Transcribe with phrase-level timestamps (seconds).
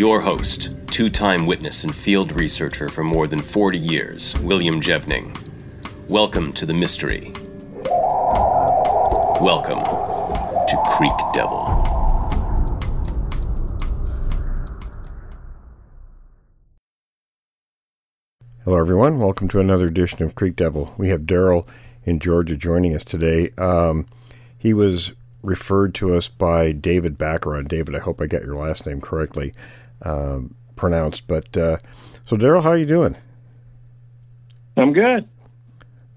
[0.00, 5.36] Your host, two time witness and field researcher for more than 40 years, William Jevning.
[6.08, 7.32] Welcome to the mystery.
[9.42, 11.66] Welcome to Creek Devil.
[18.64, 19.18] Hello, everyone.
[19.18, 20.94] Welcome to another edition of Creek Devil.
[20.96, 21.66] We have Daryl
[22.04, 23.50] in Georgia joining us today.
[23.58, 24.06] Um,
[24.56, 25.12] he was
[25.42, 27.64] referred to us by David Baccarat.
[27.64, 29.52] David, I hope I got your last name correctly
[30.02, 31.26] um, pronounced.
[31.26, 31.78] But uh,
[32.24, 33.16] so, Daryl, how are you doing?
[34.76, 35.28] I'm good.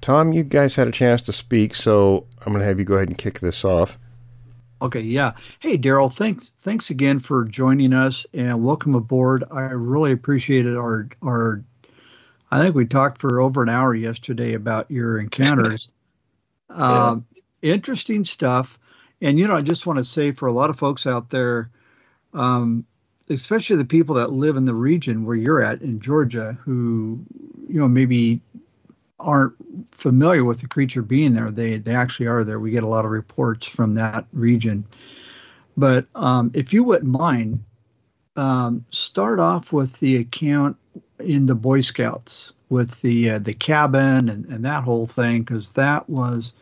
[0.02, 2.96] Tom, you guys had a chance to speak, so I'm going to have you go
[2.96, 3.98] ahead and kick this off.
[4.82, 5.32] Okay, yeah.
[5.60, 9.46] Hey, Daryl, thanks thanks again for joining us and welcome aboard.
[9.50, 11.64] I really appreciated our our.
[12.52, 15.88] I think we talked for over an hour yesterday about your encounters.
[16.70, 17.12] yeah.
[17.12, 17.26] um,
[17.62, 18.78] interesting stuff,
[19.22, 21.70] and you know, I just want to say for a lot of folks out there,
[22.34, 22.86] um,
[23.30, 27.20] especially the people that live in the region where you're at in Georgia, who
[27.68, 28.42] you know maybe
[29.20, 29.54] aren't
[29.92, 31.52] familiar with the creature being there.
[31.52, 32.60] They they actually are there.
[32.60, 34.86] We get a lot of reports from that region.
[35.76, 37.64] But um, if you wouldn't mind,
[38.36, 40.78] um, start off with the account
[41.20, 45.74] in the Boy Scouts with the uh, the cabin and, and that whole thing because
[45.74, 46.54] that was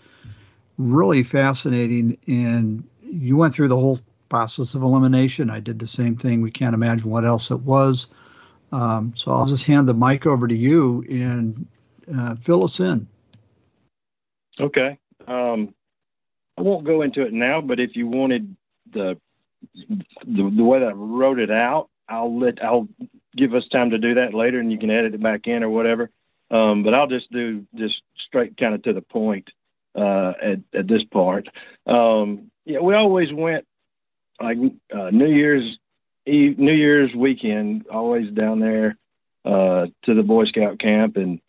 [0.78, 2.18] really fascinating.
[2.28, 4.00] And you went through the whole
[4.32, 5.50] process of elimination.
[5.50, 6.42] I did the same thing.
[6.42, 8.08] We can't imagine what else it was.
[8.72, 11.68] Um, so I'll just hand the mic over to you and
[12.18, 13.08] uh, fill us in.
[14.58, 14.98] Okay.
[15.28, 15.76] Um,
[16.58, 18.56] I won't go into it now, but if you wanted
[18.94, 19.20] the,
[20.26, 22.88] the the way that I wrote it out, I'll let I'll
[23.36, 25.70] give us time to do that later, and you can edit it back in or
[25.70, 26.10] whatever.
[26.50, 29.50] Um, but I'll just do just straight kind of to the point
[29.94, 31.50] uh, at at this part.
[31.86, 33.66] Um, yeah, we always went
[34.44, 34.58] like
[34.94, 35.78] uh, New Year's
[36.26, 38.98] Eve, New Year's weekend, always down there
[39.46, 41.40] uh, to the Boy Scout camp, and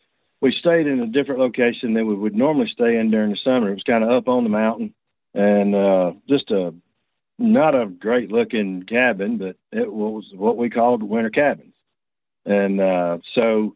[0.41, 3.69] we stayed in a different location than we would normally stay in during the summer.
[3.69, 4.93] It was kind of up on the mountain,
[5.33, 6.73] and uh, just a
[7.39, 11.73] not a great looking cabin, but it was what we called winter cabins.
[12.45, 13.75] And uh, so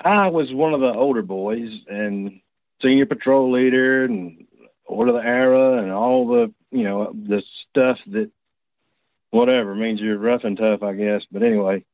[0.00, 2.40] I was one of the older boys and
[2.80, 4.46] senior patrol leader and
[4.84, 7.42] order of the arrow and all the you know the
[7.78, 8.30] stuff that
[9.30, 11.22] whatever means you're rough and tough, I guess.
[11.30, 11.84] But anyway,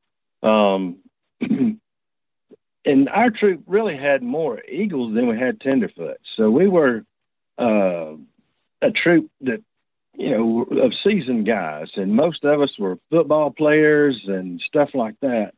[0.43, 0.99] um,
[1.41, 6.19] and our troop really had more eagles than we had tenderfoot.
[6.37, 7.05] So we were
[7.59, 8.15] uh,
[8.83, 9.63] a troop that
[10.17, 15.17] you know of seasoned guys, and most of us were football players and stuff like
[15.21, 15.53] that.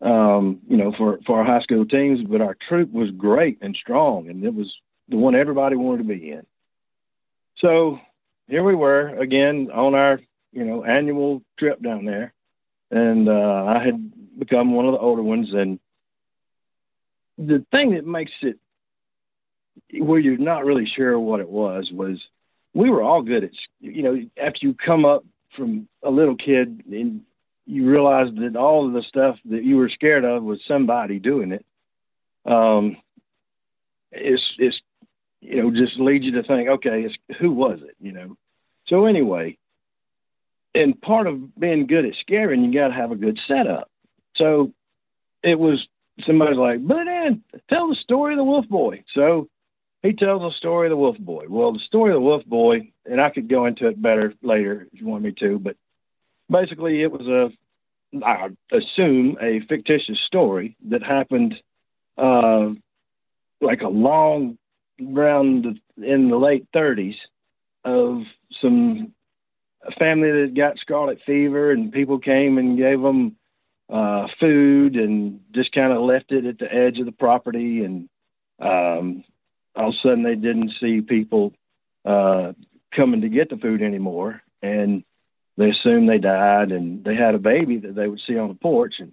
[0.00, 3.76] Um, you know, for for our high school teams, but our troop was great and
[3.76, 4.74] strong, and it was
[5.08, 6.46] the one everybody wanted to be in.
[7.58, 8.00] So
[8.50, 10.20] here we were again on our
[10.52, 12.32] you know annual trip down there,
[12.90, 15.52] and uh, I had become one of the older ones.
[15.54, 15.78] And
[17.38, 18.58] the thing that makes it
[19.98, 22.18] where you're not really sure what it was was
[22.74, 23.50] we were all good at
[23.80, 25.24] you know after you come up
[25.56, 27.22] from a little kid and
[27.66, 31.52] you realize that all of the stuff that you were scared of was somebody doing
[31.52, 31.64] it
[32.46, 32.96] um
[34.12, 34.80] it's it's
[35.40, 37.96] you know, just leads you to think, okay, it's who was it?
[38.00, 38.36] You know.
[38.90, 39.56] So anyway,
[40.74, 43.88] and part of being good at scaring, you got to have a good setup.
[44.36, 44.72] So
[45.42, 45.86] it was
[46.26, 47.42] somebody's like, but then
[47.72, 49.04] tell the story of the Wolf Boy.
[49.14, 49.48] So
[50.02, 51.44] he tells the story of the Wolf Boy.
[51.48, 54.88] Well, the story of the Wolf Boy, and I could go into it better later
[54.92, 55.76] if you want me to, but
[56.50, 57.50] basically it was a,
[58.24, 61.54] I assume, a fictitious story that happened
[62.18, 62.70] uh,
[63.60, 64.58] like a long
[65.00, 67.14] around in the late 30s
[67.84, 68.22] of
[68.60, 69.12] some
[69.82, 73.36] a family that got scarlet fever and people came and gave them
[73.88, 78.08] uh, food and just kind of left it at the edge of the property and
[78.60, 79.24] um,
[79.74, 81.54] all of a sudden they didn't see people
[82.04, 82.52] uh,
[82.94, 85.02] coming to get the food anymore and
[85.56, 88.54] they assumed they died and they had a baby that they would see on the
[88.54, 89.12] porch and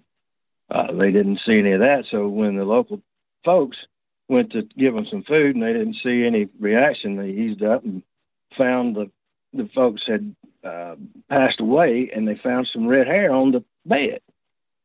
[0.70, 3.00] uh, they didn't see any of that so when the local
[3.44, 3.78] folks
[4.28, 7.16] went to give them some food and they didn't see any reaction.
[7.16, 8.02] They eased up and
[8.58, 9.10] found the
[9.54, 10.96] the folks had uh,
[11.30, 14.20] passed away, and they found some red hair on the bed,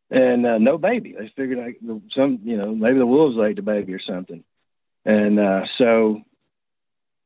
[0.10, 1.16] and uh, no baby.
[1.18, 1.80] They figured like
[2.16, 4.44] some, you know, maybe the wolves ate the baby or something,
[5.04, 6.22] and uh, so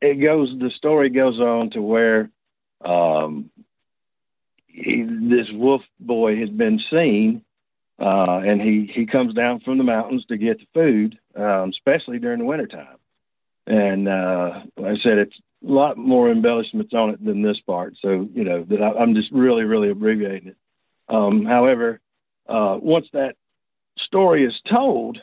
[0.01, 0.49] it goes.
[0.57, 2.31] The story goes on to where
[2.83, 3.51] um,
[4.67, 7.43] he, this wolf boy has been seen,
[7.99, 12.19] uh, and he he comes down from the mountains to get the food, um, especially
[12.19, 12.96] during the wintertime.
[13.67, 15.35] And uh, like I said, it's
[15.67, 17.95] a lot more embellishments on it than this part.
[18.01, 20.57] So you know that I, am just really really abbreviating it.
[21.09, 21.99] Um, however,
[22.47, 23.35] uh, once that
[23.97, 25.19] story is told,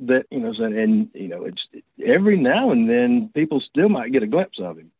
[0.00, 1.64] that you know, and you know, it's
[2.04, 4.90] every now and then people still might get a glimpse of him,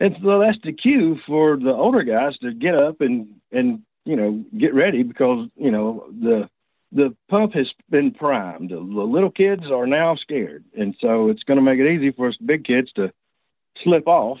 [0.00, 4.16] and so that's the cue for the older guys to get up and and you
[4.16, 6.48] know get ready because you know the
[6.94, 8.70] the pump has been primed.
[8.70, 12.28] The, little kids are now scared, and so it's going to make it easy for
[12.28, 13.12] us big kids to
[13.82, 14.38] slip off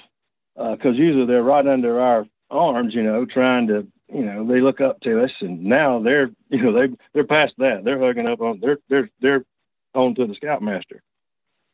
[0.54, 4.60] because uh, usually they're right under our arms, you know, trying to you know they
[4.60, 7.82] look up to us, and now they're you know they they're past that.
[7.84, 9.44] They're hugging up on they're they're they're
[9.94, 11.02] on to the scoutmaster.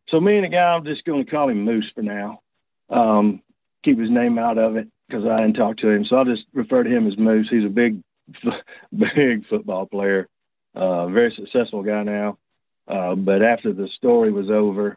[0.09, 2.41] So me and the guy, I'm just going to call him Moose for now.
[2.89, 3.43] Um,
[3.85, 6.05] keep his name out of it because I didn't talk to him.
[6.05, 7.49] So I'll just refer to him as Moose.
[7.49, 8.03] He's a big,
[8.97, 10.29] big football player,
[10.75, 12.39] uh, very successful guy now.
[12.87, 14.97] Uh, but after the story was over,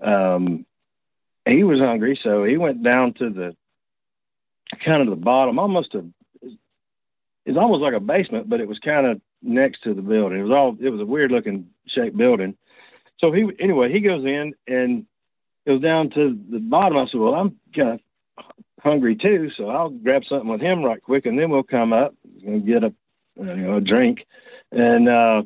[0.00, 0.64] um,
[1.46, 3.56] he was hungry, so he went down to the
[4.84, 6.04] kind of the bottom, almost a.
[7.46, 10.38] It's almost like a basement, but it was kind of next to the building.
[10.38, 10.76] It was all.
[10.80, 12.56] It was a weird looking shaped building,
[13.18, 15.04] so he anyway he goes in and
[15.66, 16.96] goes down to the bottom.
[16.96, 18.00] I said, "Well, I'm kind
[18.38, 18.44] of
[18.82, 22.14] hungry too, so I'll grab something with him right quick, and then we'll come up
[22.46, 22.94] and get a
[23.36, 24.26] you know a drink."
[24.72, 25.42] And uh,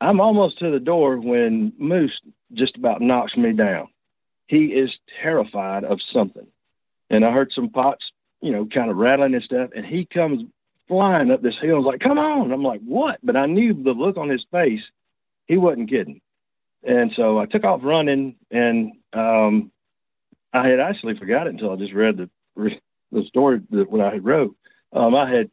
[0.00, 2.20] I'm almost to the door when Moose
[2.52, 3.88] just about knocks me down.
[4.46, 4.90] He is
[5.22, 6.46] terrified of something,
[7.10, 8.04] and I heard some pots,
[8.40, 10.44] you know, kind of rattling and stuff, and he comes
[10.88, 11.76] flying up this hill.
[11.76, 14.82] Was like, "Come on!" I'm like, "What?" But I knew the look on his face.
[15.46, 16.20] He wasn't kidding.
[16.82, 19.72] And so I took off running, and um,
[20.52, 22.30] I had actually forgot it until I just read the
[23.12, 24.56] the story that what I had wrote.
[24.92, 25.50] Um, I had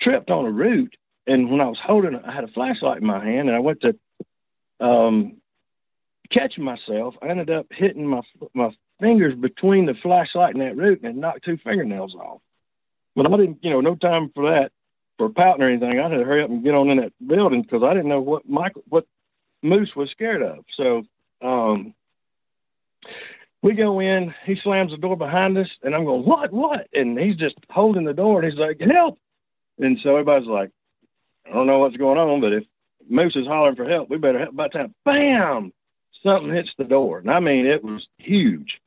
[0.00, 3.24] tripped on a root, and when I was holding, I had a flashlight in my
[3.24, 5.36] hand, and I went to um,
[6.30, 7.14] catch myself.
[7.22, 8.22] I ended up hitting my
[8.54, 12.40] my fingers between the flashlight and that root, and knocked two fingernails off.
[13.16, 14.72] But I didn't, you know, no time for that
[15.18, 15.98] for pouting or anything.
[15.98, 18.20] I had to hurry up and get on in that building because I didn't know
[18.20, 19.06] what Michael, what
[19.62, 20.64] Moose was scared of.
[20.76, 21.02] So
[21.42, 21.94] um,
[23.62, 26.88] we go in, he slams the door behind us, and I'm going, what, what?
[26.94, 29.18] And he's just holding the door, and he's like, help.
[29.80, 30.70] And so everybody's like,
[31.46, 32.64] I don't know what's going on, but if
[33.08, 34.54] Moose is hollering for help, we better help.
[34.54, 35.72] By the time, bam,
[36.22, 37.18] something hits the door.
[37.18, 38.80] And I mean, it was huge,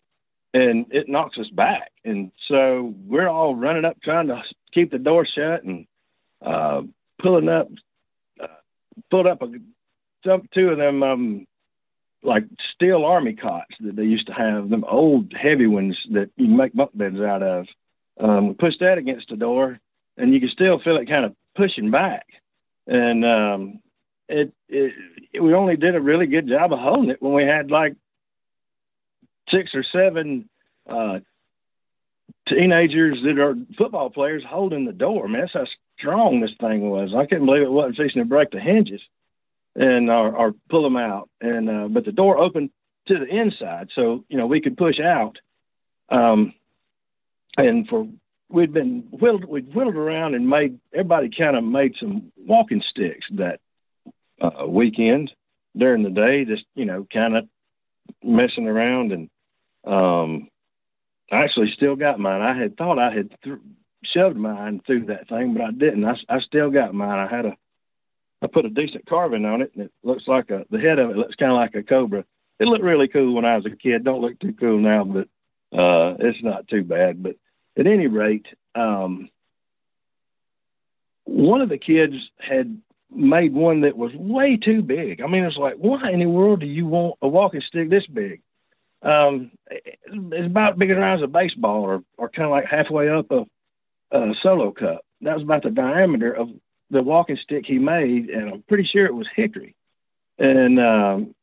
[0.54, 1.92] and it knocks us back.
[2.06, 5.88] And so we're all running up, trying to keep the door shut, and
[6.42, 6.84] uh,
[7.22, 7.70] pulling up,
[8.40, 8.48] uh,
[9.10, 9.48] pulled up a
[10.26, 11.48] some two of them um
[12.24, 16.48] like steel army cots that they used to have, them old heavy ones that you
[16.48, 17.68] make bunk beds out of.
[18.18, 19.80] Um, pushed that against the door,
[20.18, 22.26] and you can still feel it kind of pushing back.
[22.88, 23.80] And um,
[24.28, 24.94] it, it,
[25.32, 27.96] it, we only did a really good job of holding it when we had like
[29.50, 30.50] six or seven
[30.88, 31.20] uh,
[32.48, 35.28] teenagers that are football players holding the door.
[35.28, 35.66] Man, that's how
[35.98, 37.14] strong this thing was.
[37.16, 39.02] I couldn't believe it wasn't fixing to break the hinges
[39.76, 41.30] and or, or pull them out.
[41.42, 42.70] And uh, but the door opened
[43.08, 45.38] to the inside, so you know we could push out.
[46.10, 46.54] Um,
[47.58, 48.08] and for
[48.54, 53.26] we'd been whittled, we'd whittled around and made everybody kind of made some walking sticks
[53.32, 53.60] that
[54.40, 55.32] uh, weekend
[55.76, 57.48] during the day, just you know, kind of
[58.24, 59.12] messing around.
[59.12, 59.30] And
[59.86, 60.50] um,
[61.32, 62.42] I actually still got mine.
[62.42, 63.58] I had thought I had th-
[64.04, 66.06] shoved mine through that thing, but I didn't.
[66.06, 67.20] I, I still got mine.
[67.20, 67.58] I had a
[68.44, 71.10] I put a decent carving on it, and it looks like a the head of
[71.10, 72.24] it looks kind of like a cobra.
[72.60, 74.04] It looked really cool when I was a kid.
[74.04, 75.28] Don't look too cool now, but
[75.78, 77.24] uh, it's not too bad.
[77.24, 77.36] But
[77.78, 79.30] at any rate, um,
[81.26, 82.80] one of the kids had
[83.12, 85.22] made one that was way too big.
[85.22, 88.08] I mean, it's like, why in the world do you want a walking stick this
[88.08, 88.42] big?
[89.02, 93.32] Um, it's about big around as a baseball, or or kind of like halfway up
[93.32, 93.46] a,
[94.12, 95.06] a solo cup.
[95.22, 96.50] That was about the diameter of
[96.90, 99.76] the walking stick he made, and I'm pretty sure it was hickory.
[100.40, 101.36] And um,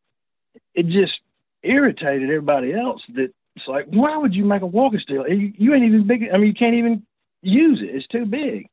[0.74, 1.20] it just
[1.62, 5.18] irritated everybody else that it's like, why would you make a walking stick?
[5.28, 6.28] You, ain't even big.
[6.32, 7.06] I mean, you can't even
[7.42, 7.94] use it.
[7.94, 8.68] It's too big.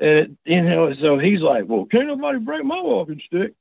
[0.00, 3.54] And you know, so he's like, well, can't nobody break my walking stick.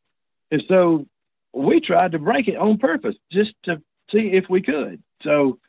[0.51, 1.05] And so
[1.53, 5.03] we tried to break it on purpose just to see if we could.
[5.23, 5.59] So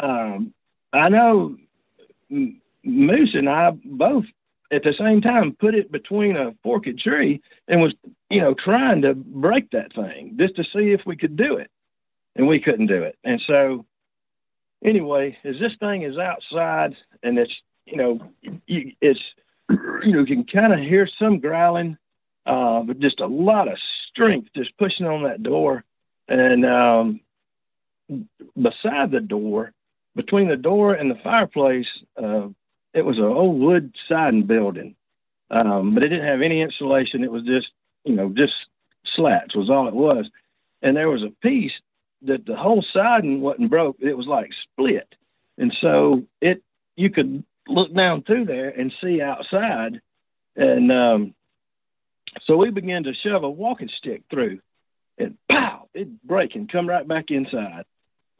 [0.00, 0.52] um,
[0.92, 1.56] I know
[2.28, 4.24] Moose and I both
[4.70, 7.94] at the same time put it between a forked tree and was,
[8.30, 11.70] you know, trying to break that thing just to see if we could do it.
[12.34, 13.16] And we couldn't do it.
[13.24, 13.84] And so,
[14.84, 17.52] anyway, as this thing is outside and it's,
[17.86, 18.20] you know,
[18.66, 19.20] it's,
[19.68, 21.96] you know, you can kind of hear some growling,
[22.46, 23.78] uh, but just a lot of
[24.10, 25.84] strength just pushing on that door.
[26.28, 27.20] And um,
[28.60, 29.72] beside the door,
[30.14, 31.88] between the door and the fireplace,
[32.22, 32.48] uh,
[32.94, 34.94] it was an old wood siding building,
[35.50, 37.24] um, but it didn't have any insulation.
[37.24, 37.68] It was just,
[38.04, 38.52] you know, just
[39.16, 40.28] slats was all it was.
[40.82, 41.72] And there was a piece
[42.24, 43.96] that the whole siding wasn't broke.
[44.00, 45.14] It was like split.
[45.58, 46.62] And so it,
[46.96, 50.00] you could look down through there and see outside.
[50.56, 51.34] And um,
[52.44, 54.60] so we began to shove a walking stick through
[55.18, 57.84] and pow, it'd break and come right back inside.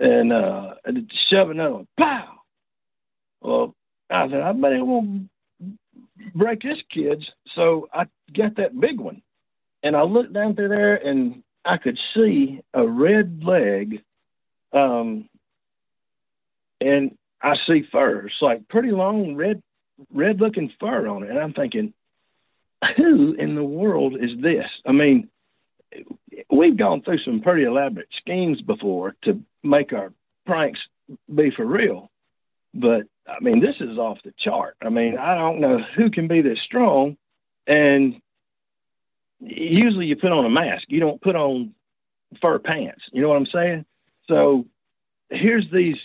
[0.00, 2.40] And, uh, and shove another one, pow.
[3.40, 3.74] Well,
[4.10, 5.28] I said, I bet it won't
[6.34, 7.28] break this kid's.
[7.54, 9.22] So I got that big one.
[9.82, 14.02] And I looked down through there and I could see a red leg.
[14.72, 15.28] Um,
[16.80, 18.26] and I see fur.
[18.26, 19.62] It's like pretty long red
[20.12, 21.30] red looking fur on it.
[21.30, 21.92] And I'm thinking,
[22.96, 24.66] who in the world is this?
[24.86, 25.28] I mean,
[26.50, 30.12] we've gone through some pretty elaborate schemes before to make our
[30.46, 30.80] pranks
[31.32, 32.10] be for real.
[32.74, 34.76] But I mean, this is off the chart.
[34.82, 37.16] I mean, I don't know who can be this strong.
[37.66, 38.20] And
[39.42, 41.74] usually you put on a mask, you don't put on
[42.40, 43.02] fur pants.
[43.12, 43.84] You know what I'm saying?
[44.28, 44.66] So
[45.30, 45.96] here's these,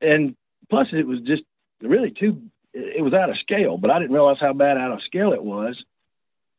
[0.00, 0.36] and
[0.68, 1.42] plus it was just
[1.82, 5.02] really too, it was out of scale, but I didn't realize how bad out of
[5.02, 5.82] scale it was.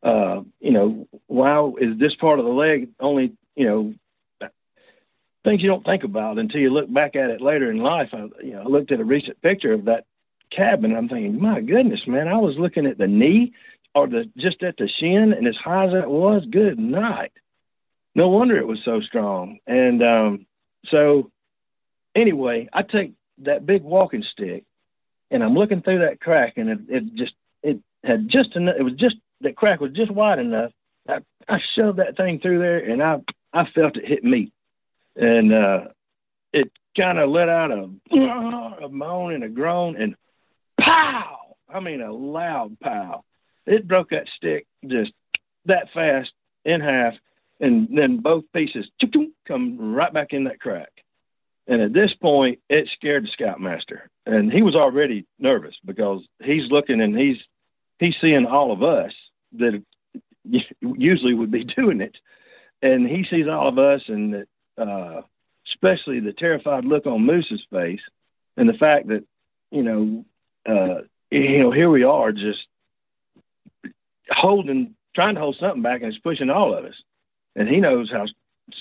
[0.03, 3.93] Uh, you know, why is this part of the leg only, you know,
[5.43, 8.09] things you don't think about until you look back at it later in life.
[8.13, 10.05] I, you know, I looked at a recent picture of that
[10.51, 10.95] cabin.
[10.95, 13.53] I'm thinking, my goodness, man, I was looking at the knee
[13.93, 17.31] or the just at the shin, and as high as that was, good night.
[18.15, 19.59] No wonder it was so strong.
[19.65, 20.45] And um,
[20.87, 21.31] so,
[22.15, 24.65] anyway, I take that big walking stick,
[25.29, 27.33] and I'm looking through that crack, and it, it just
[27.63, 28.75] it had just enough.
[28.77, 30.71] It was just that crack was just wide enough.
[31.07, 33.21] I, I shoved that thing through there, and I
[33.53, 34.51] I felt it hit me
[35.15, 35.81] and uh,
[36.53, 37.89] it kind of let out a,
[38.83, 40.15] a moan and a groan, and
[40.79, 41.55] pow!
[41.69, 43.23] I mean, a loud pow.
[43.65, 45.11] It broke that stick just
[45.65, 46.31] that fast
[46.65, 47.13] in half,
[47.59, 48.87] and then both pieces
[49.47, 50.91] come right back in that crack.
[51.67, 56.71] And at this point, it scared the scoutmaster, and he was already nervous because he's
[56.71, 57.37] looking and he's
[57.99, 59.13] he's seeing all of us
[59.53, 59.81] that
[60.81, 62.17] usually would be doing it,
[62.81, 64.45] and he sees all of us, and
[64.77, 65.21] uh,
[65.67, 68.01] especially the terrified look on Moose's face,
[68.57, 69.23] and the fact that
[69.69, 70.25] you know,
[70.67, 72.65] uh, you know, here we are just
[74.31, 76.95] holding, trying to hold something back, and it's pushing all of us.
[77.55, 78.25] And he knows how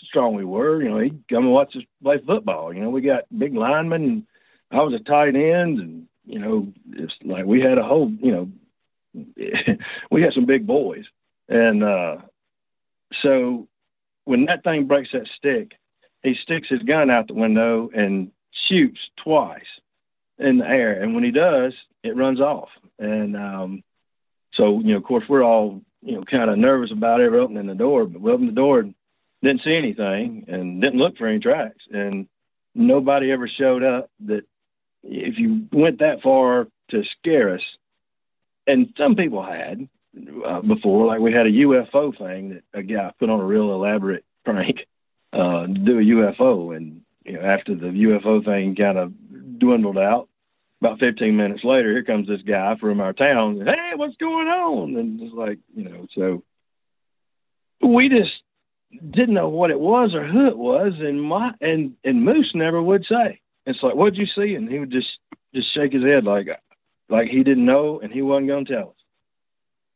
[0.08, 0.82] strong we were.
[0.82, 2.72] You know, he come and watch us play football.
[2.72, 4.02] You know, we got big linemen.
[4.02, 4.26] And
[4.70, 8.32] I was a tight end, and you know, it's like we had a whole, you
[8.32, 8.48] know,
[10.10, 11.04] we had some big boys,
[11.48, 12.16] and uh,
[13.22, 13.66] so
[14.24, 15.72] when that thing breaks that stick,
[16.22, 18.30] he sticks his gun out the window and
[18.68, 19.62] shoots twice
[20.38, 21.02] in the air.
[21.02, 22.68] And when he does, it runs off.
[22.98, 23.82] And um,
[24.60, 27.66] so, you know, of course, we're all, you know, kind of nervous about ever opening
[27.66, 28.94] the door, but we opened the door and
[29.42, 31.82] didn't see anything and didn't look for any tracks.
[31.90, 32.28] And
[32.74, 34.44] nobody ever showed up that
[35.02, 37.62] if you went that far to scare us,
[38.66, 39.88] and some people had
[40.44, 43.72] uh, before, like we had a UFO thing that a guy put on a real
[43.72, 44.86] elaborate prank
[45.32, 46.76] uh, do a UFO.
[46.76, 50.28] And you know, after the UFO thing kind of dwindled out,
[50.80, 53.60] about 15 minutes later, here comes this guy from our town.
[53.64, 54.96] Hey, what's going on?
[54.96, 56.42] And it's like, you know, so
[57.86, 58.32] we just
[59.10, 62.82] didn't know what it was or who it was, and my and and Moose never
[62.82, 63.40] would say.
[63.66, 64.54] It's like, what'd you see?
[64.54, 65.08] And he would just
[65.54, 66.48] just shake his head like
[67.08, 68.94] like he didn't know, and he wasn't going to tell us.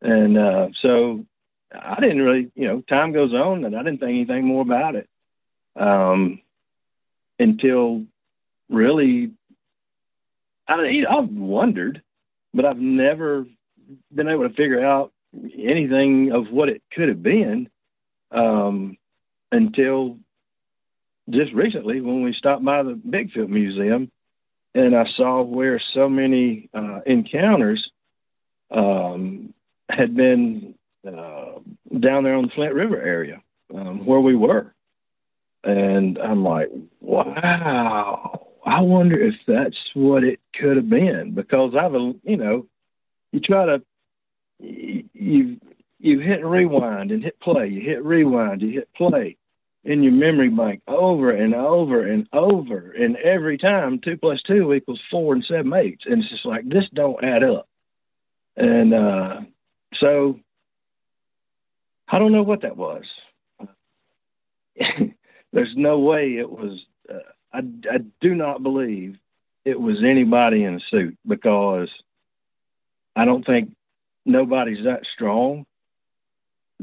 [0.03, 1.25] And uh, so
[1.73, 4.97] I didn't really, you know, time goes on, and I didn't think anything more about
[4.97, 5.09] it
[5.77, 6.41] um,
[7.39, 8.05] until
[8.69, 9.33] really,
[10.69, 12.03] I I've wondered,
[12.53, 13.47] but I've never
[14.15, 15.13] been able to figure out
[15.57, 17.69] anything of what it could have been
[18.31, 18.97] um,
[19.53, 20.19] until
[21.29, 24.11] just recently when we stopped by the Bigfoot Museum
[24.75, 27.91] and I saw where so many uh, encounters
[28.71, 29.55] um,
[29.89, 30.75] had been
[31.07, 31.59] uh,
[31.99, 33.41] down there on the Flint River area
[33.73, 34.75] um, where we were.
[35.63, 41.93] And I'm like, wow, I wonder if that's what it could have been because I've,
[41.93, 42.67] you know,
[43.33, 43.83] you try to,
[44.59, 45.59] you
[45.99, 49.37] you hit rewind and hit play, you hit rewind, you hit play
[49.85, 54.73] in your memory bank over and over and over, and every time two plus two
[54.73, 57.69] equals four and seven eighths, and it's just like this don't add up,
[58.57, 59.41] and uh,
[59.95, 60.41] so
[62.09, 63.05] I don't know what that was.
[65.53, 66.81] There's no way it was.
[67.09, 67.19] Uh,
[67.55, 69.17] I, I do not believe
[69.65, 71.89] it was anybody in a suit because
[73.17, 73.75] I don't think
[74.27, 75.65] nobody's that strong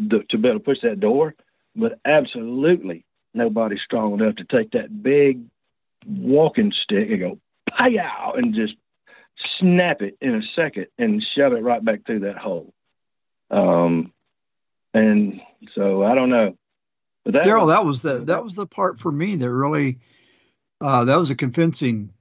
[0.10, 1.36] to, to be able to push that door.
[1.76, 5.42] But absolutely nobody's strong enough to take that big
[6.08, 8.76] walking stick and go pow and just
[9.58, 12.74] snap it in a second and shove it right back through that hole.
[13.50, 14.12] Um,
[14.94, 15.42] and
[15.76, 16.58] so I don't know.
[17.24, 20.00] But that Daryl, that was the that was the part for me that really
[20.82, 22.12] uh, that was a convincing.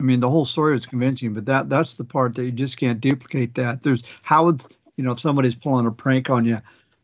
[0.00, 2.76] I mean, the whole story was convincing, but that that's the part that you just
[2.76, 3.54] can't duplicate.
[3.54, 4.64] That there's how would
[4.96, 6.60] you know if somebody's pulling a prank on you,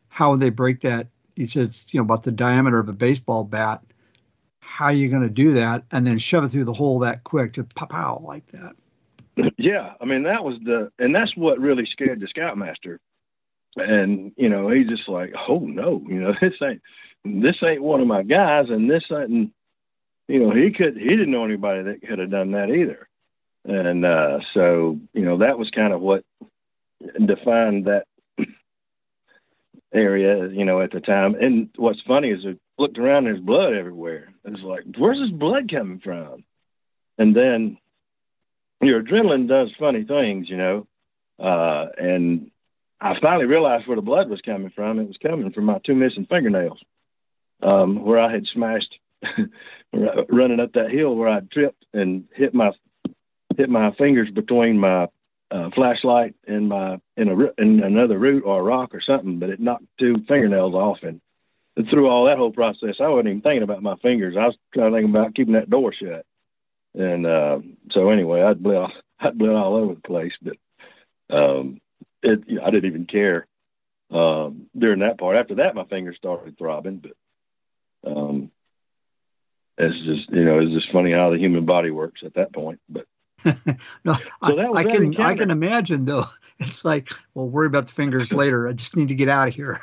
[0.08, 1.08] how would they break that?
[1.36, 3.82] He says it's you know about the diameter of a baseball bat.
[4.60, 7.24] How are you going to do that and then shove it through the hole that
[7.24, 8.74] quick to pop out like that?
[9.58, 13.00] Yeah, I mean that was the and that's what really scared the scoutmaster.
[13.76, 16.82] And you know he's just like, oh no, you know this ain't
[17.24, 19.52] this ain't one of my guys, and this ain't
[20.30, 23.08] you know, he could he didn't know anybody that could have done that either.
[23.64, 26.24] And uh, so, you know, that was kind of what
[27.24, 28.06] defined that
[29.92, 31.34] area, you know, at the time.
[31.34, 34.32] And what's funny is I looked around, there's blood everywhere.
[34.44, 36.44] It's like, where's this blood coming from?
[37.18, 37.76] And then
[38.80, 40.86] your adrenaline does funny things, you know.
[41.38, 42.50] Uh, and
[43.00, 44.98] I finally realized where the blood was coming from.
[45.00, 46.78] It was coming from my two missing fingernails,
[47.62, 48.98] um, where I had smashed
[49.92, 52.72] running up that hill where I tripped and hit my
[53.56, 55.08] hit my fingers between my
[55.50, 59.50] uh, flashlight and my in a in another root or a rock or something, but
[59.50, 61.20] it knocked two fingernails off and,
[61.76, 64.36] and through all that whole process, I wasn't even thinking about my fingers.
[64.36, 66.24] I was trying to think about keeping that door shut.
[66.94, 70.56] And uh, so anyway, I'd bled I'd bled all over the place, but
[71.30, 71.80] um,
[72.22, 73.46] it you know, I didn't even care
[74.10, 75.36] um, during that part.
[75.36, 78.50] After that, my fingers started throbbing, but um,
[79.80, 82.80] it's just you know it's just funny how the human body works at that point.
[82.88, 83.06] But
[83.44, 83.54] no,
[84.14, 86.26] so I, I can I can imagine though.
[86.62, 88.68] It's like, well, worry about the fingers later.
[88.68, 89.80] I just need to get out of here.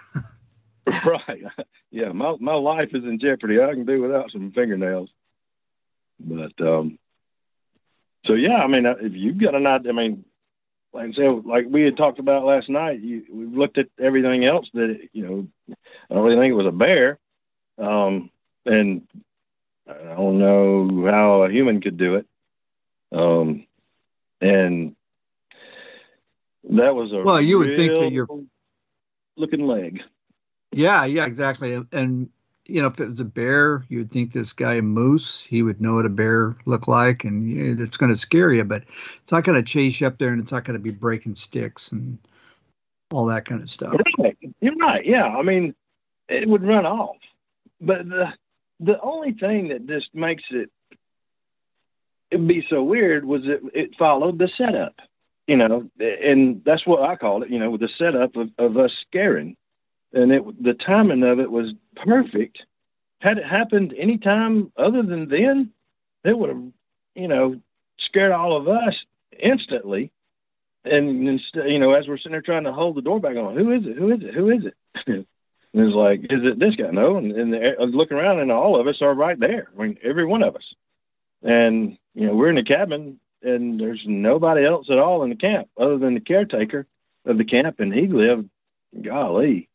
[0.86, 1.42] right.
[1.90, 3.60] Yeah, my my life is in jeopardy.
[3.60, 5.10] I can do without some fingernails.
[6.20, 7.00] But um,
[8.28, 10.24] so yeah, I mean, uh, if you've got an idea, I mean,
[10.94, 14.46] like I said, like we had talked about last night, you, we've looked at everything
[14.46, 15.48] else that you know.
[16.10, 17.18] I don't really think it was a bear,
[17.80, 18.30] um,
[18.68, 19.08] and
[19.89, 22.28] I don't know how a human could do it.
[23.12, 23.65] Um,
[24.41, 24.95] and
[26.69, 27.41] that was a well.
[27.41, 28.28] You would think that you're
[29.36, 30.02] looking leg.
[30.71, 31.82] Yeah, yeah, exactly.
[31.91, 32.30] And
[32.65, 35.63] you know, if it was a bear, you would think this guy a moose, he
[35.63, 38.65] would know what a bear looked like, and you know, it's going to scare you.
[38.65, 38.84] But
[39.23, 41.36] it's not going to chase you up there, and it's not going to be breaking
[41.36, 42.17] sticks and
[43.12, 43.95] all that kind of stuff.
[44.19, 44.38] Right.
[44.60, 45.06] You're right.
[45.06, 45.73] Yeah, I mean,
[46.28, 47.15] it would run off.
[47.80, 48.34] But the
[48.80, 50.70] the only thing that just makes it
[52.30, 54.96] it be so weird was it it followed the setup,
[55.48, 58.78] you know, and that's what I call it, you know, with the setup of, of
[58.78, 59.56] us scaring,
[60.13, 62.60] and it the timing of it was perfect.
[63.20, 65.72] Had it happened any time other than then,
[66.24, 66.63] it would have,
[67.16, 67.60] you know,
[68.00, 68.94] scared all of us
[69.40, 70.12] instantly.
[70.86, 73.58] And instead, you know, as we're sitting there trying to hold the door back on,
[73.58, 73.98] who is it?
[73.98, 74.34] Who is it?
[74.34, 75.28] Who is it?
[75.78, 76.90] And it's like, is it this guy?
[76.90, 77.18] No.
[77.18, 79.70] And, and the, looking around, and all of us are right there.
[79.78, 80.74] I mean, every one of us.
[81.44, 85.36] And you know, we're in the cabin, and there's nobody else at all in the
[85.36, 86.88] camp other than the caretaker
[87.26, 88.50] of the camp, and he lived,
[89.00, 89.70] golly,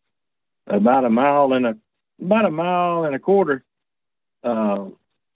[0.67, 1.77] about a mile and a
[2.21, 3.62] about a mile and a quarter
[4.43, 4.87] uh,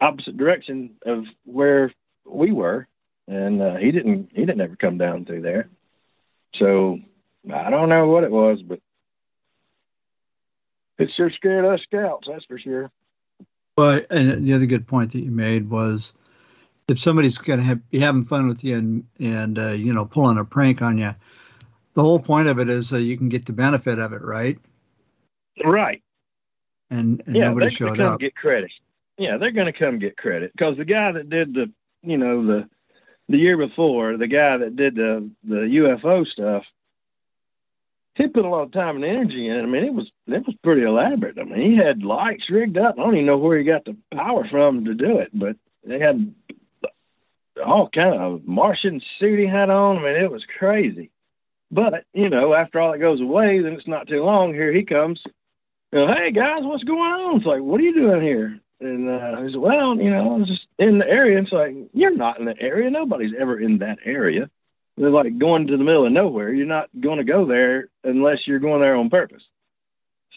[0.01, 1.93] opposite direction of where
[2.25, 2.89] we were,
[3.29, 5.69] and uh, he didn't he didn't ever come down through there.
[6.57, 6.99] So
[7.55, 8.81] I don't know what it was, but
[10.99, 12.91] it sure scared us scouts, that's for sure.
[13.77, 16.15] Well, and the other good point that you made was
[16.89, 20.39] if somebody's going to be having fun with you and and uh, you know pulling
[20.39, 21.15] a prank on you,
[21.95, 24.59] the whole point of it is uh, you can get the benefit of it, right?
[25.65, 26.03] Right.
[26.91, 28.21] And, and yeah, nobody showed come up.
[28.21, 28.71] Get credit.
[29.19, 32.47] Yeah, they're going to come get credit because the guy that did the you know
[32.47, 32.69] the
[33.29, 36.65] the year before, the guy that did the the UFO stuff,
[38.17, 39.63] he put a lot of time and energy in it.
[39.63, 41.39] I mean, it was it was pretty elaborate.
[41.39, 42.97] I mean, he had lights rigged up.
[42.99, 46.01] I don't even know where he got the power from to do it, but they
[46.01, 46.35] had
[47.65, 49.99] all kind of Martian suit he had on.
[49.99, 51.11] I mean, it was crazy.
[51.71, 54.55] But you know, after all that goes away, then it's not too long.
[54.55, 55.21] Here he comes.
[55.93, 57.37] You know, hey guys, what's going on?
[57.37, 58.59] It's like, what are you doing here?
[58.81, 61.41] And uh, he said, well, you know, I was just in the area.
[61.41, 62.91] It's like, you're not in the area.
[62.91, 64.51] Nobody's ever in that area.
[64.97, 66.53] They're like going to the middle of nowhere.
[66.53, 69.43] You're not going to go there unless you're going there on purpose.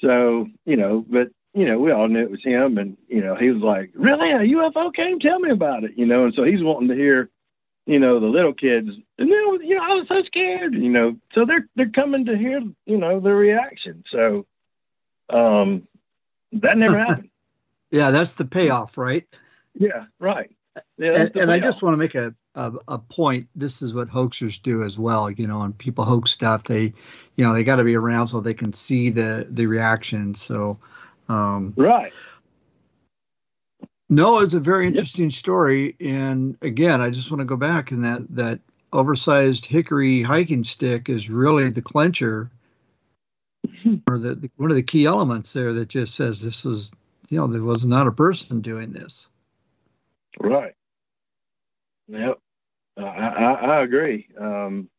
[0.01, 2.77] So, you know, but, you know, we all knew it was him.
[2.77, 4.31] And, you know, he was like, really?
[4.31, 5.19] A UFO came?
[5.19, 5.91] Tell me about it.
[5.95, 7.29] You know, and so he's wanting to hear,
[7.85, 8.89] you know, the little kids.
[9.17, 11.15] And then, you know, I was so scared, you know.
[11.33, 14.03] So they're, they're coming to hear, you know, the reaction.
[14.09, 14.45] So,
[15.29, 15.87] um,
[16.53, 17.29] that never happened.
[17.91, 19.25] Yeah, that's the payoff, right?
[19.73, 20.51] Yeah, right.
[20.97, 23.47] Yeah, and, and I just want to make a, a, a point.
[23.55, 25.29] This is what hoaxers do as well.
[25.29, 26.93] You know, And people hoax stuff, they,
[27.35, 30.35] you know, they got to be around so they can see the the reaction.
[30.35, 30.79] So,
[31.27, 32.11] um, right.
[34.11, 35.33] No, it's a very interesting yep.
[35.33, 35.95] story.
[35.99, 38.59] And again, I just want to go back and that that
[38.91, 42.49] oversized hickory hiking stick is really the clincher
[44.09, 46.91] or the, the, one of the key elements there that just says this is
[47.29, 49.27] you know there was not a person doing this
[50.39, 50.73] right
[52.09, 52.39] yep.
[52.97, 54.27] I, I, I agree.
[54.39, 54.89] Um,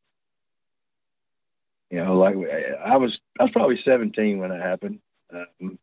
[1.91, 2.37] you know like
[2.85, 5.01] i was i was probably 17 when it happened.
[5.33, 5.79] Um,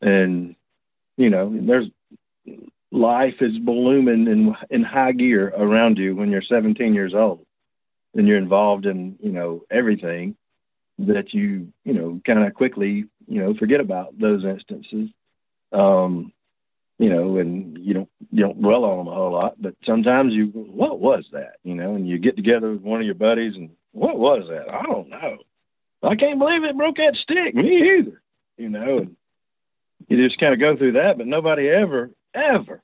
[0.00, 0.56] and
[1.16, 1.88] you know there's
[2.90, 7.46] life is blooming in in high gear around you when you're 17 years old
[8.14, 10.36] and you're involved in you know everything
[10.98, 15.10] that you you know kind of quickly you know forget about those instances.
[15.72, 16.32] Um
[17.00, 20.34] you know and you don't you don't dwell on them a whole lot but sometimes
[20.34, 21.54] you what was that?
[21.64, 24.68] You know and you get together with one of your buddies and what was that?
[24.72, 25.38] I don't know.
[26.02, 27.54] I can't believe it broke that stick.
[27.54, 28.20] Me either.
[28.58, 29.16] You know and
[30.08, 32.82] you just kind of go through that but nobody ever ever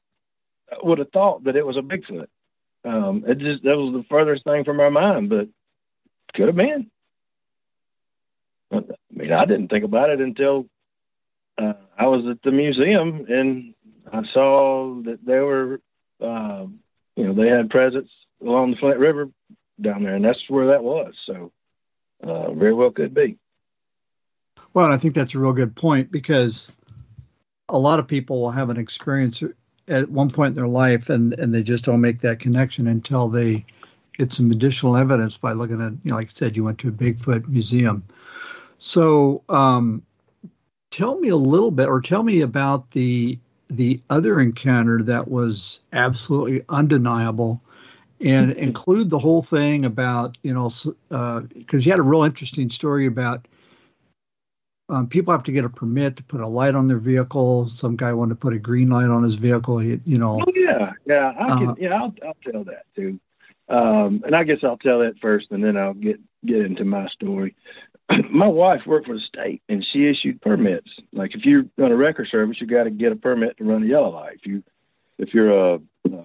[0.82, 2.28] would have thought that it was a bigfoot.
[2.86, 5.46] Um it just that was the furthest thing from our mind but
[6.34, 6.90] could have been
[8.72, 10.66] I mean, I didn't think about it until
[11.58, 13.74] uh, I was at the museum and
[14.12, 15.80] I saw that they were,
[16.20, 16.66] uh,
[17.16, 19.30] you know, they had presence along the Flint River
[19.80, 21.14] down there, and that's where that was.
[21.26, 21.52] So,
[22.22, 23.38] uh, very well could be.
[24.74, 26.70] Well, I think that's a real good point because
[27.68, 29.42] a lot of people will have an experience
[29.88, 33.28] at one point in their life, and and they just don't make that connection until
[33.28, 33.64] they
[34.16, 36.88] get some additional evidence by looking at, you know, like I said, you went to
[36.88, 38.02] a Bigfoot museum.
[38.78, 40.02] So, um,
[40.90, 45.80] tell me a little bit, or tell me about the the other encounter that was
[45.92, 47.60] absolutely undeniable,
[48.20, 52.70] and include the whole thing about you know because uh, you had a real interesting
[52.70, 53.46] story about.
[54.88, 57.68] Um, people have to get a permit to put a light on their vehicle.
[57.68, 59.82] Some guy wanted to put a green light on his vehicle.
[59.82, 60.40] You, you know.
[60.40, 61.34] Oh yeah, yeah.
[61.36, 61.70] I can.
[61.70, 63.18] Uh, yeah, I'll, I'll tell that too.
[63.68, 67.08] Um, and I guess I'll tell that first, and then I'll get get into my
[67.08, 67.56] story.
[68.30, 70.88] my wife worked for the state and she issued permits.
[71.12, 73.82] Like if you run a record service, you got to get a permit to run
[73.82, 74.38] a yellow light.
[74.40, 74.62] If you
[75.18, 75.80] if you're a,
[76.12, 76.24] a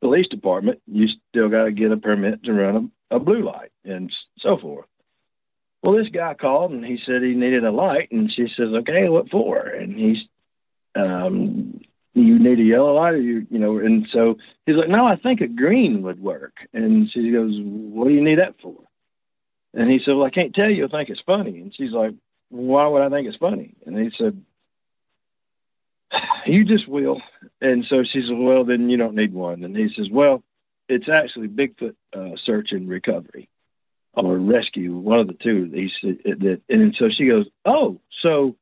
[0.00, 3.70] police department, you still got to get a permit to run a, a blue light
[3.84, 4.86] and so forth.
[5.82, 9.08] Well, this guy called and he said he needed a light, and she says, "Okay,
[9.08, 10.16] what for?" And he's,
[10.96, 11.80] um,
[12.14, 15.14] "You need a yellow light, or you, you know?" And so he's like, "No, I
[15.14, 18.74] think a green would work." And she goes, "What do you need that for?"
[19.76, 20.86] And he said, Well, I can't tell you.
[20.86, 21.60] I think it's funny.
[21.60, 22.14] And she's like,
[22.48, 23.74] Why would I think it's funny?
[23.84, 24.42] And he said,
[26.46, 27.20] You just will.
[27.60, 29.62] And so she said, Well, then you don't need one.
[29.62, 30.42] And he says, Well,
[30.88, 33.48] it's actually Bigfoot uh, search and recovery
[34.14, 35.70] or rescue, one of the two.
[35.74, 38.56] He said that, and so she goes, "Oh, so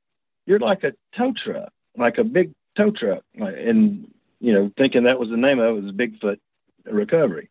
[0.47, 5.21] you're like a tow truck, like a big tow truck," and you know, thinking that
[5.21, 6.41] was the name of it was Bigfoot
[6.87, 7.51] recovery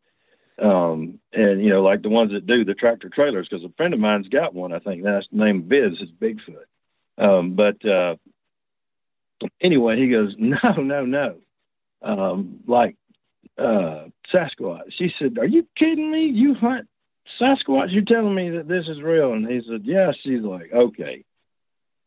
[0.61, 3.93] um, and you know, like the ones that do the tractor trailers, because a friend
[3.93, 4.73] of mine's got one.
[4.73, 6.65] I think that's the name of his is Bigfoot.
[7.17, 8.15] Um, but uh,
[9.61, 11.35] anyway, he goes, no, no, no,
[12.01, 12.95] um, like
[13.57, 14.91] uh, Sasquatch.
[14.97, 16.25] She said, "Are you kidding me?
[16.25, 16.87] You hunt
[17.39, 17.91] Sasquatch?
[17.91, 21.23] You're telling me that this is real?" And he said, "Yeah." She's like, "Okay,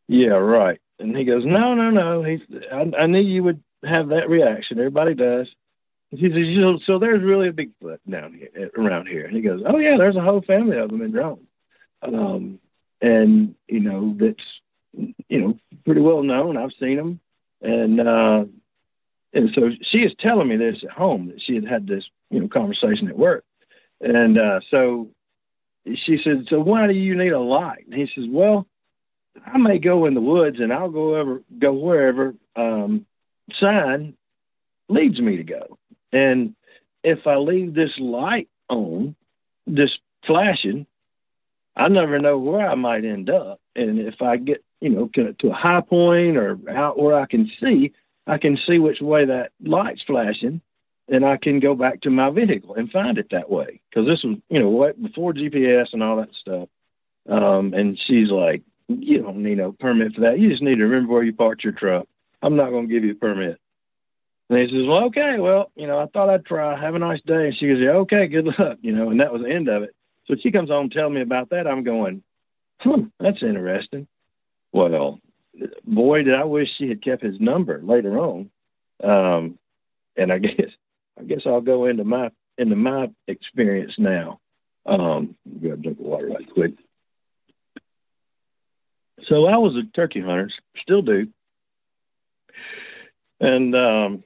[0.09, 2.41] yeah, right." And he goes, "No, no, no." He,
[2.73, 4.79] I, I knew you would have that reaction.
[4.79, 5.49] Everybody does.
[6.19, 9.25] He says, so, so there's really a Bigfoot down here, around here.
[9.27, 11.47] And he goes, oh yeah, there's a whole family of them in Rome.
[12.03, 12.59] Um,
[13.01, 16.57] and you know, that's, you know, pretty well known.
[16.57, 17.21] I've seen them.
[17.63, 18.45] And, uh,
[19.33, 22.41] and so she is telling me this at home that she had had this, you
[22.41, 23.45] know, conversation at work.
[24.01, 25.09] And, uh, so
[25.85, 27.87] she said, so why do you need a light?
[27.87, 28.67] And he says, well,
[29.45, 33.07] I may go in the woods and I'll go ever, go wherever, um,
[33.61, 34.15] sign
[34.89, 35.79] leads me to go.
[36.13, 36.55] And
[37.03, 39.15] if I leave this light on,
[39.67, 40.87] this flashing,
[41.77, 43.61] I never know where I might end up.
[43.75, 47.51] And if I get, you know, to a high point or out where I can
[47.61, 47.93] see,
[48.27, 50.61] I can see which way that light's flashing,
[51.09, 53.81] and I can go back to my vehicle and find it that way.
[53.89, 56.69] Because this was, you know, what before GPS and all that stuff.
[57.29, 60.39] Um, and she's like, "You don't need no permit for that.
[60.39, 62.07] You just need to remember where you parked your truck.
[62.43, 63.61] I'm not going to give you a permit."
[64.49, 65.39] And he says, "Well, okay.
[65.39, 66.79] Well, you know, I thought I'd try.
[66.81, 68.27] Have a nice day." And she goes, "Yeah, okay.
[68.29, 69.95] Good luck." You know, and that was the end of it.
[70.27, 71.67] So she comes home telling me about that.
[71.67, 72.23] I'm going,
[72.81, 74.07] "Hmm, that's interesting."
[74.73, 75.21] Well,
[75.85, 78.51] boy, did I wish she had kept his number later on.
[79.03, 79.59] Um,
[80.17, 80.71] and I guess
[81.19, 84.41] I guess I'll go into my into my experience now.
[84.87, 86.73] Um, grab a drink of water right quick.
[89.25, 91.27] So I was a turkey hunter, still do,
[93.41, 94.25] and um,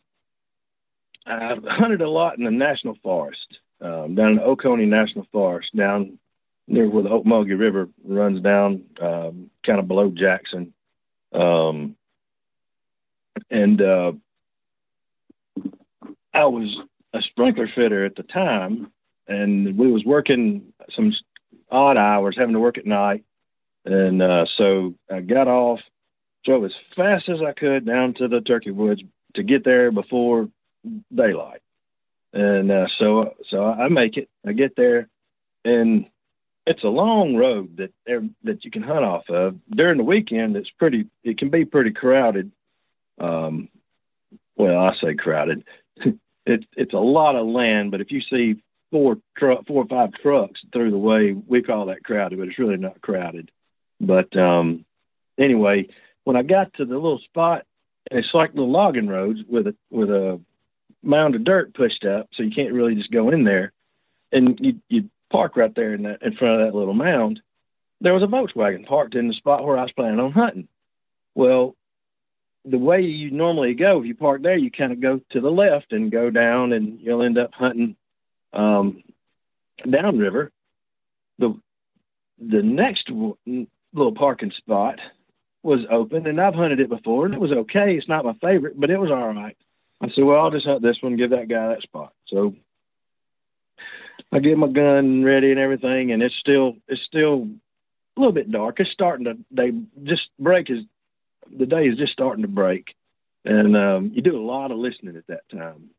[1.27, 5.75] I hunted a lot in the national forest, um, down in the Oconee National Forest,
[5.77, 6.19] down
[6.67, 10.73] near where the Ocmulgee River runs down, um, kind of below Jackson.
[11.33, 11.97] Um,
[13.51, 14.13] and uh,
[16.33, 16.77] I was
[17.13, 18.93] a sprinkler fitter at the time,
[19.27, 21.13] and we was working some
[21.71, 23.25] odd hours, having to work at night.
[23.85, 25.81] And uh, so I got off,
[26.45, 29.03] drove as fast as I could down to the turkey woods
[29.35, 30.49] to get there before
[31.15, 31.63] daylight.
[32.33, 34.29] And uh, so so I make it.
[34.47, 35.09] I get there,
[35.65, 36.07] and
[36.67, 37.93] it's a long road that
[38.45, 39.57] that you can hunt off of.
[39.69, 41.07] During the weekend, it's pretty.
[41.25, 42.53] It can be pretty crowded.
[43.19, 43.69] Um,
[44.57, 45.65] well, I say crowded.
[46.47, 48.63] it's it's a lot of land, but if you see
[48.93, 52.59] four truck, four or five trucks through the way, we call that crowded, but it's
[52.59, 53.51] really not crowded.
[54.01, 54.85] But um,
[55.39, 55.89] anyway,
[56.25, 57.65] when I got to the little spot,
[58.11, 60.41] it's like little logging roads with a with a
[61.03, 63.73] mound of dirt pushed up, so you can't really just go in there.
[64.33, 67.41] And you you park right there in that in front of that little mound.
[68.01, 70.69] There was a Volkswagen parked in the spot where I was planning on hunting.
[71.35, 71.77] Well,
[72.65, 75.51] the way you normally go, if you park there, you kind of go to the
[75.51, 77.97] left and go down, and you'll end up hunting
[78.53, 79.03] um,
[79.89, 80.53] downriver.
[81.39, 81.59] The
[82.39, 84.99] the next little parking spot
[85.63, 87.97] was open, and I've hunted it before, and it was okay.
[87.97, 89.57] It's not my favorite, but it was all right.
[90.01, 92.13] I said, well, I'll just hunt this one, give that guy that spot.
[92.27, 92.55] So
[94.33, 97.49] I get my gun ready and everything, and it's still it's still
[98.17, 98.81] a little bit dark.
[98.81, 99.73] It's starting to they
[100.05, 100.85] just break is
[101.57, 102.95] the day is just starting to break,
[103.45, 105.91] and um, you do a lot of listening at that time,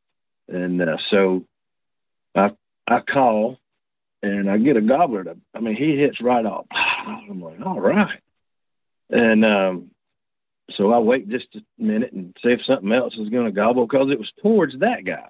[0.48, 1.46] and uh, so
[2.34, 2.52] I
[2.88, 3.58] I call
[4.24, 6.68] and I get a gobbler to I mean he hits right off.
[6.72, 8.20] I'm like all right,
[9.10, 9.92] and um,
[10.78, 13.86] so I wait just a minute and see if something else is going to gobble
[13.86, 15.30] because it was towards that guy.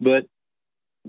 [0.00, 0.26] But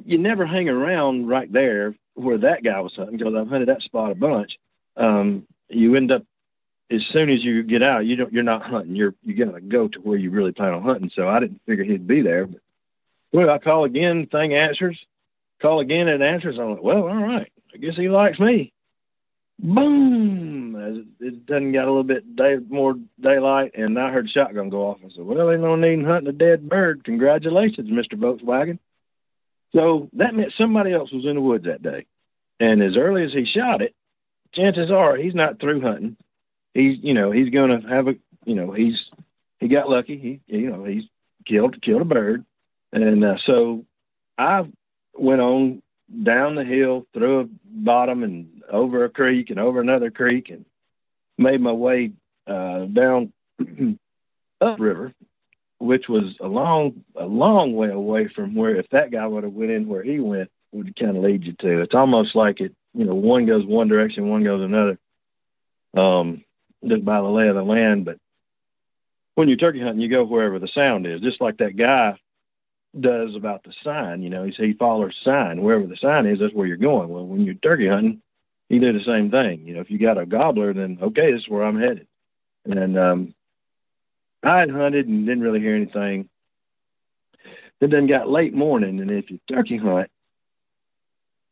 [0.05, 3.81] you never hang around right there where that guy was hunting because I've hunted that
[3.81, 4.57] spot a bunch.
[4.97, 6.23] Um, you end up
[6.91, 8.95] as soon as you get out, you don't you're not hunting.
[8.95, 11.11] You're you gotta go to where you really plan on hunting.
[11.15, 12.45] So I didn't figure he'd be there.
[12.45, 12.61] But
[13.31, 14.97] well, I call again, thing answers.
[15.61, 16.59] Call again, it answers.
[16.59, 17.51] I'm like, well, all right.
[17.73, 18.71] I guess he likes me
[19.59, 24.69] boom, as it done got a little bit day, more daylight, and I heard shotgun
[24.69, 24.97] go off.
[25.03, 27.03] I said, well, ain't no need in hunting a dead bird.
[27.03, 28.19] Congratulations, Mr.
[28.19, 28.79] Volkswagen.
[29.73, 32.05] So that meant somebody else was in the woods that day.
[32.59, 33.93] And as early as he shot it,
[34.53, 36.15] chances are he's not through hunting.
[36.73, 38.15] He's, you know, he's going to have a,
[38.45, 38.95] you know, he's,
[39.59, 40.41] he got lucky.
[40.47, 41.03] He, you know, he's
[41.45, 42.45] killed, killed a bird.
[42.91, 43.85] And uh, so
[44.37, 44.63] I
[45.13, 45.81] went on
[46.23, 50.65] down the hill, through a bottom, and over a creek, and over another creek, and
[51.37, 52.11] made my way
[52.47, 53.33] uh, down
[54.61, 55.13] upriver,
[55.79, 59.53] which was a long, a long way away from where if that guy would have
[59.53, 61.81] went in where he went, would kind of lead you to.
[61.81, 64.97] It's almost like it, you know, one goes one direction, one goes another.
[65.95, 66.43] Um,
[66.85, 68.17] just by the lay of the land, but
[69.35, 72.17] when you're turkey hunting, you go wherever the sound is, just like that guy
[72.99, 74.21] does about the sign.
[74.21, 76.39] You know, he he follows sign wherever the sign is.
[76.39, 77.09] That's where you're going.
[77.09, 78.21] Well, when you're turkey hunting,
[78.69, 79.65] you do the same thing.
[79.65, 82.07] You know, if you got a gobbler, then okay, this is where I'm headed.
[82.65, 83.35] And um,
[84.43, 86.29] I had hunted and didn't really hear anything.
[87.81, 90.09] It then got late morning, and if you turkey hunt,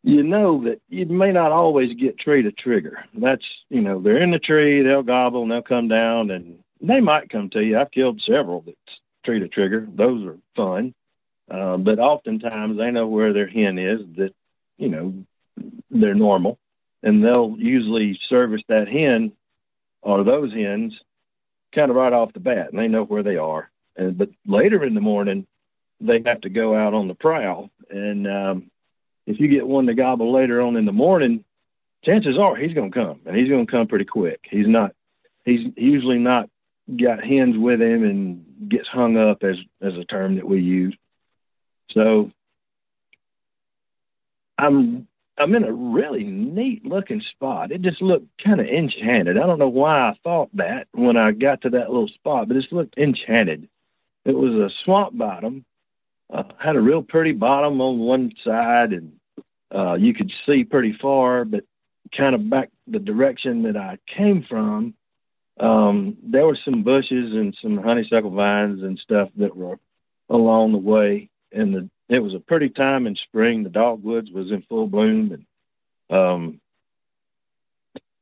[0.04, 3.04] you know that you may not always get tree to trigger.
[3.14, 7.02] That's you know they're in the tree, they'll gobble and they'll come down, and they
[7.02, 7.78] might come to you.
[7.78, 8.78] I've killed several that's
[9.26, 9.88] tree to trigger.
[9.94, 10.94] Those are fun.
[11.50, 14.34] Uh, but oftentimes they know where their hen is that,
[14.78, 15.14] you know,
[15.90, 16.58] they're normal.
[17.02, 19.34] And they'll usually service that hen
[20.02, 20.98] or those hens
[21.74, 22.70] kind of right off the bat.
[22.72, 23.70] And they know where they are.
[23.96, 25.46] And, but later in the morning,
[26.00, 27.70] they have to go out on the prowl.
[27.90, 28.72] And um,
[29.26, 31.44] if you get one to gobble later on in the morning,
[32.04, 34.42] chances are he's going to come, and he's going to come pretty quick.
[34.50, 34.94] He's not.
[35.46, 36.50] He's usually not
[36.98, 40.96] got hens with him and gets hung up as as a term that we use.
[41.94, 42.32] So
[44.58, 47.72] I'm I'm in a really neat looking spot.
[47.72, 49.38] It just looked kind of enchanted.
[49.38, 52.58] I don't know why I thought that when I got to that little spot, but
[52.58, 53.68] it just looked enchanted.
[54.26, 55.66] It was a swamp bottom,
[56.32, 59.14] uh, had a real pretty bottom on one side, and
[59.74, 61.46] uh, you could see pretty far.
[61.46, 61.64] But
[62.16, 64.94] kind of back the direction that I came from,
[65.60, 69.80] um, there were some bushes and some honeysuckle vines and stuff that were
[70.30, 73.64] along the way, and the it was a pretty time in spring.
[73.64, 75.46] The dogwoods was in full bloom,
[76.10, 76.62] and um,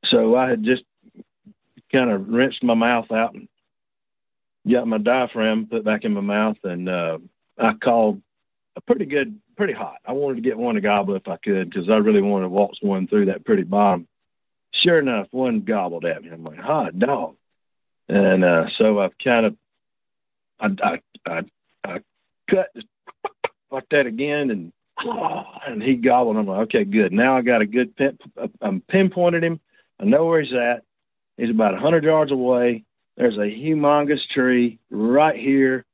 [0.06, 0.84] so I had just
[1.92, 3.48] kind of rinsed my mouth out and
[4.70, 7.18] got my diaphragm put back in my mouth, and uh,
[7.58, 8.22] I called
[8.76, 9.98] a pretty good, pretty hot.
[10.06, 12.50] I wanted to get one to gobble if I could because I really wanted to
[12.50, 14.08] waltz one through that pretty bottom.
[14.74, 16.30] Sure enough, one gobbled at me.
[16.30, 17.36] I'm like, hot dog.
[18.08, 19.56] And uh, so I've kind of,
[20.60, 21.42] I, I, I,
[21.84, 22.00] I
[22.50, 22.70] cut
[23.72, 24.74] like that again, and
[25.68, 26.38] and he gobbled.
[26.38, 27.12] I'm like, okay, good.
[27.12, 28.18] Now I got a good pin.
[28.62, 29.60] I'm pinpointed him.
[30.00, 30.84] I know where he's at.
[31.38, 32.84] He's about 100 yards away.
[33.18, 35.86] There's a humongous tree right here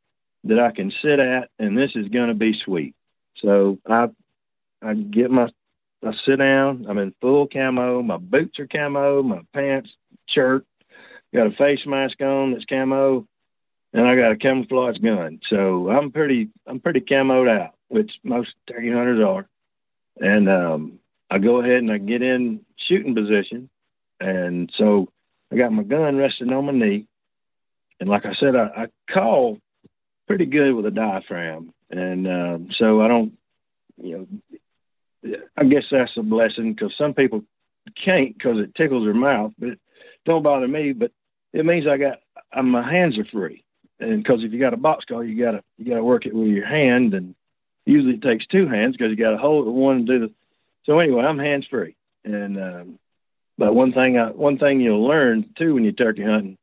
[0.45, 2.95] that I can sit at, and this is going to be sweet.
[3.41, 4.07] So I
[4.81, 5.49] I get my
[6.05, 6.85] I sit down.
[6.87, 8.01] I'm in full camo.
[8.01, 9.23] My boots are camo.
[9.23, 9.89] My pants,
[10.29, 10.65] shirt,
[11.33, 13.27] got a face mask on that's camo
[13.97, 15.39] and I got a camouflage gun.
[15.49, 19.47] So I'm pretty I'm pretty camoed out, which most turkey hunters are.
[20.19, 20.99] And um,
[21.31, 23.69] I go ahead and I get in shooting position,
[24.19, 25.09] and so
[25.51, 27.07] I got my gun resting on my knee,
[27.99, 29.59] and like I said, I, I call
[30.27, 33.33] pretty good with a diaphragm, and uh, so I don't,
[34.01, 34.27] you
[35.23, 37.43] know, I guess that's a blessing because some people
[38.03, 39.77] can't because it tickles their mouth, but
[40.25, 40.93] don't bother me.
[40.93, 41.11] But
[41.53, 42.19] it means I got
[42.63, 43.63] my hands are free
[43.99, 46.47] and because if you got a box call, you gotta you gotta work it with
[46.47, 47.35] your hand, and
[47.85, 50.31] usually it takes two hands because you got to hold the one and do the.
[50.85, 52.99] So anyway, I'm hands free, and um,
[53.57, 56.57] but one thing I, one thing you'll learn too when you're turkey hunting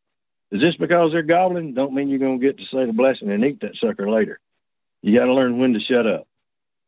[0.53, 3.45] is just because they're gobbling don't mean you're gonna get to say the blessing and
[3.45, 4.39] eat that sucker later.
[5.03, 6.27] You got to learn when to shut up,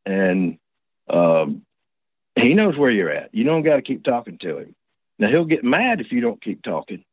[0.07, 0.59] and
[1.09, 1.63] um,
[2.35, 3.35] he knows where you're at.
[3.35, 4.75] You don't got to keep talking to him.
[5.19, 7.05] Now he'll get mad if you don't keep talking,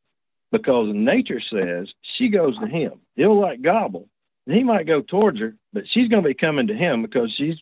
[0.51, 3.01] because nature says she goes to him.
[3.15, 4.07] He'll like gobble.
[4.45, 7.31] And he might go towards her, but she's going to be coming to him because
[7.37, 7.55] she's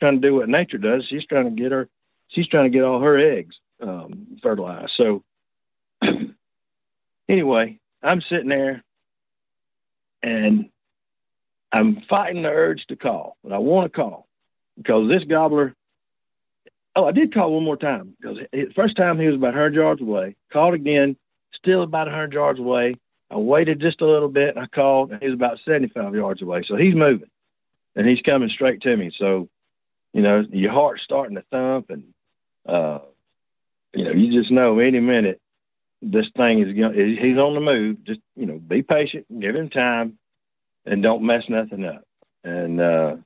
[0.00, 1.04] trying to do what nature does.
[1.08, 1.88] She's trying to get her,
[2.28, 4.92] she's trying to get all her eggs um, fertilized.
[4.96, 5.24] So
[7.28, 8.84] anyway, I'm sitting there
[10.22, 10.70] and
[11.72, 14.26] I'm fighting the urge to call, but I want to call
[14.76, 15.74] because this gobbler.
[16.96, 19.74] Oh, I did call one more time because the first time he was about 100
[19.74, 20.34] yards away.
[20.52, 21.16] Called again
[21.54, 22.94] still about 100 yards away.
[23.30, 26.62] I waited just a little bit I called, and he was about 75 yards away.
[26.66, 27.30] So he's moving
[27.94, 29.12] and he's coming straight to me.
[29.18, 29.48] So,
[30.12, 32.04] you know, your heart's starting to thump, and,
[32.66, 33.00] uh,
[33.92, 35.40] you know, you just know any minute
[36.00, 38.04] this thing is going he's on the move.
[38.04, 40.16] Just, you know, be patient, give him time,
[40.86, 42.06] and don't mess nothing up.
[42.44, 43.16] And, uh,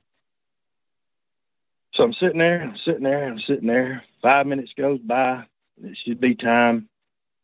[1.93, 4.03] so I'm sitting there, I'm sitting there, I'm sitting there.
[4.21, 5.45] Five minutes goes by.
[5.83, 6.89] It should be time.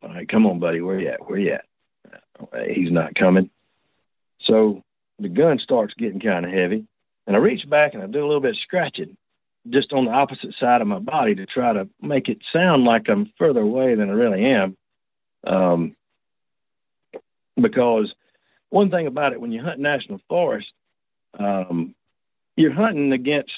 [0.01, 0.81] All right, come on, buddy.
[0.81, 1.29] Where you at?
[1.29, 1.65] Where you at?
[2.39, 3.49] Uh, he's not coming.
[4.41, 4.83] So
[5.19, 6.85] the gun starts getting kind of heavy,
[7.27, 9.17] and I reach back and I do a little bit of scratching
[9.69, 13.09] just on the opposite side of my body to try to make it sound like
[13.09, 14.77] I'm further away than I really am.
[15.45, 15.95] Um,
[17.59, 18.13] because
[18.69, 20.71] one thing about it, when you hunt national forest,
[21.37, 21.93] um,
[22.55, 23.51] you're hunting against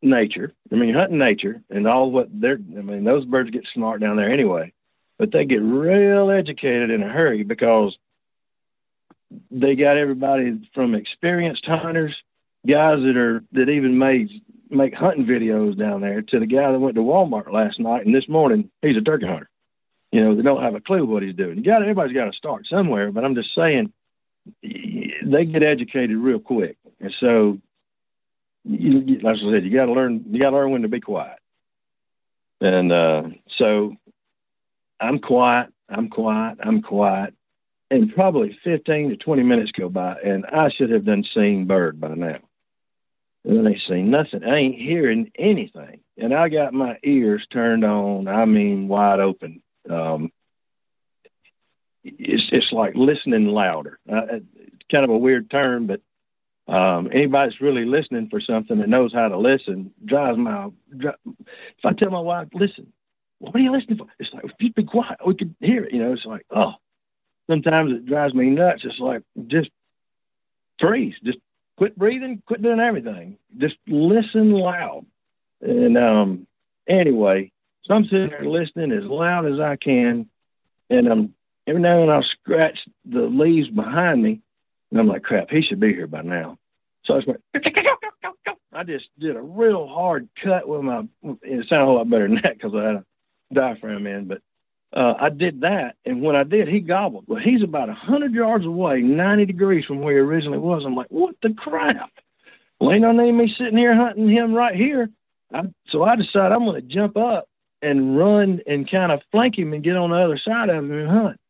[0.00, 0.54] nature.
[0.70, 4.00] I mean, you're hunting nature and all what they're, I mean, those birds get smart
[4.00, 4.72] down there anyway
[5.18, 7.96] but they get real educated in a hurry because
[9.50, 12.14] they got everybody from experienced hunters,
[12.66, 14.30] guys that are that even made
[14.70, 18.14] make hunting videos down there, to the guy that went to Walmart last night and
[18.14, 19.50] this morning he's a turkey hunter.
[20.12, 21.58] You know, they don't have a clue what he's doing.
[21.58, 23.92] You got everybody's got to start somewhere, but I'm just saying
[24.62, 27.58] they get educated real quick, and so
[28.64, 30.24] you, like I said, you got to learn.
[30.30, 31.38] You got to learn when to be quiet.
[32.60, 33.22] And uh,
[33.56, 33.96] so
[35.00, 37.34] I'm quiet, I'm quiet, I'm quiet.
[37.90, 42.00] And probably 15 to 20 minutes go by, and I should have done seen bird
[42.00, 42.38] by now.
[43.44, 44.44] And they see nothing.
[44.44, 46.00] I ain't hearing anything.
[46.18, 49.62] And I got my ears turned on, I mean, wide open.
[49.88, 50.30] Um,
[52.04, 53.98] it's, it's like listening louder.
[54.10, 54.44] Uh, it's
[54.90, 56.00] kind of a weird term, but
[56.68, 60.68] Um, anybody that's really listening for something that knows how to listen drives my.
[60.92, 62.92] If I tell my wife, listen,
[63.38, 64.06] what are you listening for?
[64.18, 65.92] It's like, you be quiet, we could hear it.
[65.92, 66.74] You know, it's like, oh,
[67.48, 68.82] sometimes it drives me nuts.
[68.84, 69.70] It's like, just
[70.80, 71.38] freeze, just
[71.76, 73.38] quit breathing, quit doing everything.
[73.56, 75.06] Just listen loud.
[75.60, 76.46] And um,
[76.88, 77.52] anyway,
[77.84, 80.28] so I'm sitting there listening as loud as I can.
[80.90, 81.34] And um,
[81.66, 84.40] every now and then I'll scratch the leaves behind me.
[84.90, 86.58] And I'm like, crap, he should be here by now.
[87.04, 87.40] So I was like,
[88.72, 91.02] I just did a real hard cut with my,
[91.42, 93.04] it sounded a lot better than that because I had a
[93.52, 94.40] diaphragm in, but
[94.92, 95.96] uh, I did that.
[96.04, 97.24] And when I did, he gobbled.
[97.26, 100.84] Well, he's about a 100 yards away, 90 degrees from where he originally was.
[100.84, 102.10] I'm like, what the crap?
[102.80, 105.10] Well, ain't no need me sitting here hunting him right here.
[105.52, 107.48] I, so I decided I'm going to jump up
[107.82, 110.92] and run and kind of flank him and get on the other side of him
[110.92, 111.40] and hunt.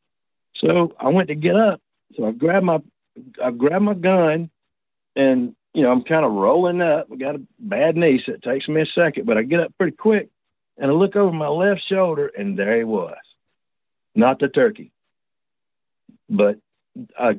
[0.56, 1.80] So I went to get up.
[2.16, 2.78] So I grabbed my
[3.42, 4.50] I grabbed my gun
[5.16, 7.08] and you know I'm kind of rolling up.
[7.12, 9.72] I got a bad knee, so it takes me a second, but I get up
[9.76, 10.28] pretty quick
[10.78, 13.16] and I look over my left shoulder and there he was,
[14.14, 14.92] not the turkey,
[16.28, 16.58] but
[17.18, 17.38] I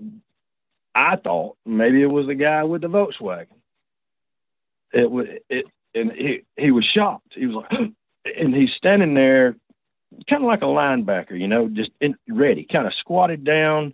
[0.93, 3.47] I thought maybe it was the guy with the Volkswagen.
[4.91, 5.65] It was it
[5.95, 7.33] and he he was shocked.
[7.35, 7.91] He was like,
[8.37, 9.55] and he's standing there,
[10.29, 13.93] kind of like a linebacker, you know, just in, ready, kind of squatted down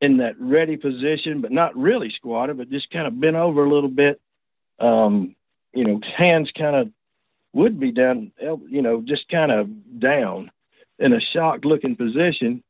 [0.00, 3.70] in that ready position, but not really squatted, but just kind of bent over a
[3.70, 4.20] little bit.
[4.78, 5.36] Um,
[5.74, 6.90] you know, hands kind of
[7.52, 10.50] would be down, uh, you know, just kind of down
[10.98, 12.62] in a shocked looking position.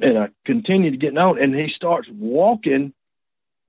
[0.00, 2.92] And I continued getting on, and he starts walking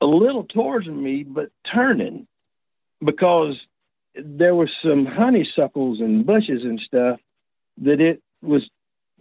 [0.02, 2.28] a little towards me, but turning
[3.04, 3.56] because
[4.16, 7.20] there was some honeysuckles and bushes and stuff
[7.80, 8.68] that it was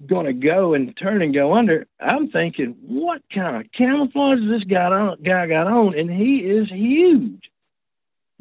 [0.07, 1.87] going to go and turn and go under.
[2.01, 4.89] I'm thinking, what kind of camouflage this guy
[5.23, 5.99] got on?
[5.99, 7.51] And he is huge.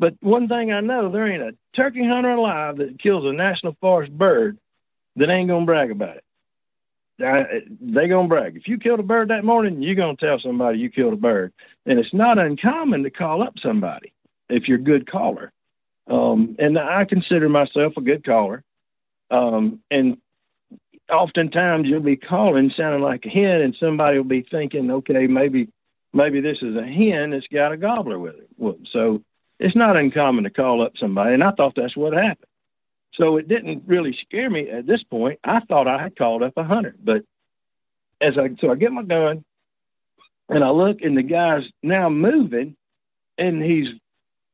[0.03, 3.77] But one thing I know, there ain't a turkey hunter alive that kills a national
[3.79, 4.57] forest bird
[5.15, 6.23] that ain't to brag about it.
[7.79, 8.57] they going to brag.
[8.57, 11.53] If you killed a bird that morning, you're to tell somebody you killed a bird.
[11.85, 14.11] And it's not uncommon to call up somebody
[14.49, 15.53] if you're a good caller.
[16.07, 18.61] Um, and I consider myself a good caller.
[19.31, 20.17] Um, and
[21.09, 25.69] oftentimes you'll be calling sounding like a hen, and somebody will be thinking, okay, maybe
[26.11, 28.49] maybe this is a hen that's got a gobbler with it.
[28.91, 29.23] So
[29.63, 32.49] it's not uncommon to call up somebody, and I thought that's what happened.
[33.13, 35.39] So it didn't really scare me at this point.
[35.45, 37.23] I thought I had called up a hunter, but
[38.19, 39.45] as I so I get my gun
[40.49, 42.75] and I look, and the guy's now moving,
[43.37, 43.87] and he's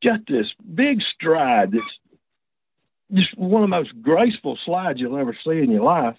[0.03, 1.83] just this big stride that's
[3.11, 6.17] just one of the most graceful slides you'll ever see in your life.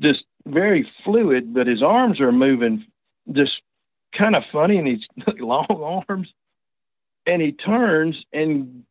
[0.00, 2.84] Just very fluid, but his arms are moving
[3.30, 3.62] just
[4.12, 5.06] kind of funny, and he's
[5.38, 6.28] long arms.
[7.28, 8.82] And he turns and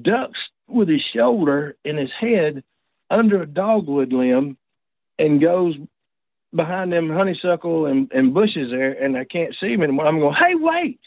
[0.00, 2.64] ducks with his shoulder and his head
[3.10, 4.56] under a dogwood limb
[5.18, 5.76] and goes
[6.54, 10.06] behind them honeysuckle and, and bushes there, and I can't see him anymore.
[10.06, 11.00] I'm going, hey, wait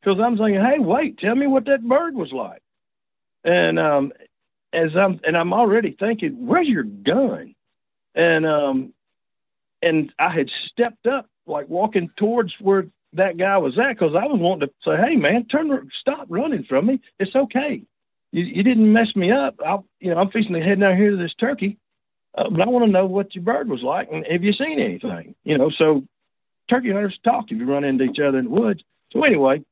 [0.00, 2.62] because I'm thinking, hey, wait, tell me what that bird was like.
[3.44, 4.12] And um,
[4.72, 7.54] as I'm and I'm already thinking, where's your gun?
[8.14, 8.92] And um,
[9.82, 14.26] and I had stepped up, like walking towards where that guy was at, because I
[14.26, 17.00] was wanting to say, hey, man, turn, stop running from me.
[17.18, 17.82] It's okay.
[18.32, 19.56] You, you didn't mess me up.
[19.64, 21.78] I, you know, I'm fixing to head down here to this turkey,
[22.36, 24.78] uh, but I want to know what your bird was like and have you seen
[24.78, 25.34] anything?
[25.44, 26.04] You know, so
[26.68, 28.82] turkey hunters talk if you run into each other in the woods.
[29.12, 29.64] So anyway,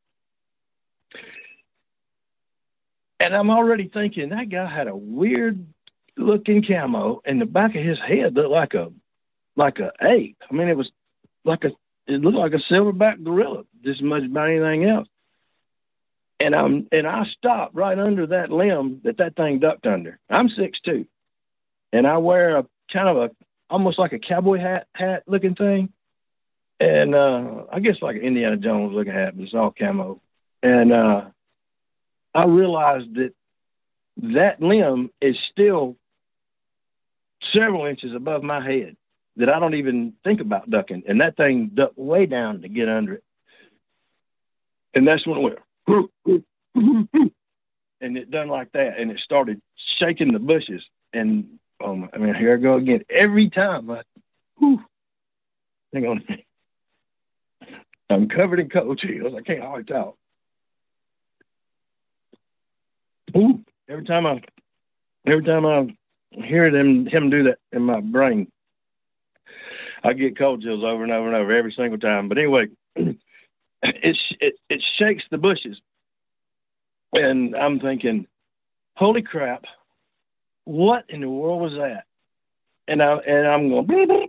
[3.20, 5.66] And I'm already thinking that guy had a weird
[6.16, 8.92] looking camo, and the back of his head looked like a
[9.56, 10.36] like a ape.
[10.48, 10.90] I mean, it was
[11.44, 11.70] like a
[12.08, 15.08] it looked like a silverback gorilla, just much about anything else.
[16.40, 20.18] And I'm and I stopped right under that limb that that thing ducked under.
[20.30, 21.06] I'm six two,
[21.92, 23.30] and I wear a kind of a
[23.68, 25.92] almost like a cowboy hat hat looking thing,
[26.80, 30.20] and uh, I guess like an Indiana Jones looking hat, but it's all camo.
[30.62, 31.24] And uh,
[32.34, 33.34] I realized that
[34.18, 35.96] that limb is still
[37.52, 38.96] several inches above my head
[39.38, 41.04] that I don't even think about ducking.
[41.08, 43.24] And that thing ducked way down to get under it.
[44.94, 46.10] And that's when it went,
[48.00, 48.98] and it done like that.
[48.98, 49.60] And it started
[49.98, 50.82] shaking the bushes.
[51.12, 53.04] And um, I mean, here I go again.
[53.08, 54.02] Every time I,
[54.58, 54.82] whew,
[55.92, 56.24] hang on.
[58.10, 59.34] I'm covered in cold chills.
[59.36, 60.16] I can't hardly talk.
[63.36, 64.42] Ooh, every time I,
[65.26, 65.94] every time I
[66.30, 68.50] hear them him do that in my brain,
[70.04, 72.28] I get cold chills over and over and over every single time.
[72.28, 73.18] But anyway, it,
[73.82, 75.80] it it shakes the bushes,
[77.12, 78.26] and I'm thinking,
[78.96, 79.64] holy crap,
[80.64, 82.04] what in the world was that?
[82.86, 84.28] And I and I'm going,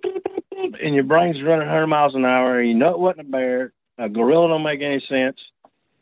[0.82, 3.74] and your brain's running 100 miles an hour, you know it wasn't a bear.
[3.98, 5.38] A gorilla don't make any sense.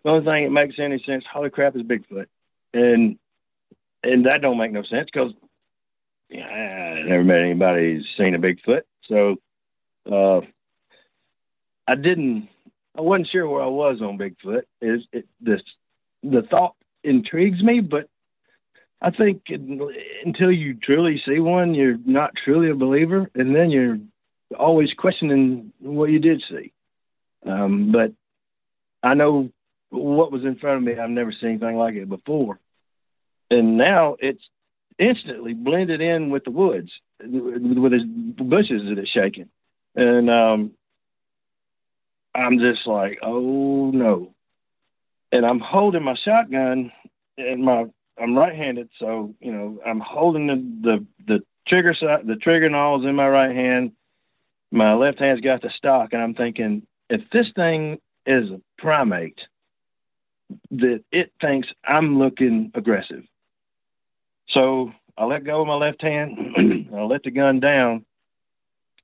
[0.03, 2.28] The only thing that makes any sense, holy crap, is Bigfoot,
[2.74, 3.18] and
[4.03, 5.34] and that don't make no sense because
[6.30, 8.82] yeah, I never met anybody who's seen a Bigfoot.
[9.07, 9.38] So
[10.12, 10.41] uh,
[11.88, 12.49] I didn't.
[12.97, 14.64] I wasn't sure where I was on Bigfoot.
[14.82, 15.62] Is it this?
[16.24, 18.10] The thought intrigues me, but
[19.01, 23.99] I think until you truly see one, you're not truly a believer, and then you're
[24.58, 26.74] always questioning what you did see.
[27.45, 28.14] Um, but
[29.03, 29.49] I know
[29.89, 30.99] what was in front of me.
[30.99, 32.60] I've never seen anything like it before,
[33.51, 34.43] and now it's
[34.97, 36.91] instantly blended in with the woods,
[37.22, 39.49] with the bushes that it's shaking,
[39.98, 40.72] and um,
[42.34, 44.34] I'm just like, oh no,
[45.32, 46.91] and I'm holding my shotgun
[47.38, 47.86] and my
[48.20, 50.56] I'm right-handed, so you know I'm holding the
[50.89, 53.91] the, the trigger side, the trigger and all is in my right hand.
[54.72, 59.39] My left hand's got the stock, and I'm thinking if this thing is a primate,
[60.72, 63.24] that it thinks I'm looking aggressive.
[64.50, 66.89] So I let go of my left hand.
[66.95, 68.06] I let the gun down,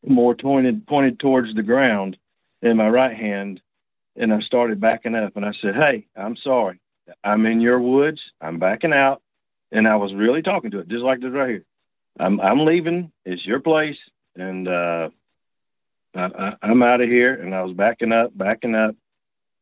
[0.05, 2.17] more pointed pointed towards the ground
[2.61, 3.61] in my right hand,
[4.15, 5.35] and I started backing up.
[5.35, 6.79] And I said, "Hey, I'm sorry.
[7.23, 8.21] I'm in your woods.
[8.41, 9.21] I'm backing out.
[9.71, 11.65] And I was really talking to it, just like this right here.
[12.19, 13.11] I'm I'm leaving.
[13.25, 13.97] It's your place,
[14.35, 15.09] and uh,
[16.13, 17.33] I, I, am out of here.
[17.33, 18.95] And I was backing up, backing up,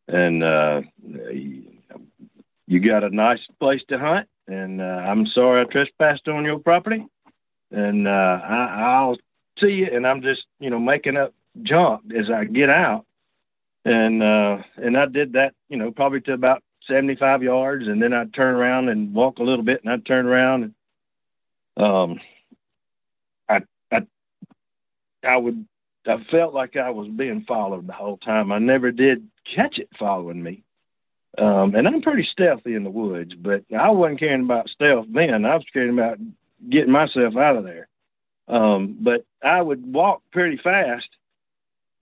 [0.10, 0.82] and uh,
[2.68, 4.28] you got a nice place to hunt.
[4.48, 7.06] And uh, I'm sorry I trespassed on your property,
[7.72, 9.18] and uh, I, I'll
[9.60, 9.90] see you.
[9.92, 13.06] And I'm just you know making up junk as I get out,
[13.86, 18.14] and uh, and I did that you know probably to about 75 yards, and then
[18.14, 20.74] I'd turn around and walk a little bit, and I'd turn around and
[21.78, 22.20] um,
[23.48, 24.02] I I
[25.24, 25.66] I would
[26.08, 28.52] I felt like I was being followed the whole time.
[28.52, 30.64] I never did catch it following me.
[31.38, 35.46] Um, and I'm pretty stealthy in the woods, but I wasn't caring about stealth then.
[35.46, 36.18] I was caring about
[36.70, 37.88] getting myself out of there.
[38.52, 41.08] Um, but I would walk pretty fast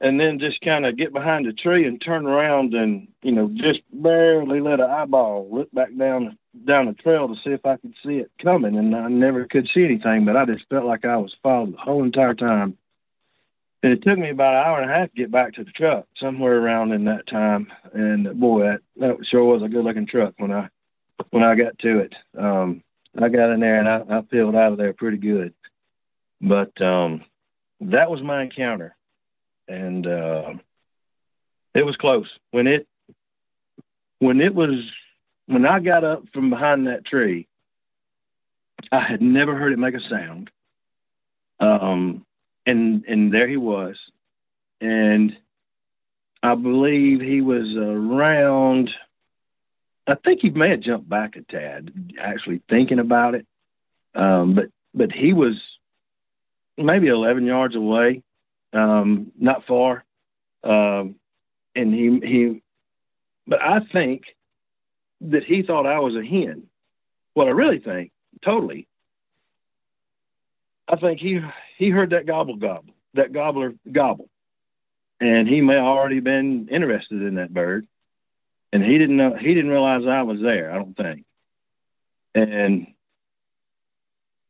[0.01, 3.49] and then just kind of get behind a tree and turn around and you know
[3.53, 7.77] just barely let an eyeball look back down down the trail to see if I
[7.77, 11.05] could see it coming, and I never could see anything, but I just felt like
[11.05, 12.77] I was followed the whole entire time.
[13.81, 15.71] And it took me about an hour and a half to get back to the
[15.71, 17.71] truck, somewhere around in that time.
[17.93, 20.69] And boy, that, that sure was a good-looking truck when I
[21.29, 22.13] when I got to it.
[22.37, 22.83] Um,
[23.17, 25.53] I got in there and I, I peeled out of there pretty good.
[26.41, 27.23] But um,
[27.81, 28.95] that was my encounter
[29.69, 30.53] and uh,
[31.73, 32.87] it was close when it
[34.17, 34.83] when it was
[35.45, 37.47] when I got up from behind that tree.
[38.91, 40.49] I had never heard it make a sound.
[41.59, 42.25] Um,
[42.65, 43.97] and and there he was,
[44.81, 45.37] and
[46.41, 48.91] I believe he was around.
[50.07, 53.45] I think he may have jumped back a tad, actually thinking about it.
[54.15, 55.61] Um, but but he was
[56.80, 58.23] maybe 11 yards away,
[58.73, 60.03] um, not far.
[60.63, 61.15] Um,
[61.75, 62.61] and he he,
[63.47, 64.23] but I think
[65.21, 66.63] that he thought I was a hen.
[67.34, 68.11] What I really think,
[68.43, 68.88] totally,
[70.88, 71.39] I think he
[71.77, 74.30] he heard that gobble gobble, that gobbler gobble,
[75.21, 77.88] and he may have already been interested in that bird,
[78.73, 80.71] and he didn't know he didn't realize I was there.
[80.71, 81.25] I don't think,
[82.36, 82.88] and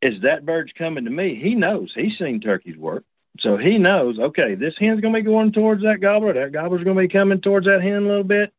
[0.02, 3.04] as that bird's coming to me, he knows he's seen turkeys work.
[3.40, 6.34] So he knows, okay, this hen's going to be going towards that gobbler.
[6.34, 8.54] That gobbler's going to be coming towards that hen a little bit,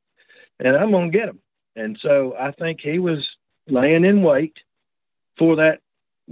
[0.58, 1.38] and I'm going to get him.
[1.76, 3.26] And so I think he was
[3.68, 4.54] laying in wait
[5.38, 5.80] for that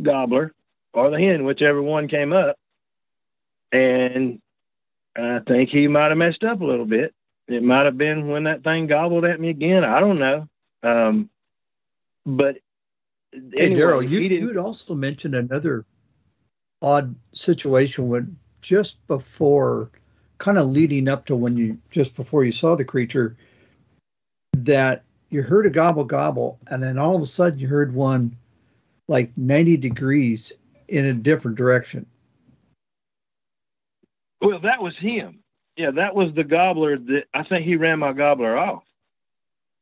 [0.00, 0.54] gobbler
[0.92, 2.58] or the hen, whichever one came up.
[3.72, 4.40] And
[5.16, 7.14] I think he might have messed up a little bit.
[7.48, 9.84] It might have been when that thing gobbled at me again.
[9.84, 10.48] I don't know.
[10.82, 11.30] Um,
[12.24, 12.58] but
[13.32, 15.84] anyway, hey, Daryl, you, you'd also mentioned another
[16.82, 19.90] odd situation when just before,
[20.38, 23.36] kind of leading up to when you just before you saw the creature,
[24.56, 28.36] that you heard a gobble gobble, and then all of a sudden you heard one
[29.08, 30.52] like 90 degrees
[30.88, 32.06] in a different direction.
[34.40, 35.40] Well, that was him.
[35.76, 38.82] Yeah, that was the gobbler that I think he ran my gobbler off.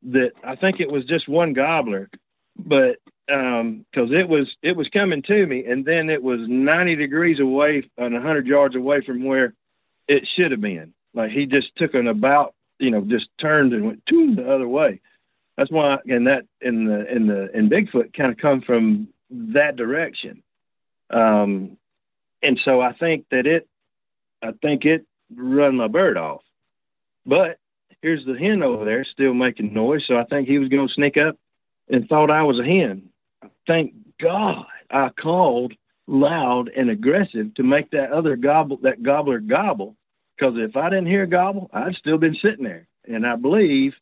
[0.03, 2.09] That I think it was just one gobbler,
[2.57, 2.99] but
[3.33, 7.41] um because it was it was coming to me and then it was 90 degrees
[7.41, 9.53] away and 100 yards away from where
[10.07, 13.87] it should have been like he just took an about you know, just turned and
[13.87, 15.01] went to the other way.
[15.57, 19.77] That's why, and that in the in the in Bigfoot kind of come from that
[19.77, 20.43] direction.
[21.11, 21.79] Um,
[22.43, 23.67] and so I think that it,
[24.43, 26.43] I think it run my bird off.
[27.25, 27.59] But
[28.03, 30.05] here's the hen over there still making noise.
[30.07, 31.39] So I think he was going to sneak up
[31.89, 33.09] and thought I was a hen.
[33.67, 35.73] Thank God I called
[36.07, 39.97] loud and aggressive to make that other gobble, that gobbler gobble.
[40.37, 42.87] Because if I didn't hear gobble, I'd still been sitting there.
[43.09, 43.95] And I believe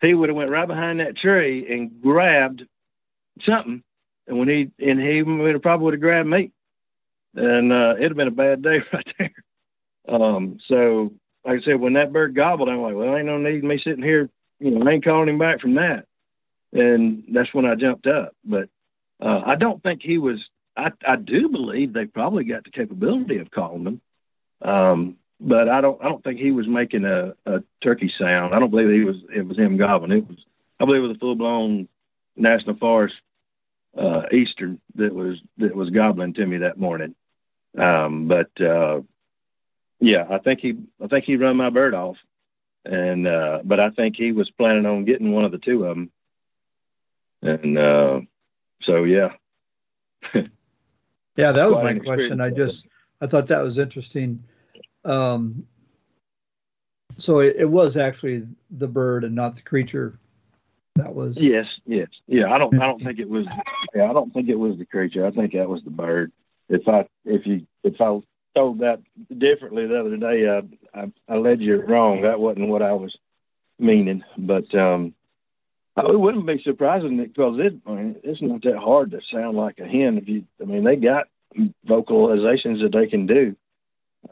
[0.00, 2.62] he would have went right behind that tree and grabbed
[3.44, 3.82] something.
[4.26, 6.50] And when he and he would have probably would have grabbed me,
[7.34, 9.34] and uh, it'd have been a bad day right there.
[10.08, 11.12] Um, so,
[11.44, 14.02] like I said, when that bird gobbled, I'm like, well, ain't no need me sitting
[14.02, 14.28] here,
[14.58, 16.06] you know, I ain't calling him back from that.
[16.72, 18.34] And that's when I jumped up.
[18.44, 18.68] But
[19.20, 20.44] uh, I don't think he was.
[20.76, 24.00] I, I do believe they probably got the capability of calling them,
[24.60, 26.02] um, but I don't.
[26.02, 28.54] I don't think he was making a, a turkey sound.
[28.54, 29.16] I don't believe he was.
[29.34, 30.12] It was him gobbling.
[30.12, 30.38] It was.
[30.78, 31.88] I believe it was a full blown
[32.36, 33.14] national forest
[33.96, 37.14] uh, eastern that was that was gobbling to me that morning.
[37.78, 39.00] Um, but uh,
[40.00, 42.16] yeah, I think he I think he run my bird off,
[42.84, 45.96] and uh, but I think he was planning on getting one of the two of
[45.96, 46.10] them,
[47.48, 48.20] and uh,
[48.82, 49.32] so yeah.
[50.34, 52.40] yeah, that was my question.
[52.40, 52.86] I just
[53.20, 54.44] I thought that was interesting.
[55.04, 55.66] Um,
[57.18, 60.18] so it, it, was actually the bird and not the creature.
[60.96, 62.52] That was yes, yes, yeah.
[62.52, 63.46] I don't I don't think it was.
[63.94, 65.24] Yeah, I don't think it was the creature.
[65.24, 66.30] I think that was the bird.
[66.68, 68.20] If I if you if I
[68.54, 69.00] told that
[69.38, 70.62] differently the other day, I
[71.00, 72.22] I, I led you wrong.
[72.22, 73.16] That wasn't what I was
[73.78, 74.22] meaning.
[74.36, 75.14] But um,
[76.04, 79.78] it wouldn't be surprising because it, I mean, it's not that hard to sound like
[79.78, 80.18] a hen.
[80.18, 81.28] If you, I mean, they got
[81.88, 83.56] vocalizations that they can do.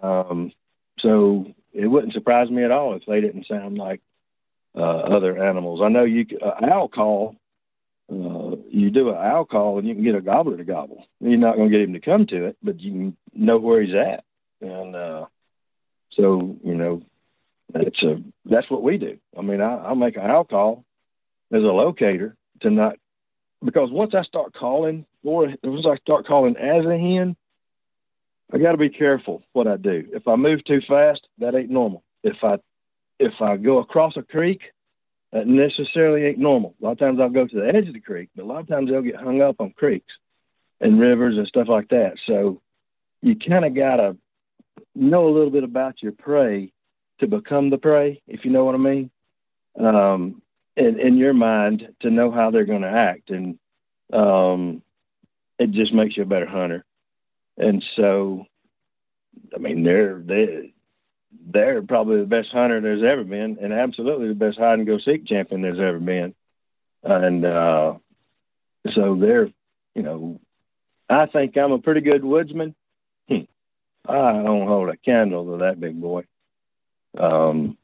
[0.02, 0.52] Um,
[0.98, 4.00] so it wouldn't surprise me at all if they didn't sound like
[4.76, 5.80] uh, other animals.
[5.82, 7.36] I know you uh, owl call.
[8.10, 11.06] Uh, you do an owl call and you can get a gobbler to gobble.
[11.20, 13.80] You're not going to get him to come to it, but you can know where
[13.80, 14.24] he's at.
[14.60, 15.26] And uh,
[16.12, 17.02] so you know,
[17.74, 19.18] it's a that's what we do.
[19.36, 20.84] I mean, I, I'll make an owl call
[21.54, 22.96] as a locator to not
[23.64, 27.36] because once I start calling or once I start calling as a hen,
[28.52, 30.04] I got to be careful what I do.
[30.12, 32.02] If I move too fast, that ain't normal.
[32.22, 32.58] If I
[33.18, 34.60] if I go across a creek,
[35.32, 36.74] that necessarily ain't normal.
[36.80, 38.60] A lot of times I'll go to the edge of the creek, but a lot
[38.60, 40.12] of times they'll get hung up on creeks
[40.80, 42.14] and rivers and stuff like that.
[42.26, 42.60] So
[43.22, 44.16] you kind of got to
[44.94, 46.72] know a little bit about your prey
[47.20, 49.10] to become the prey, if you know what I mean.
[49.78, 50.42] Um,
[50.76, 53.30] in, in your mind to know how they're going to act.
[53.30, 53.58] And
[54.12, 54.82] um,
[55.58, 56.84] it just makes you a better hunter.
[57.56, 58.46] And so,
[59.54, 60.74] I mean, they're, they,
[61.46, 64.98] they're probably the best hunter there's ever been, and absolutely the best hide and go
[64.98, 66.34] seek champion there's ever been.
[67.02, 67.94] And uh,
[68.92, 69.50] so they're,
[69.94, 70.40] you know,
[71.08, 72.74] I think I'm a pretty good woodsman.
[73.28, 73.42] Hmm.
[74.06, 76.24] I don't hold a candle to that big boy.
[77.16, 77.76] Um,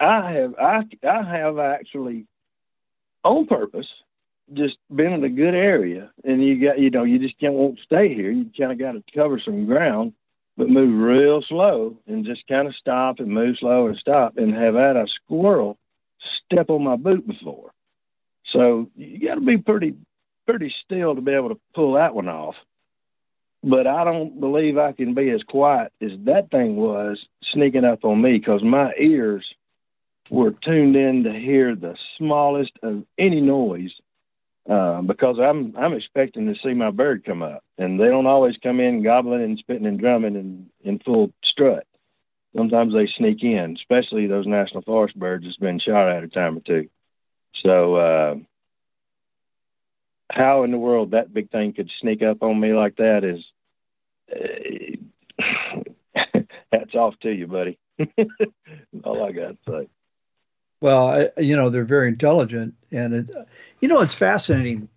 [0.00, 2.26] I have I I have actually
[3.24, 3.88] on purpose
[4.54, 7.78] just been in a good area and you got you know you just can't won't
[7.84, 8.30] stay here.
[8.30, 10.12] You kind of got to cover some ground
[10.56, 14.52] but move real slow and just kind of stop and move slow and stop and
[14.52, 15.78] have had a squirrel
[16.44, 17.70] step on my boot before.
[18.52, 19.94] So you got to be pretty
[20.46, 22.56] pretty still to be able to pull that one off.
[23.62, 27.18] But I don't believe I can be as quiet as that thing was
[27.52, 29.44] sneaking up on me because my ears
[30.30, 33.92] were tuned in to hear the smallest of any noise
[34.68, 38.56] uh, because I'm I'm expecting to see my bird come up, and they don't always
[38.62, 41.86] come in gobbling and spitting and drumming and in full strut.
[42.54, 46.58] Sometimes they sneak in, especially those national forest birds that's been shot at a time
[46.58, 46.88] or two.
[47.62, 48.34] So, uh,
[50.30, 53.44] how in the world that big thing could sneak up on me like that is
[54.30, 55.40] uh,
[56.72, 57.78] hats off to you, buddy.
[59.04, 59.88] All I got to say.
[60.80, 63.30] Well, I, you know, they're very intelligent, and it,
[63.80, 64.88] you know, it's fascinating.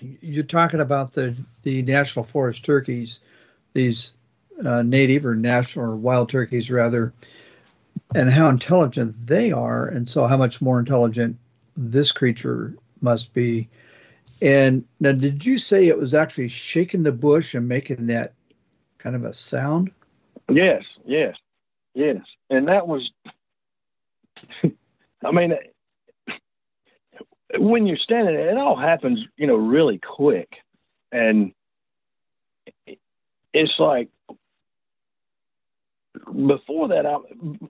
[0.00, 3.20] You're talking about the the national forest turkeys,
[3.74, 4.12] these
[4.64, 7.12] uh, native or national or wild turkeys rather,
[8.14, 11.38] and how intelligent they are, and so how much more intelligent
[11.76, 13.68] this creature must be.
[14.42, 18.34] And now, did you say it was actually shaking the bush and making that
[18.98, 19.92] kind of a sound?
[20.50, 21.36] Yes, yes,
[21.94, 23.10] yes, and that was
[25.24, 25.54] I mean,
[27.58, 30.50] when you're standing, it all happens, you know, really quick,
[31.12, 31.52] and
[33.52, 34.08] it's like
[36.46, 37.14] before that, I,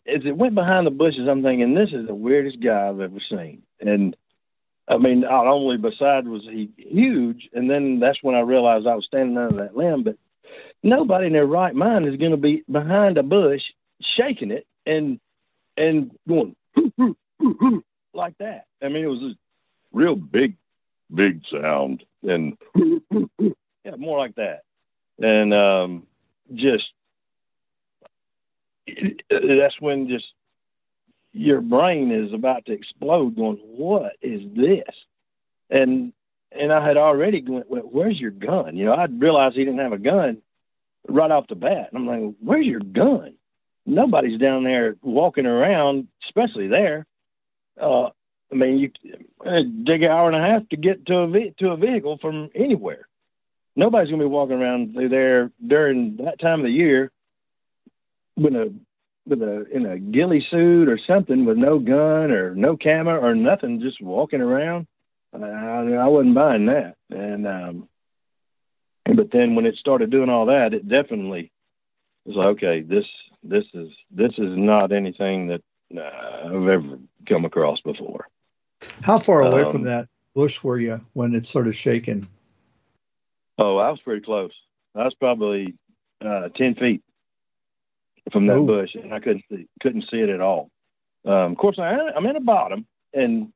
[0.07, 3.20] as it went behind the bushes, I'm thinking this is the weirdest guy I've ever
[3.28, 3.62] seen.
[3.80, 4.16] And
[4.88, 8.94] I mean, not only beside was he huge, and then that's when I realized I
[8.94, 10.02] was standing under that limb.
[10.02, 10.16] But
[10.82, 13.62] nobody in their right mind is going to be behind a bush
[14.16, 15.20] shaking it and
[15.76, 16.55] and going
[18.14, 18.66] like that.
[18.82, 19.34] I mean, it was a
[19.92, 20.57] real big,
[21.12, 22.57] big sound, and
[23.84, 24.62] yeah, more like that,
[25.20, 26.07] and um,
[26.55, 26.84] just
[29.30, 30.26] that's when just
[31.32, 34.95] your brain is about to explode going what is this?
[35.70, 36.12] And
[36.53, 38.76] and i had already went well, where's your gun?
[38.76, 40.38] You know I'd realized he didn't have a gun
[41.09, 41.90] right off the bat.
[41.92, 43.34] And i'm like where's your gun?
[43.86, 47.07] Nobody's down there walking around especially there
[47.81, 48.07] uh
[48.53, 48.91] i mean you
[49.85, 52.51] dig an hour and a half to get to a ve- to a vehicle from
[52.55, 53.07] anywhere
[53.77, 57.11] nobody's going to be walking around through there during that time of the year
[58.37, 58.72] with a
[59.27, 63.35] with a in a ghillie suit or something with no gun or no camera or
[63.35, 64.87] nothing, just walking around.
[65.33, 66.97] I, I wasn't buying that.
[67.11, 67.89] And um,
[69.05, 71.51] but then when it started doing all that, it definitely
[72.25, 73.07] was like, okay, this
[73.43, 75.62] this is this is not anything that
[75.97, 78.29] uh, I've ever come across before.
[79.03, 82.29] How far away um, from that bush were you when it started shaking?
[83.59, 84.53] Oh, I was pretty close.
[84.95, 85.75] I was probably
[86.25, 87.03] uh, ten feet
[88.33, 88.66] from that Ooh.
[88.66, 90.70] bush, and I couldn't see, couldn't see it at all.
[91.25, 93.53] Um, of course, I, I'm in the bottom, and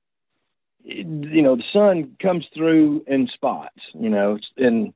[0.84, 4.94] it, you know the sun comes through in spots, you know, and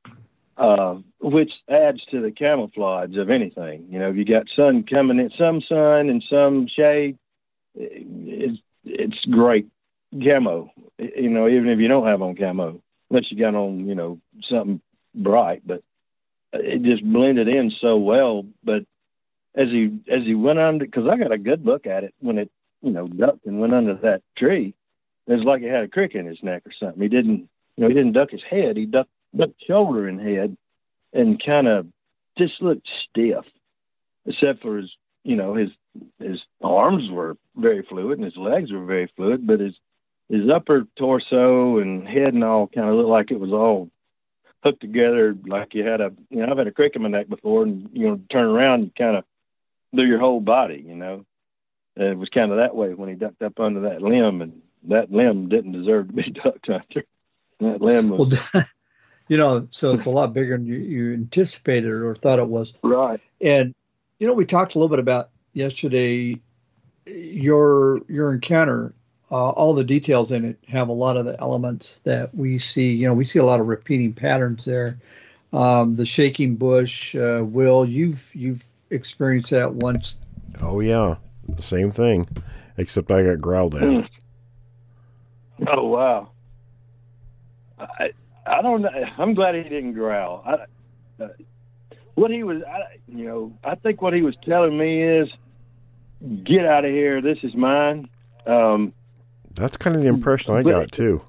[0.57, 3.87] uh, which adds to the camouflage of anything.
[3.91, 7.19] You know, if you got sun coming in, some sun and some shade.
[7.75, 9.69] It's it's great
[10.13, 10.71] camo.
[10.99, 14.19] You know, even if you don't have on camo, unless you got on, you know,
[14.49, 14.81] something
[15.15, 15.83] bright, but
[16.53, 18.45] it just blended in so well.
[18.63, 18.85] But
[19.55, 22.39] as he as he went under because I got a good look at it when
[22.39, 22.51] it
[22.83, 24.75] you know ducked and went under that tree.
[25.27, 27.01] It was like he had a crick in his neck or something.
[27.01, 28.77] He didn't you know he didn't duck his head.
[28.77, 30.57] He ducked ducked shoulder and head
[31.13, 31.87] and kind of
[32.39, 33.45] just looked stiff,
[34.27, 34.91] except for his
[35.23, 35.71] you know his
[36.19, 39.75] his arms were very fluid and his legs were very fluid, but his
[40.29, 43.91] his upper torso and head and all kind of looked like it was all
[44.63, 47.29] hooked together like you had a you know I've had a crick in my neck
[47.29, 49.25] before and you know turn around and kind of
[49.95, 51.25] do your whole body, you know.
[51.97, 54.63] And it was kind of that way when he ducked up under that limb, and
[54.85, 57.05] that limb didn't deserve to be ducked under.
[57.61, 58.33] That limb was.
[58.55, 58.65] Well,
[59.29, 62.73] you know, so it's a lot bigger than you, you anticipated or thought it was.
[62.83, 63.21] Right.
[63.41, 63.75] And
[64.19, 66.41] you know, we talked a little bit about yesterday
[67.07, 68.95] your your encounter.
[69.31, 72.93] Uh, all the details in it have a lot of the elements that we see.
[72.93, 74.99] You know, we see a lot of repeating patterns there.
[75.55, 80.19] Um, the shaking bush, uh, Will, you've you've experienced that once.
[80.61, 81.17] Oh yeah,
[81.59, 82.27] same thing,
[82.77, 83.83] except I got growled at.
[83.83, 84.09] Mm.
[85.67, 86.31] Oh wow.
[87.79, 88.13] I
[88.47, 88.91] I don't know.
[89.19, 90.43] I'm glad he didn't growl.
[90.47, 91.29] I, uh,
[92.15, 95.29] what he was, I, you know, I think what he was telling me is,
[96.45, 97.21] get out of here.
[97.21, 98.09] This is mine.
[98.47, 98.93] Um,
[99.55, 101.23] That's kind of the impression I got too.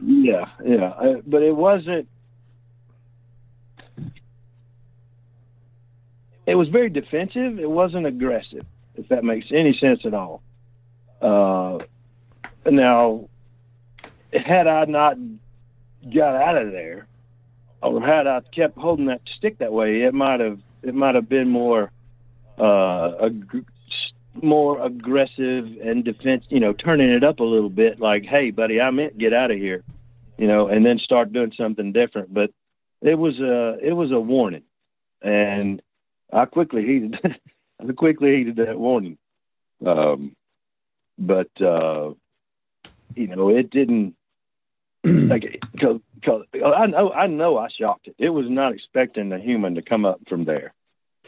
[0.00, 2.08] Yeah, yeah, uh, but it wasn't.
[6.46, 7.58] it was very defensive.
[7.58, 10.42] It wasn't aggressive, if that makes any sense at all.
[11.20, 11.78] Uh,
[12.70, 13.28] now,
[14.32, 15.16] had I not
[16.14, 17.06] got out of there,
[17.82, 21.48] had I kept holding that stick that way, it might have it might have been
[21.48, 21.90] more
[22.58, 23.66] uh, ag-
[24.42, 26.44] more aggressive and defense.
[26.48, 29.50] You know, turning it up a little bit, like, "Hey, buddy, I meant get out
[29.50, 29.82] of here,"
[30.38, 32.32] you know, and then start doing something different.
[32.32, 32.50] But
[33.02, 34.64] it was a it was a warning,
[35.22, 35.82] and
[36.32, 37.18] I quickly heeded
[37.80, 39.18] I quickly heeded that warning.
[39.84, 40.34] Um,
[41.18, 42.12] but uh,
[43.14, 44.16] you know, it didn't
[45.04, 48.16] like cause, cause I know I know I shocked it.
[48.18, 50.74] It was not expecting a human to come up from there.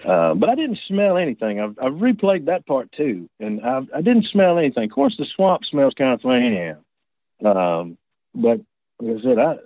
[0.04, 1.60] Uh, but I didn't smell anything.
[1.60, 4.84] I've, I've replayed that part too, and I, I didn't smell anything.
[4.84, 7.80] Of course, the swamp smells kind of funny anyhow.
[7.80, 7.98] Um,
[8.34, 8.60] but
[9.00, 9.56] like I said, I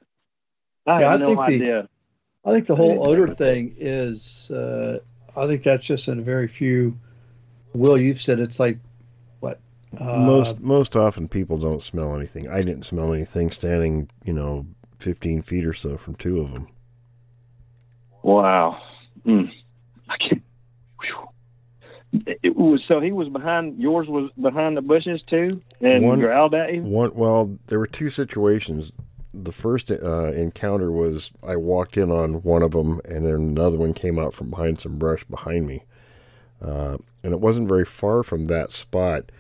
[0.86, 1.88] I yeah, have I no idea.
[2.44, 4.98] The, I think the whole odor thing is uh,
[5.36, 6.98] I think that's just in a very few.
[7.74, 8.78] Will you've said it's like
[9.40, 9.60] what?
[9.98, 12.48] Uh, most most often people don't smell anything.
[12.48, 14.66] I didn't smell anything standing, you know,
[15.02, 16.68] fifteen feet or so from two of them.
[18.22, 18.80] Wow.
[19.26, 19.50] Mm.
[20.08, 20.42] I can't.
[22.42, 26.54] It was so he was behind yours was behind the bushes too and one, growled
[26.54, 26.82] at you.
[26.82, 28.92] One well, there were two situations
[29.34, 33.78] the first uh, encounter was I walked in on one of them, and then another
[33.78, 35.84] one came out from behind some brush behind me.
[36.62, 39.30] uh, and it wasn't very far from that spot.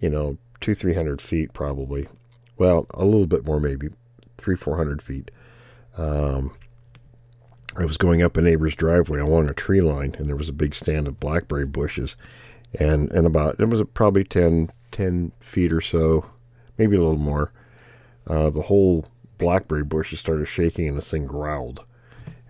[0.00, 2.08] You know, two three hundred feet probably.
[2.58, 3.88] Well, a little bit more maybe,
[4.38, 5.30] three four hundred feet.
[5.96, 6.54] Um,
[7.76, 10.52] I was going up a neighbor's driveway along a tree line, and there was a
[10.54, 12.16] big stand of blackberry bushes,
[12.78, 16.24] and and about it was probably 10, 10 feet or so,
[16.78, 17.52] maybe a little more.
[18.26, 19.04] Uh, the whole
[19.38, 21.84] blackberry bushes started shaking, and this thing growled,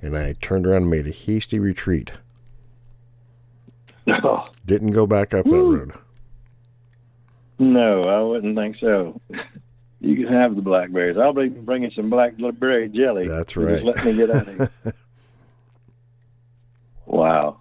[0.00, 2.12] and I turned around and made a hasty retreat.
[4.08, 5.92] Oh, Didn't go back up that road.
[7.58, 9.20] no, I wouldn't think so.
[10.00, 11.16] You can have the blackberries.
[11.16, 13.26] I'll be bringing some blackberry jelly.
[13.28, 13.82] That's right.
[13.82, 14.70] Just let me get out of here.
[17.06, 17.58] wow.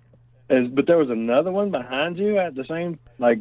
[0.49, 3.39] Is, but there was another one behind you at the same like.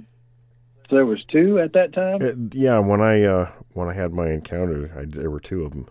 [0.90, 2.18] There was two at that time.
[2.22, 5.72] Uh, yeah, when I uh, when I had my encounter, I, there were two of
[5.72, 5.88] them.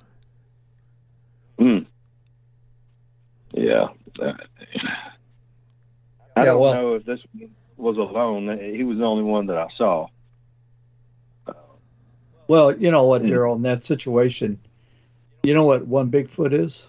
[1.60, 1.78] Hmm.
[3.56, 3.88] Yeah.
[4.22, 4.34] Uh,
[6.36, 7.20] I Yeah, don't well- know if this
[7.78, 8.58] was alone.
[8.76, 10.08] He was the only one that I saw.
[12.48, 13.28] Well, you know what, Hmm.
[13.28, 14.60] Daryl, in that situation,
[15.44, 16.88] you know what one Bigfoot is?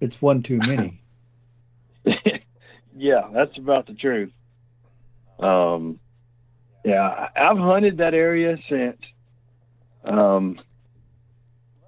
[0.00, 1.00] It's one too many.
[2.96, 4.32] yeah, that's about the truth.
[5.38, 5.98] Um,
[6.84, 7.02] yeah,
[7.34, 8.98] I- I've hunted that area since.
[10.04, 10.60] Um,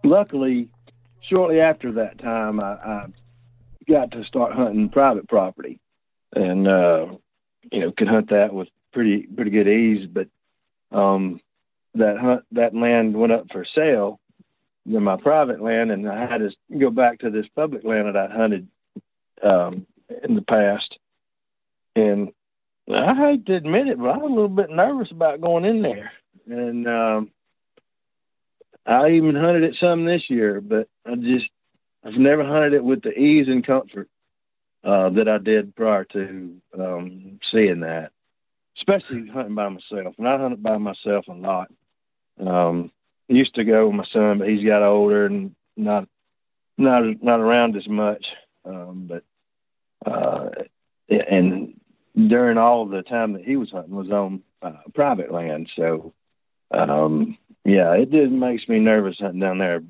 [0.04, 0.68] luckily,
[1.20, 3.06] shortly after that time, I, I
[3.88, 5.80] got to start hunting private property,
[6.34, 7.06] and uh,
[7.70, 10.08] you know could hunt that with pretty pretty good ease.
[10.10, 10.28] But
[10.96, 11.40] um,
[11.98, 14.20] that hunt that land went up for sale,
[14.84, 18.16] then my private land, and I had to go back to this public land that
[18.16, 18.68] I hunted
[19.42, 19.86] um,
[20.22, 20.98] in the past.
[21.94, 22.32] And
[22.92, 25.82] I hate to admit it, but I was a little bit nervous about going in
[25.82, 26.12] there.
[26.46, 27.30] And um,
[28.86, 31.48] I even hunted it some this year, but I just
[32.04, 34.08] I've never hunted it with the ease and comfort
[34.84, 38.12] uh, that I did prior to um, seeing that.
[38.76, 40.14] Especially hunting by myself.
[40.18, 41.72] And I hunted by myself a lot.
[42.38, 42.90] Um,
[43.30, 46.08] I used to go with my son, but he's got older and not
[46.78, 48.24] not not around as much.
[48.64, 49.24] Um, but
[50.10, 50.50] uh,
[51.08, 51.80] and
[52.14, 55.70] during all the time that he was hunting was on uh, private land.
[55.76, 56.12] So
[56.70, 59.82] um, yeah, it did makes me nervous hunting down there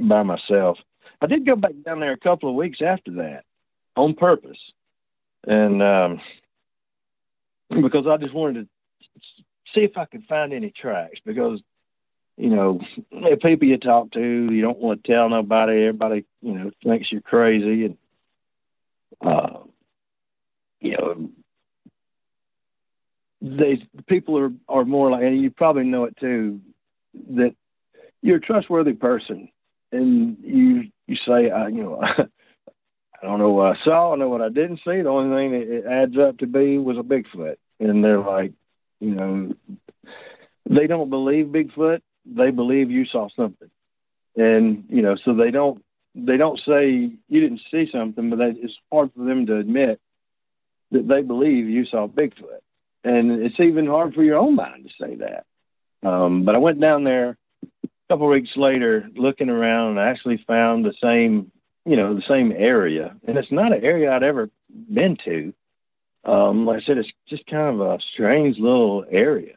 [0.00, 0.78] by myself.
[1.20, 3.44] I did go back down there a couple of weeks after that
[3.96, 4.58] on purpose,
[5.46, 6.20] and um,
[7.70, 8.68] because I just wanted to
[9.74, 11.60] see if I could find any tracks because
[12.38, 12.80] you know,
[13.10, 15.82] the people you talk to, you don't want to tell nobody.
[15.82, 17.96] Everybody, you know, thinks you're crazy, and
[19.20, 19.58] uh,
[20.80, 21.30] you know,
[23.42, 26.60] they people are are more like, and you probably know it too,
[27.30, 27.56] that
[28.22, 29.48] you're a trustworthy person,
[29.90, 34.28] and you you say, I, you know, I don't know what I saw, I know
[34.28, 35.02] what I didn't see.
[35.02, 38.52] The only thing that it adds up to be was a Bigfoot, and they're like,
[39.00, 39.54] you know,
[40.70, 43.70] they don't believe Bigfoot they believe you saw something,
[44.36, 45.82] and you know, so they don't
[46.14, 50.00] they don't say you didn't see something, but it's hard for them to admit
[50.90, 52.60] that they believe you saw Bigfoot,
[53.04, 55.44] and it's even hard for your own mind to say that.
[56.08, 57.36] Um, but I went down there
[57.84, 61.52] a couple weeks later, looking around, and I actually found the same
[61.88, 65.54] you know the same area, and it's not an area I'd ever been to.
[66.24, 69.56] Um, like I said, it's just kind of a strange little area,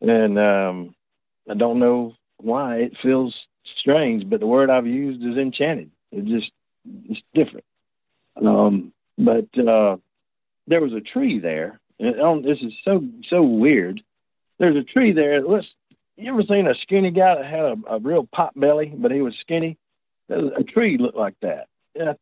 [0.00, 0.94] and um,
[1.50, 3.34] I don't know why it feels
[3.78, 5.90] strange, but the word I've used is enchanted.
[6.12, 6.50] It just
[7.08, 7.64] it's different.
[8.44, 9.96] Um, but uh,
[10.66, 11.80] there was a tree there.
[11.98, 14.02] And on, this is so so weird.
[14.58, 15.42] There's a tree there.
[15.42, 15.66] Looks,
[16.16, 19.20] you ever seen a skinny guy that had a, a real pot belly, but he
[19.20, 19.78] was skinny?
[20.28, 21.68] A tree looked like that.
[21.94, 22.16] And I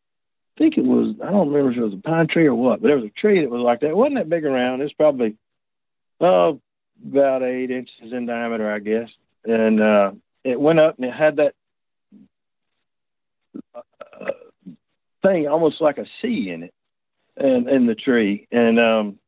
[0.58, 1.16] think it was.
[1.22, 3.20] I don't remember if it was a pine tree or what, but there was a
[3.20, 3.90] tree that was like that.
[3.90, 4.82] It wasn't that big around.
[4.82, 5.36] It's probably
[6.20, 6.60] oh
[7.02, 9.08] about eight inches in diameter, I guess.
[9.44, 11.54] And uh, it went up and it had that
[13.74, 14.30] uh,
[15.22, 16.74] thing almost like a C in it,
[17.36, 18.46] and in the tree.
[18.50, 19.18] And um,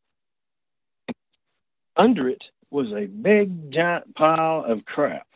[1.96, 5.26] under it was a big giant pile of crap.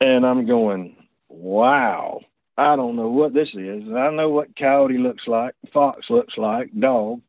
[0.00, 0.96] And I'm going,
[1.28, 2.20] wow.
[2.56, 3.82] I don't know what this is.
[3.92, 7.20] I know what coyote looks like, fox looks like, dog.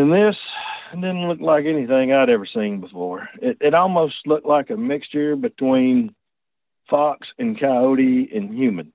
[0.00, 0.36] And this
[0.92, 3.28] didn't look like anything I'd ever seen before.
[3.42, 6.14] It, it almost looked like a mixture between
[6.88, 8.94] fox and coyote and human.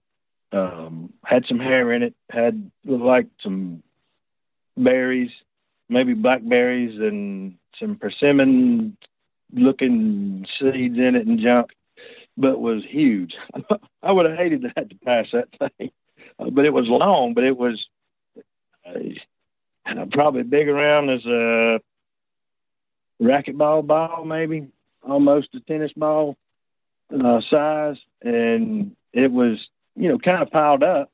[0.51, 3.83] Um, had some hair in it, had like some
[4.75, 5.29] berries,
[5.87, 8.97] maybe blackberries and some persimmon
[9.53, 11.69] looking seeds in it and junk,
[12.35, 13.35] but was huge.
[14.01, 15.91] I would have hated to have to pass that thing,
[16.39, 17.85] uh, but it was long, but it was.
[18.83, 18.99] Uh,
[20.11, 21.79] probably big around as a
[23.21, 24.67] racquetball ball, maybe
[25.01, 26.37] almost a tennis ball
[27.13, 29.59] uh, size, and it was
[29.95, 31.11] you know kind of piled up.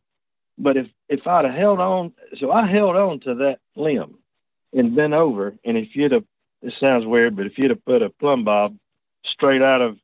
[0.58, 4.16] But if if I'd have held on, so I held on to that limb
[4.74, 6.26] and bent over, and if you'd have,
[6.62, 8.78] it sounds weird, but if you'd have put a plumb bob
[9.26, 9.98] straight out of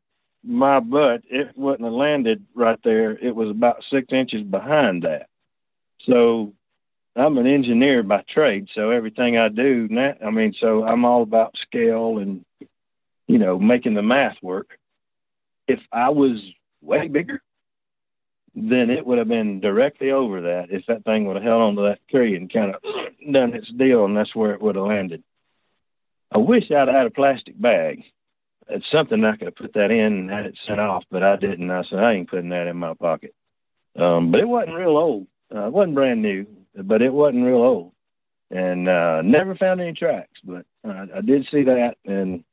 [0.44, 3.12] my butt, it wouldn't have landed right there.
[3.12, 5.28] It was about six inches behind that.
[6.06, 6.54] So
[7.18, 11.24] I'm an engineer by trade, so everything I do now, I mean, so I'm all
[11.24, 12.46] about scale and
[13.28, 14.78] you know making the math work.
[15.68, 16.40] If I was
[16.82, 17.42] way bigger,
[18.56, 20.68] then it would have been directly over that.
[20.70, 22.82] If that thing would have held onto that tree and kind of
[23.32, 25.24] done its deal, and that's where it would have landed.
[26.32, 28.04] I wish I'd had a plastic bag.
[28.70, 31.36] It's something I could have put that in and had it sent off, but I
[31.38, 31.72] didn't.
[31.72, 33.34] I said I ain't putting that in my pocket.
[33.98, 35.28] Um, but it wasn't real old.
[35.54, 36.46] Uh, it wasn't brand new
[36.84, 37.92] but it wasn't real old.
[38.50, 42.46] And uh, never found any tracks, but uh, I did see that, and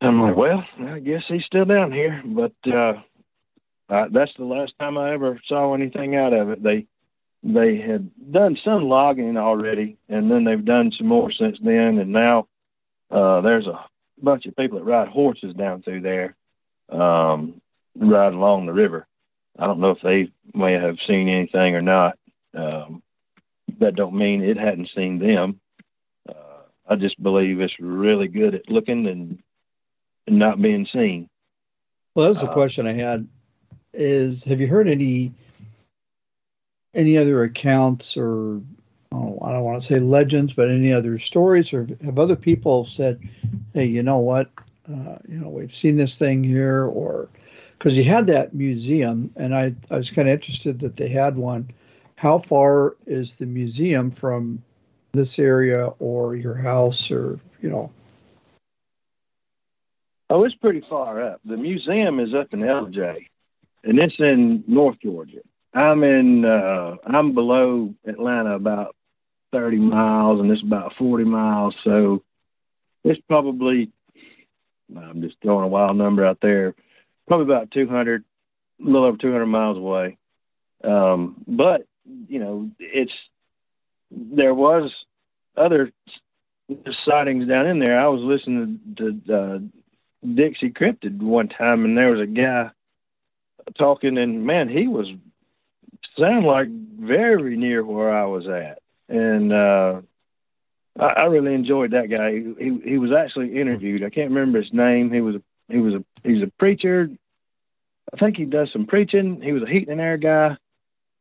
[0.00, 2.22] I'm like, well, I guess he's still down here.
[2.24, 2.94] But uh,
[3.88, 6.62] uh, that's the last time I ever saw anything out of it.
[6.62, 6.86] They
[7.42, 11.98] they had done some logging already, and then they've done some more since then.
[11.98, 12.48] And now
[13.10, 13.84] uh, there's a
[14.20, 16.36] bunch of people that ride horses down through there,
[16.90, 17.60] um,
[17.96, 19.06] ride along the river.
[19.58, 22.17] I don't know if they may have seen anything or not,
[22.54, 23.02] um,
[23.78, 25.60] that don't mean it hadn't seen them.
[26.28, 29.42] Uh, I just believe it's really good at looking and,
[30.26, 31.28] and not being seen.
[32.14, 33.28] Well, that was the uh, question I had.
[33.94, 35.32] Is have you heard any
[36.94, 38.60] any other accounts or
[39.12, 42.84] oh, I don't want to say legends, but any other stories, or have other people
[42.84, 43.20] said,
[43.72, 44.50] "Hey, you know what?
[44.88, 47.28] Uh, you know, we've seen this thing here," or
[47.78, 51.36] because you had that museum, and I I was kind of interested that they had
[51.36, 51.70] one
[52.18, 54.60] how far is the museum from
[55.12, 57.90] this area or your house or you know?
[60.28, 61.40] Oh it's pretty far up.
[61.44, 63.28] The museum is up in Ellijay
[63.84, 65.42] and it's in north georgia.
[65.72, 68.96] I'm in uh i'm below atlanta about
[69.52, 72.22] 30 miles and it's about 40 miles so
[73.04, 73.90] it's probably
[74.96, 76.74] i'm just throwing a wild number out there
[77.28, 78.24] probably about 200
[78.80, 80.16] a little over 200 miles away.
[80.82, 81.86] Um, but
[82.28, 83.12] you know, it's
[84.10, 84.92] there was
[85.56, 85.92] other
[87.04, 87.98] sightings down in there.
[87.98, 89.58] I was listening to uh,
[90.26, 92.70] Dixie Cryptid one time, and there was a guy
[93.76, 95.08] talking, and man, he was
[96.18, 100.00] sound like very near where I was at, and uh,
[100.98, 102.32] I, I really enjoyed that guy.
[102.32, 104.04] He, he he was actually interviewed.
[104.04, 105.12] I can't remember his name.
[105.12, 107.08] He was a he was a he's a preacher.
[108.12, 109.42] I think he does some preaching.
[109.42, 110.56] He was a heat and air guy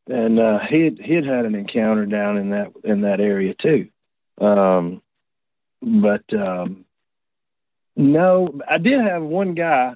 [0.08, 3.53] and uh, he had, he had had an encounter down in that in that area
[3.53, 3.89] too.
[4.39, 5.01] Um,
[5.82, 6.86] but um,
[7.95, 9.95] no, I did have one guy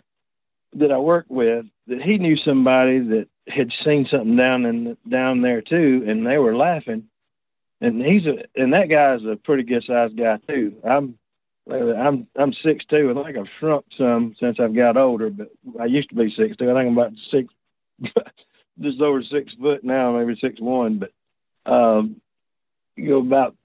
[0.73, 5.41] that I worked with that he knew somebody that had seen something down in down
[5.41, 7.05] there too, and they were laughing.
[7.79, 10.75] And he's a and that guy's a pretty good sized guy too.
[10.83, 11.17] I'm
[11.69, 13.11] I'm I'm six two.
[13.11, 16.57] I think I've shrunk some since I've got older, but I used to be six
[16.57, 16.69] two.
[16.69, 17.53] I think I'm about six
[18.81, 22.21] just over six foot now, maybe six one, but um,
[22.95, 23.55] you know about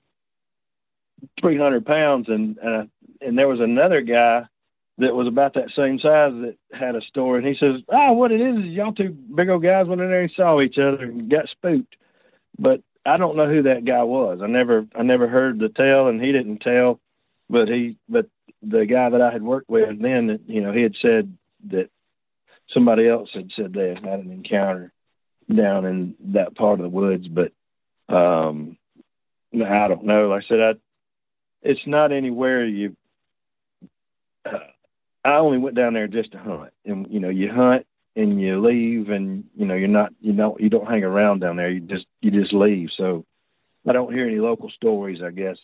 [1.41, 2.85] three hundred pounds, and uh,
[3.21, 4.47] and there was another guy
[4.99, 8.13] that was about that same size that had a story, and he says, "Ah, oh,
[8.13, 10.79] what it is is y'all two big old guys went in there and saw each
[10.79, 11.97] other and got spooked."
[12.59, 14.41] But I don't know who that guy was.
[14.43, 17.01] I never I never heard the tale, and he didn't tell.
[17.49, 18.27] But he but
[18.63, 21.37] the guy that I had worked with then, you know, he had said
[21.69, 21.91] that
[22.73, 24.93] somebody else had said they had had an encounter
[25.55, 27.53] down in that part of the woods, but
[28.09, 28.77] um,
[29.55, 30.29] I don't know.
[30.29, 30.75] Like I said, I,
[31.63, 32.97] it's not anywhere you.
[34.45, 34.59] Uh,
[35.25, 38.65] I only went down there just to hunt, and you know, you hunt and you
[38.65, 41.71] leave, and you know, you're not, you don't, you don't hang around down there.
[41.71, 42.91] You just, you just leave.
[42.97, 43.25] So,
[43.87, 45.23] I don't hear any local stories.
[45.23, 45.57] I guess,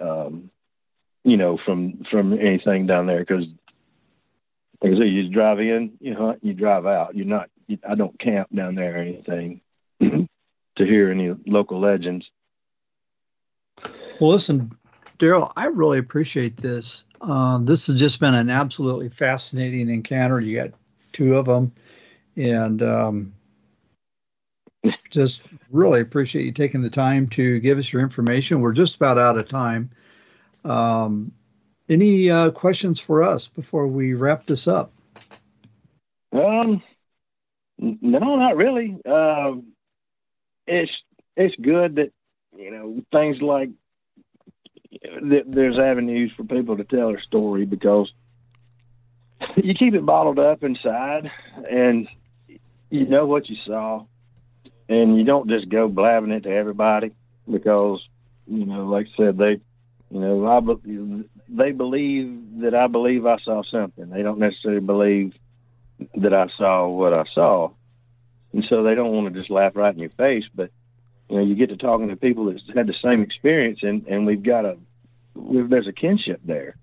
[0.00, 0.50] um,
[1.24, 3.46] you know, from from anything down there because,
[4.82, 7.14] like I said, you drive in, you hunt, you drive out.
[7.14, 7.50] You're not
[7.88, 9.60] I don't camp down there or anything
[10.00, 10.28] to
[10.76, 12.30] hear any local legends.
[14.20, 14.72] Well, listen,
[15.18, 17.04] Daryl, I really appreciate this.
[17.20, 20.40] Um, this has just been an absolutely fascinating encounter.
[20.40, 20.70] You got
[21.12, 21.72] two of them,
[22.36, 23.34] and um,
[25.10, 28.60] just really appreciate you taking the time to give us your information.
[28.60, 29.90] We're just about out of time.
[30.64, 31.32] Um,
[31.88, 34.92] any uh, questions for us before we wrap this up?
[36.32, 36.82] Um,
[37.80, 38.96] no, not really.
[39.06, 39.72] Um,
[40.66, 40.92] it's
[41.36, 42.12] it's good that
[42.56, 43.70] you know, things like
[44.90, 48.10] th- there's avenues for people to tell their story because
[49.56, 51.30] you keep it bottled up inside
[51.70, 52.08] and
[52.90, 54.04] you know what you saw
[54.88, 57.12] and you don't just go blabbing it to everybody
[57.50, 58.00] because
[58.46, 59.60] you know like i said they
[60.10, 60.60] you know i
[61.48, 65.32] they believe that i believe i saw something they don't necessarily believe
[66.14, 67.70] that i saw what i saw.
[68.52, 70.70] And so they don't want to just laugh right in your face but
[71.28, 74.26] you know you get to talking to people that had the same experience and and
[74.26, 74.76] we've got a
[75.34, 76.76] we've, there's a kinship there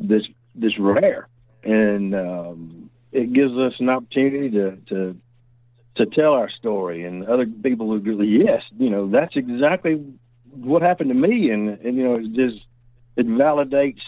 [0.00, 1.28] that's that's rare.
[1.62, 5.16] And um, it gives us an opportunity to to
[5.94, 10.02] to tell our story, and other people would go, yes, you know, that's exactly
[10.50, 12.64] what happened to me, and and you know, it just
[13.16, 14.02] it validates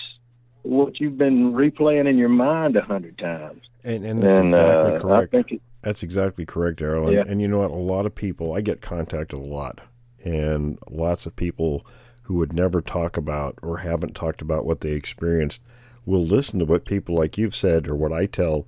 [0.64, 3.62] what you've been replaying in your mind a hundred times.
[3.84, 5.34] And and that's and, exactly uh, correct.
[5.52, 6.80] It, that's exactly correct.
[6.80, 7.24] And, yeah.
[7.26, 7.70] and you know what?
[7.70, 9.80] A lot of people, I get contacted a lot,
[10.24, 11.86] and lots of people
[12.22, 15.60] who would never talk about or haven't talked about what they experienced
[16.06, 18.66] will listen to what people like you've said or what I tell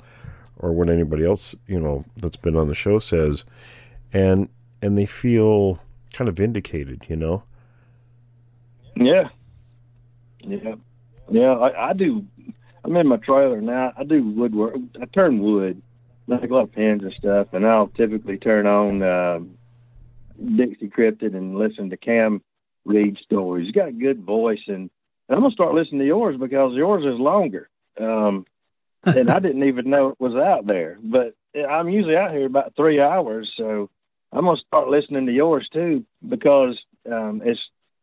[0.58, 3.44] or what anybody else, you know, that's been on the show says
[4.12, 4.48] and
[4.82, 5.78] and they feel
[6.12, 7.42] kind of vindicated, you know.
[8.94, 9.28] Yeah.
[10.40, 10.76] Yeah.
[11.30, 12.24] Yeah, I, I do
[12.86, 13.92] I'm in my trailer now.
[13.96, 14.76] I do woodwork.
[15.00, 15.82] I turn wood,
[16.28, 19.40] like a lot of pins and stuff, and I'll typically turn on uh,
[20.56, 22.42] Dixie Cryptid and listen to Cam
[22.84, 23.66] read stories.
[23.66, 24.88] He's got a good voice, and
[25.28, 27.68] I'm gonna start listening to yours because yours is longer.
[28.00, 28.46] Um,
[29.04, 30.96] and I didn't even know it was out there.
[31.02, 31.34] But
[31.68, 33.90] I'm usually out here about three hours, so
[34.32, 36.78] I'm gonna start listening to yours too because
[37.10, 37.60] um, it's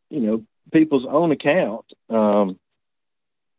[0.09, 0.43] you know
[0.73, 2.59] people's own account, um,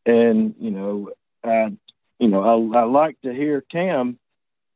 [0.07, 1.11] and you know
[1.42, 1.72] I
[2.18, 4.18] you know I, I like to hear Cam,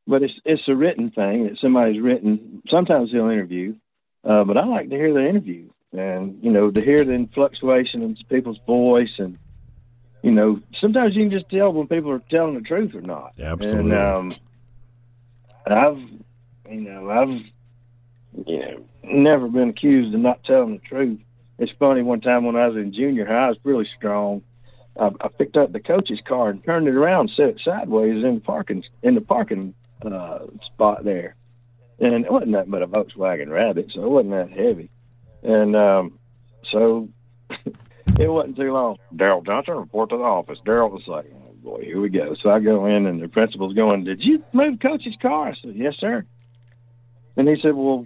[0.07, 2.61] but it's it's a written thing that somebody's written.
[2.69, 3.75] Sometimes he'll interview,
[4.23, 5.69] uh, but I like to hear the interview.
[5.91, 9.39] And you know to hear the fluctuation in people's voice and
[10.21, 13.33] you know sometimes you can just tell when people are telling the truth or not.
[13.39, 13.91] Absolutely.
[13.91, 14.35] and um
[15.65, 15.97] i've
[16.69, 21.19] you know i've you know never been accused of not telling the truth.
[21.57, 24.43] It's funny one time when i was in junior high i was really strong
[24.99, 28.35] I, I picked up the coach's car and turned it around, set it sideways in
[28.35, 29.73] the parking in the parking
[30.05, 31.35] uh, spot there,
[31.99, 34.89] and it wasn't nothing but a Volkswagen Rabbit, so it wasn't that heavy.
[35.41, 36.19] And um,
[36.69, 37.09] so
[38.19, 38.97] it wasn't too long.
[39.15, 40.59] Daryl Johnson, report to the office.
[40.65, 42.35] Daryl was like, oh boy, here we go.
[42.35, 45.49] So I go in, and the principal's going, Did you move Coach's car?
[45.49, 46.25] I said, Yes, sir.
[47.37, 48.05] And he said, Well,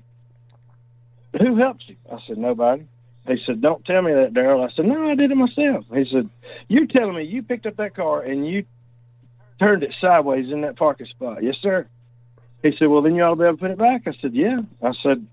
[1.39, 1.95] who helps you?
[2.11, 2.85] I said, Nobody.
[3.27, 5.85] He said, Don't tell me that, Daryl." I said, No, I did it myself.
[5.93, 6.29] He said,
[6.67, 8.65] You're telling me you picked up that car and you
[9.59, 11.43] turned it sideways in that parking spot.
[11.43, 11.87] Yes, sir.
[12.61, 14.03] He said, Well, then you ought to be able to put it back.
[14.07, 14.57] I said, Yeah.
[14.81, 15.25] I said,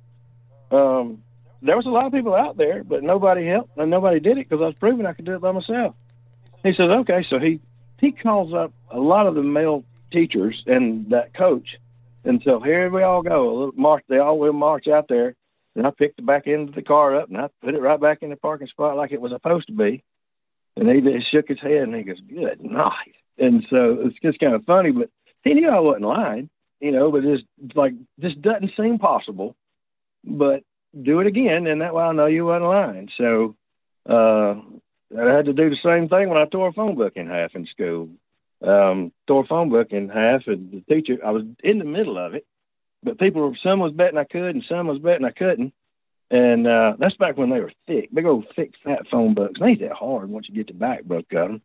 [0.71, 1.23] um,
[1.63, 4.49] there was a lot of people out there, but nobody helped and nobody did it
[4.49, 5.95] because I was proving I could do it by myself.
[6.63, 7.61] He says, okay, so he
[7.99, 11.77] he calls up a lot of the male teachers and that coach,
[12.25, 13.49] and so here we all go.
[13.49, 15.35] A little march, they all will march out there,
[15.77, 18.01] and I picked the back end of the car up and I put it right
[18.01, 20.03] back in the parking spot like it was supposed to be.
[20.77, 24.39] And he just shook his head and he goes, "Good night." And so it's just
[24.39, 25.11] kind of funny, but
[25.43, 26.49] he knew I wasn't lying,
[26.81, 27.11] you know.
[27.11, 27.43] But it's
[27.75, 29.57] like this doesn't seem possible,
[30.25, 30.63] but
[31.01, 33.09] do it again, and that way I know you wasn't lying.
[33.17, 33.57] So
[34.09, 34.55] uh,
[35.19, 37.55] I had to do the same thing when I tore a phone book in half
[37.55, 38.09] in school.
[38.63, 42.19] Um, tore a phone book in half, and the teacher, I was in the middle
[42.19, 42.47] of it,
[43.03, 45.73] but people, some was betting I could, and some was betting I couldn't.
[46.31, 49.59] And uh, that's back when they were thick, big old thick, fat phone books.
[49.59, 51.63] They ain't that hard once you get the back book of them.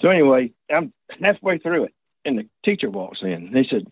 [0.00, 1.94] So anyway, I'm halfway through it,
[2.24, 3.32] and the teacher walks in.
[3.32, 3.86] And he said,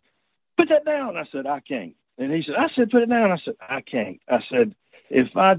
[0.57, 3.32] "Put that down." I said, "I can't." And he said, I said, put it down.
[3.32, 4.20] I said, I can't.
[4.28, 4.74] I said,
[5.09, 5.57] if I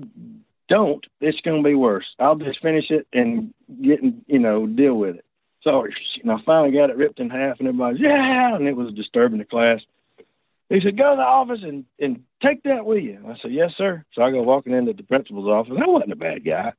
[0.70, 2.06] don't, it's going to be worse.
[2.20, 5.26] I'll just finish it and get, you know, deal with it.
[5.64, 5.86] So
[6.22, 9.40] and I finally got it ripped in half, and everybody's, yeah, and it was disturbing
[9.40, 9.82] the class.
[10.72, 13.20] He said, go to the office and, and take that with you.
[13.28, 14.06] I said, yes, sir.
[14.14, 15.74] So I go walking into the principal's office.
[15.78, 16.72] I wasn't a bad guy.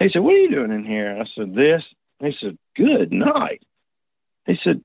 [0.00, 1.16] He said, what are you doing in here?
[1.16, 1.84] I said, this.
[2.18, 3.62] He said, good night.
[4.46, 4.82] He said,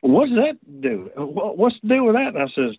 [0.00, 1.10] what's that do?
[1.14, 2.34] What's the deal with that?
[2.34, 2.76] And I says,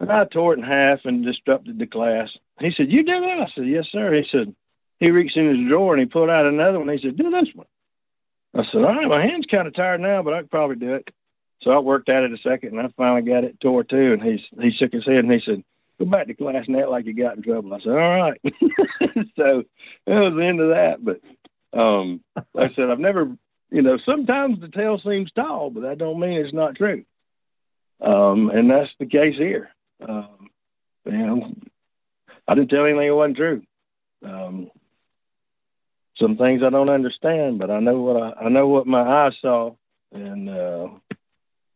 [0.00, 2.30] and I tore it in half and disrupted the class.
[2.58, 3.46] He said, You did that?
[3.46, 4.14] I said, Yes, sir.
[4.14, 4.54] He said,
[4.98, 6.88] He reached in his drawer and he pulled out another one.
[6.88, 7.66] He said, Do this one.
[8.54, 10.94] I said, All right, my hand's kind of tired now, but I could probably do
[10.94, 11.08] it.
[11.62, 14.14] So I worked at it a second and I finally got it tore too.
[14.14, 15.62] And he, he shook his head and he said,
[15.98, 17.74] Go back to class and act like you got in trouble.
[17.74, 18.40] I said, All right.
[19.36, 19.64] so
[20.06, 21.04] that was the end of that.
[21.04, 21.20] But
[21.78, 22.22] um,
[22.54, 23.36] like I said, I've never,
[23.70, 27.04] you know, sometimes the tale seems tall, but that don't mean it's not true.
[28.00, 29.70] Um, and that's the case here.
[30.06, 30.48] Um,
[31.04, 31.54] you know,
[32.48, 33.62] I didn't tell anything that wasn't true.
[34.24, 34.70] Um,
[36.18, 39.34] some things I don't understand, but I know what I, I know what my eyes
[39.40, 39.74] saw,
[40.12, 40.88] and uh,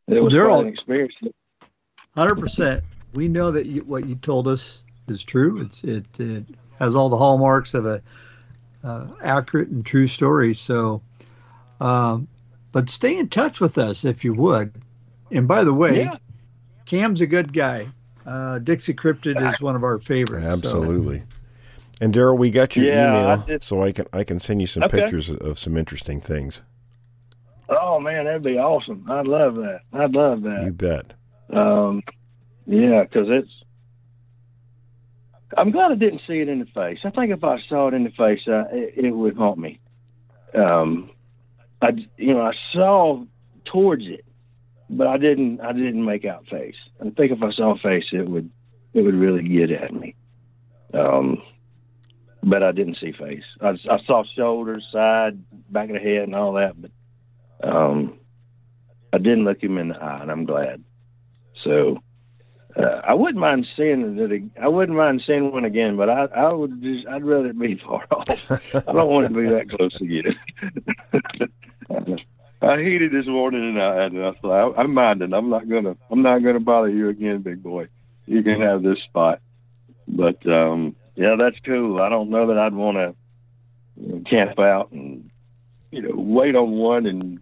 [0.08, 1.14] it was They're quite all- an experience.
[2.14, 2.84] Hundred percent.
[3.14, 5.60] We know that you, what you told us is true.
[5.60, 6.44] It's it, it
[6.78, 8.02] has all the hallmarks of a
[8.82, 10.54] uh, accurate and true story.
[10.54, 11.00] So,
[11.80, 12.28] um,
[12.72, 14.72] but stay in touch with us if you would.
[15.30, 16.16] And by the way, Yeah.
[16.86, 17.88] Cam's a good guy.
[18.26, 20.44] Uh, Dixie Cryptid is one of our favorites.
[20.46, 21.22] so- Absolutely.
[22.00, 24.66] And Daryl, we got your Yeah, email, did- so I can I can send you
[24.66, 25.00] some Okay.
[25.00, 26.60] pictures of, of some interesting things.
[27.68, 29.06] Oh man, that'd be awesome.
[29.10, 29.80] I'd love that.
[29.92, 30.64] I'd love that.
[30.64, 31.14] You bet.
[31.50, 32.02] Um,
[32.66, 33.50] yeah, because it's.
[35.56, 36.98] I'm glad I didn't see it in the face.
[37.04, 39.78] I think if I saw it in the face, uh, it, it would haunt me.
[40.54, 41.10] Um,
[41.80, 43.24] I, you know, I saw
[43.64, 44.24] towards it,
[44.90, 45.60] but I didn't.
[45.60, 46.76] I didn't make out face.
[47.00, 48.50] I think if I saw face, it would,
[48.92, 50.14] it would really get at me.
[50.92, 51.42] Um,
[52.42, 53.44] but I didn't see face.
[53.60, 56.90] I, I saw shoulders, side, back of the head, and all that, but
[57.62, 58.18] um,
[59.12, 60.82] I didn't look him in the eye, and I'm glad.
[61.62, 61.98] So
[62.76, 66.52] uh, I wouldn't mind seeing ag- I wouldn't mind seeing one again, but I, I
[66.52, 67.06] would just.
[67.06, 68.28] I'd rather it be far off.
[68.28, 70.36] I don't want to be that close again.
[72.62, 75.32] I heated this morning, and I, I thought, I, I'm minding.
[75.32, 75.96] I'm not gonna.
[76.10, 77.88] I'm not gonna bother you again, big boy.
[78.26, 79.40] You can have this spot.
[80.08, 82.00] But um, yeah, that's cool.
[82.00, 83.14] I don't know that I'd want to
[84.28, 85.30] camp out and
[85.94, 87.40] you know wait on one and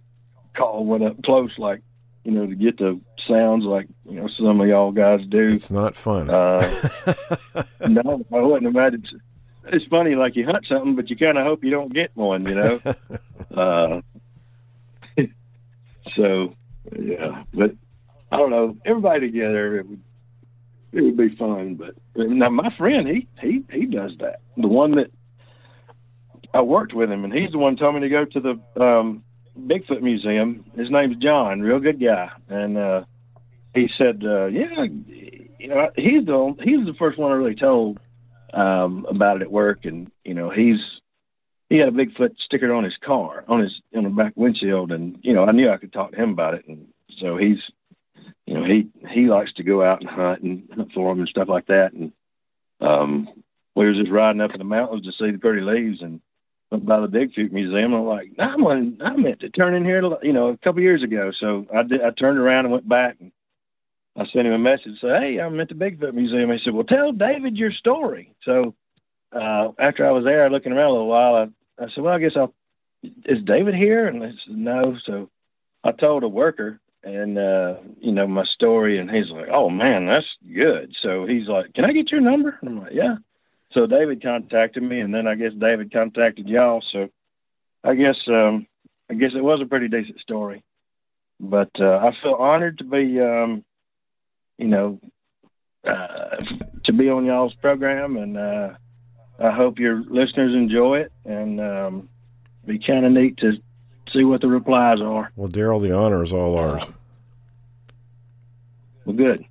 [0.54, 1.80] call one up close like
[2.24, 5.48] you know to get the sounds like you know some of y'all guys do.
[5.48, 6.30] It's not fun.
[6.30, 6.60] Uh,
[7.88, 9.04] no, I wouldn't imagine.
[9.66, 12.44] It's funny, like you hunt something, but you kind of hope you don't get one,
[12.46, 12.80] you know.
[13.56, 14.00] uh,
[16.16, 16.54] so,
[16.98, 17.74] yeah, but
[18.30, 18.76] I don't know.
[18.84, 20.02] Everybody together, it would
[20.92, 21.74] it would be fun.
[21.74, 24.40] But now my friend, he he he does that.
[24.56, 25.10] The one that
[26.54, 29.24] I worked with him, and he's the one told me to go to the um,
[29.58, 30.64] Bigfoot Museum.
[30.76, 33.04] His name's John, real good guy, and uh,
[33.74, 34.84] he said, uh, "Yeah,
[35.58, 37.98] you know, he's the he's the first one I really told
[38.52, 40.80] um, about it at work, and you know, he's
[41.70, 45.18] he had a Bigfoot sticker on his car, on his on the back windshield, and
[45.22, 46.88] you know, I knew I could talk to him about it, and
[47.18, 47.58] so he's,
[48.46, 51.28] you know, he he likes to go out and hunt and hunt for him and
[51.28, 52.12] stuff like that, and
[52.80, 53.28] um,
[53.74, 56.02] we was just riding up in the mountains to see the pretty leaves.
[56.02, 56.20] And
[56.78, 57.94] by the Bigfoot Museum.
[57.94, 61.02] I'm like, I want, I meant to turn in here, you know, a couple years
[61.02, 62.02] ago, so I did.
[62.02, 63.32] I turned around and went back and
[64.16, 66.84] I sent him a message, say, "Hey, I'm at the Bigfoot Museum." He said, "Well,
[66.84, 68.74] tell David your story." So
[69.32, 72.18] uh, after I was there, looking around a little while, I, I said, "Well, I
[72.18, 72.54] guess I'll."
[73.24, 74.06] Is David here?
[74.06, 75.30] And they said, "No." So
[75.82, 80.06] I told a worker, and uh, you know my story, and he's like, "Oh man,
[80.06, 83.16] that's good." So he's like, "Can I get your number?" And I'm like, "Yeah."
[83.72, 86.82] So David contacted me, and then I guess David contacted y'all.
[86.92, 87.08] So
[87.82, 88.66] I guess um,
[89.10, 90.62] I guess it was a pretty decent story,
[91.40, 93.20] but uh, I feel honored to be.
[93.20, 93.64] Um,
[94.58, 95.00] you know,
[95.84, 96.36] uh,
[96.84, 98.70] to be on y'all's program, and uh,
[99.40, 102.08] I hope your listeners enjoy it, and um,
[102.64, 103.54] be kind of neat to
[104.12, 105.32] see what the replies are.
[105.34, 106.84] well, Daryl, the honor is all ours.
[109.04, 109.44] Well, good.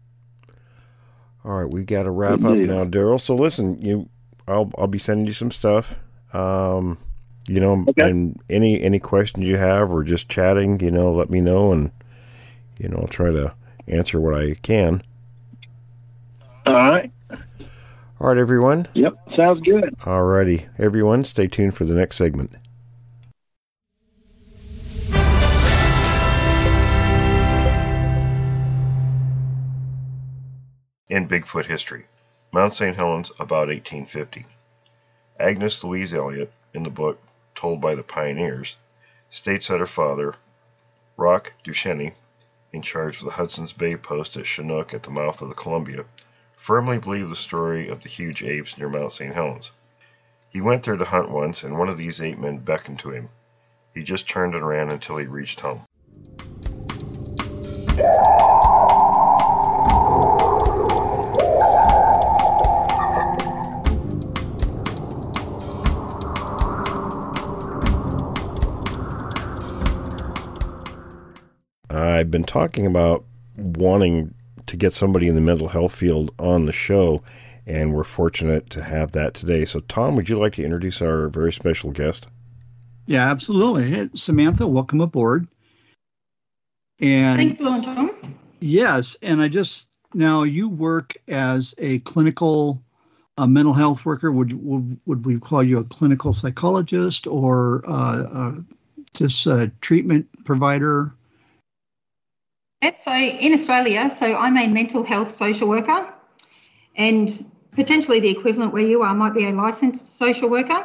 [1.44, 3.20] All right, we got to wrap Good up now, Daryl.
[3.20, 4.10] So listen, you,
[4.48, 5.96] I'll I'll be sending you some stuff.
[6.34, 6.98] Um,
[7.48, 8.10] you know, Okay.
[8.10, 11.92] and any any questions you have or just chatting, you know, let me know, and
[12.78, 13.54] you know, I'll try to
[13.88, 15.02] answer what I can.
[16.66, 17.12] All right.
[18.20, 18.88] All right, everyone.
[18.94, 19.14] Yep.
[19.36, 19.96] Sounds good.
[20.06, 21.24] All righty, everyone.
[21.24, 22.54] Stay tuned for the next segment.
[31.12, 32.06] In Bigfoot history,
[32.54, 32.96] Mount St.
[32.96, 34.46] Helens about 1850.
[35.38, 37.22] Agnes Louise Elliott, in the book
[37.54, 38.78] Told by the Pioneers,
[39.30, 40.36] states that her father,
[41.18, 42.14] Rock Duchenne,
[42.72, 46.06] in charge of the Hudson's Bay post at Chinook at the mouth of the Columbia,
[46.56, 49.34] firmly believed the story of the huge apes near Mount St.
[49.34, 49.72] Helens.
[50.50, 53.28] He went there to hunt once, and one of these ape men beckoned to him.
[53.94, 55.86] He just turned and ran until he reached home.
[72.32, 73.26] I've been talking about
[73.58, 74.34] wanting
[74.66, 77.22] to get somebody in the mental health field on the show,
[77.68, 79.66] and we're fortunate to have that today.
[79.66, 82.28] So, Tom, would you like to introduce our very special guest?
[83.06, 84.10] Yeah, absolutely.
[84.14, 85.46] Samantha, welcome aboard.
[87.02, 88.38] And Thanks, Will and Tom.
[88.62, 92.82] yes, and I just now you work as a clinical
[93.38, 94.32] a mental health worker?
[94.32, 98.56] Would would, would we call you a clinical psychologist or uh, uh,
[99.14, 101.14] just a treatment provider?
[102.96, 106.12] So in Australia, so I'm a mental health social worker,
[106.96, 110.84] and potentially the equivalent where you are might be a licensed social worker,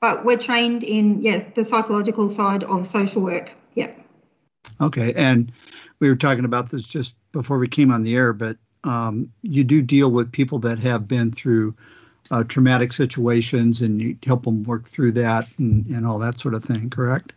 [0.00, 3.52] but we're trained in yes the psychological side of social work.
[3.74, 3.92] Yeah.
[4.80, 5.52] Okay, and
[6.00, 9.62] we were talking about this just before we came on the air, but um, you
[9.62, 11.74] do deal with people that have been through
[12.30, 16.54] uh, traumatic situations and you help them work through that and, and all that sort
[16.54, 17.32] of thing, correct?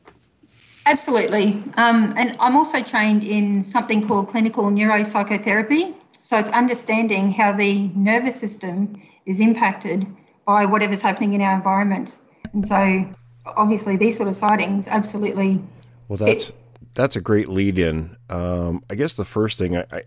[0.86, 1.64] Absolutely.
[1.76, 5.96] Um, and I'm also trained in something called clinical neuropsychotherapy.
[6.22, 10.06] So it's understanding how the nervous system is impacted
[10.46, 12.18] by whatever's happening in our environment.
[12.54, 13.06] And so
[13.46, 15.62] obviously these sort of sightings absolutely.
[16.08, 16.56] Well, that's fit.
[16.94, 18.16] that's a great lead in.
[18.30, 20.02] Um, I guess the first thing I, I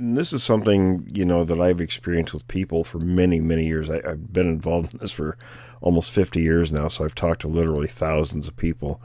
[0.00, 3.90] this is something you know that I've experienced with people for many many years.
[3.90, 5.36] I, have been involved in this for
[5.80, 9.00] almost 50 years now, so I've talked to literally thousands of people,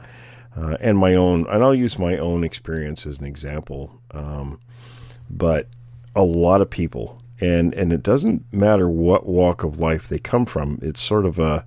[0.56, 1.46] uh, and my own.
[1.48, 4.00] And I'll use my own experience as an example.
[4.10, 4.60] Um,
[5.30, 5.68] but
[6.14, 10.46] a lot of people, and and it doesn't matter what walk of life they come
[10.46, 10.78] from.
[10.82, 11.64] It's sort of a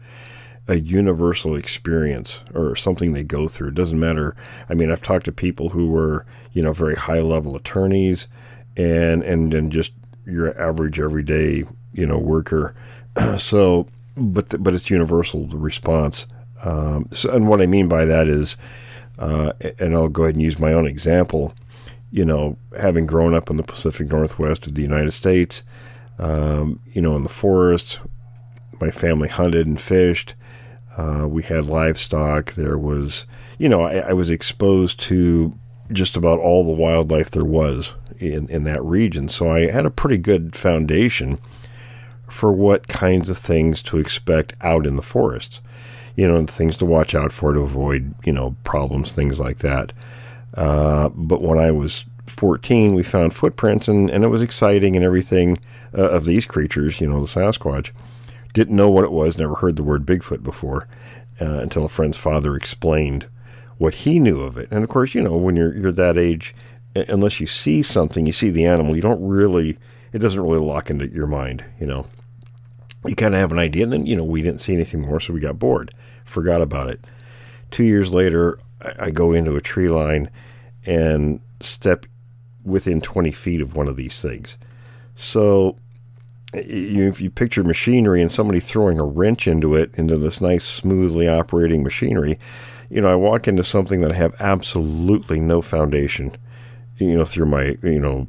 [0.70, 3.70] a universal experience or something they go through.
[3.70, 4.36] It doesn't matter.
[4.70, 8.28] I mean, I've talked to people who were, you know, very high level attorneys
[8.76, 9.94] and and and just
[10.26, 12.76] your average everyday you know worker.
[13.38, 16.28] so, but the, but it's universal the response.
[16.64, 18.58] Um, so, and what I mean by that is,
[19.20, 21.54] uh, and I'll go ahead and use my own example.
[22.12, 25.64] You know, having grown up in the Pacific Northwest of the United States,
[26.20, 28.00] um, you know, in the forest,
[28.80, 30.36] my family hunted and fished.
[30.98, 32.54] Uh, we had livestock.
[32.54, 33.26] There was,
[33.60, 35.58] you know, I, I was exposed to
[35.92, 39.30] just about all the wildlife there was in, in that region.
[39.30, 41.38] So I had a pretty good foundation
[42.30, 45.62] for what kinds of things to expect out in the forests.
[46.18, 49.94] You know, things to watch out for to avoid, you know, problems, things like that.
[50.54, 55.06] Uh, but when I was 14, we found footprints, and, and it was exciting and
[55.06, 55.58] everything
[55.98, 57.92] uh, of these creatures, you know, the Sasquatch.
[58.54, 60.88] Didn't know what it was, never heard the word Bigfoot before
[61.40, 63.28] uh, until a friend's father explained
[63.78, 64.70] what he knew of it.
[64.72, 66.56] And of course, you know, when you're you're that age,
[67.08, 69.78] unless you see something, you see the animal, you don't really,
[70.14, 72.08] it doesn't really lock into your mind, you know.
[73.06, 75.20] You kind of have an idea, and then, you know, we didn't see anything more,
[75.20, 75.94] so we got bored,
[76.28, 77.00] forgot about it.
[77.72, 78.60] Two years later,
[79.00, 80.30] I, go into a tree line
[80.86, 82.06] and step
[82.64, 84.58] within 20 feet of one of these things.
[85.16, 85.78] So,
[86.54, 91.28] if you picture machinery and somebody throwing a wrench into it, into this nice, smoothly
[91.28, 92.40] operating machinery,
[92.90, 96.38] you know, I walk into something that I have absolutely no foundation
[96.98, 98.28] you know, through my, you know,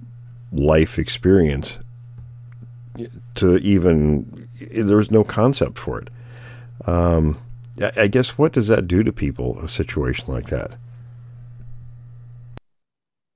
[0.52, 1.78] life experience
[3.36, 6.08] to even, there's no concept for it.
[6.86, 7.38] Um,
[7.80, 10.76] I guess what does that do to people, a situation like that?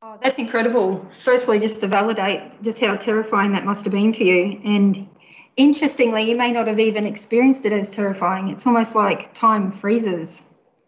[0.02, 1.06] Oh, that's incredible.
[1.10, 4.60] Firstly, just to validate just how terrifying that must have been for you.
[4.64, 5.08] And
[5.56, 8.48] interestingly, you may not have even experienced it as terrifying.
[8.48, 10.42] It's almost like time freezes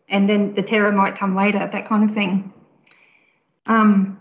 [0.08, 2.52] and then the terror might come later, that kind of thing.
[3.66, 4.20] Um,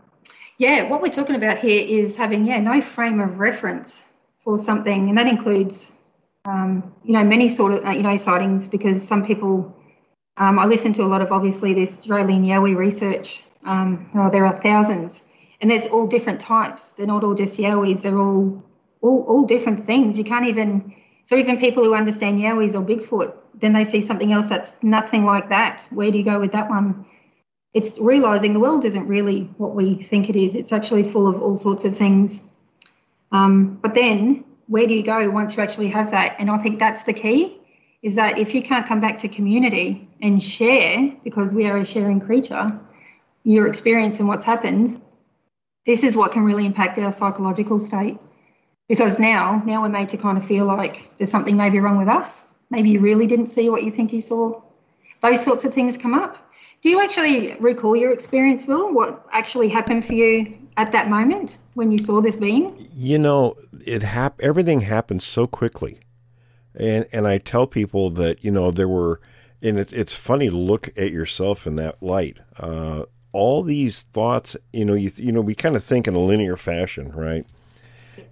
[0.58, 4.04] yeah, what we're talking about here is having yeah no frame of reference
[4.40, 5.92] for something, and that includes
[6.46, 9.76] um, you know many sort of uh, you know sightings because some people.
[10.38, 13.44] Um, I listen to a lot of obviously this Australian Yowie research.
[13.66, 15.26] Um, oh, there are thousands,
[15.62, 16.94] and there's all different types.
[16.94, 18.02] They're not all just Yowies.
[18.02, 18.64] They're all
[19.02, 20.18] all all different things.
[20.18, 20.94] You can't even
[21.26, 25.26] so even people who understand Yowies or Bigfoot, then they see something else that's nothing
[25.26, 25.86] like that.
[25.92, 27.06] Where do you go with that one?
[27.74, 30.56] it's realizing the world isn't really what we think it is.
[30.56, 32.48] It's actually full of all sorts of things.
[33.32, 36.36] Um, but then where do you go once you actually have that?
[36.40, 37.60] And I think that's the key
[38.02, 41.86] is that if you can't come back to community and share, because we are a
[41.86, 42.68] sharing creature,
[43.44, 45.00] your experience and what's happened,
[45.86, 48.18] this is what can really impact our psychological state.
[48.90, 52.08] Because now, now we're made to kind of feel like there's something maybe wrong with
[52.08, 52.46] us.
[52.72, 54.60] Maybe you really didn't see what you think you saw.
[55.22, 56.52] Those sorts of things come up.
[56.82, 58.92] Do you actually recall your experience, Will?
[58.92, 62.88] What actually happened for you at that moment when you saw this being?
[62.96, 63.56] You know,
[63.86, 66.00] it hap- everything happened so quickly.
[66.76, 69.20] And and I tell people that, you know, there were
[69.62, 72.38] and it's it's funny to look at yourself in that light.
[72.58, 76.20] Uh, all these thoughts, you know, you you know, we kind of think in a
[76.20, 77.46] linear fashion, right?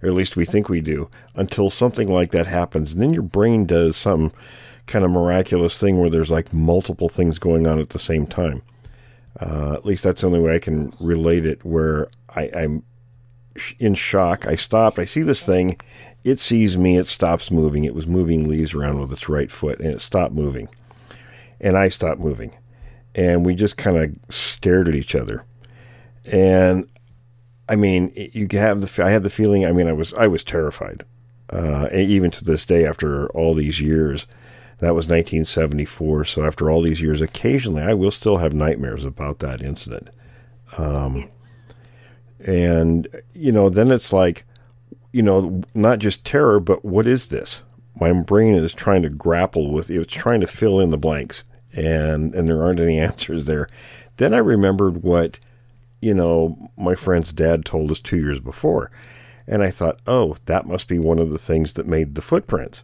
[0.02, 3.22] Or at least we think we do, until something like that happens, and then your
[3.22, 4.32] brain does some
[4.86, 8.62] kind of miraculous thing where there's like multiple things going on at the same time.
[9.40, 11.64] Uh, at least that's the only way I can relate it.
[11.64, 12.82] Where I, I'm
[13.78, 15.78] in shock, I stop, I see this thing,
[16.24, 17.84] it sees me, it stops moving.
[17.84, 20.68] It was moving leaves around with its right foot, and it stopped moving.
[21.60, 22.52] And I stopped moving.
[23.14, 25.44] And we just kind of stared at each other.
[26.24, 26.88] And
[27.68, 29.64] I mean, you have the I had the feeling.
[29.64, 31.04] I mean, I was I was terrified,
[31.50, 34.26] uh, even to this day after all these years.
[34.82, 36.24] That was 1974.
[36.24, 40.10] So after all these years, occasionally I will still have nightmares about that incident.
[40.76, 41.30] Um,
[42.44, 44.44] and you know, then it's like,
[45.12, 47.62] you know, not just terror, but what is this?
[48.00, 49.88] My brain is trying to grapple with.
[49.88, 53.68] It's trying to fill in the blanks, and and there aren't any answers there.
[54.16, 55.38] Then I remembered what
[56.00, 58.90] you know, my friend's dad told us two years before.
[59.46, 62.82] And I thought, oh, that must be one of the things that made the footprints.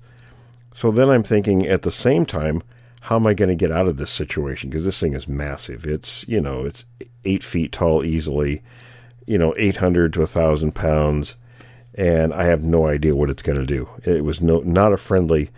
[0.79, 2.63] So then I'm thinking at the same time,
[3.01, 4.71] how am I going to get out of this situation?
[4.71, 5.85] Because this thing is massive.
[5.85, 6.85] It's, you know, it's
[7.25, 8.63] eight feet tall easily,
[9.27, 11.35] you know, 800 to 1,000 pounds.
[11.97, 13.89] And I have no idea what it's going to do.
[14.05, 15.51] It was no, not a friendly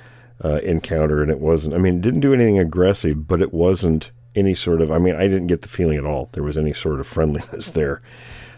[0.43, 1.21] uh, encounter.
[1.21, 4.81] And it wasn't, I mean, it didn't do anything aggressive, but it wasn't any sort
[4.81, 7.07] of, I mean, I didn't get the feeling at all there was any sort of
[7.07, 8.01] friendliness there.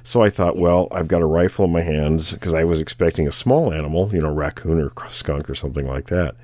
[0.04, 3.28] So I thought, well, I've got a rifle in my hands because I was expecting
[3.28, 6.34] a small animal, you know, raccoon or skunk or something like that.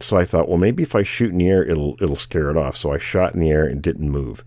[0.00, 2.56] So I thought, well, maybe if I shoot in the air, it'll it'll scare it
[2.56, 2.76] off.
[2.76, 4.44] So I shot in the air and didn't move.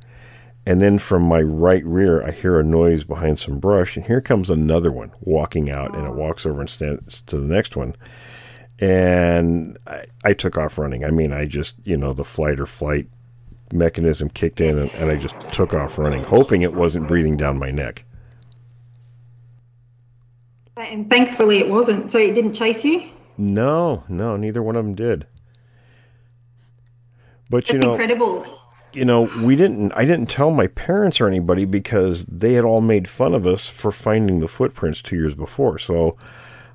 [0.65, 4.21] And then from my right rear, I hear a noise behind some brush, and here
[4.21, 7.95] comes another one walking out, and it walks over and stands to the next one.
[8.79, 11.03] And I, I took off running.
[11.03, 13.07] I mean, I just, you know, the flight or flight
[13.73, 17.57] mechanism kicked in and, and I just took off running, hoping it wasn't breathing down
[17.57, 18.05] my neck.
[20.77, 22.11] And thankfully it wasn't.
[22.11, 23.09] So it didn't chase you?
[23.37, 25.27] No, no, neither one of them did.
[27.49, 28.45] But That's you know, incredible.
[28.93, 29.91] You know, we didn't.
[29.93, 33.67] I didn't tell my parents or anybody because they had all made fun of us
[33.67, 35.79] for finding the footprints two years before.
[35.79, 36.17] So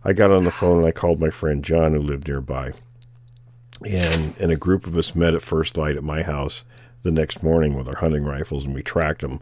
[0.04, 2.72] I got on the phone and I called my friend John, who lived nearby,
[3.84, 6.64] and and a group of us met at first light at my house
[7.02, 9.40] the next morning with our hunting rifles, and we tracked them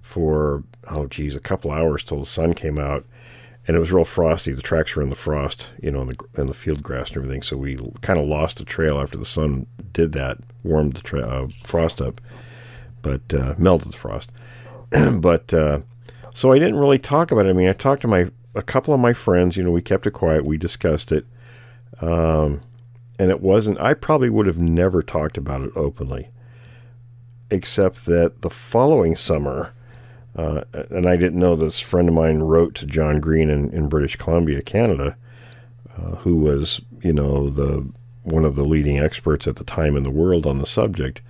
[0.00, 3.04] for oh geez, a couple hours till the sun came out,
[3.66, 4.52] and it was real frosty.
[4.52, 7.18] The tracks were in the frost, you know, in the in the field grass and
[7.18, 7.42] everything.
[7.42, 11.20] So we kind of lost the trail after the sun did that, warmed the tra-
[11.20, 12.20] uh, frost up,
[13.02, 14.30] but uh, melted the frost.
[15.20, 15.80] but uh,
[16.34, 17.50] so I didn't really talk about it.
[17.50, 19.56] I mean, I talked to my a couple of my friends.
[19.56, 20.46] You know, we kept it quiet.
[20.46, 21.26] We discussed it.
[22.00, 22.60] Um,
[23.18, 26.28] and it wasn't i probably would have never talked about it openly
[27.50, 29.72] except that the following summer,
[30.36, 33.88] uh, and I didn't know this friend of mine wrote to John Green in, in
[33.88, 35.16] British Columbia, Canada,
[35.96, 37.88] uh, who was, you know, the
[38.22, 41.22] one of the leading experts at the time in the world on the subject.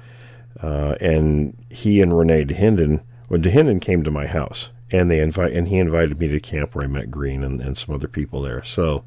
[0.62, 5.52] Uh, and he and René Dahinden, when Dahinden came to my house, and they invite,
[5.52, 8.42] and he invited me to camp where I met Green and, and some other people
[8.42, 8.64] there.
[8.64, 9.04] So,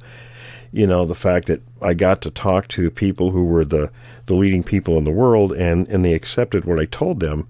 [0.72, 3.92] you know, the fact that I got to talk to people who were the
[4.28, 7.48] the leading people in the world, and, and they accepted what I told them,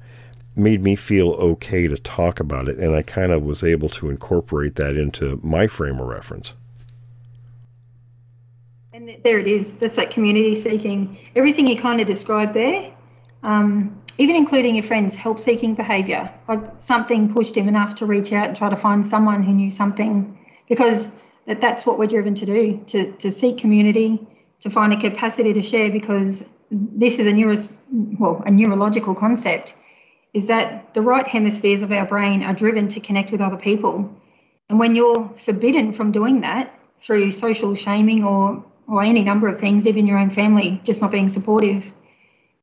[0.59, 2.77] made me feel okay to talk about it.
[2.77, 6.53] And I kind of was able to incorporate that into my frame of reference.
[8.93, 9.75] And there it is.
[9.77, 11.17] That's that community seeking.
[11.35, 12.91] Everything you kind of described there,
[13.43, 18.33] um, even including your friend's help seeking behavior, like something pushed him enough to reach
[18.33, 20.37] out and try to find someone who knew something,
[20.67, 21.15] because
[21.45, 24.19] that, that's what we're driven to do to, to seek community,
[24.59, 27.55] to find a capacity to share, because this is a neuro,
[28.19, 29.73] well, a neurological concept,
[30.33, 34.13] is that the right hemispheres of our brain are driven to connect with other people.
[34.69, 39.57] And when you're forbidden from doing that through social shaming or, or any number of
[39.57, 41.91] things, even your own family just not being supportive,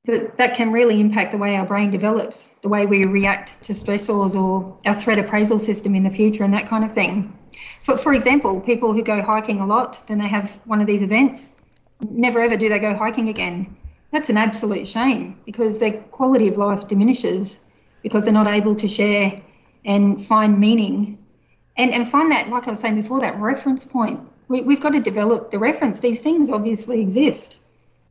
[0.05, 3.72] that, that can really impact the way our brain develops, the way we react to
[3.72, 7.36] stressors or our threat appraisal system in the future and that kind of thing.
[7.82, 11.02] For, for example, people who go hiking a lot, then they have one of these
[11.02, 11.48] events,
[12.09, 13.76] never ever do they go hiking again
[14.16, 17.60] that's an absolute shame because their quality of life diminishes
[18.02, 19.43] because they're not able to share
[19.84, 21.18] and find meaning
[21.76, 24.18] and, and find that, like I was saying before, that reference point.
[24.48, 26.01] We, we've got to develop the reference.
[26.01, 27.59] These things obviously exist.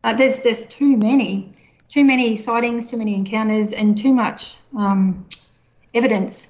[0.03, 1.51] Uh, there's there's too many,
[1.87, 5.25] too many sightings, too many encounters, and too much um,
[5.95, 6.49] evidence.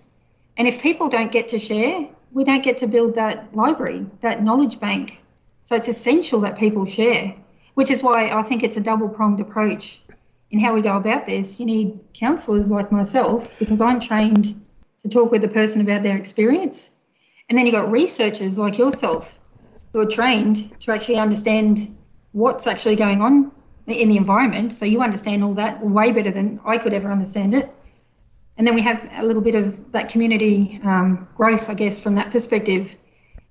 [0.57, 4.43] And if people don't get to share, we don't get to build that library, that
[4.43, 5.21] knowledge bank.
[5.63, 7.33] So it's essential that people share
[7.75, 10.01] which is why I think it's a double pronged approach
[10.51, 11.59] in how we go about this.
[11.59, 14.65] You need counsellors like myself because I'm trained
[15.01, 16.89] to talk with the person about their experience.
[17.47, 19.39] And then you've got researchers like yourself
[19.93, 21.95] who are trained to actually understand
[22.31, 23.51] what's actually going on
[23.87, 24.73] in the environment.
[24.73, 27.69] So you understand all that way better than I could ever understand it.
[28.57, 32.15] And then we have a little bit of that community um, growth, I guess, from
[32.15, 32.95] that perspective.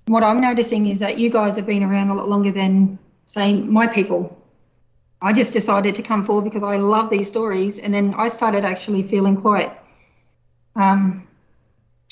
[0.07, 3.55] what I'm noticing is that you guys have been around a lot longer than, say,
[3.55, 4.37] my people.
[5.21, 8.65] I just decided to come forward because I love these stories, and then I started
[8.65, 9.73] actually feeling quite.
[10.77, 11.27] Um,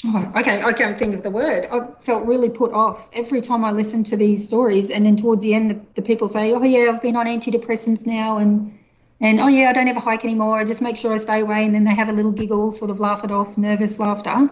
[0.07, 1.69] oh, okay, I can't think of the word.
[1.71, 5.43] I felt really put off every time I listened to these stories, and then towards
[5.43, 8.79] the end, the, the people say, "Oh yeah, I've been on antidepressants now," and
[9.21, 10.59] and oh yeah, I don't ever hike anymore.
[10.59, 12.91] I just make sure I stay away, and then they have a little giggle, sort
[12.91, 14.49] of laugh it off, nervous laughter.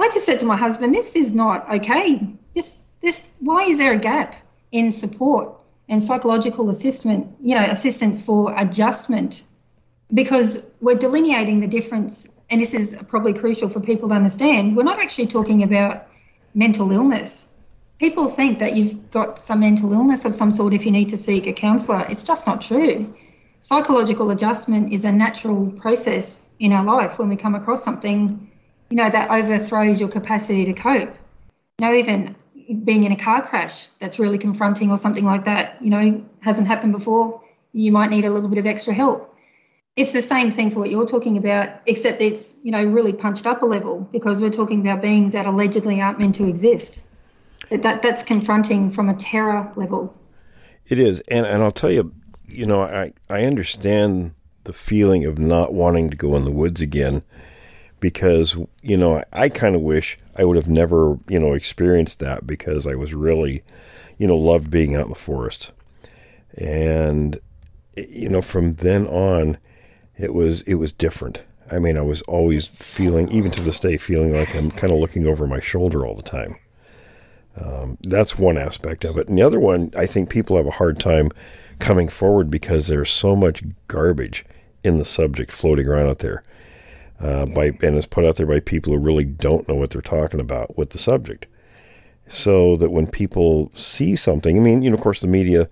[0.00, 2.20] I just said to my husband, "This is not okay.
[2.54, 4.34] This this why is there a gap
[4.72, 5.57] in support
[5.88, 7.26] and psychological assistance?
[7.40, 9.42] You know, assistance for adjustment,
[10.12, 14.76] because we're delineating the difference, and this is probably crucial for people to understand.
[14.76, 16.06] We're not actually talking about
[16.54, 17.46] mental illness.
[17.98, 21.16] People think that you've got some mental illness of some sort if you need to
[21.16, 22.06] seek a counsellor.
[22.08, 23.14] It's just not true
[23.60, 28.48] psychological adjustment is a natural process in our life when we come across something
[28.90, 31.14] you know, that overthrows your capacity to cope.
[31.78, 32.34] You know, even
[32.84, 36.68] being in a car crash that's really confronting or something like that, you know, hasn't
[36.68, 37.42] happened before,
[37.72, 39.34] you might need a little bit of extra help.
[39.96, 43.46] It's the same thing for what you're talking about, except it's, you know, really punched
[43.46, 47.02] up a level because we're talking about beings that allegedly aren't meant to exist.
[47.70, 50.14] That, that that's confronting from a terror level.
[50.86, 51.20] It is.
[51.28, 52.14] And and I'll tell you,
[52.46, 54.34] you know, I, I understand
[54.64, 57.22] the feeling of not wanting to go in the woods again
[58.00, 62.46] because you know I kind of wish I would have never you know experienced that
[62.46, 63.62] because I was really
[64.18, 65.72] you know loved being out in the forest.
[66.56, 67.38] And
[67.96, 69.58] you know from then on
[70.16, 71.40] it was it was different.
[71.70, 74.98] I mean I was always feeling even to this day feeling like I'm kind of
[74.98, 76.56] looking over my shoulder all the time.
[77.60, 79.28] Um, that's one aspect of it.
[79.28, 81.30] And the other one I think people have a hard time
[81.80, 84.44] coming forward because there's so much garbage
[84.84, 86.42] in the subject floating around out there
[87.20, 90.02] uh, by and it's put out there by people who really don't know what they're
[90.02, 91.46] talking about with the subject.
[92.28, 95.68] So that when people see something, I mean, you know, of course, the media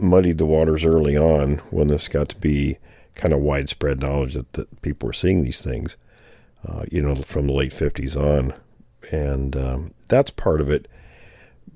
[0.00, 2.78] muddied the waters early on when this got to be
[3.14, 5.96] kind of widespread knowledge that, that people were seeing these things,
[6.66, 8.54] uh, you know, from the late 50s on.
[9.12, 10.88] And um, that's part of it.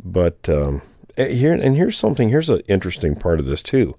[0.02, 0.82] But um,
[1.16, 3.94] eh, here, and here's something, here's an interesting part of this too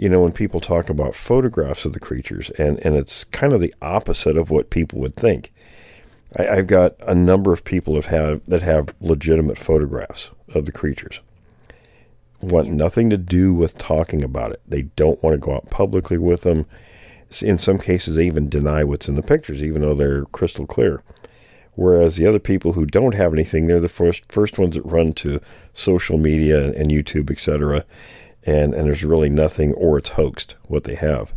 [0.00, 3.60] you know, when people talk about photographs of the creatures, and, and it's kind of
[3.60, 5.52] the opposite of what people would think.
[6.38, 11.20] I, have got a number of people have that have legitimate photographs of the creatures.
[12.40, 14.62] Want nothing to do with talking about it.
[14.66, 16.64] They don't want to go out publicly with them.
[17.42, 21.02] In some cases, they even deny what's in the pictures, even though they're crystal clear.
[21.74, 25.12] Whereas the other people who don't have anything, they're the first first ones that run
[25.14, 25.40] to
[25.74, 27.84] social media and, and YouTube, etc
[28.44, 31.34] and and there's really nothing or it's hoaxed what they have.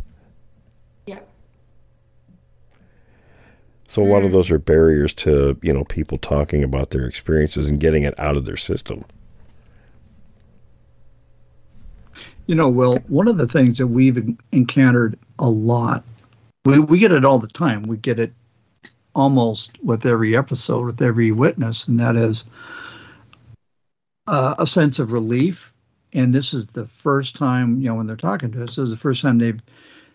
[1.06, 1.20] Yeah.
[3.88, 4.32] So a lot of mm.
[4.32, 8.36] those are barriers to you know people talking about their experiences and getting it out
[8.36, 9.04] of their system.
[12.46, 16.04] You know, well, one of the things that we've encountered a lot,
[16.66, 17.84] we, we get it all the time.
[17.84, 18.34] We get it
[19.14, 22.44] almost with every episode, with every witness, and that is
[24.26, 25.72] uh, a sense of relief
[26.14, 28.90] and this is the first time you know when they're talking to us this is
[28.90, 29.62] the first time they've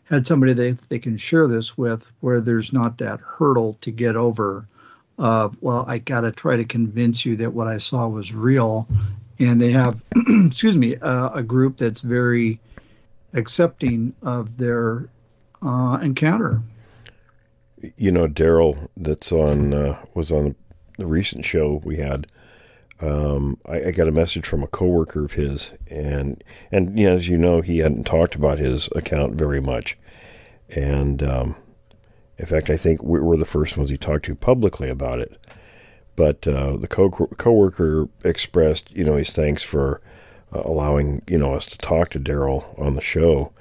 [0.05, 4.15] had somebody they, they can share this with where there's not that hurdle to get
[4.15, 4.67] over
[5.17, 8.87] of well i got to try to convince you that what i saw was real.
[9.39, 12.59] And they have excuse me uh, a group that's very
[13.33, 15.07] accepting of their
[15.61, 16.61] uh, encounter.
[17.95, 20.55] You know daryl that's on uh, was on
[20.97, 22.27] the recent show we had
[23.01, 27.15] um, I, I, got a message from a coworker of his, and and you know,
[27.15, 29.97] as you know, he hadn't talked about his account very much,
[30.69, 31.55] and um,
[32.37, 35.37] in fact, I think we were the first ones he talked to publicly about it.
[36.17, 40.01] But uh, the co coworker expressed, you know, his thanks for
[40.53, 43.53] uh, allowing you know us to talk to Daryl on the show,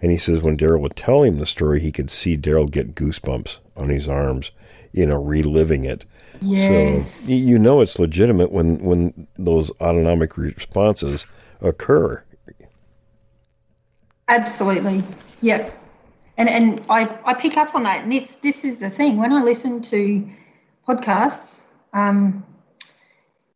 [0.00, 2.94] and he says when Daryl would tell him the story, he could see Daryl get
[2.94, 4.52] goosebumps on his arms,
[4.92, 6.06] you know, reliving it
[6.40, 7.26] Yes.
[7.26, 11.26] So you know it's legitimate when when those autonomic responses
[11.60, 12.22] occur.
[14.28, 15.04] Absolutely.
[15.42, 15.82] Yep.
[16.36, 18.04] And and I, I pick up on that.
[18.04, 19.18] And this this is the thing.
[19.18, 20.28] When I listen to
[20.86, 22.44] podcasts, um,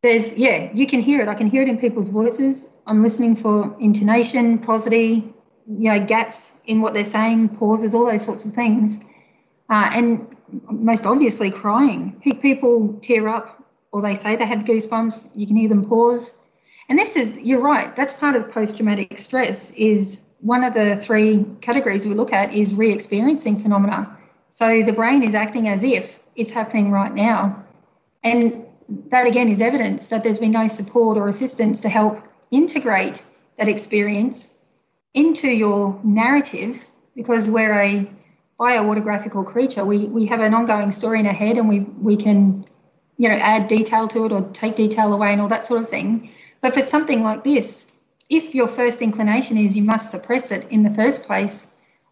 [0.02, 1.28] there's yeah, you can hear it.
[1.28, 2.68] I can hear it in people's voices.
[2.86, 5.32] I'm listening for intonation, prosody,
[5.68, 8.98] you know, gaps in what they're saying, pauses, all those sorts of things.
[9.68, 10.29] Uh, and
[10.70, 12.20] most obviously crying.
[12.20, 13.62] People tear up
[13.92, 15.30] or they say they have goosebumps.
[15.34, 16.32] You can hear them pause.
[16.88, 20.96] And this is, you're right, that's part of post traumatic stress, is one of the
[20.96, 24.18] three categories we look at is re experiencing phenomena.
[24.48, 27.64] So the brain is acting as if it's happening right now.
[28.24, 28.64] And
[29.08, 33.24] that again is evidence that there's been no support or assistance to help integrate
[33.56, 34.56] that experience
[35.14, 38.10] into your narrative because we're a
[38.60, 39.84] bioautographical creature.
[39.86, 42.66] We, we have an ongoing story in our head and we, we can,
[43.16, 45.88] you know, add detail to it or take detail away and all that sort of
[45.88, 46.30] thing.
[46.60, 47.90] But for something like this,
[48.28, 51.66] if your first inclination is you must suppress it in the first place,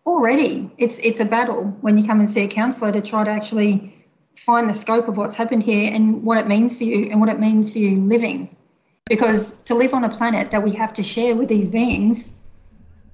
[0.06, 3.30] already it's it's a battle when you come and see a counsellor to try to
[3.30, 3.94] actually
[4.34, 7.28] find the scope of what's happened here and what it means for you and what
[7.28, 8.56] it means for you living.
[9.04, 12.30] Because to live on a planet that we have to share with these beings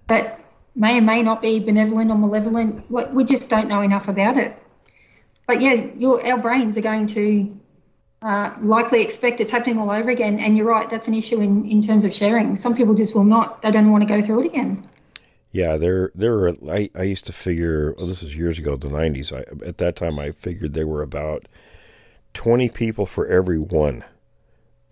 [0.06, 0.43] that
[0.74, 4.56] may or may not be benevolent or malevolent, we just don't know enough about it.
[5.46, 7.60] But yeah, your, our brains are going to
[8.22, 10.38] uh, likely expect it's happening all over again.
[10.38, 12.56] And you're right, that's an issue in, in terms of sharing.
[12.56, 14.88] Some people just will not, they don't want to go through it again.
[15.54, 16.54] Yeah, there, there were.
[16.68, 17.94] I, I used to figure.
[17.96, 19.32] Well, this was years ago, the '90s.
[19.32, 21.46] I, at that time, I figured there were about
[22.32, 24.02] twenty people for every one.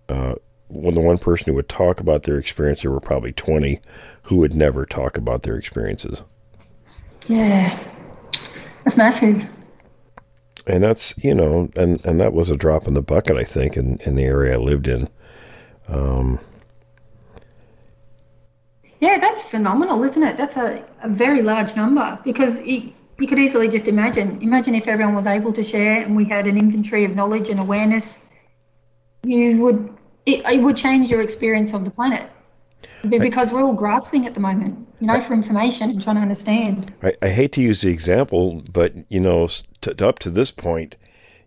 [0.08, 0.36] Uh,
[0.68, 3.80] when the one person who would talk about their experience, there were probably twenty
[4.22, 6.22] who would never talk about their experiences.
[7.28, 7.78] Yeah,
[8.84, 9.48] that's massive.
[10.66, 13.76] And that's you know, and and that was a drop in the bucket, I think,
[13.76, 15.08] in in the area I lived in.
[15.88, 16.38] Um,
[19.00, 20.36] yeah, that's phenomenal, isn't it?
[20.36, 24.40] That's a, a very large number because you, you could easily just imagine.
[24.40, 27.58] Imagine if everyone was able to share and we had an inventory of knowledge and
[27.58, 28.24] awareness.
[29.24, 29.92] You would
[30.26, 32.30] it, it would change your experience of the planet
[33.08, 36.92] because we're all grasping at the moment, you know, for information and trying to understand.
[37.02, 39.48] I, I hate to use the example, but you know,
[39.82, 40.96] to, up to this point,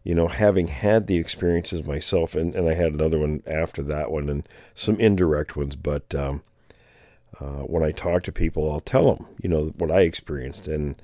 [0.03, 4.11] you know, having had the experiences myself, and, and I had another one after that
[4.11, 6.43] one, and some indirect ones, but um,
[7.39, 10.95] uh, when I talk to people, I'll tell them, you know, what I experienced, and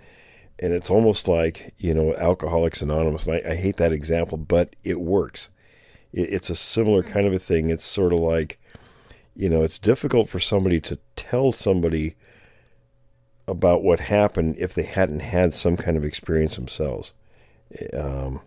[0.59, 3.25] and it's almost like you know, Alcoholics Anonymous.
[3.25, 5.49] And I, I hate that example, but it works.
[6.13, 7.69] It, it's a similar kind of a thing.
[7.69, 8.59] It's sort of like,
[9.41, 12.15] you know, it's difficult for somebody to tell somebody
[13.47, 17.13] about what happened if they hadn't had some kind of experience themselves.
[17.91, 18.41] Um,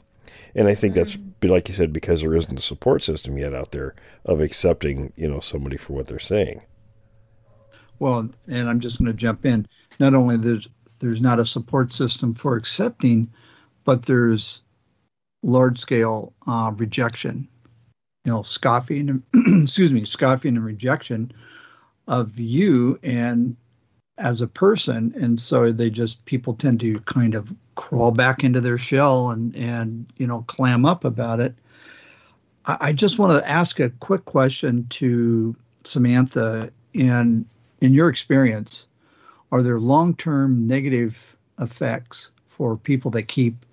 [0.55, 3.73] and I think that's, like you said, because there isn't a support system yet out
[3.73, 6.63] there of accepting, you know, somebody for what they're saying.
[7.99, 9.67] Well, and I'm just going to jump in.
[9.99, 10.69] Not only there's
[11.01, 13.33] there's not a support system for accepting,
[13.83, 14.63] but there's
[15.43, 17.49] large scale uh, rejection.
[18.25, 21.33] You know, scoffing, excuse me, scoffing and rejection
[22.09, 23.57] of you and
[24.17, 28.61] as a person, and so they just people tend to kind of crawl back into
[28.61, 31.55] their shell and and you know clam up about it.
[32.65, 37.45] I, I just want to ask a quick question to Samantha and
[37.81, 38.87] in your experience,
[39.53, 43.67] are there long term negative effects for people that keep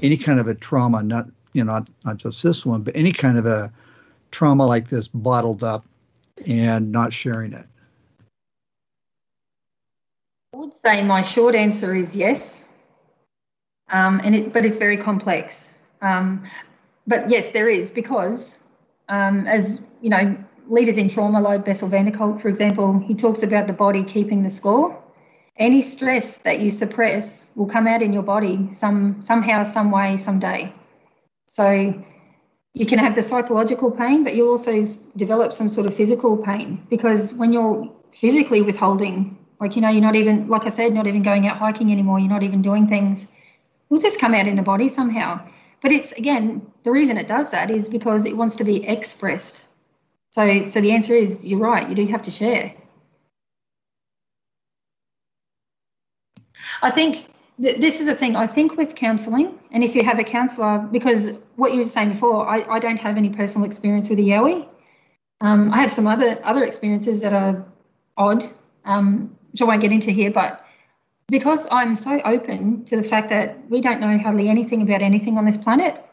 [0.00, 3.12] any kind of a trauma, not you know, not, not just this one, but any
[3.12, 3.72] kind of a
[4.32, 5.84] trauma like this bottled up
[6.46, 7.66] and not sharing it?
[10.52, 12.64] I would say my short answer is yes,
[13.90, 15.68] um, and it, but it's very complex.
[16.00, 16.44] Um,
[17.06, 18.58] but yes, there is because,
[19.08, 20.36] um, as you know,
[20.68, 24.02] leaders in trauma, like Bessel van der Kolk, for example, he talks about the body
[24.02, 24.98] keeping the score.
[25.56, 30.16] Any stress that you suppress will come out in your body some somehow, some way,
[30.16, 30.72] someday.
[31.46, 32.02] So
[32.74, 34.82] you can have the psychological pain, but you'll also
[35.16, 40.02] develop some sort of physical pain because when you're physically withholding, like you know, you're
[40.02, 42.18] not even, like I said, not even going out hiking anymore.
[42.18, 43.24] You're not even doing things.
[43.24, 43.30] It
[43.90, 45.46] will just come out in the body somehow.
[45.82, 49.66] But it's again the reason it does that is because it wants to be expressed
[50.32, 51.86] so, so the answer is you're right.
[51.86, 52.72] You do have to share.
[56.80, 57.26] I think
[57.62, 58.36] th- this is a thing.
[58.36, 62.10] I think with counselling, and if you have a counsellor, because what you were saying
[62.10, 64.66] before, I, I don't have any personal experience with the Yowie.
[65.40, 67.64] Um, I have some other other experiences that are
[68.16, 68.44] odd,
[68.84, 70.30] um, which I won't get into here.
[70.30, 70.64] But
[71.28, 75.38] because I'm so open to the fact that we don't know hardly anything about anything
[75.38, 76.04] on this planet,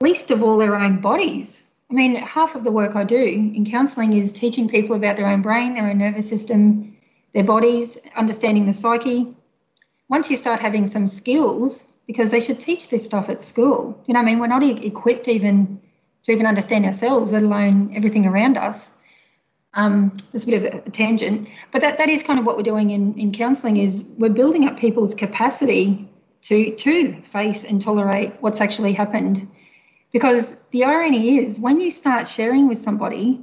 [0.00, 1.64] least of all our own bodies.
[1.90, 5.26] I mean, half of the work I do in counselling is teaching people about their
[5.26, 6.96] own brain, their own nervous system,
[7.34, 9.36] their bodies, understanding the psyche.
[10.10, 14.12] Once you start having some skills, because they should teach this stuff at school, you
[14.12, 15.80] know, what I mean, we're not equipped even
[16.24, 18.90] to even understand ourselves, let alone everything around us.
[19.72, 22.64] Um, there's a bit of a tangent, but that, that is kind of what we're
[22.64, 26.08] doing in, in counselling is we're building up people's capacity
[26.42, 29.46] to to face and tolerate what's actually happened
[30.12, 33.40] because the irony is, when you start sharing with somebody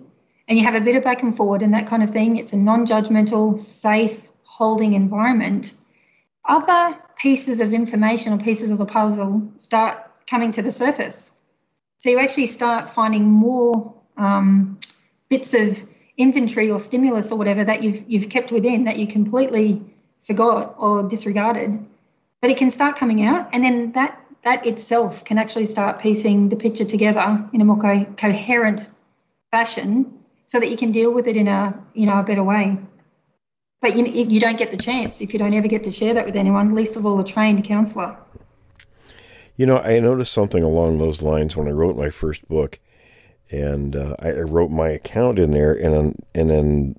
[0.48, 2.54] and you have a bit of back and forward and that kind of thing, it's
[2.54, 5.74] a non judgmental, safe, holding environment.
[6.48, 10.00] Other pieces of information or pieces of the puzzle start
[10.30, 11.32] coming to the surface.
[12.00, 14.80] So you actually start finding more um,
[15.30, 15.84] bits of
[16.18, 19.86] inventory or stimulus or whatever that you've you've kept within that you completely
[20.22, 21.86] forgot or disregarded.
[22.42, 26.50] But it can start coming out, and then that that itself can actually start piecing
[26.50, 28.88] the picture together in a more co- coherent
[29.52, 32.78] fashion, so that you can deal with it in a you know a better way.
[33.80, 36.26] But you, you don't get the chance if you don't ever get to share that
[36.26, 38.18] with anyone, least of all a trained counsellor.
[39.56, 42.80] You know, I noticed something along those lines when I wrote my first book,
[43.52, 46.96] and uh, I wrote my account in there, and and then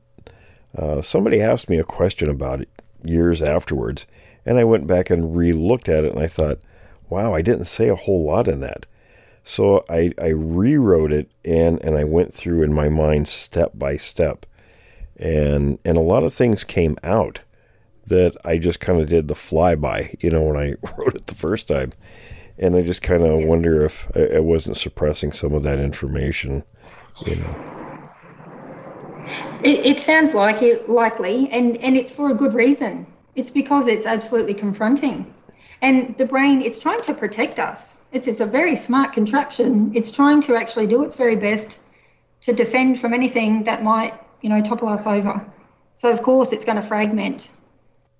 [0.76, 2.68] uh, somebody asked me a question about it
[3.04, 4.06] years afterwards,
[4.44, 6.60] and I went back and re-looked at it, and I thought,
[7.08, 8.86] wow, I didn't say a whole lot in that.
[9.44, 13.96] So I, I rewrote it and, and I went through in my mind step by
[13.96, 14.44] step
[15.18, 17.40] and and a lot of things came out
[18.06, 21.34] that I just kind of did the flyby, you know, when I wrote it the
[21.34, 21.92] first time,
[22.58, 26.64] and I just kind of wonder if I, I wasn't suppressing some of that information,
[27.26, 27.64] you know.
[29.62, 33.06] It, it sounds like it likely, and and it's for a good reason.
[33.34, 35.32] It's because it's absolutely confronting,
[35.82, 37.98] and the brain it's trying to protect us.
[38.12, 39.92] It's it's a very smart contraption.
[39.94, 41.80] It's trying to actually do its very best
[42.42, 45.44] to defend from anything that might you know, topple us over.
[45.94, 47.50] So of course it's going to fragment.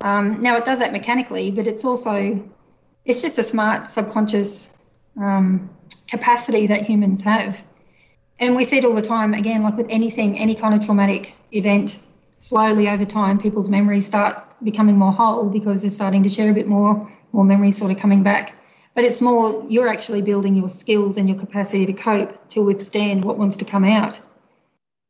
[0.01, 2.49] Um, now it does that mechanically, but it's also
[3.05, 4.69] it's just a smart subconscious
[5.17, 5.71] um,
[6.09, 7.63] capacity that humans have.
[8.39, 11.35] And we see it all the time, again, like with anything, any kind of traumatic
[11.51, 11.99] event,
[12.39, 16.55] slowly over time, people's memories start becoming more whole because they're starting to share a
[16.55, 18.55] bit more, more memories sort of coming back.
[18.95, 23.25] But it's more, you're actually building your skills and your capacity to cope to withstand
[23.25, 24.21] what wants to come out.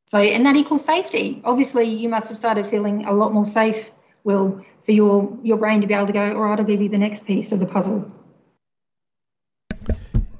[0.09, 1.43] So, and that equals safety.
[1.44, 3.90] Obviously, you must have started feeling a lot more safe,
[4.24, 6.89] Will, for your, your brain to be able to go, all right, I'll give you
[6.89, 8.10] the next piece of the puzzle.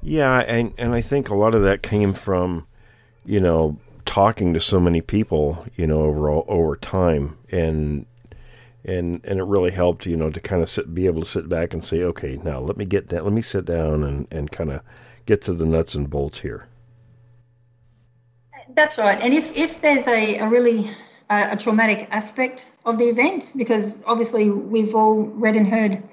[0.01, 2.65] Yeah, and, and I think a lot of that came from,
[3.25, 3.77] you know,
[4.07, 8.07] talking to so many people, you know, over over time, and
[8.83, 11.47] and and it really helped, you know, to kind of sit, be able to sit
[11.47, 14.49] back and say, okay, now let me get that, let me sit down and and
[14.49, 14.81] kind of
[15.27, 16.65] get to the nuts and bolts here.
[18.75, 19.19] That's right.
[19.21, 20.89] And if, if there's a, a really
[21.29, 26.03] uh, a traumatic aspect of the event, because obviously we've all read and heard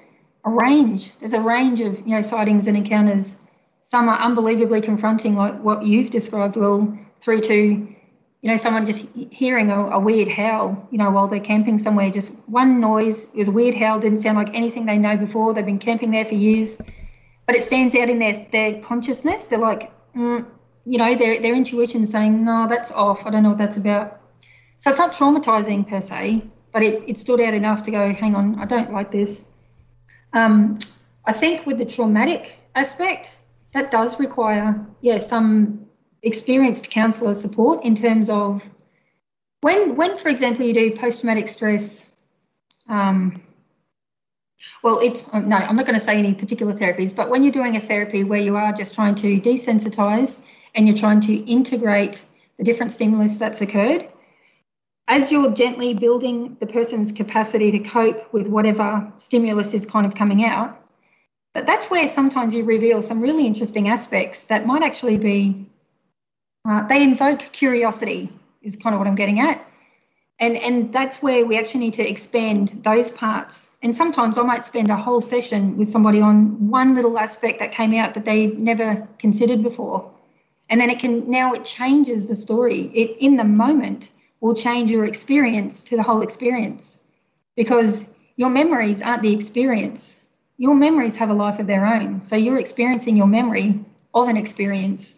[0.45, 1.17] a range.
[1.19, 3.35] There's a range of you know sightings and encounters.
[3.81, 9.05] Some are unbelievably confronting, like what you've described, Will, through to you know someone just
[9.31, 12.11] hearing a, a weird howl, you know, while they're camping somewhere.
[12.11, 13.23] Just one noise.
[13.25, 13.99] It was a weird howl.
[13.99, 15.53] Didn't sound like anything they know before.
[15.53, 16.77] They've been camping there for years,
[17.45, 19.47] but it stands out in their their consciousness.
[19.47, 19.91] They're like.
[20.15, 20.45] Mm,
[20.87, 23.25] you know, their their intuition saying, no, that's off.
[23.25, 24.21] I don't know what that's about.
[24.77, 28.35] So it's not traumatizing per se, but it, it stood out enough to go, hang
[28.35, 29.43] on, I don't like this.
[30.31, 30.79] Um,
[31.25, 33.37] I think with the traumatic aspect,
[33.73, 35.87] that does require, yeah, some
[36.23, 38.63] experienced counsellor support in terms of
[39.61, 42.05] when, when for example, you do post traumatic stress.
[42.87, 43.41] Um,
[44.83, 47.75] well, it's no, I'm not going to say any particular therapies, but when you're doing
[47.75, 50.41] a therapy where you are just trying to desensitize
[50.77, 52.23] and you're trying to integrate
[52.57, 54.07] the different stimulus that's occurred,
[55.07, 60.13] as you're gently building the person's capacity to cope with whatever stimulus is kind of
[60.13, 60.79] coming out,
[61.53, 65.65] but that's where sometimes you reveal some really interesting aspects that might actually be,
[66.69, 68.31] uh, they invoke curiosity,
[68.61, 69.65] is kind of what I'm getting at.
[70.39, 73.69] And, and that's where we actually need to expand those parts.
[73.81, 77.71] And sometimes I might spend a whole session with somebody on one little aspect that
[77.71, 80.11] came out that they never considered before
[80.69, 82.91] and then it can now it changes the story.
[82.93, 86.97] It in the moment will change your experience to the whole experience.
[87.55, 90.19] Because your memories aren't the experience.
[90.57, 92.21] Your memories have a life of their own.
[92.21, 93.83] So you're experiencing your memory
[94.13, 95.13] of an experience.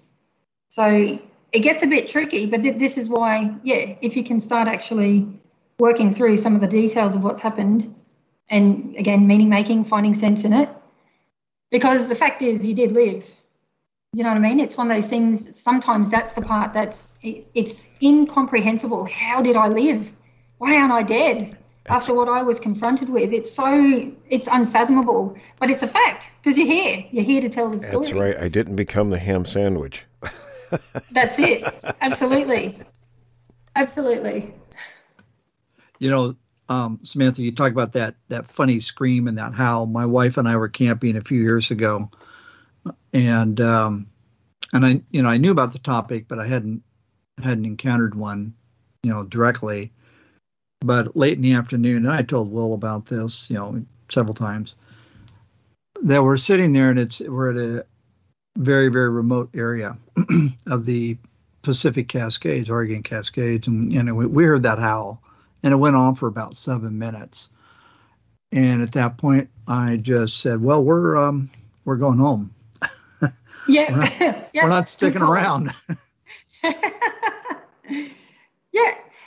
[0.70, 1.20] So
[1.52, 4.68] it gets a bit tricky but th- this is why yeah if you can start
[4.68, 5.28] actually
[5.80, 7.96] working through some of the details of what's happened
[8.50, 10.70] and again meaning making finding sense in it.
[11.72, 13.26] Because the fact is you did live
[14.14, 14.60] you know what I mean?
[14.60, 15.60] It's one of those things.
[15.60, 19.06] Sometimes that's the part that's it, it's incomprehensible.
[19.06, 20.12] How did I live?
[20.58, 21.56] Why aren't I dead?
[21.88, 26.56] After what I was confronted with, it's so it's unfathomable, but it's a fact because
[26.58, 27.04] you're here.
[27.12, 28.06] You're here to tell the story.
[28.06, 28.38] That's right.
[28.38, 30.06] I didn't become the ham sandwich.
[31.12, 31.64] that's it.
[32.02, 32.78] Absolutely,
[33.76, 34.54] absolutely.
[35.98, 36.36] You know,
[36.68, 39.88] um, Samantha, you talk about that that funny scream and that howl.
[39.88, 42.12] My wife and I were camping a few years ago,
[43.14, 44.08] and um,
[44.74, 46.84] and I you know I knew about the topic, but I hadn't
[47.42, 48.54] hadn't encountered one,
[49.04, 49.92] you know, directly.
[50.82, 54.76] But late in the afternoon, and I told Will about this, you know, several times.
[56.04, 57.86] That we're sitting there, and it's we're at a
[58.58, 59.98] very very remote area
[60.68, 61.18] of the
[61.62, 65.22] Pacific Cascades, Oregon Cascades, and you know we, we heard that howl,
[65.64, 67.50] and it went on for about seven minutes.
[68.52, 71.52] And at that point, I just said, "Well, we're um,
[71.84, 72.54] we're going home.
[73.70, 74.20] Yeah, we're, not,
[74.54, 74.64] yeah.
[74.64, 75.72] we're not sticking around."
[76.64, 76.74] yeah,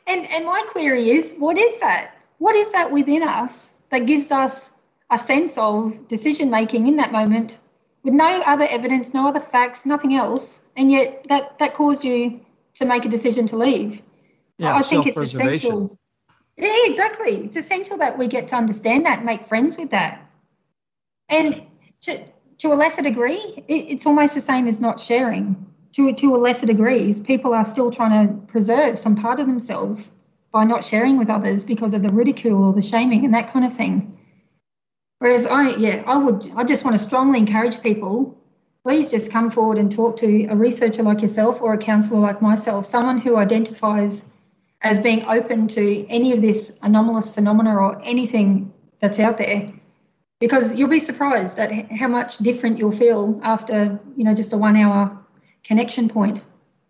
[0.06, 2.14] and and my query is, what is that?
[2.38, 4.70] What is that within us that gives us
[5.10, 7.58] a sense of decision making in that moment,
[8.02, 12.40] with no other evidence, no other facts, nothing else, and yet that that caused you
[12.74, 14.02] to make a decision to leave?
[14.58, 15.98] Yeah, I think it's essential.
[16.56, 17.44] Yeah, exactly.
[17.44, 20.20] It's essential that we get to understand that, and make friends with that,
[21.28, 21.62] and
[22.02, 22.24] to
[22.62, 25.66] to a lesser degree, it, it's almost the same as not sharing.
[25.94, 30.08] To to a lesser degree, people are still trying to preserve some part of themselves
[30.52, 33.64] by not sharing with others because of the ridicule or the shaming and that kind
[33.64, 34.16] of thing.
[35.18, 38.38] Whereas I, yeah, I would, I just want to strongly encourage people.
[38.84, 42.40] Please just come forward and talk to a researcher like yourself or a counsellor like
[42.40, 44.24] myself, someone who identifies
[44.82, 49.72] as being open to any of this anomalous phenomena or anything that's out there
[50.42, 54.58] because you'll be surprised at how much different you'll feel after you know just a
[54.58, 55.16] one hour
[55.62, 56.44] connection point.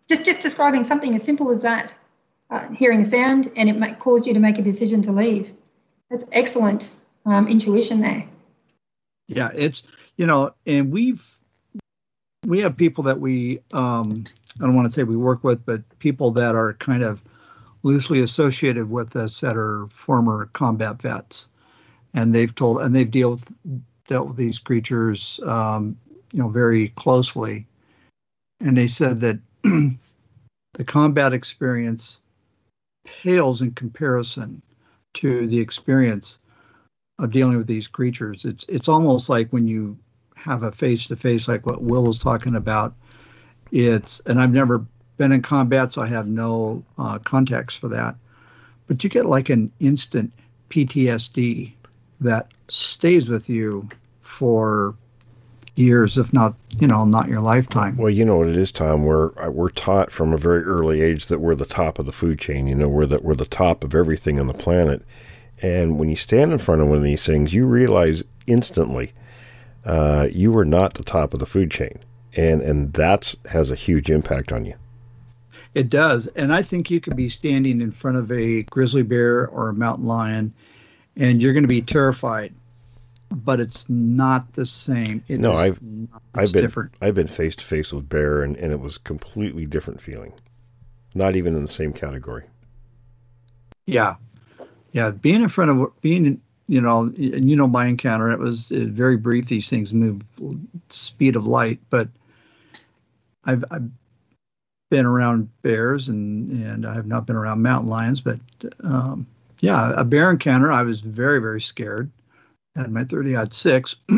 [0.09, 1.93] Just just describing something as simple as that.
[2.49, 5.53] Uh, hearing a sound and it might cause you to make a decision to leave.
[6.09, 6.91] That's excellent
[7.25, 8.27] um, intuition there.
[9.27, 9.83] Yeah, it's
[10.17, 11.23] you know, and we've
[12.47, 14.25] we have people that we um
[14.59, 17.21] I don't want to say we work with, but people that are kind of
[17.83, 21.49] loosely associated with us that are former combat vets,
[22.13, 25.97] and they've told and they've dealt with dealt with these creatures um,
[26.31, 27.65] you know very closely,
[28.59, 32.19] and they said that the combat experience
[33.05, 34.61] pales in comparison
[35.13, 36.39] to the experience
[37.19, 38.45] of dealing with these creatures.
[38.45, 39.97] It's it's almost like when you
[40.35, 42.95] have a face to face, like what Will was talking about.
[43.71, 44.85] It's and I've never
[45.17, 48.15] been in combat, so I have no uh, context for that.
[48.87, 50.33] But you get like an instant
[50.69, 51.73] PTSD
[52.23, 53.87] that stays with you
[54.21, 54.95] for
[55.75, 57.97] years, if not you know not your lifetime.
[57.97, 59.03] Well, you know what it is, Tom.
[59.03, 62.11] We're uh, we're taught from a very early age that we're the top of the
[62.11, 62.67] food chain.
[62.67, 65.03] You know, we're that we're the top of everything on the planet.
[65.61, 69.13] And when you stand in front of one of these things, you realize instantly
[69.85, 71.99] uh, you are not the top of the food chain,
[72.35, 74.75] and and that's has a huge impact on you.
[75.75, 76.27] It does.
[76.27, 79.73] And I think you could be standing in front of a grizzly bear or a
[79.73, 80.53] mountain lion
[81.17, 82.53] and you're going to be terrified,
[83.29, 85.23] but it's not the same.
[85.27, 86.93] It No, I've- not- I've been different.
[87.01, 90.33] I've been face to face with bear, and, and it was completely different feeling.
[91.15, 92.45] Not even in the same category.
[93.85, 94.15] Yeah.
[94.93, 95.11] Yeah.
[95.11, 99.17] Being in front of, being, you know, and you know, my encounter, it was very
[99.17, 99.47] brief.
[99.47, 100.21] These things move
[100.89, 102.07] speed of light, but
[103.45, 103.89] I've, I've
[104.89, 108.39] been around bears and, and I have not been around mountain lions, but,
[108.83, 109.27] um,
[109.63, 110.71] yeah, a bear encounter.
[110.71, 112.11] I was very, very scared.
[112.75, 113.95] Had my 30 aught six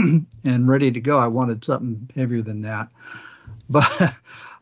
[0.43, 1.19] and ready to go.
[1.19, 2.89] I wanted something heavier than that,
[3.69, 4.15] but,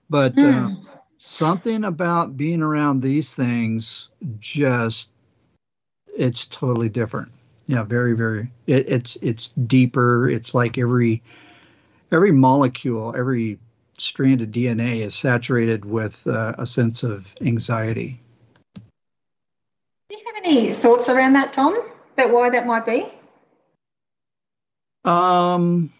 [0.10, 0.76] but, uh, Hmm.
[1.18, 5.10] something about being around these things just
[6.08, 7.32] it's totally different
[7.68, 11.22] yeah very very it, it's it's deeper it's like every
[12.12, 13.60] every molecule every
[13.98, 18.23] strand of dna is saturated with uh, a sense of anxiety do you have
[20.44, 21.76] any thoughts around that tom
[22.14, 23.06] about why that might be?
[25.06, 25.92] Um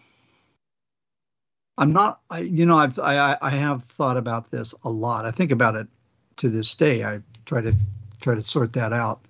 [1.78, 5.26] i'm not I, you know i've I, I- have thought about this a lot.
[5.26, 5.86] I think about it
[6.36, 7.04] to this day.
[7.04, 7.74] I try to
[8.20, 9.20] try to sort that out.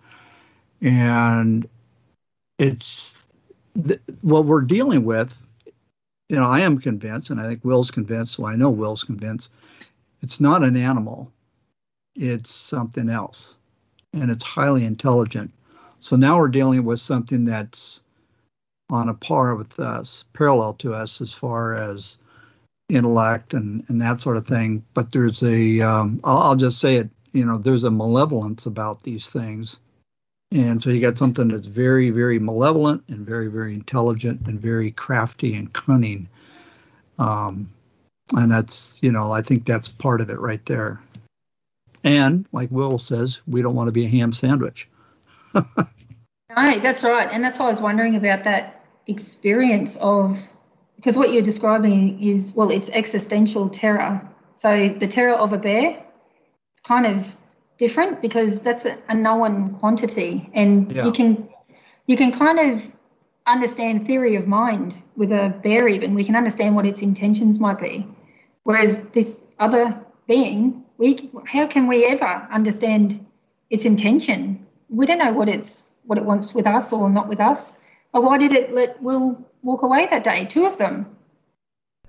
[0.81, 1.69] And
[2.59, 3.25] it's
[3.87, 5.45] th- what we're dealing with
[6.29, 9.51] you know i am convinced and i think will's convinced Well, i know will's convinced
[10.23, 11.31] it's not an animal.
[12.15, 13.57] It's something else
[14.15, 15.53] and it's highly intelligent
[16.01, 18.03] so now we're dealing with something that's
[18.91, 22.19] on a par with us parallel to us as far as
[22.89, 26.97] intellect and, and that sort of thing but there's a um, I'll, I'll just say
[26.97, 29.79] it you know there's a malevolence about these things
[30.55, 34.93] and so you got something that's very, very malevolent and very, very intelligent and very
[34.93, 36.29] crafty and cunning.
[37.19, 37.71] Um,
[38.33, 41.01] and that's, you know, I think that's part of it right there.
[42.05, 44.89] And like Will says, we don't want to be a ham sandwich.
[45.55, 45.65] no
[46.49, 47.29] that's right.
[47.33, 50.39] And that's why i was wondering about that experience of
[50.97, 54.29] because what you're describing is well it's existential terror.
[54.55, 56.05] So the terror of a bear
[56.73, 57.35] it's kind of
[57.79, 60.51] different because that's a, a known quantity.
[60.55, 61.07] And Yeah.
[61.07, 61.49] you can
[62.07, 62.93] you can kind of
[63.47, 66.15] understand theory of mind with a bear even.
[66.15, 68.07] We can understand what its intentions might be.
[68.63, 73.25] Whereas this other being, we how can we ever understand
[73.71, 74.67] its intention?
[74.89, 77.75] We don't know what it's what it wants with us or not with us.
[78.13, 80.47] Why did it let Will walk away that day?
[80.47, 81.07] Two of them.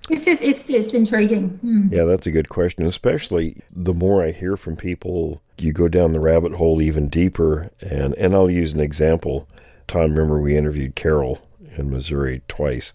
[0.08, 1.48] It's just it's just intriguing.
[1.60, 1.92] Hmm.
[1.92, 2.86] Yeah, that's a good question.
[2.86, 7.70] Especially the more I hear from people, you go down the rabbit hole even deeper.
[7.80, 9.48] And and I'll use an example.
[9.88, 11.40] Tom, remember we interviewed Carol
[11.76, 12.92] in Missouri twice,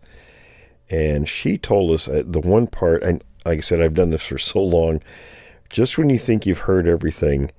[0.90, 3.04] and she told us uh, the one part.
[3.04, 5.02] And like I said, I've done this for so long.
[5.72, 7.52] Just when you think you've heard everything,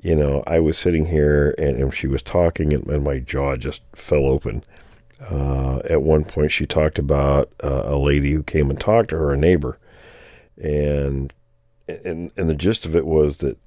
[0.00, 3.56] you know, I was sitting here and, and she was talking, and, and my jaw
[3.56, 4.62] just fell open
[5.20, 9.16] uh, at one point, she talked about uh, a lady who came and talked to
[9.16, 9.78] her, a neighbor,
[10.56, 11.32] and
[11.88, 13.58] and and the gist of it was that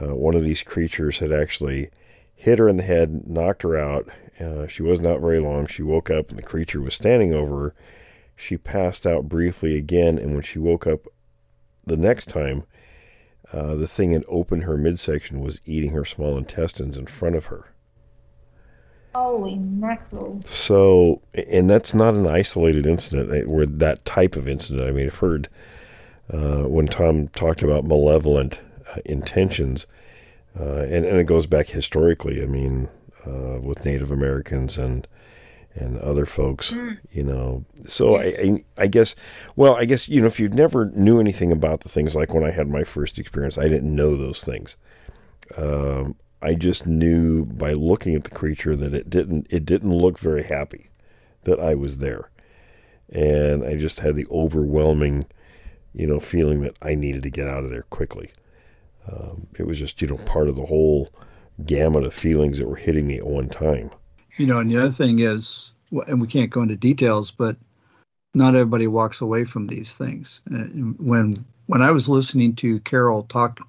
[0.00, 1.90] uh, one of these creatures had actually
[2.34, 4.08] hit her in the head, knocked her out.
[4.40, 5.66] Uh, she was not very long.
[5.66, 7.74] She woke up, and the creature was standing over her.
[8.34, 11.06] She passed out briefly again, and when she woke up
[11.86, 12.64] the next time,
[13.52, 17.46] uh, the thing had opened her midsection, was eating her small intestines in front of
[17.46, 17.72] her.
[19.14, 20.40] Holy mackerel.
[20.42, 21.20] So,
[21.50, 24.86] and that's not an isolated incident eh, where that type of incident.
[24.88, 25.48] I mean, I've heard
[26.32, 28.60] uh, when Tom talked about malevolent
[28.94, 29.86] uh, intentions,
[30.58, 32.40] uh, and, and it goes back historically.
[32.40, 32.88] I mean,
[33.26, 35.08] uh, with Native Americans and
[35.74, 36.98] and other folks, mm.
[37.10, 37.64] you know.
[37.84, 38.38] So yes.
[38.38, 39.14] I, I, I guess,
[39.56, 42.44] well, I guess you know, if you never knew anything about the things, like when
[42.44, 44.76] I had my first experience, I didn't know those things.
[45.56, 50.18] Um, I just knew by looking at the creature that it didn't it didn't look
[50.18, 50.90] very happy
[51.44, 52.30] that I was there.
[53.12, 55.24] And I just had the overwhelming,
[55.92, 58.30] you know, feeling that I needed to get out of there quickly.
[59.10, 61.10] Um, it was just, you know, part of the whole
[61.64, 63.90] gamut of feelings that were hitting me at one time.
[64.40, 65.70] You know, and the other thing is,
[66.06, 67.58] and we can't go into details, but
[68.32, 70.40] not everybody walks away from these things.
[70.46, 73.60] When when I was listening to Carol talk,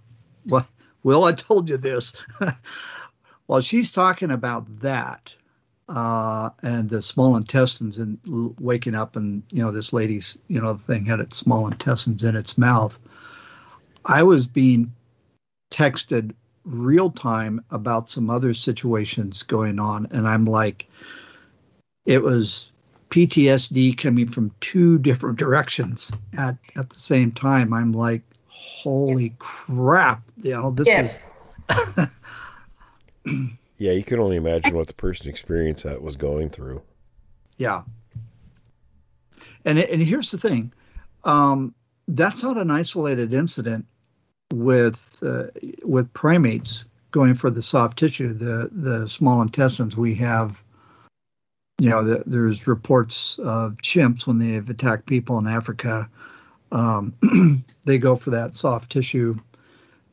[0.45, 2.14] well, I told you this.
[3.48, 5.34] While she's talking about that
[5.89, 8.18] uh, and the small intestines and
[8.57, 12.38] waking up, and you know this lady's you know thing had its small intestines in
[12.38, 12.98] its mouth.
[14.06, 14.93] I was being
[15.69, 16.34] texted
[16.65, 20.88] real time about some other situations going on, and I'm like,
[22.05, 22.71] it was
[23.09, 27.73] PTSD coming from two different directions at at the same time.
[27.73, 28.21] I'm like,
[28.61, 29.29] holy yeah.
[29.39, 31.01] crap you know this yeah.
[31.01, 32.17] is
[33.77, 36.81] yeah you can only imagine what the person experienced that was going through
[37.57, 37.81] yeah
[39.65, 40.71] and and here's the thing
[41.23, 41.75] um,
[42.07, 43.85] that's not an isolated incident
[44.52, 45.48] with uh,
[45.84, 50.61] with primates going for the soft tissue the the small intestines we have
[51.80, 56.10] you know the, there's reports of chimps when they've attacked people in africa
[56.72, 57.14] um,
[57.84, 59.38] they go for that soft tissue.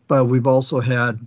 [0.07, 1.25] But we've also had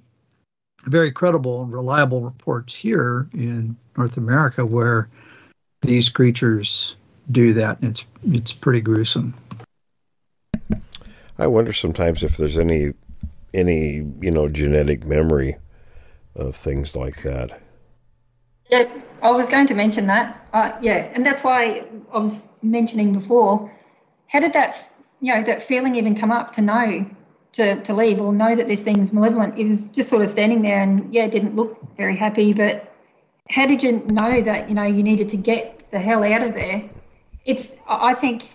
[0.86, 5.08] very credible and reliable reports here in North America where
[5.82, 6.96] these creatures
[7.32, 7.80] do that.
[7.82, 9.36] And it's it's pretty gruesome.
[11.38, 12.94] I wonder sometimes if there's any
[13.53, 15.57] any you know genetic memory
[16.36, 17.61] of things like that.
[18.69, 20.48] Yeah, I was going to mention that.
[20.53, 23.72] Uh, yeah, and that's why I was mentioning before.
[24.28, 24.91] How did that
[25.22, 27.06] you know that feeling even come up to know
[27.53, 30.61] to, to leave or know that this thing's malevolent it was just sort of standing
[30.61, 32.94] there and yeah it didn't look very happy but
[33.49, 36.53] how did you know that you know you needed to get the hell out of
[36.53, 36.90] there
[37.45, 38.52] it's i think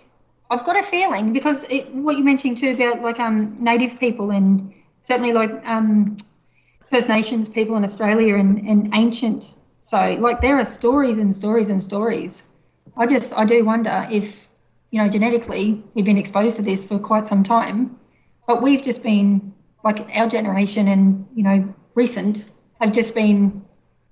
[0.50, 4.30] i've got a feeling because it, what you mentioned too about like um native people
[4.30, 4.72] and
[5.06, 6.16] certainly like um
[6.90, 11.70] first nations people in australia and, and ancient so like there are stories and stories
[11.70, 12.42] and stories
[12.96, 14.46] i just i do wonder if
[14.90, 17.98] you know, genetically, we've been exposed to this for quite some time,
[18.46, 19.52] but we've just been
[19.84, 22.50] like our generation and you know recent
[22.80, 23.64] have just been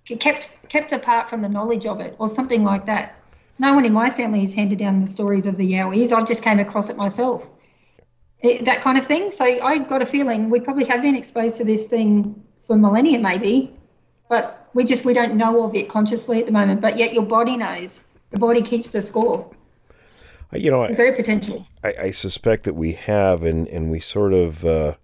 [0.04, 3.14] kept kept apart from the knowledge of it or something like that.
[3.58, 6.12] No one in my family has handed down the stories of the Yowies.
[6.12, 7.48] I just came across it myself.
[8.44, 9.32] It, that kind of thing.
[9.32, 13.18] So I got a feeling we probably have been exposed to this thing for millennia,
[13.18, 13.74] maybe,
[14.28, 16.80] but we just we don't know of it consciously at the moment.
[16.80, 18.04] But yet your body knows.
[18.30, 19.48] The body keeps the score
[20.54, 21.66] you know, it's very potential.
[21.82, 24.94] I, I, suspect that we have, and and we sort of, uh,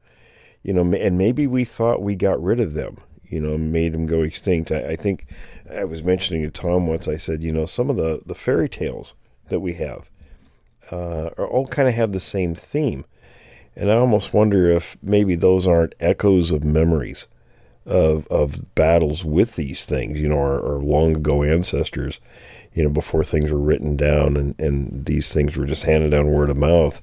[0.62, 2.98] you know, and maybe we thought we got rid of them.
[3.24, 4.72] You know, made them go extinct.
[4.72, 5.26] I, I think
[5.72, 7.06] I was mentioning to Tom once.
[7.08, 9.14] I said, you know, some of the the fairy tales
[9.48, 10.10] that we have
[10.92, 13.04] uh, are all kind of have the same theme,
[13.80, 17.26] and I almost wonder if maybe those aren't echoes of memories
[17.86, 20.20] of of battles with these things.
[20.20, 22.20] You know, our, long ago ancestors
[22.72, 26.30] you know, before things were written down and, and these things were just handed down
[26.30, 27.02] word of mouth.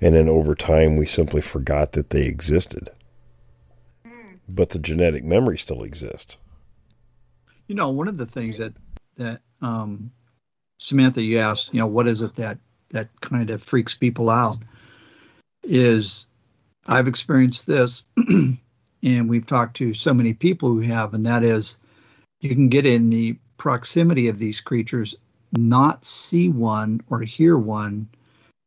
[0.00, 2.90] and then over time we simply forgot that they existed.
[4.48, 6.36] But the genetic memory still exists.
[7.66, 8.74] You know, one of the things that
[9.16, 10.12] that um,
[10.78, 12.58] Samantha, you asked, you know, what is it that
[12.90, 14.58] that kind of freaks people out?
[15.68, 16.26] Is
[16.86, 21.78] I've experienced this, and we've talked to so many people who have, and that is,
[22.40, 25.16] you can get in the proximity of these creatures,
[25.52, 28.08] not see one or hear one,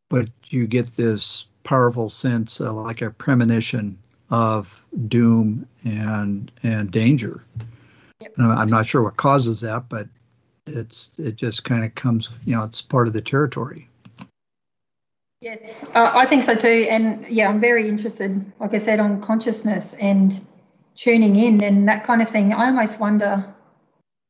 [0.09, 3.97] but you get this powerful sense, uh, like a premonition
[4.31, 7.43] of doom and and danger.
[8.21, 8.33] Yep.
[8.37, 10.07] I'm not sure what causes that, but
[10.67, 13.88] it's it just kind of comes, you know, it's part of the territory.
[15.41, 16.87] Yes, uh, I think so too.
[16.89, 20.39] And yeah, I'm very interested, like I said, on consciousness and
[20.95, 22.53] tuning in and that kind of thing.
[22.53, 23.53] I almost wonder.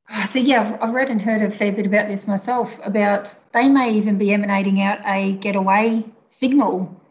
[0.09, 2.79] Oh, so yeah, I've, I've read and heard a fair bit about this myself.
[2.85, 7.01] About they may even be emanating out a getaway signal,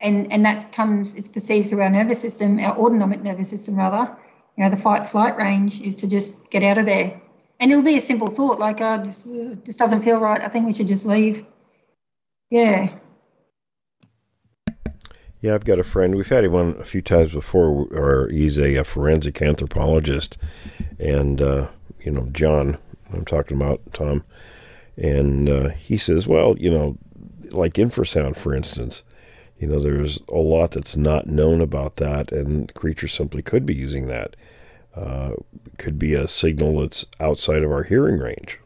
[0.00, 4.16] and and that comes it's perceived through our nervous system, our autonomic nervous system rather.
[4.56, 7.20] You know, the fight flight range is to just get out of there,
[7.60, 9.24] and it'll be a simple thought like, "Oh, this,
[9.64, 10.40] this doesn't feel right.
[10.40, 11.44] I think we should just leave."
[12.50, 12.90] Yeah.
[15.40, 16.16] Yeah, I've got a friend.
[16.16, 17.86] We've had him on a few times before.
[17.92, 20.36] Or he's a, a forensic anthropologist,
[20.98, 21.68] and uh,
[22.00, 22.78] you know John.
[23.12, 24.24] I'm talking about Tom,
[24.96, 26.98] and uh, he says, well, you know,
[27.52, 29.02] like infrasound, for instance.
[29.58, 33.74] You know, there's a lot that's not known about that, and creatures simply could be
[33.74, 34.36] using that.
[34.94, 35.32] Uh,
[35.78, 38.60] could be a signal that's outside of our hearing range.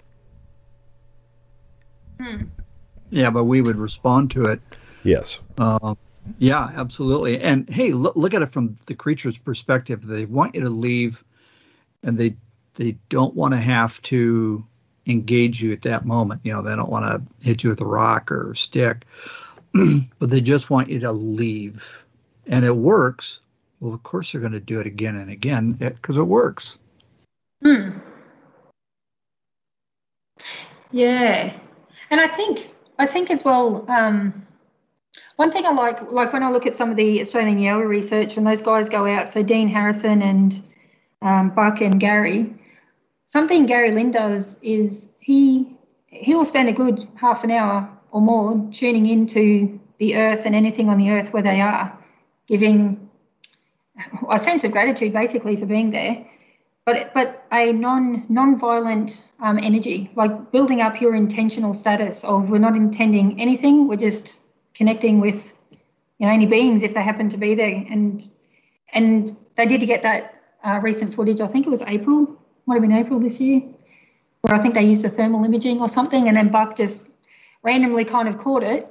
[2.21, 2.45] Hmm.
[3.11, 4.61] Yeah, but we would respond to it.
[5.03, 5.41] Yes.
[5.59, 5.95] Uh,
[6.39, 7.41] yeah, absolutely.
[7.41, 10.07] And hey, look, look at it from the creature's perspective.
[10.07, 11.23] They want you to leave,
[12.03, 12.37] and they
[12.75, 14.65] they don't want to have to
[15.07, 16.41] engage you at that moment.
[16.45, 19.05] You know, they don't want to hit you with a rock or a stick,
[19.73, 22.05] but they just want you to leave.
[22.47, 23.41] And it works.
[23.81, 26.79] Well, of course, they're going to do it again and again because it works.
[27.63, 27.99] Hmm.
[30.93, 31.53] Yeah,
[32.11, 33.85] and I think I think as well.
[33.89, 34.47] Um,
[35.37, 38.37] one thing I like, like when I look at some of the Australian Yowie research,
[38.37, 40.63] when those guys go out, so Dean Harrison and
[41.23, 42.55] um, Buck and Gary,
[43.25, 45.77] something Gary Lynn does is he
[46.07, 50.55] he will spend a good half an hour or more tuning into the earth and
[50.55, 51.97] anything on the earth where they are,
[52.47, 53.09] giving
[54.31, 56.27] a sense of gratitude basically for being there,
[56.85, 62.59] but but a non non-violent um, energy, like building up your intentional status of we're
[62.59, 64.39] not intending anything, we're just
[64.83, 65.57] connecting with
[66.19, 67.77] you know any beings if they happen to be there.
[67.95, 68.27] And
[68.93, 70.23] and they did get that
[70.65, 71.41] uh, recent footage.
[71.41, 72.19] I think it was april
[72.67, 73.61] might have been april this year
[74.43, 77.09] where i think they used the thermal imaging or something and then buck just
[77.69, 78.83] randomly kind of caught it.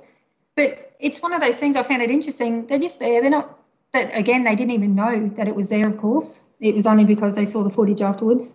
[0.56, 0.70] But
[1.08, 2.54] it's one of those things i found it interesting.
[2.68, 3.22] They're just there.
[3.22, 3.48] They're not
[3.94, 6.42] that again they didn't even know that it was there of course.
[6.70, 8.54] It was only because they saw the footage afterwards.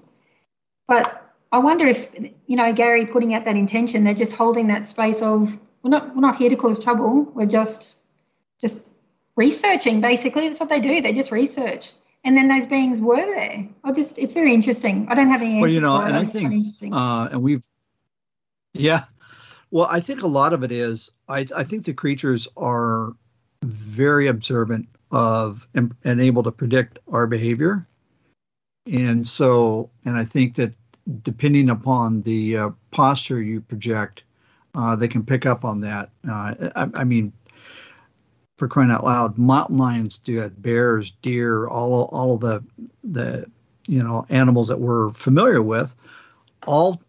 [0.88, 1.06] But
[1.52, 2.00] i wonder if
[2.50, 5.56] you know gary putting out that intention they're just holding that space of
[5.86, 7.22] we're not we're not here to cause trouble.
[7.32, 7.94] We're just
[8.60, 8.88] just
[9.36, 10.48] researching basically.
[10.48, 11.00] That's what they do.
[11.00, 11.92] They just research.
[12.24, 13.68] And then those beings were there.
[13.84, 15.06] I just it's very interesting.
[15.08, 15.62] I don't have any answers.
[15.62, 17.62] Well, you know, and I think uh, and we've
[18.72, 19.04] yeah.
[19.70, 23.12] Well, I think a lot of it is I I think the creatures are
[23.62, 27.86] very observant of and, and able to predict our behavior.
[28.92, 30.74] And so, and I think that
[31.22, 34.24] depending upon the uh, posture you project,
[34.76, 36.10] uh, they can pick up on that.
[36.28, 37.32] Uh, I, I, mean,
[38.58, 42.62] for crying out loud, mountain lions do it, bears, deer, all all of the
[43.02, 43.46] the
[43.86, 45.94] you know animals that we're familiar with,
[46.66, 47.00] all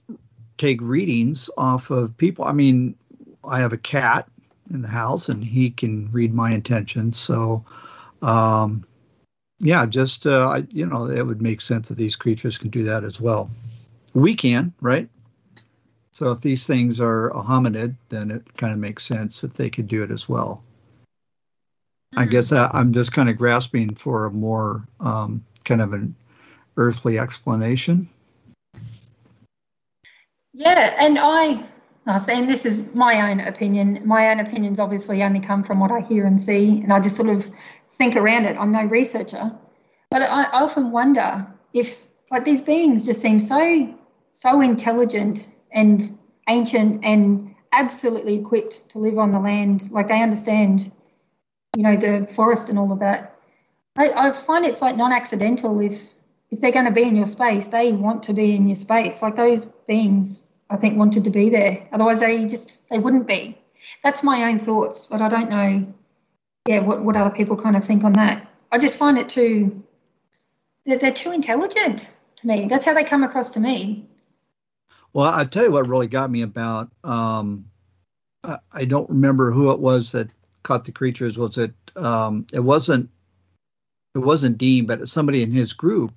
[0.58, 2.46] take readings off of people.
[2.46, 2.96] I mean,
[3.44, 4.30] I have a cat
[4.72, 7.18] in the house, and he can read my intentions.
[7.18, 7.66] So,
[8.22, 8.86] um,
[9.60, 12.84] yeah, just uh, I, you know, it would make sense that these creatures can do
[12.86, 13.50] that as well.
[14.14, 15.10] We can, right?
[16.18, 19.70] So if these things are a hominid, then it kind of makes sense that they
[19.70, 20.64] could do it as well.
[22.16, 22.20] Mm-hmm.
[22.20, 22.32] I hmm.
[22.32, 26.16] guess I, am just kind of grasping for a more um, kind of an
[26.76, 28.10] earthly explanation.
[30.54, 31.68] Yeah, and I,
[32.08, 34.02] I say, and this is my own opinion.
[34.04, 37.16] My own opinions obviously only come from what I hear and see, and I just
[37.16, 37.48] sort of
[37.92, 38.58] think around it.
[38.58, 39.56] I'm no researcher,
[40.10, 43.96] but I, I often wonder if like these beings just seem so
[44.32, 46.18] so intelligent and
[46.48, 49.92] ancient and absolutely equipped to live on the land.
[49.92, 50.92] Like they understand,
[51.76, 53.36] you know, the forest and all of that.
[53.98, 56.14] I, I find it's like non-accidental if
[56.50, 59.22] if they're going to be in your space, they want to be in your space.
[59.22, 61.86] Like those beings, I think, wanted to be there.
[61.92, 63.58] Otherwise, they just they wouldn't be.
[64.04, 65.94] That's my own thoughts, but I don't know
[66.68, 68.48] yeah, what what other people kind of think on that.
[68.72, 69.84] I just find it too.
[70.86, 72.68] They're, they're too intelligent to me.
[72.70, 74.08] That's how they come across to me.
[75.14, 76.92] Well, I tell you what really got me about.
[77.04, 77.66] Um,
[78.44, 80.30] I, I don't remember who it was that
[80.64, 81.38] caught the creatures.
[81.38, 81.74] Was it?
[81.96, 83.10] Um, it wasn't.
[84.16, 86.12] It wasn't Dean, but somebody in his group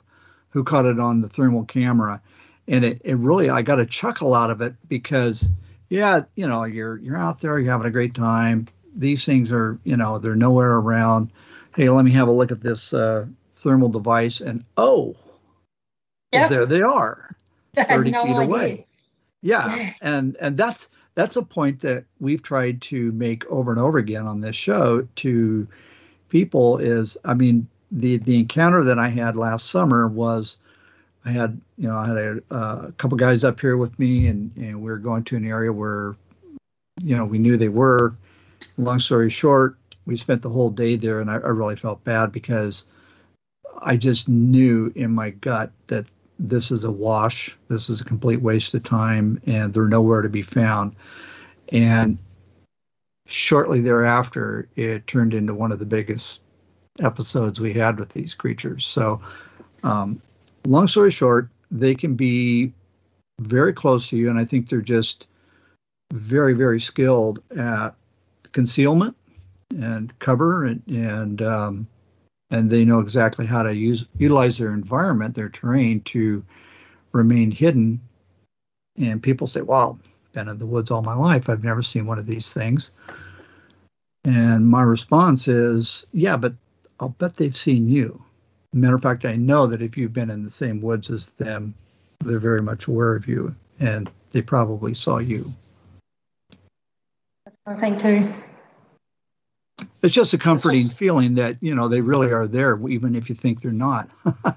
[0.51, 2.21] who caught it on the thermal camera,
[2.67, 5.49] and it, it really I got a chuckle out of it because
[5.89, 8.69] yeah, you know you're you're out there, you're having a great time.
[8.95, 11.33] These things are you know they're nowhere around.
[11.77, 13.27] Hey, let me have a look at this uh,
[13.57, 15.15] thermal device, and oh,
[16.33, 16.49] Yeah.
[16.49, 17.37] there they are.
[17.77, 18.47] I had 30 no feet idea.
[18.47, 18.87] away.
[19.43, 23.99] Yeah, and and that's that's a point that we've tried to make over and over
[23.99, 25.67] again on this show to
[26.29, 30.59] people is I mean the the encounter that I had last summer was
[31.25, 34.53] I had you know I had a, a couple guys up here with me and
[34.57, 36.17] and we were going to an area where
[37.03, 38.15] you know we knew they were
[38.77, 39.77] long story short
[40.07, 42.85] we spent the whole day there and I, I really felt bad because
[43.83, 46.07] I just knew in my gut that
[46.41, 47.57] this is a wash.
[47.69, 50.97] This is a complete waste of time, and they're nowhere to be found.
[51.71, 52.19] And
[53.27, 56.43] shortly thereafter, it turned into one of the biggest
[56.99, 58.87] episodes we had with these creatures.
[58.87, 59.21] So,
[59.85, 60.21] um,
[60.67, 62.73] long story short, they can be
[63.39, 65.29] very close to you, and I think they're just
[66.13, 67.91] very, very skilled at
[68.53, 69.15] concealment
[69.79, 71.87] and cover and and um,
[72.51, 76.45] and they know exactly how to use utilize their environment, their terrain to
[77.13, 78.01] remain hidden.
[78.97, 79.99] And people say, "Well,
[80.33, 81.49] been in the woods all my life.
[81.49, 82.91] I've never seen one of these things."
[84.25, 86.55] And my response is, "Yeah, but
[86.99, 88.23] I'll bet they've seen you."
[88.73, 91.75] Matter of fact, I know that if you've been in the same woods as them,
[92.21, 95.53] they're very much aware of you, and they probably saw you.
[97.45, 98.33] That's one thing too.
[100.03, 103.35] It's just a comforting feeling that you know they really are there, even if you
[103.35, 104.09] think they're not.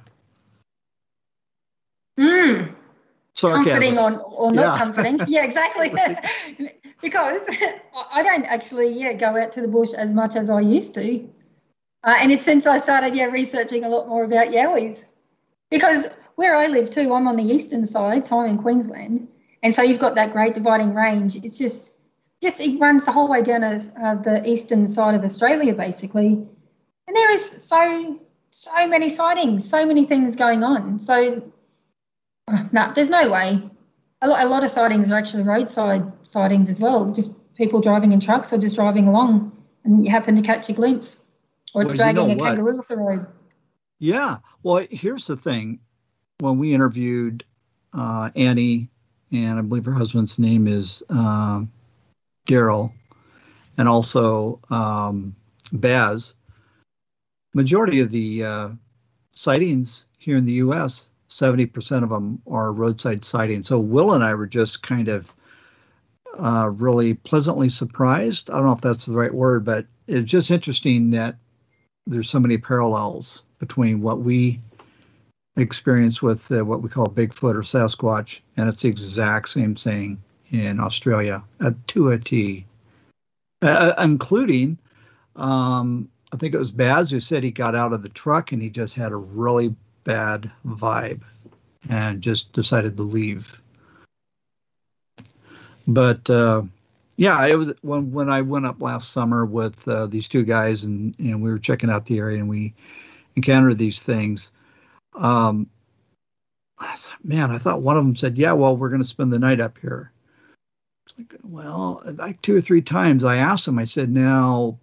[2.19, 2.71] Mm.
[3.33, 3.63] Sarcasm.
[3.65, 4.77] comforting or, or not Yeah.
[4.77, 5.19] comforting.
[5.27, 5.89] Yeah, exactly.
[7.01, 7.41] because
[8.11, 11.27] I don't actually yeah go out to the bush as much as I used to,
[12.03, 15.03] uh, and it's since I started yeah researching a lot more about yowies.
[15.71, 16.05] Because
[16.35, 19.27] where I live too, I'm on the eastern side, so I'm in Queensland,
[19.63, 21.35] and so you've got that Great Dividing Range.
[21.37, 21.92] It's just
[22.43, 26.45] just it runs the whole way down as, uh, the eastern side of Australia basically,
[27.07, 28.19] and there is so
[28.51, 30.99] so many sightings, so many things going on.
[30.99, 31.41] So
[32.71, 33.69] no, there's no way.
[34.21, 37.11] A lot, a lot of sightings are actually roadside sightings as well.
[37.11, 39.51] Just people driving in trucks or just driving along,
[39.83, 41.23] and you happen to catch a glimpse,
[41.73, 42.55] or it's Well, you know dragging a what?
[42.55, 43.25] kangaroo off the road.
[43.99, 44.37] Yeah.
[44.61, 45.79] Well, here's the thing.
[46.39, 47.43] When we interviewed
[47.93, 48.89] uh, Annie,
[49.31, 51.71] and I believe her husband's name is um,
[52.47, 52.91] Daryl,
[53.77, 55.35] and also um,
[55.71, 56.33] Baz,
[57.53, 58.69] majority of the uh,
[59.31, 63.67] sightings here in the U.S., 70% of them are roadside sightings.
[63.67, 65.33] So Will and I were just kind of
[66.37, 68.49] uh, really pleasantly surprised.
[68.49, 71.37] I don't know if that's the right word, but it's just interesting that
[72.05, 74.59] there's so many parallels between what we
[75.55, 80.21] experience with uh, what we call Bigfoot or Sasquatch, and it's the exact same thing
[80.53, 82.65] in Australia uh, to a T,
[83.63, 84.77] uh, including,
[85.35, 88.61] um, I think it was Baz who said he got out of the truck and
[88.61, 91.21] he just had a really bad vibe
[91.89, 93.59] and just decided to leave.
[95.87, 96.63] But uh,
[97.17, 100.83] yeah, it was when when I went up last summer with uh, these two guys
[100.83, 102.73] and and we were checking out the area and we
[103.35, 104.51] encountered these things.
[105.15, 105.69] Um,
[106.79, 109.33] I said, man, I thought one of them said, "Yeah, well, we're going to spend
[109.33, 110.12] the night up here."
[111.43, 113.79] Well, like two or three times I asked him.
[113.79, 114.77] I said, "Now,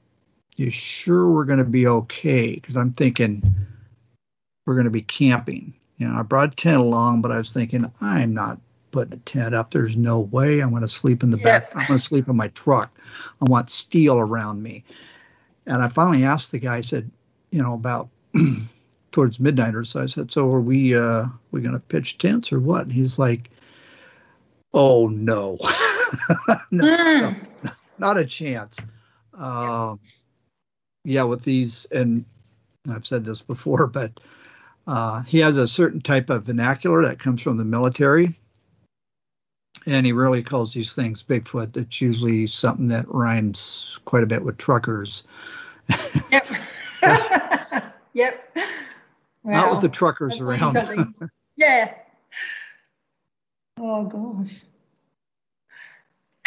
[0.56, 3.42] you sure we're going to be okay?" Because I'm thinking
[4.66, 5.74] we're going to be camping.
[5.98, 9.18] You know, I brought a tent along, but I was thinking I'm not putting a
[9.18, 9.70] tent up.
[9.70, 11.74] There's no way I'm going to sleep in the back.
[11.74, 12.96] I'm going to sleep in my truck.
[13.40, 14.84] I want steel around me.
[15.66, 16.76] And I finally asked the guy.
[16.76, 17.10] I said,
[17.50, 18.08] you know, about
[19.12, 20.02] towards midnight or so.
[20.02, 20.96] I said, "So are we?
[20.96, 23.50] Uh, we going to pitch tents or what?" And he's like,
[24.72, 25.58] "Oh no,
[26.70, 27.46] no, Mm.
[27.98, 28.80] not a chance."
[29.34, 30.00] Um,
[31.04, 32.24] yeah, with these, and
[32.90, 34.20] I've said this before, but
[34.86, 38.38] uh, he has a certain type of vernacular that comes from the military,
[39.86, 41.76] and he really calls these things Bigfoot.
[41.76, 45.24] It's usually something that rhymes quite a bit with truckers.
[46.30, 46.46] Yep.
[48.12, 48.56] yep.
[49.42, 51.10] Not with the truckers That's around.
[51.56, 51.94] yeah.
[53.78, 54.60] Oh gosh.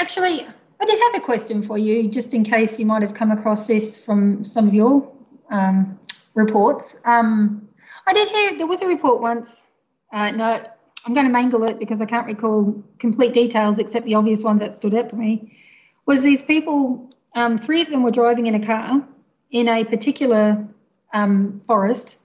[0.03, 0.45] Actually,
[0.81, 3.67] I did have a question for you, just in case you might have come across
[3.67, 5.09] this from some of your
[5.49, 5.97] um,
[6.33, 6.97] reports.
[7.05, 7.69] Um,
[8.05, 9.63] I did hear there was a report once.
[10.11, 10.61] Uh, no,
[11.05, 14.59] I'm going to mangle it because I can't recall complete details except the obvious ones
[14.59, 15.57] that stood out to me.
[16.05, 17.09] Was these people?
[17.33, 19.07] Um, three of them were driving in a car
[19.51, 20.67] in a particular
[21.13, 22.19] um, forest,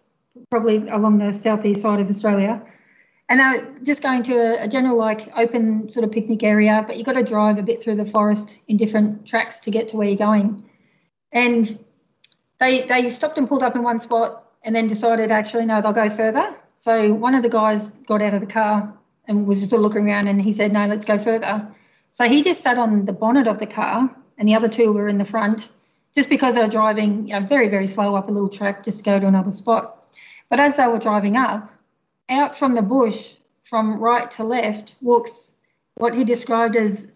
[0.50, 2.60] probably along the southeast side of Australia,
[3.28, 6.96] and they're just going to a, a, general like open sort of picnic area, but
[6.96, 9.96] you've got to drive a bit through the forest in different tracks to get to
[9.96, 10.64] where you're going.
[11.30, 11.78] And
[12.58, 15.92] they they stopped and pulled up in one spot and then decided actually no they'll
[15.92, 16.54] go further.
[16.76, 18.94] So one of the guys got out of the car
[19.26, 21.68] and was just looking around and he said no let's go further.
[22.10, 25.08] So he just sat on the bonnet of the car and the other two were
[25.08, 25.70] in the front
[26.14, 28.98] just because they were driving you know, very very slow up a little track just
[28.98, 29.96] to go to another spot.
[30.48, 31.70] But as they were driving up
[32.28, 35.52] out from the bush from right to left walks
[35.96, 37.08] what he described as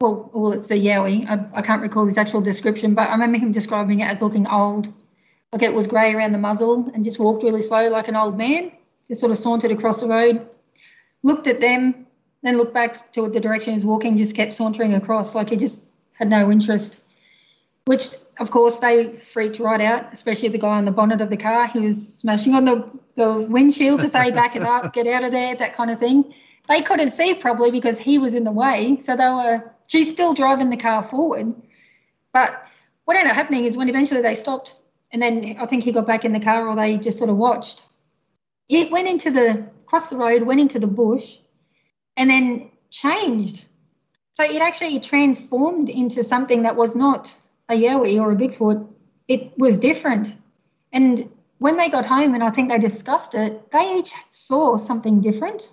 [0.00, 1.28] well, well, it's a Yowie.
[1.28, 4.46] I, I, can't recall his actual description, but I remember him describing it as looking
[4.46, 4.92] old.
[5.52, 8.36] Like it was grey around the muzzle and just walked really slow like an old
[8.36, 8.72] man.
[9.08, 10.46] Just sort of sauntered across the road,
[11.22, 12.06] looked at them,
[12.42, 15.56] then looked back to the direction he was walking, just kept sauntering across like he
[15.56, 17.02] just had no interest.
[17.86, 21.36] Which, of course, they freaked right out, especially the guy on the bonnet of the
[21.38, 21.66] car.
[21.68, 22.88] He was smashing on the,
[23.18, 26.32] the windshield to say, back it up, get out of there, that kind of thing.
[26.68, 28.98] They couldn't see probably because he was in the way.
[29.00, 31.54] So they were she's still driving the car forward.
[32.32, 32.62] But
[33.04, 34.74] what ended up happening is when eventually they stopped,
[35.12, 37.36] and then I think he got back in the car or they just sort of
[37.36, 37.82] watched.
[38.68, 41.38] It went into the crossed the road, went into the bush,
[42.16, 43.64] and then changed.
[44.32, 47.34] So it actually transformed into something that was not
[47.68, 48.86] a Yowie or a Bigfoot.
[49.26, 50.36] It was different.
[50.92, 55.20] And when they got home and I think they discussed it, they each saw something
[55.20, 55.72] different.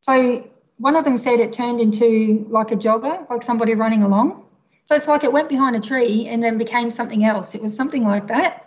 [0.00, 0.48] So
[0.78, 4.44] one of them said it turned into like a jogger, like somebody running along.
[4.84, 7.54] So it's like it went behind a tree and then became something else.
[7.54, 8.64] It was something like that.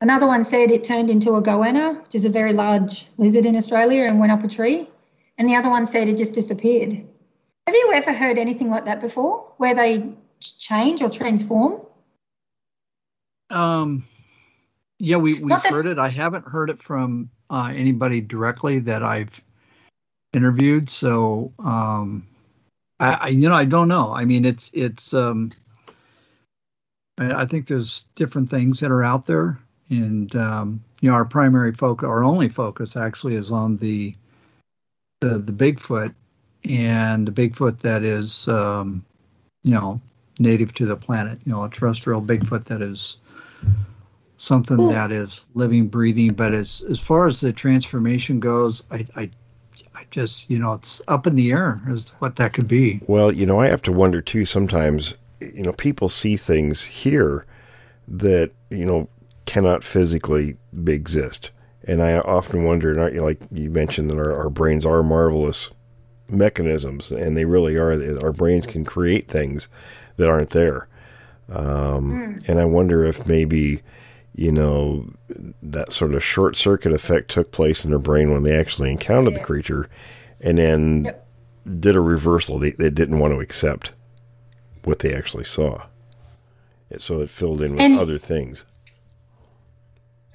[0.00, 3.56] Another one said it turned into a goanna, which is a very large lizard in
[3.56, 4.88] Australia, and went up a tree.
[5.38, 6.92] And the other one said it just disappeared.
[7.66, 11.80] Have you ever heard anything like that before, where they change or transform?
[13.50, 14.04] Um,
[14.98, 15.98] yeah, we we've that- heard it.
[15.98, 19.40] I haven't heard it from uh, anybody directly that I've
[20.32, 20.88] interviewed.
[20.90, 22.26] So, um,
[23.00, 24.12] I, I, you know, I don't know.
[24.12, 25.14] I mean, it's it's.
[25.14, 25.52] Um,
[27.18, 29.58] I, I think there's different things that are out there,
[29.88, 34.14] and um, you know, our primary focus, our only focus, actually, is on the
[35.20, 36.14] the the Bigfoot
[36.64, 39.04] and the Bigfoot that is, um,
[39.62, 40.00] you know,
[40.40, 41.38] native to the planet.
[41.44, 43.16] You know, a terrestrial Bigfoot that is
[44.38, 44.88] something Ooh.
[44.88, 46.32] that is living, breathing.
[46.32, 49.30] But as as far as the transformation goes, I, I
[49.94, 53.00] I just, you know, it's up in the air as what that could be.
[53.06, 57.44] Well, you know, I have to wonder too sometimes, you know, people see things here
[58.06, 59.08] that, you know,
[59.44, 60.56] cannot physically
[60.86, 61.50] exist.
[61.84, 65.70] And I often wonder, and you like you mentioned that our, our brains are marvelous
[66.28, 67.92] mechanisms, and they really are.
[68.22, 69.68] Our brains can create things
[70.16, 70.86] that aren't there.
[71.48, 72.48] Um, mm.
[72.48, 73.80] And I wonder if maybe
[74.38, 75.04] you know,
[75.60, 79.32] that sort of short circuit effect took place in their brain when they actually encountered
[79.32, 79.40] yeah.
[79.40, 79.90] the creature
[80.40, 81.26] and then yep.
[81.80, 82.60] did a reversal.
[82.60, 83.90] They, they, didn't want to accept
[84.84, 85.86] what they actually saw.
[86.98, 88.64] So it filled in with and other things.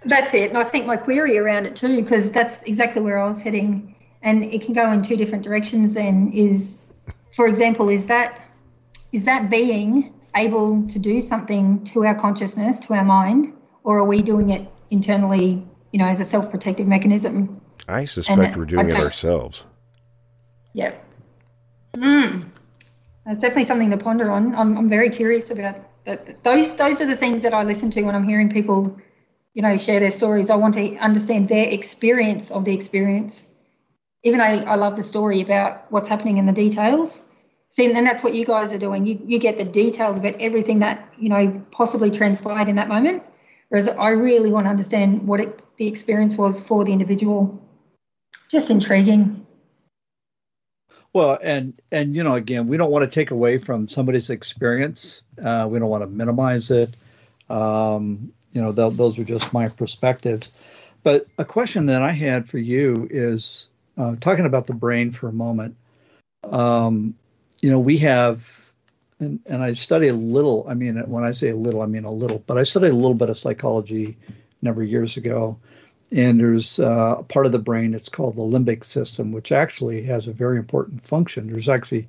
[0.03, 0.49] That's it.
[0.49, 3.95] And I think my query around it too, because that's exactly where I was heading.
[4.21, 6.83] And it can go in two different directions then is,
[7.31, 8.45] for example, is that
[9.13, 13.53] is that being able to do something to our consciousness, to our mind,
[13.83, 17.61] or are we doing it internally, you know, as a self-protective mechanism?
[17.87, 19.65] I suspect we're doing it ourselves.
[20.73, 20.95] Yeah.
[21.95, 22.49] Mm.
[23.25, 24.55] That's definitely something to ponder on.
[24.55, 26.43] I'm, I'm very curious about that.
[26.43, 28.97] Those those are the things that I listen to when I'm hearing people,
[29.53, 30.49] you know, share their stories.
[30.49, 33.49] I want to understand their experience of the experience.
[34.23, 37.21] Even though I love the story about what's happening in the details.
[37.69, 39.05] See, and that's what you guys are doing.
[39.05, 43.23] You you get the details about everything that you know possibly transpired in that moment.
[43.73, 47.59] Whereas I really want to understand what it, the experience was for the individual.
[48.47, 49.47] Just intriguing.
[51.11, 55.23] Well, and and you know, again, we don't want to take away from somebody's experience.
[55.43, 56.95] Uh, we don't want to minimize it.
[57.49, 60.51] Um, you know, th- those are just my perspectives.
[61.01, 65.29] But a question that I had for you is uh, talking about the brain for
[65.29, 65.75] a moment.
[66.43, 67.15] Um,
[67.59, 68.62] you know, we have
[69.23, 70.65] and, and I study a little.
[70.67, 72.95] I mean, when I say a little, I mean a little, but I studied a
[72.95, 75.57] little bit of psychology a number of years ago.
[76.11, 80.03] And there's uh, a part of the brain, it's called the limbic system, which actually
[80.03, 81.47] has a very important function.
[81.47, 82.07] There's actually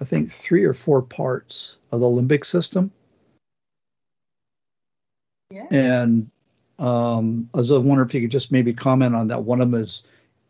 [0.00, 2.92] I think, three or four parts of the limbic system.
[5.50, 5.66] Yeah.
[5.70, 6.30] And
[6.78, 9.42] um, I was wondering if you could just maybe comment on that.
[9.42, 10.04] One of them is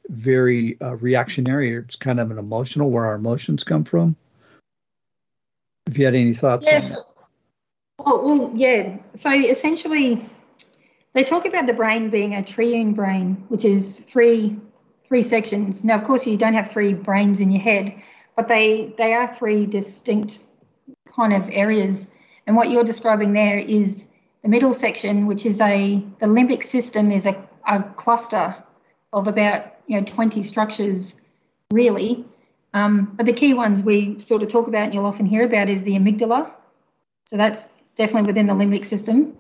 [0.09, 1.75] very uh, reactionary.
[1.75, 4.17] It's kind of an emotional, where our emotions come from.
[5.89, 6.97] If you had any thoughts Yes.
[7.98, 8.98] Well, well, yeah.
[9.15, 10.24] So essentially,
[11.15, 14.60] they talk about the brain being a triune brain, which is three
[15.05, 15.85] three sections.
[15.85, 17.94] Now, of course, you don't have three brains in your head,
[18.36, 20.39] but they they are three distinct
[21.16, 22.06] kind of areas.
[22.47, 24.06] And what you're describing there is
[24.43, 28.55] the middle section, which is a the limbic system is a, a cluster
[29.12, 31.16] of about you know 20 structures,
[31.73, 32.27] really.
[32.74, 35.69] Um, but the key ones we sort of talk about and you'll often hear about
[35.69, 36.51] is the amygdala.
[37.27, 39.36] So that's definitely within the limbic system,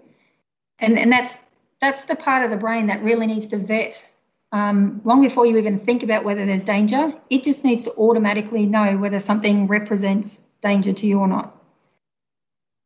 [0.78, 1.36] and and that's
[1.80, 4.06] that's the part of the brain that really needs to vet
[4.52, 7.12] um, long before you even think about whether there's danger.
[7.30, 11.54] It just needs to automatically know whether something represents danger to you or not.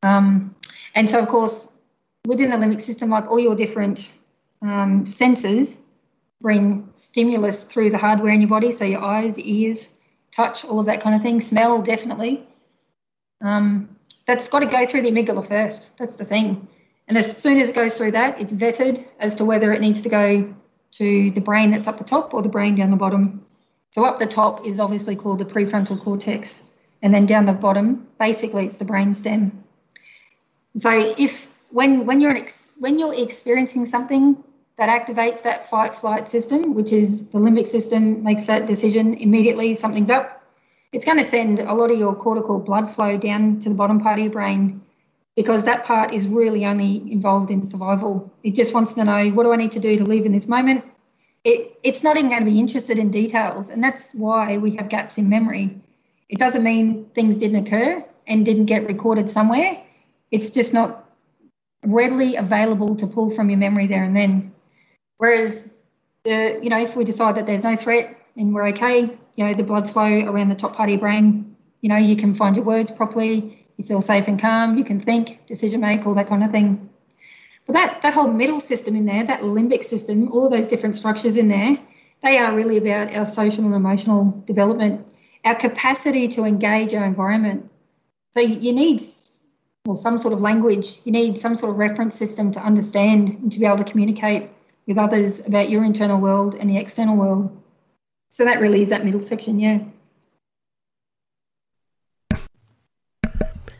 [0.03, 0.55] Um,
[0.95, 1.69] and so, of course,
[2.27, 4.13] within the limbic system, like all your different
[4.61, 5.79] um, senses
[6.41, 8.73] bring stimulus through the hardware in your body.
[8.73, 9.91] So your eyes, ears,
[10.35, 11.41] touch, all of that kind of thing.
[11.41, 12.47] Smell, definitely.
[13.41, 13.97] Um,
[14.27, 15.97] that's got to go through the amygdala first.
[15.99, 16.69] That's the thing.
[17.09, 20.03] And as soon as it goes through that, it's vetted as to whether it needs
[20.03, 20.55] to go
[20.93, 23.45] to the brain that's up the top or the brain down the bottom.
[23.91, 26.63] So up the top is obviously called the prefrontal cortex,
[27.03, 29.65] and then down the bottom, basically, it's the brain stem.
[30.77, 34.43] So if when when you're ex, when you're experiencing something
[34.79, 39.75] that activates that fight flight system, which is the limbic system makes that decision immediately,
[39.75, 40.43] something's up.
[40.93, 44.01] It's going to send a lot of your cortical blood flow down to the bottom
[44.01, 44.83] part of your brain
[45.37, 48.31] because that part is really only involved in survival.
[48.43, 50.49] It just wants to know what do I need to do to live in this
[50.49, 50.85] moment.
[51.45, 54.89] It, it's not even going to be interested in details, and that's why we have
[54.89, 55.81] gaps in memory.
[56.29, 59.83] It doesn't mean things didn't occur and didn't get recorded somewhere.
[60.31, 61.09] It's just not
[61.85, 64.53] readily available to pull from your memory there and then.
[65.19, 65.69] Whereas,
[66.25, 69.55] the you know, if we decide that there's no threat and we're okay, you know,
[69.55, 72.57] the blood flow around the top part of your brain, you know, you can find
[72.57, 76.29] your words properly, you feel safe and calm, you can think, decision make, all that
[76.29, 76.89] kind of thing.
[77.67, 81.37] But that, that whole middle system in there, that limbic system, all those different structures
[81.37, 81.79] in there,
[82.23, 85.07] they are really about our social and emotional development,
[85.45, 87.69] our capacity to engage our environment.
[88.31, 89.03] So you need
[89.85, 93.51] well, some sort of language, you need some sort of reference system to understand and
[93.51, 94.51] to be able to communicate
[94.87, 97.57] with others about your internal world and the external world.
[98.31, 99.81] So that really is that middle section, yeah.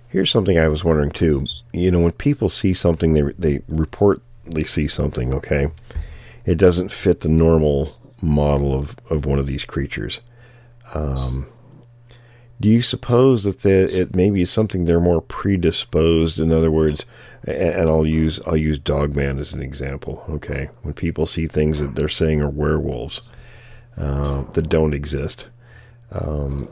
[0.09, 1.47] Here's something I was wondering too.
[1.73, 5.33] You know, when people see something, they they reportedly see something.
[5.33, 5.69] Okay,
[6.45, 10.21] it doesn't fit the normal model of of one of these creatures.
[10.93, 11.47] Um,
[12.61, 16.39] do you suppose that the, it maybe is something they're more predisposed?
[16.39, 17.07] In other words,
[17.45, 20.25] and, I'll use I'll use Dogman as an example.
[20.29, 23.23] Okay, when people see things that they're saying are werewolves
[23.97, 25.49] uh, that don't exist,
[26.13, 26.69] um,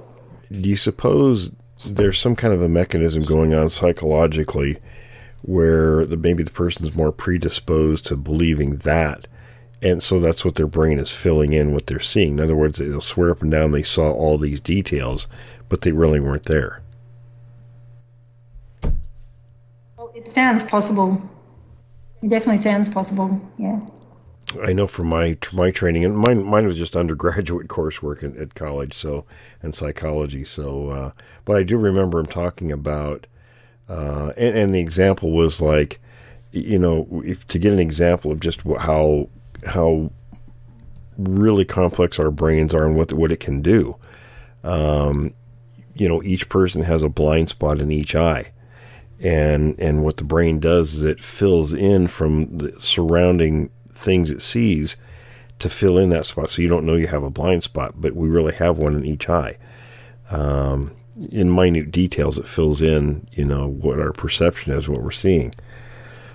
[0.48, 1.52] do you suppose
[1.84, 4.78] there's some kind of a mechanism going on psychologically
[5.42, 9.26] where the, maybe the person is more predisposed to believing that.
[9.82, 12.32] And so that's what their brain is filling in what they're seeing.
[12.32, 15.26] In other words, they'll swear up and down they saw all these details,
[15.68, 16.82] but they really weren't there.
[19.96, 21.20] Well, it sounds possible.
[22.22, 23.80] It definitely sounds possible, yeah.
[24.62, 28.54] I know from my my training, and mine mine was just undergraduate coursework at, at
[28.54, 29.24] college, so
[29.62, 30.44] and psychology.
[30.44, 31.10] So, uh,
[31.44, 33.26] but I do remember him talking about,
[33.88, 36.00] uh, and, and the example was like,
[36.52, 39.28] you know, if to get an example of just how
[39.66, 40.10] how
[41.16, 43.96] really complex our brains are and what what it can do.
[44.64, 45.32] Um,
[45.94, 48.52] you know, each person has a blind spot in each eye,
[49.20, 54.40] and and what the brain does is it fills in from the surrounding things it
[54.40, 54.96] sees
[55.58, 56.48] to fill in that spot.
[56.48, 59.04] So you don't know you have a blind spot but we really have one in
[59.04, 59.56] each eye.
[60.30, 60.92] Um,
[61.30, 65.54] in minute details it fills in you know what our perception is what we're seeing.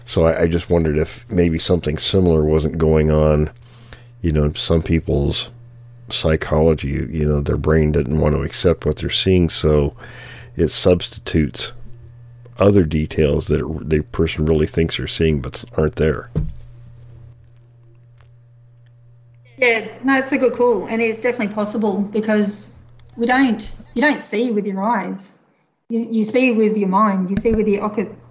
[0.06, 3.50] So I, I just wondered if maybe something similar wasn't going on
[4.22, 5.50] you know some people's
[6.10, 9.96] psychology you know their brain didn't want to accept what they're seeing so
[10.56, 11.74] it substitutes
[12.58, 16.30] other details that the person really thinks they're seeing but aren't there
[19.58, 22.70] Yeah, no, it's a good call, and it's definitely possible because
[23.16, 25.32] we don't you don't see with your eyes,
[25.88, 27.82] you, you see with your mind, you see with your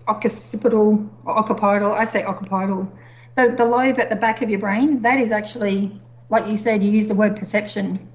[0.06, 1.92] occipital or occipital.
[1.92, 2.92] I say occipital.
[3.36, 5.98] The the lobe at the back of your brain that is actually
[6.28, 6.82] like you said.
[6.82, 8.06] You use the word perception.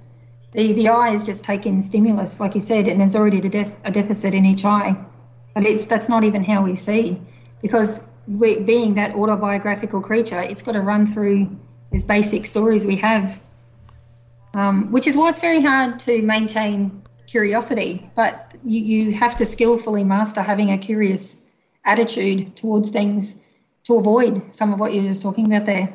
[0.51, 3.75] The the eye is just taking stimulus, like you said, and there's already a, def,
[3.83, 4.95] a deficit in each eye.
[5.53, 7.19] But it's that's not even how we see,
[7.61, 11.49] because we, being that autobiographical creature, it's got to run through
[11.91, 13.41] these basic stories we have,
[14.53, 18.09] um, which is why it's very hard to maintain curiosity.
[18.15, 21.37] But you, you have to skillfully master having a curious
[21.85, 23.35] attitude towards things
[23.85, 25.89] to avoid some of what you were just talking about there.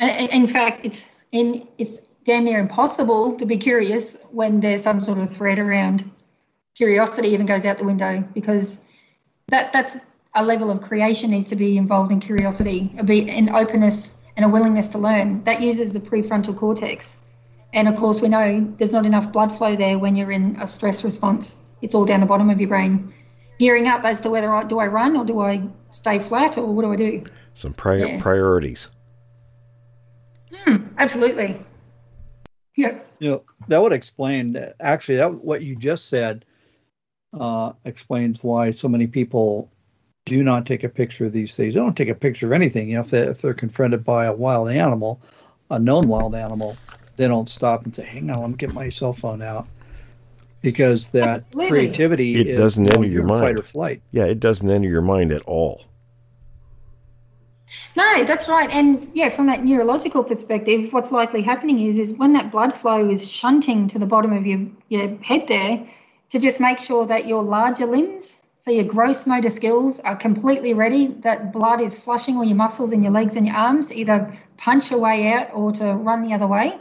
[0.00, 5.18] In fact, it's in it's damn near impossible to be curious when there's some sort
[5.18, 6.10] of threat around.
[6.74, 8.80] Curiosity even goes out the window because
[9.48, 9.96] that that's
[10.34, 14.44] a level of creation needs to be involved in curiosity, a be an openness and
[14.44, 15.44] a willingness to learn.
[15.44, 17.18] That uses the prefrontal cortex.
[17.72, 20.66] And of course, we know there's not enough blood flow there when you're in a
[20.66, 21.56] stress response.
[21.82, 23.12] It's all down the bottom of your brain,
[23.58, 26.66] gearing up as to whether I, do I run or do I stay flat or
[26.66, 27.24] what do I do?
[27.54, 28.20] Some pri- yeah.
[28.20, 28.88] priorities.
[30.52, 31.64] Hmm, absolutely.
[32.74, 32.98] Yeah.
[33.20, 36.44] You know, that would explain that actually that what you just said
[37.38, 39.70] uh, explains why so many people
[40.24, 41.74] do not take a picture of these things.
[41.74, 42.88] They don't take a picture of anything.
[42.88, 45.20] You know, if, they, if they're confronted by a wild animal,
[45.70, 46.76] a known wild animal,
[47.16, 49.66] they don't stop and say, "Hang on, let me get my cell phone out,"
[50.62, 51.68] because that Absolutely.
[51.68, 53.40] creativity it doesn't enter your mind.
[53.40, 54.02] Fight or flight.
[54.10, 55.84] Yeah, it doesn't enter your mind at all.
[57.96, 58.68] No, that's right.
[58.70, 63.08] And yeah, from that neurological perspective, what's likely happening is is when that blood flow
[63.08, 65.86] is shunting to the bottom of your, your head there,
[66.34, 70.74] to just make sure that your larger limbs, so your gross motor skills are completely
[70.74, 74.36] ready, that blood is flushing all your muscles in your legs and your arms, either
[74.56, 76.76] punch a way out or to run the other way.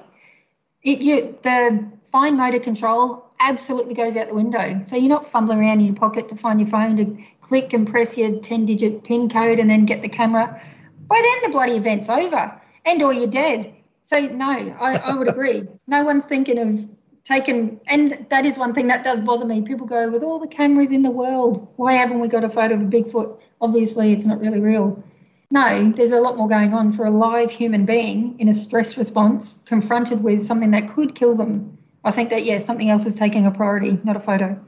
[0.81, 4.81] It, you, the fine motor control absolutely goes out the window.
[4.85, 7.87] So you're not fumbling around in your pocket to find your phone to click and
[7.87, 10.59] press your 10 digit PIN code and then get the camera
[11.05, 13.75] by then the bloody event's over and or you're dead.
[14.01, 15.67] So no, I, I would agree.
[15.85, 16.89] no one's thinking of
[17.23, 19.61] taking and that is one thing that does bother me.
[19.61, 22.75] People go, with all the cameras in the world, why haven't we got a photo
[22.75, 23.39] of a Bigfoot?
[23.61, 25.03] Obviously it's not really real.
[25.49, 28.97] No, there's a lot more going on for a live human being in a stress
[28.97, 31.77] response, confronted with something that could kill them.
[32.03, 34.59] I think that yeah, something else is taking a priority, not a photo.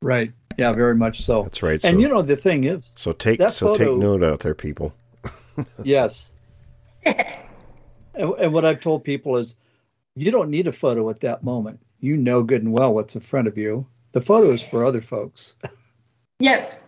[0.00, 0.32] Right.
[0.58, 1.42] Yeah, very much so.
[1.42, 1.84] That's right.
[1.84, 4.54] And so, you know the thing is, so take so photo, take note out there,
[4.54, 4.94] people.
[5.82, 6.32] yes.
[7.04, 7.16] and,
[8.14, 9.56] and what I've told people is,
[10.14, 11.80] you don't need a photo at that moment.
[12.00, 13.86] You know good and well what's in front of you.
[14.12, 15.54] The photo is for other folks.
[16.38, 16.78] yep.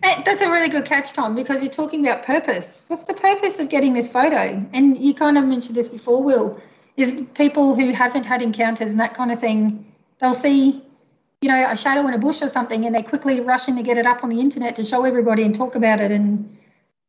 [0.00, 2.84] That's a really good catch, Tom, because you're talking about purpose.
[2.86, 4.64] What's the purpose of getting this photo?
[4.72, 6.60] And you kind of mentioned this before, Will,
[6.96, 10.88] is people who haven't had encounters and that kind of thing, they'll see
[11.40, 13.96] you know, a shadow in a bush or something, and they're quickly rushing to get
[13.96, 16.10] it up on the internet to show everybody and talk about it.
[16.10, 16.56] And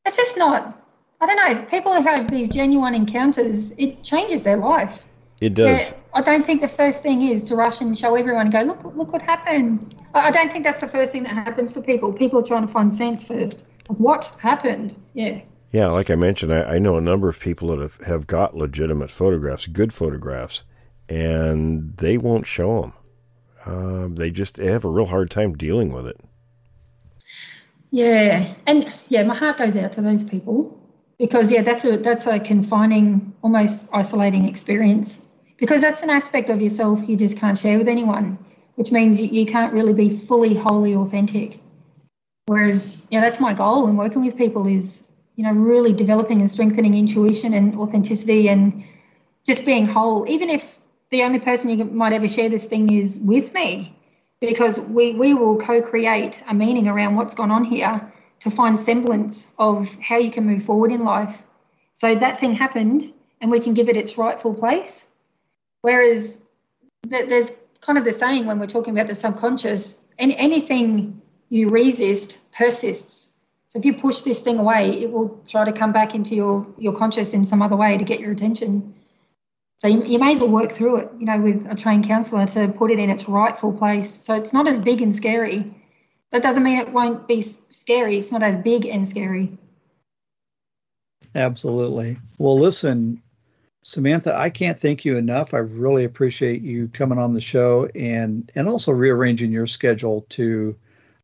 [0.05, 0.79] it's just not,
[1.19, 5.03] I don't know, people have these genuine encounters, it changes their life.
[5.41, 5.93] It does.
[6.13, 8.83] I don't think the first thing is to rush and show everyone and go, look,
[8.95, 9.95] look what happened.
[10.13, 12.11] I don't think that's the first thing that happens for people.
[12.11, 13.67] People are trying to find sense first.
[13.87, 14.95] What happened?
[15.13, 15.41] Yeah.
[15.71, 18.55] Yeah, like I mentioned, I, I know a number of people that have, have got
[18.55, 20.63] legitimate photographs, good photographs,
[21.07, 22.93] and they won't show them.
[23.65, 26.19] Uh, they just have a real hard time dealing with it.
[27.91, 30.75] Yeah, and yeah, my heart goes out to those people
[31.17, 35.19] because yeah, that's a that's a confining, almost isolating experience
[35.59, 38.37] because that's an aspect of yourself you just can't share with anyone,
[38.75, 41.59] which means you can't really be fully, wholly authentic.
[42.45, 45.03] Whereas, yeah, that's my goal in working with people is
[45.35, 48.83] you know really developing and strengthening intuition and authenticity and
[49.45, 50.77] just being whole, even if
[51.09, 53.95] the only person you might ever share this thing is with me
[54.39, 59.47] because we, we will co-create a meaning around what's gone on here to find semblance
[59.57, 61.43] of how you can move forward in life
[61.91, 63.11] so that thing happened
[63.41, 65.08] and we can give it its rightful place
[65.81, 66.39] whereas
[67.03, 67.51] there's
[67.81, 73.33] kind of the saying when we're talking about the subconscious and anything you resist persists
[73.67, 76.67] so if you push this thing away it will try to come back into your
[76.77, 78.93] your conscious in some other way to get your attention
[79.79, 82.45] so you, you may as well work through it, you know, with a trained counsellor
[82.47, 84.25] to put it in its rightful place.
[84.25, 85.73] So it's not as big and scary.
[86.31, 88.17] That doesn't mean it won't be scary.
[88.17, 89.57] It's not as big and scary.
[91.33, 92.17] Absolutely.
[92.37, 93.21] Well, listen,
[93.89, 95.55] Samantha, I can't thank you enough.
[95.55, 100.75] I really appreciate you coming on the show and and also rearranging your schedule to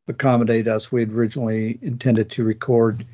[0.08, 0.92] accommodate us.
[0.92, 3.06] We'd originally intended to record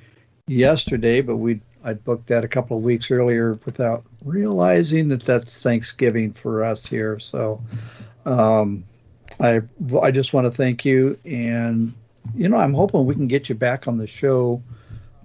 [0.48, 5.62] yesterday, but we I'd booked that a couple of weeks earlier without realizing that that's
[5.62, 7.20] Thanksgiving for us here.
[7.20, 7.62] So
[8.26, 8.86] um,
[9.38, 9.64] I
[10.02, 11.94] I just want to thank you, and
[12.34, 14.64] you know I'm hoping we can get you back on the show,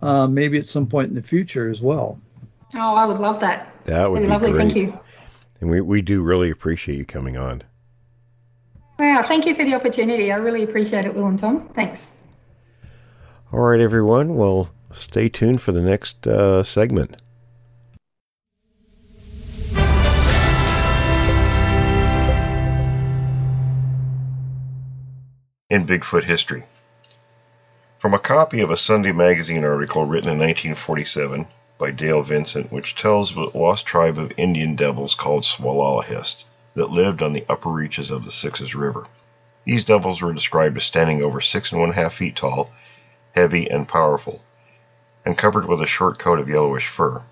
[0.02, 2.18] uh, maybe at some point in the future as well.
[2.74, 3.72] Oh, I would love that.
[3.86, 4.50] That would That'd be lovely.
[4.50, 4.60] great.
[4.60, 4.98] Thank you.
[5.60, 7.62] And we, we do really appreciate you coming on.
[8.98, 10.32] Wow, thank you for the opportunity.
[10.32, 11.68] I really appreciate it, Will and Tom.
[11.68, 12.10] Thanks.
[13.52, 14.34] All right, everyone.
[14.34, 17.16] Well, stay tuned for the next uh, segment.
[25.70, 26.64] In Bigfoot history.
[27.98, 31.46] From a copy of a Sunday magazine article written in 1947
[31.78, 36.44] by Dale Vincent, which tells of a lost tribe of Indian devils called Swallalahist
[36.74, 39.06] that lived on the upper reaches of the Sixes River.
[39.64, 42.70] These devils were described as standing over six and one half feet tall,
[43.34, 44.42] heavy and powerful,
[45.24, 47.22] and covered with a short coat of yellowish fur.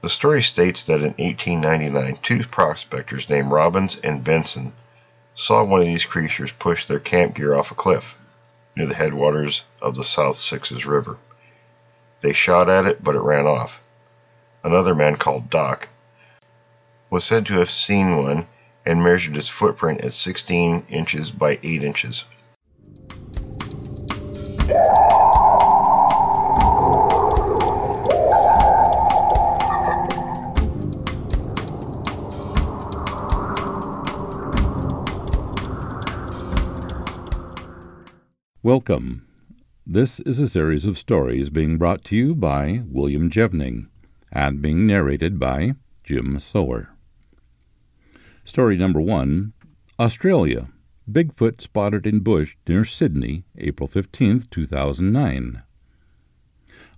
[0.00, 4.72] The story states that in 1899, two prospectors named Robbins and Benson
[5.34, 8.16] saw one of these creatures push their camp gear off a cliff
[8.76, 11.18] near the headwaters of the South Sixes River.
[12.24, 13.82] They shot at it, but it ran off.
[14.62, 15.90] Another man called Doc
[17.10, 18.46] was said to have seen one
[18.86, 22.24] and measured its footprint at 16 inches by 8 inches.
[38.62, 39.26] Welcome.
[39.86, 43.88] This is a series of stories being brought to you by William Jevning
[44.32, 46.88] and being narrated by Jim Sower.
[48.46, 49.52] Story number one
[50.00, 50.68] Australia.
[51.06, 55.62] Bigfoot spotted in bush near Sydney, April 15, 2009.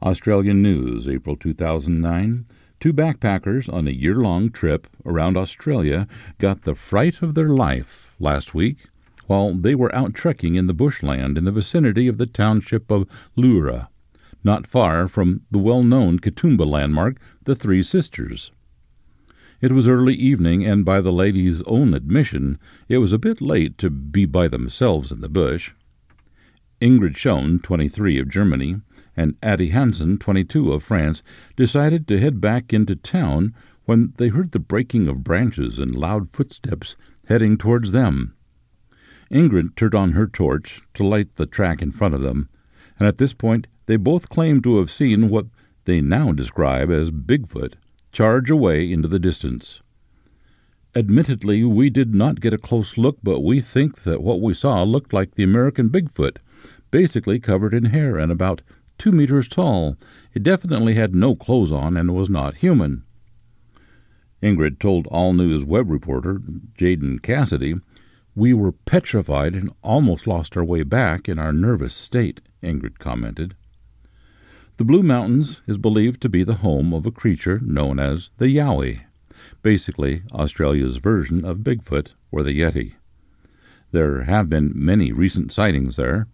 [0.00, 2.46] Australian News, April 2009.
[2.78, 6.06] Two backpackers on a year long trip around Australia
[6.38, 8.86] got the fright of their life last week
[9.26, 13.08] while they were out trekking in the bushland in the vicinity of the township of
[13.34, 13.88] Leura,
[14.44, 18.50] not far from the well known Katoomba landmark, the Three Sisters.
[19.60, 22.58] It was early evening, and by the ladies' own admission,
[22.88, 25.72] it was a bit late to be by themselves in the bush.
[26.80, 28.82] Ingrid Schoen, 23, of Germany,
[29.16, 31.22] and Addie Hansen, 22, of France,
[31.56, 33.54] decided to head back into town
[33.86, 36.94] when they heard the breaking of branches and loud footsteps
[37.26, 38.35] heading towards them.
[39.30, 42.48] Ingrid turned on her torch to light the track in front of them,
[42.98, 45.46] and at this point they both claimed to have seen what
[45.84, 47.74] they now describe as Bigfoot
[48.12, 49.80] charge away into the distance.
[50.94, 54.82] Admittedly, we did not get a close look, but we think that what we saw
[54.82, 56.38] looked like the American Bigfoot,
[56.90, 58.62] basically covered in hair and about
[58.96, 59.96] two meters tall.
[60.32, 63.04] It definitely had no clothes on and was not human.
[64.42, 66.40] Ingrid told All News web reporter
[66.78, 67.74] Jaden Cassidy
[68.36, 73.56] we were petrified and almost lost our way back in our nervous state, Ingrid commented.
[74.76, 78.54] The Blue Mountains is believed to be the home of a creature known as the
[78.54, 79.00] Yowie,
[79.62, 82.92] basically Australia's version of Bigfoot or the Yeti.
[83.90, 86.28] There have been many recent sightings there.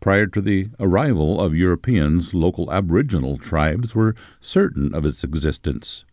[0.00, 6.04] Prior to the arrival of Europeans, local Aboriginal tribes were certain of its existence.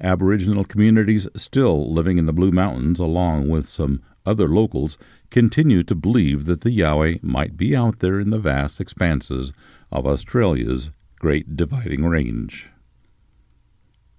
[0.00, 4.98] Aboriginal communities still living in the Blue Mountains, along with some other locals,
[5.30, 9.52] continue to believe that the Yowie might be out there in the vast expanses
[9.90, 12.68] of Australia's Great Dividing Range.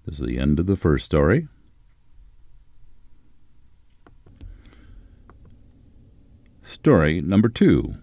[0.04, 1.48] This is the end of the first story.
[6.62, 7.96] Story number two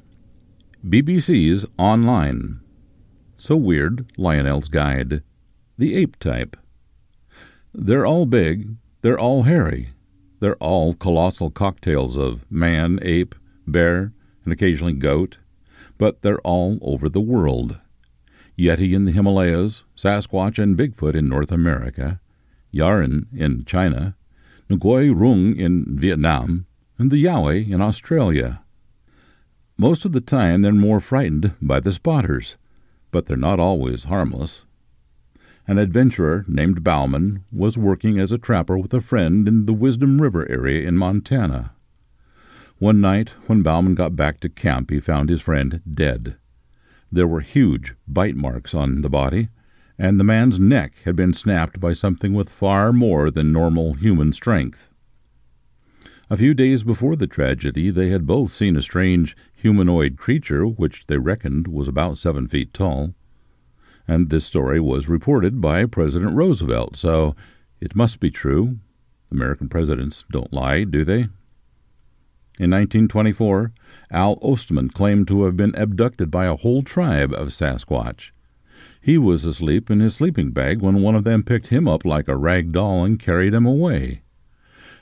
[0.85, 2.59] BBC's Online.
[3.35, 5.22] So Weird, Lionel's Guide.
[5.77, 6.57] The Ape Type.
[7.80, 9.91] They're all big, they're all hairy,
[10.39, 13.35] they're all colossal cocktails of man, ape,
[13.67, 15.38] bear, and occasionally goat,
[15.99, 17.77] but they're all over the world.
[18.57, 22.19] Yeti in the Himalayas, Sasquatch and Bigfoot in North America,
[22.73, 24.15] Yeren in China,
[24.72, 26.65] Nguoi Rung in Vietnam,
[26.97, 28.64] and the Yowie in Australia.
[29.77, 32.56] Most of the time they're more frightened by the spotters,
[33.11, 34.64] but they're not always harmless.
[35.69, 40.21] An adventurer named Bauman was working as a trapper with a friend in the Wisdom
[40.21, 41.73] River area in Montana.
[42.79, 46.37] One night, when Bauman got back to camp, he found his friend dead.
[47.11, 49.49] There were huge bite marks on the body,
[49.99, 54.31] and the man's neck had been snapped by something with far more than normal human
[54.31, 54.89] strength.
[56.29, 61.07] A few days before the tragedy, they had both seen a strange humanoid creature which
[61.07, 63.15] they reckoned was about seven feet tall.
[64.08, 67.36] And this story was reported by President Roosevelt, so
[67.82, 68.77] it must be true.
[69.32, 71.27] American presidents don't lie, do they?
[72.60, 73.72] In 1924,
[74.10, 78.32] Al Ostman claimed to have been abducted by a whole tribe of Sasquatch.
[79.00, 82.27] He was asleep in his sleeping bag when one of them picked him up like
[82.27, 84.22] a rag doll and carried him away.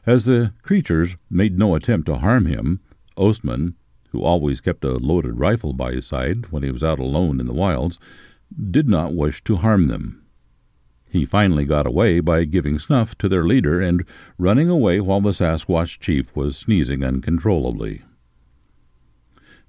[0.06, 2.82] As the creatures made no attempt to harm him,
[3.18, 3.76] Ostman,
[4.10, 7.48] who always kept a loaded rifle by his side when he was out alone in
[7.48, 8.00] the wilds,
[8.72, 10.26] did not wish to harm them.
[11.10, 14.04] He finally got away by giving snuff to their leader and
[14.38, 18.02] running away while the Sasquatch chief was sneezing uncontrollably.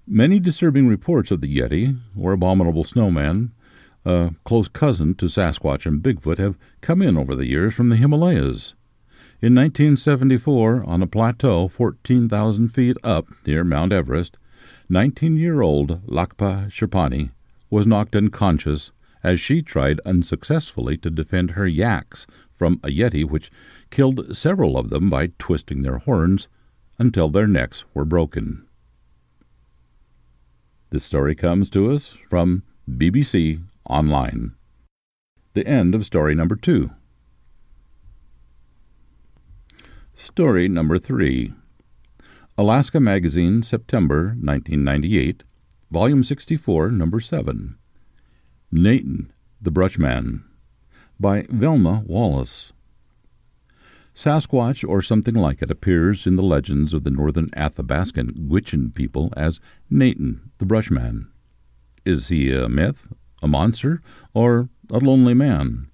[0.09, 3.53] Many disturbing reports of the Yeti, or abominable snowman,
[4.05, 7.97] a close cousin to Sasquatch and Bigfoot, have come in over the years from the
[7.97, 8.75] Himalayas.
[9.41, 14.39] In 1974, on a plateau 14,000 feet up near Mount Everest,
[14.89, 17.31] 19 year old Lakpa Sherpani
[17.71, 18.91] was knocked unconscious
[19.23, 23.51] as she tried unsuccessfully to defend her yaks from a yeti which
[23.91, 26.49] killed several of them by twisting their horns
[26.99, 28.67] until their necks were broken.
[30.91, 34.53] This story comes to us from BBC Online.
[35.55, 36.91] The end of story number two.
[40.15, 41.53] Story number three
[42.57, 45.43] Alaska Magazine, September 1998,
[45.91, 47.77] Volume 64, Number 7.
[48.75, 49.29] Naten,
[49.63, 50.43] the Brushman,
[51.21, 52.73] by Velma Wallis.
[54.13, 59.33] Sasquatch, or something like it, appears in the legends of the northern Athabascan Gwich'in people
[59.37, 61.29] as Naten, the Brushman.
[62.05, 63.07] Is he a myth,
[63.41, 64.03] a monster,
[64.35, 65.87] or a lonely man?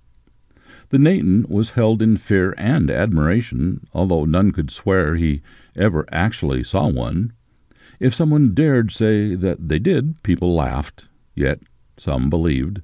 [0.88, 5.42] The Nathan was held in fear and admiration, although none could swear he
[5.76, 7.34] ever actually saw one.
[8.02, 11.04] If someone dared say that they did, people laughed,
[11.36, 11.60] yet
[11.96, 12.82] some believed.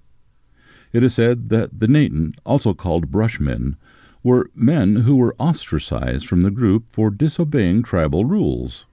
[0.92, 3.74] It is said that the Naten, also called Brushmen,
[4.22, 8.86] were men who were ostracized from the group for disobeying tribal rules.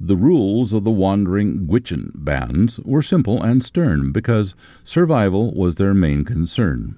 [0.00, 5.92] The rules of the wandering Gwich'in bands were simple and stern because survival was their
[5.92, 6.96] main concern.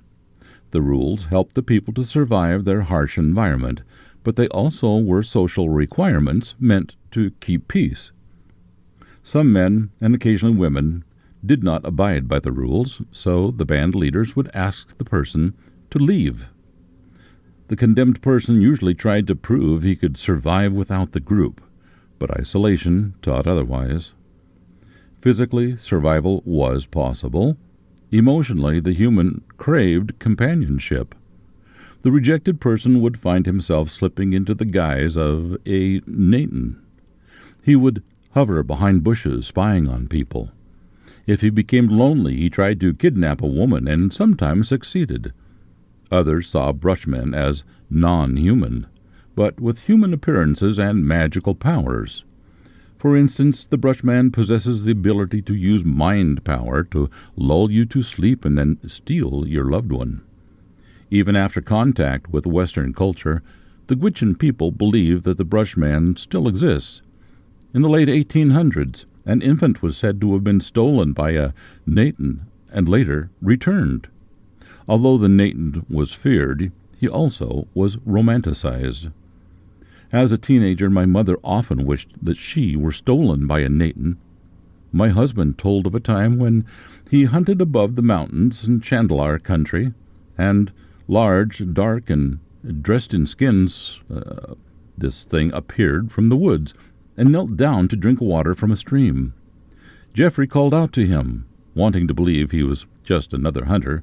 [0.71, 3.83] The rules helped the people to survive their harsh environment,
[4.23, 8.13] but they also were social requirements meant to keep peace.
[9.27, 11.03] Some men, and occasionally women,
[11.45, 15.55] did not abide by the rules, so the band leaders would ask the person
[15.91, 16.47] to leave.
[17.67, 21.61] The condemned person usually tried to prove he could survive without the group,
[22.21, 24.13] but isolation taught otherwise.
[25.21, 27.57] Physically, survival was possible,
[28.13, 31.17] Emotionally, the human craved companionship.
[32.03, 36.77] The rejected person would find himself slipping into the guise of a Naten.
[37.65, 38.05] He would
[38.37, 40.51] hover behind bushes, spying on people.
[41.27, 45.33] If he became lonely, he tried to kidnap a woman and sometimes succeeded.
[46.13, 48.89] Others saw Brushmen as non human,
[49.35, 52.25] but with human appearances and magical powers.
[52.99, 58.03] For instance, the brushman possesses the ability to use mind power to lull you to
[58.03, 60.21] sleep and then steal your loved one.
[61.11, 63.43] Even after contact with Western culture,
[63.87, 67.01] the Gwich'in people believe that the brushman still exists.
[67.75, 71.53] In the late 1800s, an infant was said to have been stolen by a
[71.87, 74.07] Naten and later returned.
[74.89, 79.13] Although the Naten was feared, he also was romanticized.
[80.13, 84.17] As a teenager, my mother often wished that she were stolen by a Naten.
[84.93, 86.65] My husband told of a time when
[87.11, 89.93] he hunted above the mountains in Chandalar country,
[90.39, 90.73] and
[91.09, 92.39] large, dark, and
[92.83, 94.55] dressed in skins, uh,
[94.97, 96.73] this thing appeared from the woods
[97.17, 99.35] and knelt down to drink water from a stream.
[100.15, 104.03] Jeffrey called out to him, wanting to believe he was just another hunter.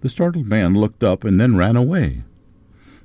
[0.00, 2.24] The startled man looked up and then ran away.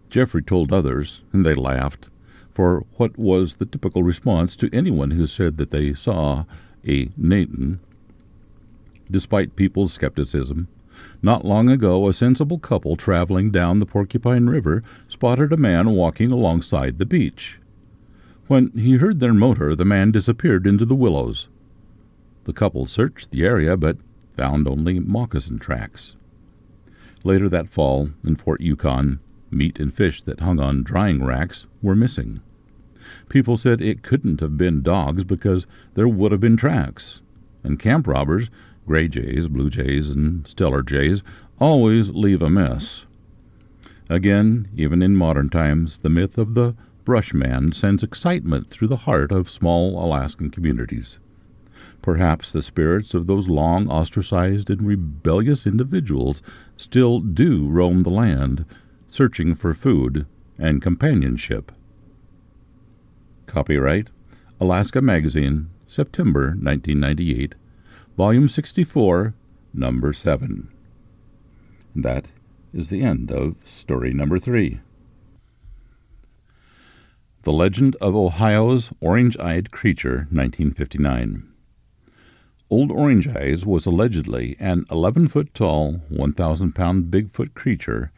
[0.09, 2.07] Jeffrey told others, and they laughed,
[2.53, 6.45] for what was the typical response to anyone who said that they saw
[6.87, 7.79] a Naten?
[9.11, 10.69] Despite people's skepticism,
[11.21, 16.31] not long ago a sensible couple traveling down the Porcupine River spotted a man walking
[16.31, 17.59] alongside the beach.
[18.47, 21.47] When he heard their motor, the man disappeared into the willows.
[22.43, 23.97] The couple searched the area but
[24.35, 26.15] found only moccasin tracks.
[27.23, 29.19] Later that fall, in Fort Yukon,
[29.51, 32.41] Meat and fish that hung on drying racks were missing.
[33.29, 37.21] People said it couldn't have been dogs because there would have been tracks.
[37.63, 38.49] And camp robbers,
[38.85, 41.23] gray jays, blue jays, and Steller jays,
[41.59, 43.05] always leave a mess.
[44.09, 46.75] Again, even in modern times, the myth of the
[47.05, 51.19] brushman sends excitement through the heart of small Alaskan communities.
[52.01, 56.41] Perhaps the spirits of those long ostracized and rebellious individuals
[56.75, 58.65] still do roam the land,
[59.07, 60.25] searching for food
[60.57, 61.71] and companionship.
[63.45, 64.09] Copyright
[64.59, 67.55] Alaska Magazine, September 1998,
[68.17, 69.33] Volume 64,
[69.73, 70.69] number seven.
[71.95, 72.25] That
[72.73, 74.79] is the end of story number three.
[77.45, 81.43] The Legend of Ohio's Orange Eyed Creature, 1959.
[82.71, 88.11] Old Orange Eyes was allegedly an 11 foot tall, 1,000 pound Bigfoot creature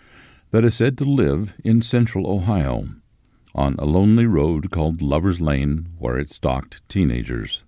[0.52, 2.88] that is said to live in central Ohio
[3.54, 7.64] on a lonely road called Lover's Lane where it stalked teenagers.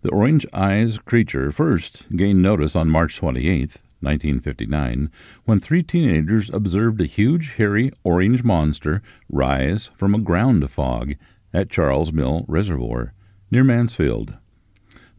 [0.00, 5.10] The Orange Eyes creature first gained notice on March 28, 1959,
[5.44, 11.14] when three teenagers observed a huge, hairy orange monster rise from a ground fog
[11.52, 13.12] at Charles Mill Reservoir
[13.50, 14.36] near Mansfield.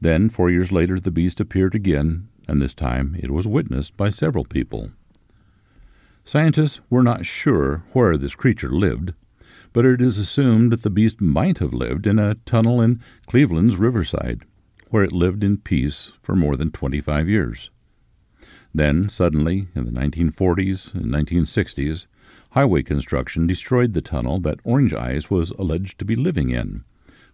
[0.02, 4.10] Then, four years later, the beast appeared again, and this time it was witnessed by
[4.10, 4.92] several people.
[6.24, 9.14] Scientists were not sure where this creature lived,
[9.74, 13.76] but it is assumed that the beast might have lived in a tunnel in Cleveland's
[13.76, 14.44] Riverside,
[14.90, 17.72] where it lived in peace for more than 25 years.
[18.74, 22.06] Then, suddenly, in the 1940s and 1960s,
[22.52, 26.84] highway construction destroyed the tunnel that Orange Eyes was alleged to be living in,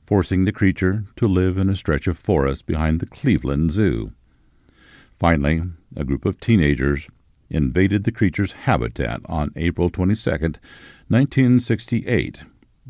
[0.05, 4.13] forcing the creature to live in a stretch of forest behind the Cleveland Zoo.
[5.19, 5.61] Finally,
[5.95, 7.07] a group of teenagers
[7.49, 12.39] invaded the creature's habitat on April 22, 1968,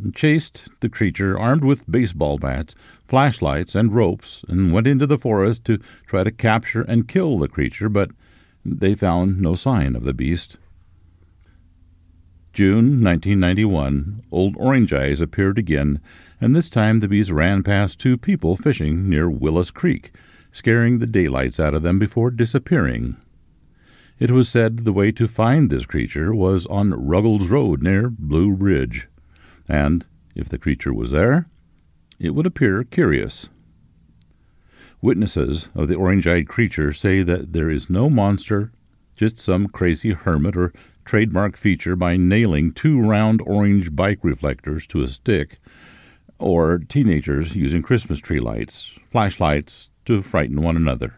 [0.02, 2.76] and chased the creature armed with baseball bats,
[3.08, 7.48] flashlights, and ropes, and went into the forest to try to capture and kill the
[7.48, 8.12] creature, but
[8.66, 10.58] they found no sign of the beast.
[12.52, 16.00] June 1991, Old Orange Eyes appeared again,
[16.42, 20.11] and this time the bees ran past two people fishing near Willis Creek,
[20.52, 23.18] scaring the daylights out of them before disappearing.
[24.19, 28.50] It was said the way to find this creature was on Ruggles Road near Blue
[28.50, 29.10] Ridge,
[29.68, 31.50] and if the creature was there,
[32.19, 33.50] it would appear curious.
[35.06, 38.72] Witnesses of the orange eyed creature say that there is no monster,
[39.16, 40.74] just some crazy hermit or
[41.06, 45.59] trademark feature by nailing two round orange bike reflectors to a stick,
[46.40, 51.14] or teenagers using Christmas tree lights, flashlights, to frighten one another.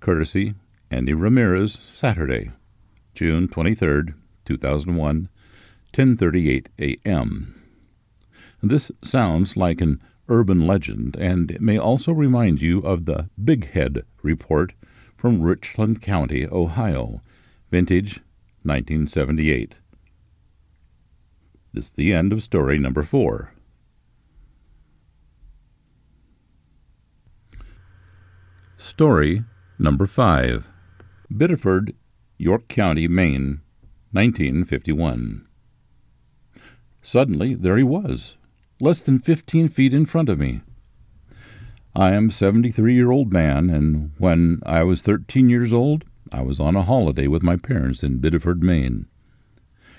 [0.00, 0.52] Courtesy
[0.90, 2.50] Andy Ramirez, Saturday,
[3.14, 4.12] June 23,
[4.44, 5.30] 2001,
[5.94, 7.54] 10:38 a.m.
[8.62, 13.70] This sounds like an urban legend, and it may also remind you of the Big
[13.70, 14.72] Head report
[15.16, 17.22] from Richland County, Ohio,
[17.70, 18.20] vintage
[18.62, 19.76] 1978.
[21.72, 23.52] This is the end of story number four.
[28.78, 29.44] Story
[29.78, 30.66] number five
[31.34, 31.94] Biddeford,
[32.38, 33.60] York County, Maine,
[34.12, 35.46] 1951.
[37.02, 38.36] Suddenly, there he was,
[38.80, 40.60] less than 15 feet in front of me.
[41.94, 46.42] I am a 73 year old man, and when I was 13 years old, I
[46.42, 49.06] was on a holiday with my parents in Biddeford, Maine.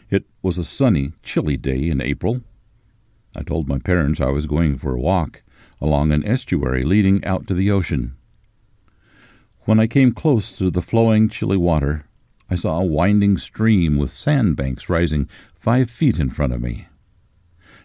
[0.10, 2.42] It was a sunny, chilly day in April.
[3.36, 5.42] I told my parents I was going for a walk
[5.82, 8.16] along an estuary leading out to the ocean.
[9.62, 12.04] When I came close to the flowing, chilly water,
[12.50, 16.88] I saw a winding stream with sandbanks rising five feet in front of me.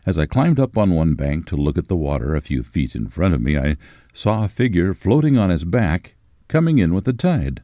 [0.05, 2.97] As I climbed up on one bank to look at the water a few feet
[2.97, 3.77] in front of me, I
[4.13, 6.17] saw a figure floating on his back,
[6.49, 7.63] coming in with the tide.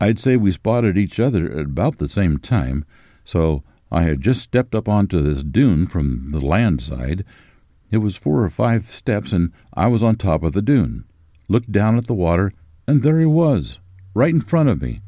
[0.00, 2.84] I'd say we spotted each other at about the same time,
[3.24, 7.24] so I had just stepped up onto this dune from the land side.
[7.92, 11.04] It was four or five steps, and I was on top of the dune.
[11.48, 12.52] Looked down at the water,
[12.88, 13.78] and there he was,
[14.14, 15.00] right in front of me.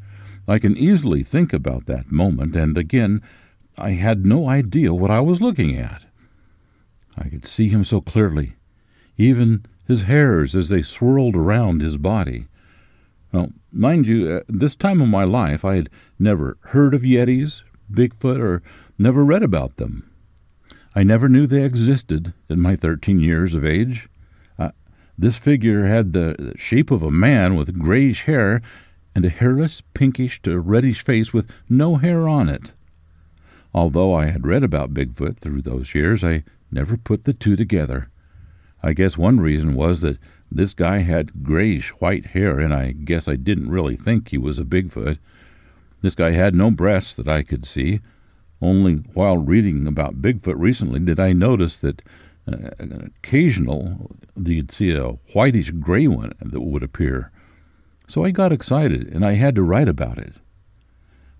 [0.47, 3.23] I can easily think about that moment, and again,
[3.77, 6.05] I had no idea what I was looking at.
[7.17, 8.55] I could see him so clearly,
[9.17, 12.47] even his hairs as they swirled around his body.
[13.33, 17.63] Well, mind you, at this time of my life I had never heard of Yetis,
[17.91, 18.63] Bigfoot, or
[18.99, 20.11] never read about them.
[20.95, 24.09] I never knew they existed in my thirteen years of age.
[24.59, 24.71] Uh,
[25.19, 28.63] this figure had the shape of a man with grayish hair
[29.15, 32.73] and a hairless, pinkish to reddish face with no hair on it.
[33.75, 38.09] Although I had read about Bigfoot through those years, I never put the two together.
[38.83, 40.19] I guess one reason was that
[40.51, 44.59] this guy had grayish white hair, and I guess I didn't really think he was
[44.59, 45.19] a Bigfoot.
[46.03, 48.01] This guy had no breasts that I could see.
[48.61, 52.03] Only while reading about Bigfoot recently did I notice that
[52.47, 57.31] uh, an occasional you'd see a whitish gray one that would appear.
[58.09, 60.35] So I got excited, and I had to write about it.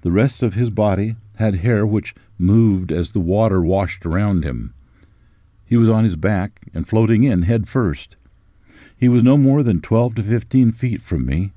[0.03, 4.75] The rest of his body had hair which moved as the water washed around him.
[5.73, 8.17] He was on his back and floating in head first.
[8.95, 11.53] He was no more than twelve to fifteen feet from me.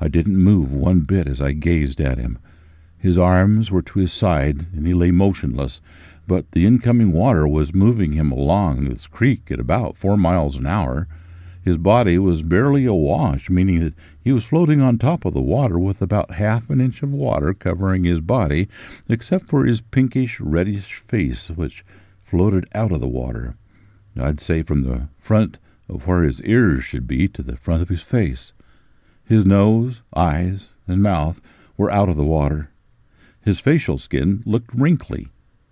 [0.00, 2.40] I didn't move one bit as I gazed at him.
[2.98, 5.80] His arms were to his side, and he lay motionless,
[6.26, 10.66] but the incoming water was moving him along this creek at about four miles an
[10.66, 11.06] hour.
[11.64, 15.78] His body was barely awash, meaning that he was floating on top of the water
[15.78, 18.68] with about half an inch of water covering his body,
[19.08, 21.84] except for his pinkish reddish face, which
[22.32, 23.54] floated out of the water.
[24.18, 27.90] I'd say from the front of where his ears should be to the front of
[27.90, 28.54] his face.
[29.26, 31.42] His nose, eyes, and mouth
[31.76, 32.70] were out of the water.
[33.42, 35.26] His facial skin looked wrinkly.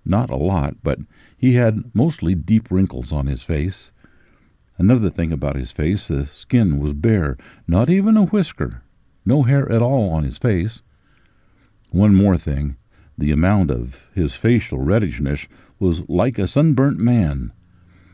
[0.05, 0.99] Not a lot, but
[1.35, 3.91] he had mostly deep wrinkles on his face.
[4.77, 8.83] Another thing about his face, the skin was bare, not even a whisker,
[9.25, 10.83] no hair at all on his face.
[11.89, 12.77] One more thing,
[13.17, 15.47] the amount of his facial reddishness
[15.81, 17.53] was like a sunburnt man.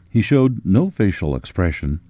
[0.08, 2.00] He showed no facial expression,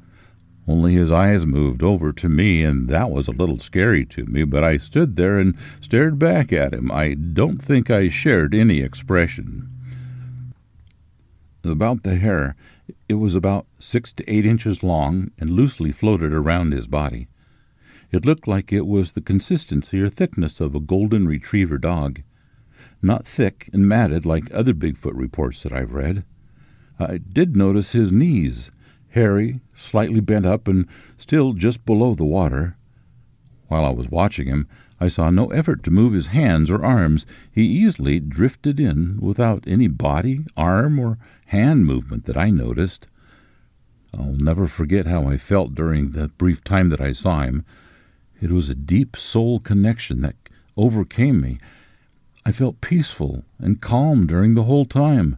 [0.68, 4.42] only his eyes moved over to me, and that was a little scary to me,
[4.42, 6.90] but I stood there and stared back at him.
[6.90, 9.70] I don't think I shared any expression.
[11.62, 12.56] About the hair,
[13.08, 17.28] it was about six to eight inches long and loosely floated around his body.
[18.10, 22.22] It looked like it was the consistency or thickness of a golden retriever dog,
[23.02, 26.24] not thick and matted like other Bigfoot reports that I've read.
[26.98, 28.70] I did notice his knees,
[29.10, 30.86] hairy, slightly bent up, and
[31.18, 32.76] still just below the water.
[33.68, 34.68] While I was watching him,
[34.98, 37.26] I saw no effort to move his hands or arms.
[37.52, 43.06] He easily drifted in without any body, arm, or hand movement that I noticed.
[44.14, 47.64] I'll never forget how I felt during the brief time that I saw him.
[48.40, 50.36] It was a deep soul connection that
[50.76, 51.58] overcame me.
[52.46, 55.36] I felt peaceful and calm during the whole time.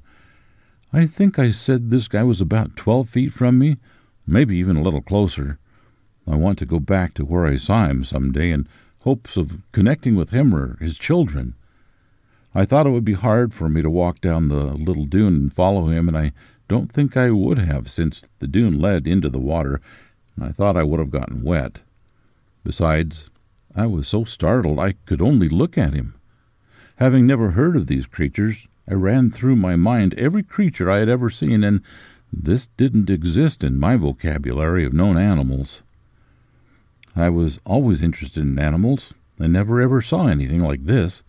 [0.92, 3.78] I think I said this guy was about twelve feet from me,
[4.26, 5.58] maybe even a little closer.
[6.26, 8.68] I want to go back to where I saw him some day in
[9.04, 11.54] hopes of connecting with him or his children.
[12.54, 15.52] I thought it would be hard for me to walk down the little dune and
[15.52, 16.32] follow him, and I
[16.68, 19.80] don't think I would have, since the dune led into the water,
[20.36, 21.78] and I thought I would have gotten wet.
[22.64, 23.30] Besides,
[23.74, 26.12] I was so startled I could only look at him.
[26.98, 31.08] Having never heard of these creatures, I ran through my mind every creature I had
[31.08, 31.80] ever seen, and
[32.32, 35.82] this didn't exist in my vocabulary of known animals.
[37.14, 41.22] I was always interested in animals, and never ever saw anything like this.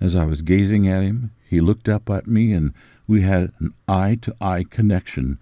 [0.00, 2.74] As I was gazing at him, he looked up at me, and
[3.06, 5.38] we had an eye to eye connection,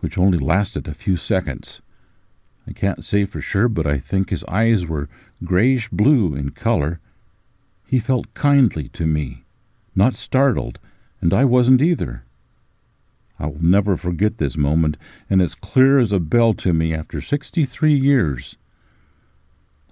[0.00, 1.82] which only lasted a few seconds.
[2.66, 5.10] I can't say for sure, but I think his eyes were
[5.44, 6.98] grayish blue in color.
[7.90, 9.42] He felt kindly to me,
[9.96, 10.78] not startled,
[11.20, 12.22] and I wasn't either.
[13.36, 14.96] I will never forget this moment,
[15.28, 18.54] and it's clear as a bell to me after sixty three years.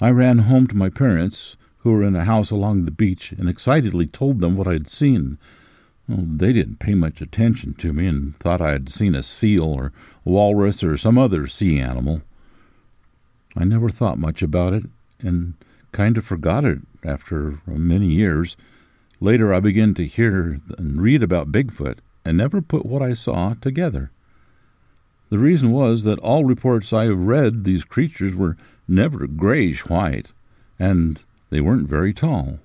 [0.00, 3.48] I ran home to my parents, who were in a house along the beach, and
[3.48, 5.36] excitedly told them what I had seen.
[6.08, 9.64] Well, they didn't pay much attention to me and thought I had seen a seal
[9.64, 9.86] or
[10.24, 12.22] a walrus or some other sea animal.
[13.56, 14.84] I never thought much about it
[15.18, 15.54] and
[15.90, 18.56] kind of forgot it after many years.
[19.20, 23.54] Later, I began to hear and read about Bigfoot and never put what I saw
[23.54, 24.10] together.
[25.30, 30.32] The reason was that all reports I have read these creatures were never grayish white,
[30.78, 32.58] and they weren't very tall.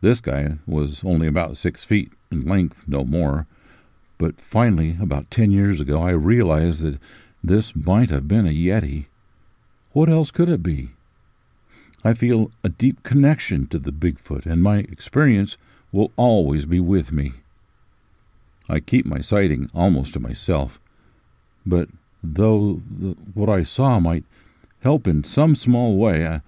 [0.00, 3.46] This guy was only about six feet in length, no more.
[4.18, 6.98] But finally, about ten years ago, I realized that
[7.42, 9.06] this might have been a Yeti.
[9.92, 10.90] What else could it be?
[12.04, 15.56] I feel a deep connection to the Bigfoot, and my experience
[15.90, 17.32] will always be with me.
[18.68, 20.78] I keep my sighting almost to myself,
[21.64, 21.88] but
[22.22, 24.24] though the, what I saw might
[24.80, 26.40] help in some small way, I,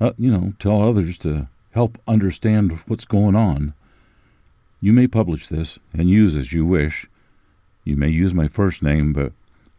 [0.00, 3.74] uh, you know, tell others to help understand what's going on.
[4.80, 7.06] You may publish this and use as you wish.
[7.84, 9.32] You may use my first name, but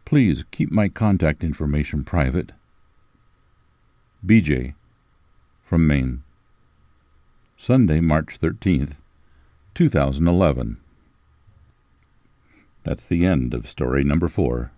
[0.06, 2.52] please keep my contact information private.
[4.24, 4.74] BJ
[5.72, 6.22] from Maine.
[7.56, 8.96] Sunday, March 13th,
[9.74, 10.76] 2011.
[12.84, 14.70] That's the end of story number four.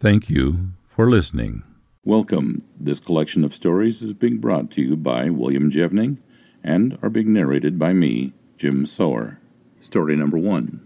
[0.00, 1.62] Thank you for listening.
[2.04, 2.58] Welcome.
[2.76, 6.18] This collection of stories is being brought to you by William Jevning
[6.64, 9.38] and are being narrated by me, Jim Sower.
[9.80, 10.84] Story number one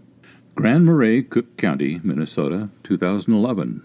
[0.53, 3.81] Grand Marais, Cook County, Minnesota, 2011.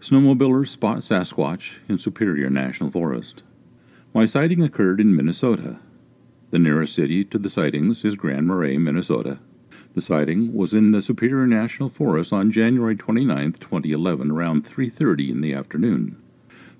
[0.00, 3.42] Snowmobilers spot Sasquatch in Superior National Forest.
[4.12, 5.78] My sighting occurred in Minnesota.
[6.50, 9.38] The nearest city to the sightings is Grand Marais, Minnesota.
[9.94, 15.42] The sighting was in the Superior National Forest on January 29, 2011, around 3:30 in
[15.42, 16.16] the afternoon.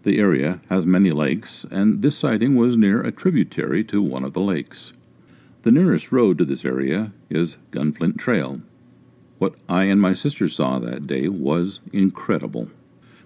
[0.02, 4.32] The area has many lakes, and this sighting was near a tributary to one of
[4.32, 4.92] the lakes.
[5.62, 8.60] The nearest road to this area is Gunflint Trail.
[9.38, 12.72] What I and my sister saw that day was incredible.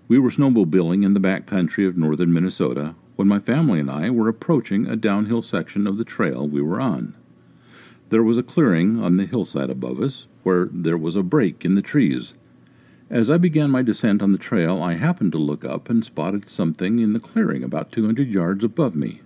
[0.09, 4.11] We were snowmobiling in the back country of northern Minnesota when my family and I
[4.11, 7.15] were approaching a downhill section of the trail we were on.
[8.11, 11.75] There was a clearing on the hillside above us where there was a break in
[11.75, 12.35] the trees.
[13.11, 16.49] As I began my descent on the trail, I happened to look up and spotted
[16.49, 19.21] something in the clearing about 200 yards above me.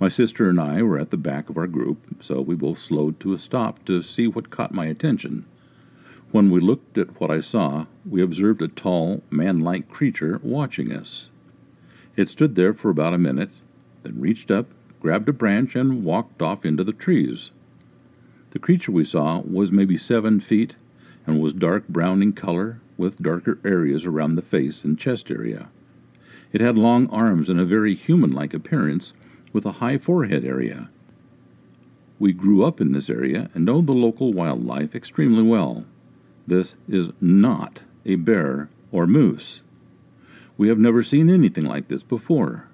[0.00, 3.18] My sister and I were at the back of our group, so we both slowed
[3.20, 5.44] to a stop to see what caught my attention.
[6.30, 10.92] When we looked at what I saw, we observed a tall, man like creature watching
[10.92, 11.30] us.
[12.18, 13.52] It stood there for about a minute,
[14.02, 14.66] then reached up,
[14.98, 17.52] grabbed a branch, and walked off into the trees.
[18.50, 20.74] The creature we saw was maybe seven feet
[21.28, 25.68] and was dark brown in color, with darker areas around the face and chest area.
[26.52, 29.12] It had long arms and a very human like appearance,
[29.52, 30.90] with a high forehead area.
[32.18, 35.84] We grew up in this area and know the local wildlife extremely well.
[36.48, 39.62] This is not a bear or moose.
[40.58, 42.64] We have never seen anything like this before.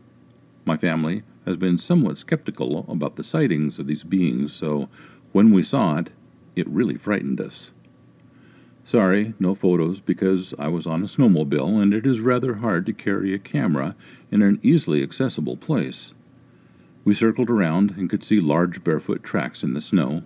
[0.65, 4.89] My family has been somewhat skeptical about the sightings of these beings, so
[5.33, 6.09] when we saw it,
[6.57, 7.73] it really frightened us.
[8.85, 12.95] Sorry, no photos because I was on a snowmobile and it is rather hard to
[12.95, 13.97] carry a camera
[14.31, 16.15] in an easily accessible place.
[17.05, 20.23] We circled around and could see large barefoot tracks in the snow.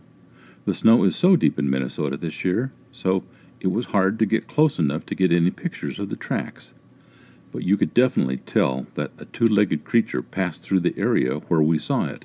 [0.64, 3.24] The snow is so deep in Minnesota this year, so
[3.58, 6.72] it was hard to get close enough to get any pictures of the tracks
[7.52, 11.62] but you could definitely tell that a two legged creature passed through the area where
[11.62, 12.24] we saw it.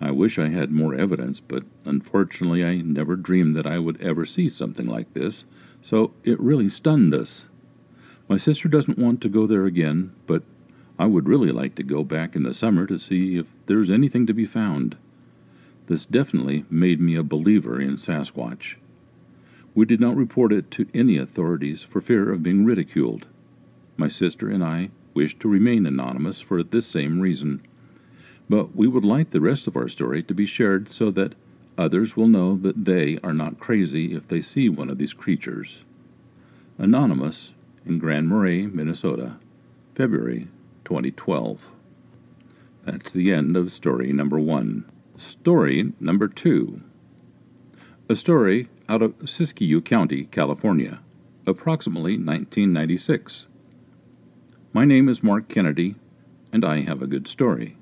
[0.00, 4.24] I wish I had more evidence, but unfortunately I never dreamed that I would ever
[4.24, 5.44] see something like this,
[5.82, 7.46] so it really stunned us.
[8.28, 10.42] My sister doesn't want to go there again, but
[10.98, 14.26] I would really like to go back in the summer to see if there's anything
[14.26, 14.96] to be found.
[15.86, 18.74] This definitely made me a believer in Sasquatch.
[19.74, 23.26] We did not report it to any authorities for fear of being ridiculed.
[23.98, 27.60] My sister and I wish to remain anonymous for this same reason.
[28.48, 31.34] But we would like the rest of our story to be shared so that
[31.76, 35.82] others will know that they are not crazy if they see one of these creatures.
[36.78, 37.50] Anonymous
[37.84, 39.36] in Grand Marais, Minnesota,
[39.96, 40.46] February
[40.84, 41.60] 2012.
[42.84, 44.84] That's the end of story number one.
[45.16, 46.82] Story number two.
[48.08, 51.00] A story out of Siskiyou County, California,
[51.46, 53.46] approximately 1996.
[54.70, 55.94] My name is Mark Kennedy,
[56.52, 57.78] and I have a good story.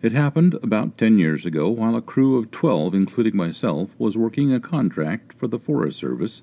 [0.00, 4.54] It happened about ten years ago while a crew of twelve, including myself, was working
[4.54, 6.40] a contract for the Forest Service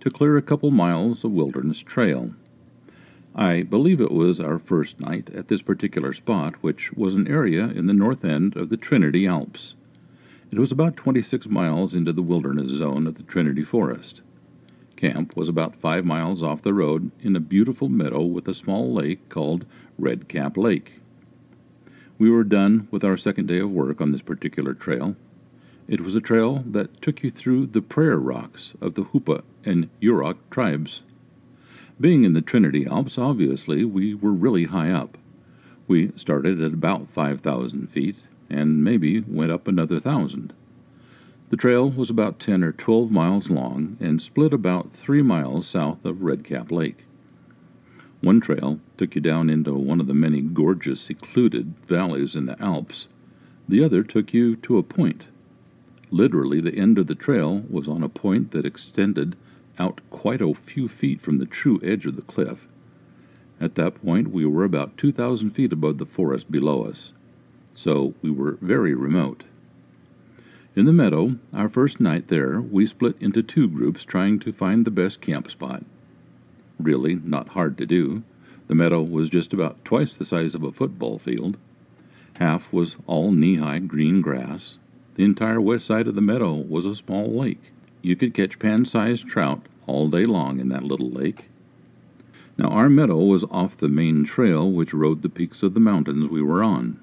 [0.00, 2.34] to clear a couple miles of wilderness trail.
[3.34, 7.68] I believe it was our first night at this particular spot, which was an area
[7.68, 9.76] in the north end of the Trinity Alps.
[10.50, 14.20] It was about 26 miles into the wilderness zone of the Trinity Forest
[15.00, 18.92] camp was about five miles off the road in a beautiful meadow with a small
[18.92, 19.64] lake called
[19.98, 21.00] Red Cap Lake.
[22.18, 25.16] We were done with our second day of work on this particular trail.
[25.88, 29.88] It was a trail that took you through the prayer rocks of the Hupa and
[30.02, 31.00] Yurok tribes.
[31.98, 35.16] Being in the Trinity Alps, obviously, we were really high up.
[35.88, 38.16] We started at about 5,000 feet
[38.50, 40.52] and maybe went up another thousand.
[41.50, 46.04] The trail was about 10 or 12 miles long and split about 3 miles south
[46.04, 47.04] of Red Cap Lake.
[48.20, 52.60] One trail took you down into one of the many gorgeous, secluded valleys in the
[52.62, 53.08] Alps.
[53.68, 55.24] The other took you to a point.
[56.12, 59.34] Literally, the end of the trail was on a point that extended
[59.76, 62.68] out quite a few feet from the true edge of the cliff.
[63.60, 67.10] At that point, we were about 2,000 feet above the forest below us,
[67.74, 69.44] so we were very remote.
[70.76, 74.84] In the meadow, our first night there, we split into two groups trying to find
[74.84, 75.82] the best camp spot.
[76.78, 78.22] Really, not hard to do.
[78.68, 81.56] The meadow was just about twice the size of a football field.
[82.34, 84.78] Half was all knee high green grass.
[85.16, 87.72] The entire west side of the meadow was a small lake.
[88.00, 91.48] You could catch pan sized trout all day long in that little lake.
[92.56, 96.28] Now, our meadow was off the main trail which rode the peaks of the mountains
[96.28, 97.00] we were on.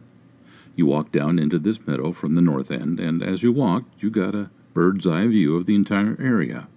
[0.78, 4.12] You walked down into this meadow from the north end, and as you walked, you
[4.12, 6.68] got a bird's eye view of the entire area.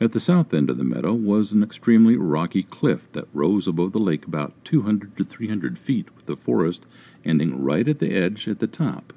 [0.00, 3.90] At the south end of the meadow was an extremely rocky cliff that rose above
[3.90, 6.86] the lake about 200 to 300 feet, with the forest
[7.24, 9.12] ending right at the edge at the top.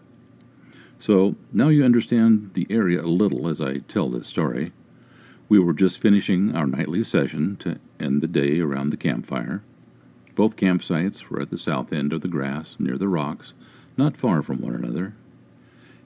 [0.98, 4.74] So now you understand the area a little as I tell this story.
[5.48, 9.62] We were just finishing our nightly session to end the day around the campfire.
[10.34, 13.54] Both campsites were at the south end of the grass near the rocks,
[13.98, 15.14] not far from one another.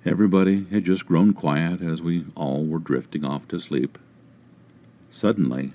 [0.06, 3.98] Everybody had just grown quiet as we all were drifting off to sleep.
[5.12, 5.74] Suddenly,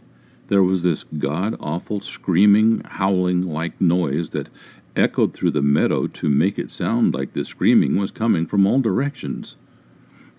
[0.49, 4.49] there was this god awful screaming, howling like noise that
[4.97, 8.81] echoed through the meadow to make it sound like the screaming was coming from all
[8.81, 9.57] directions.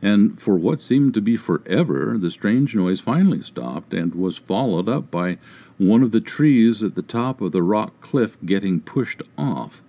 [0.02, 4.90] And for what seemed to be forever, the strange noise finally stopped and was followed
[4.90, 5.38] up by
[5.78, 9.83] one of the trees at the top of the rock cliff getting pushed off.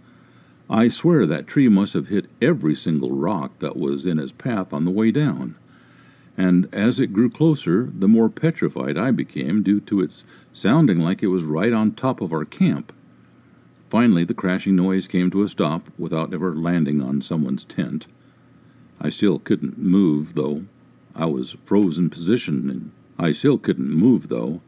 [0.75, 4.73] I swear that tree must have hit every single rock that was in its path
[4.73, 5.55] on the way down.
[6.37, 11.23] And as it grew closer, the more petrified I became due to its sounding like
[11.23, 12.93] it was right on top of our camp.
[13.89, 18.09] Finally, the crashing noise came to a stop without ever landing on someone's tent.
[19.01, 20.65] I still couldn't move, though.
[21.15, 24.61] I was frozen position, and I still couldn't move, though.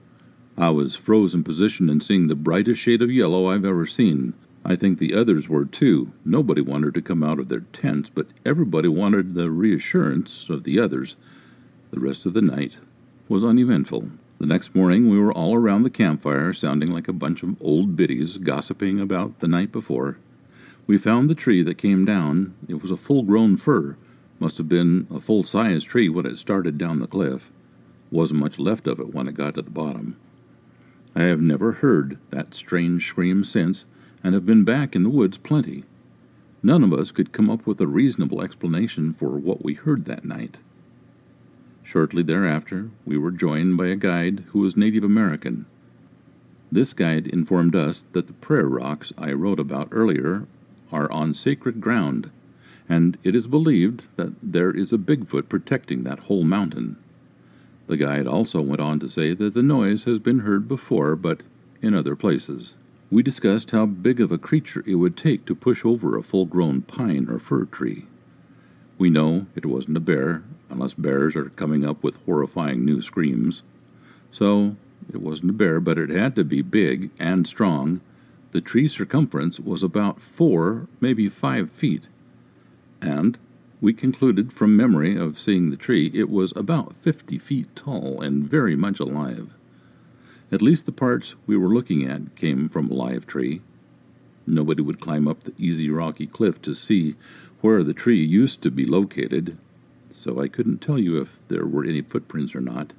[0.56, 4.34] I was frozen position and seeing the brightest shade of yellow I've ever seen.
[4.68, 6.10] I think the others were too.
[6.24, 10.80] Nobody wanted to come out of their tents, but everybody wanted the reassurance of the
[10.80, 11.14] others.
[11.92, 12.78] The rest of the night
[13.28, 14.10] was uneventful.
[14.40, 17.94] The next morning we were all around the campfire, sounding like a bunch of old
[17.94, 20.18] biddies gossiping about the night before.
[20.88, 22.54] We found the tree that came down.
[22.66, 23.96] It was a full grown fir.
[24.40, 27.52] Must have been a full sized tree when it started down the cliff.
[28.10, 30.16] Wasn't much left of it when it got to the bottom.
[31.14, 33.84] I have never heard that strange scream since,
[34.26, 35.84] and have been back in the woods plenty.
[36.60, 40.24] None of us could come up with a reasonable explanation for what we heard that
[40.24, 40.56] night.
[41.84, 45.64] Shortly thereafter, we were joined by a guide who was Native American.
[46.72, 50.48] This guide informed us that the prayer rocks I wrote about earlier
[50.90, 52.28] are on sacred ground,
[52.88, 56.96] and it is believed that there is a Bigfoot protecting that whole mountain.
[57.86, 61.44] The guide also went on to say that the noise has been heard before, but
[61.80, 62.74] in other places.
[63.08, 66.44] We discussed how big of a creature it would take to push over a full
[66.44, 68.06] grown pine or fir tree.
[68.98, 73.62] We know it wasn't a bear, unless bears are coming up with horrifying new screams.
[74.32, 74.74] So,
[75.08, 78.00] it wasn't a bear, but it had to be big and strong.
[78.50, 82.08] The tree circumference was about four, maybe five feet.
[83.00, 83.38] And
[83.80, 88.50] we concluded from memory of seeing the tree it was about fifty feet tall and
[88.50, 89.50] very much alive.
[90.52, 93.62] At least the parts we were looking at came from a live tree.
[94.46, 97.16] Nobody would climb up the easy rocky cliff to see
[97.62, 99.58] where the tree used to be located,
[100.12, 102.92] so I couldn't tell you if there were any footprints or not.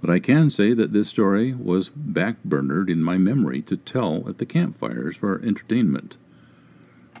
[0.00, 4.38] But I can say that this story was backburnered in my memory to tell at
[4.38, 6.16] the campfires for entertainment.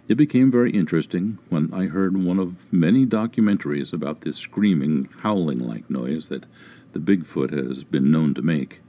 [0.06, 5.58] It became very interesting when I heard one of many documentaries about this screaming, howling
[5.58, 6.46] like noise that
[6.92, 8.80] the Bigfoot has been known to make.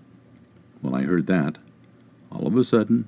[0.84, 1.60] When I heard that,
[2.30, 3.06] all of a sudden,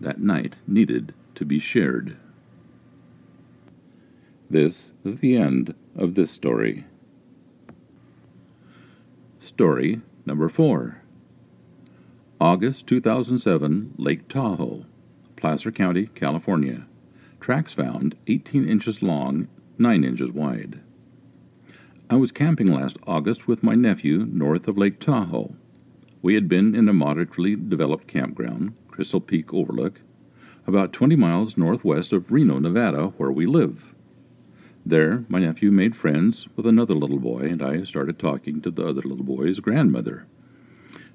[0.00, 2.16] that night needed to be shared.
[4.48, 6.86] This is the end of this story.
[9.40, 11.02] Story number 4
[12.40, 14.86] August 2007, Lake Tahoe,
[15.36, 16.86] Placer County, California.
[17.40, 20.80] Tracks found 18 inches long, 9 inches wide.
[22.08, 25.54] I was camping last August with my nephew north of Lake Tahoe.
[26.22, 30.02] We had been in a moderately developed campground, Crystal Peak Overlook,
[30.68, 33.92] about 20 miles northwest of Reno, Nevada, where we live.
[34.86, 38.86] There, my nephew made friends with another little boy, and I started talking to the
[38.86, 40.26] other little boy's grandmother.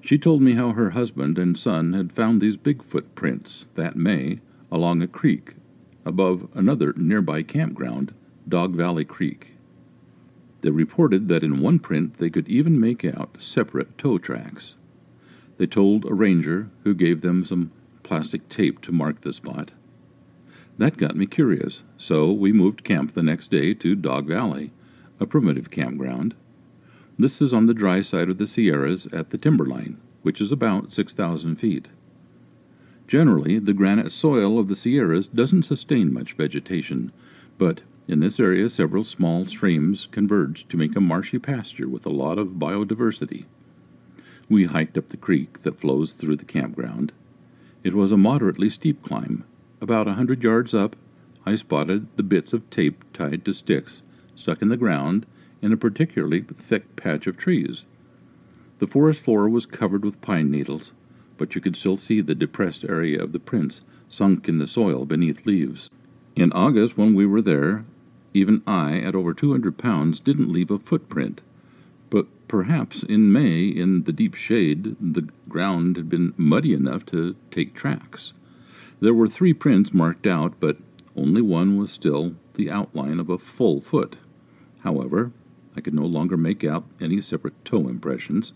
[0.02, 4.40] She told me how her husband and son had found these Bigfoot prints that May
[4.70, 5.54] along a creek
[6.04, 8.12] above another nearby campground,
[8.46, 9.54] Dog Valley Creek.
[10.60, 14.74] They reported that in one print they could even make out separate toe tracks.
[15.58, 17.72] They told a ranger who gave them some
[18.04, 19.72] plastic tape to mark the spot.
[20.78, 24.72] That got me curious, so we moved camp the next day to Dog Valley,
[25.18, 26.34] a primitive campground.
[27.18, 30.92] This is on the dry side of the Sierras at the timberline, which is about
[30.92, 31.88] 6,000 feet.
[33.08, 37.10] Generally, the granite soil of the Sierras doesn't sustain much vegetation,
[37.58, 42.10] but in this area several small streams converge to make a marshy pasture with a
[42.10, 43.46] lot of biodiversity.
[44.48, 47.12] We hiked up the creek that flows through the campground.
[47.84, 49.44] It was a moderately steep climb,
[49.80, 50.96] about a hundred yards up,
[51.46, 54.02] I spotted the bits of tape tied to sticks
[54.34, 55.26] stuck in the ground
[55.62, 57.84] in a particularly thick patch of trees.
[58.78, 60.92] The forest floor was covered with pine needles,
[61.36, 65.04] but you could still see the depressed area of the prints sunk in the soil
[65.04, 65.90] beneath leaves.
[66.36, 67.84] In August, when we were there,
[68.34, 71.40] Even I, at over 200 pounds, didn't leave a footprint.
[72.48, 77.74] Perhaps in May, in the deep shade, the ground had been muddy enough to take
[77.74, 78.32] tracks.
[79.00, 80.78] There were three prints marked out, but
[81.14, 84.16] only one was still the outline of a full foot.
[84.80, 85.30] However,
[85.76, 88.54] I could no longer make out any separate toe impressions.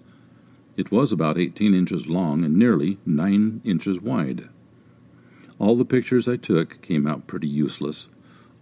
[0.75, 4.49] It was about 18 inches long and nearly 9 inches wide.
[5.59, 8.07] All the pictures I took came out pretty useless.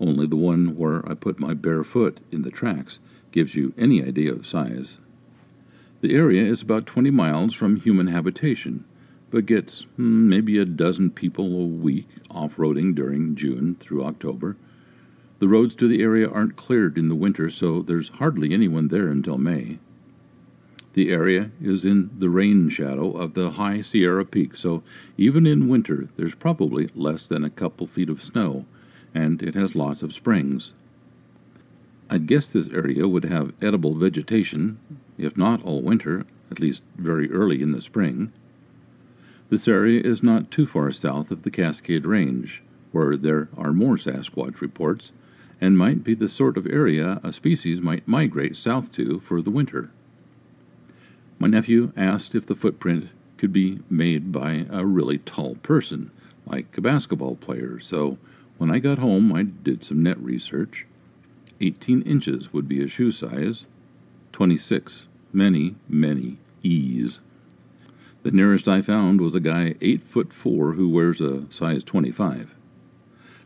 [0.00, 2.98] Only the one where I put my bare foot in the tracks
[3.30, 4.98] gives you any idea of size.
[6.00, 8.84] The area is about 20 miles from human habitation,
[9.30, 14.56] but gets hmm, maybe a dozen people a week off roading during June through October.
[15.40, 19.08] The roads to the area aren't cleared in the winter, so there's hardly anyone there
[19.08, 19.78] until May.
[20.94, 24.82] The area is in the rain shadow of the high Sierra Peak, so
[25.18, 28.64] even in winter there's probably less than a couple feet of snow,
[29.14, 30.72] and it has lots of springs.
[32.08, 34.78] I'd guess this area would have edible vegetation,
[35.20, 38.32] if not all winter, at least very early in the spring.
[39.50, 43.96] This area is not too far south of the Cascade Range, where there are more
[43.96, 45.12] Sasquatch reports,
[45.60, 49.50] and might be the sort of area a species might migrate south to for the
[49.50, 49.90] winter.
[51.38, 53.08] My nephew asked if the footprint
[53.38, 56.10] could be made by a really tall person,
[56.46, 58.18] like a basketball player, so
[58.58, 60.86] when I got home I did some net research.
[61.60, 63.66] 18 inches would be a shoe size,
[64.32, 67.20] 26, many, many E's.
[68.22, 72.54] The nearest I found was a guy 8 foot 4 who wears a size 25.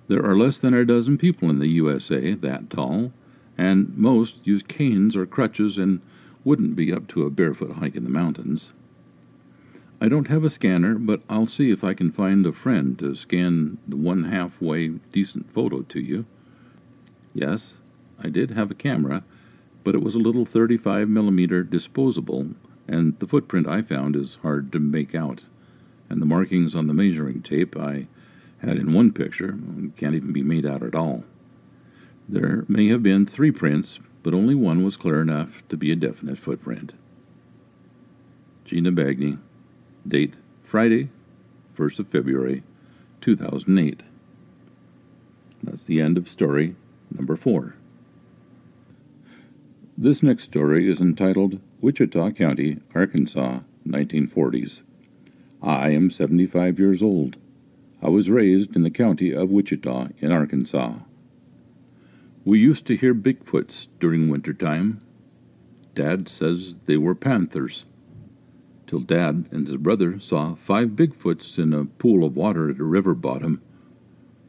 [0.08, 3.12] There are less than a dozen people in the USA that tall,
[3.56, 6.00] and most use canes or crutches and
[6.44, 8.72] wouldn't be up to a barefoot hike in the mountains.
[10.00, 13.14] I don't have a scanner, but I'll see if I can find a friend to
[13.14, 16.26] scan the one halfway decent photo to you.
[17.32, 17.78] Yes,
[18.22, 19.24] I did have a camera,
[19.84, 22.48] but it was a little 35 millimeter disposable,
[22.88, 25.44] and the footprint I found is hard to make out,
[26.08, 28.06] and the markings on the measuring tape I
[28.58, 29.58] had in one picture
[29.96, 31.24] can't even be made out at all.
[32.28, 35.96] There may have been three prints, but only one was clear enough to be a
[35.96, 36.94] definite footprint.
[38.64, 39.38] Gina Bagney,
[40.08, 41.10] date Friday,
[41.76, 42.62] 1st of February,
[43.20, 44.00] 2008.
[45.62, 46.76] That's the end of story
[47.14, 47.74] number four.
[49.96, 54.82] This next story is entitled Ouachita County, Arkansas, 1940s.
[55.62, 57.36] I am 75 years old.
[58.02, 60.94] I was raised in the county of Ouachita in Arkansas.
[62.44, 65.00] We used to hear Bigfoots during winter time.
[65.94, 67.84] Dad says they were panthers.
[68.88, 72.84] Till Dad and his brother saw five Bigfoots in a pool of water at a
[72.84, 73.62] river bottom.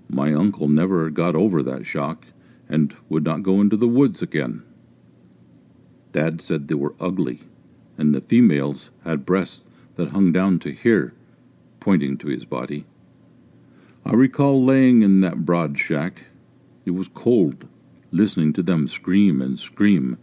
[0.09, 2.25] My uncle never got over that shock
[2.67, 4.63] and would not go into the woods again.
[6.15, 7.41] Dad said they were ugly,
[7.97, 9.65] and the females had breasts
[9.97, 11.13] that hung down to here,
[11.81, 12.85] pointing to his body.
[14.05, 16.27] I recall laying in that broad shack.
[16.85, 17.67] It was cold
[18.13, 20.17] listening to them scream and scream,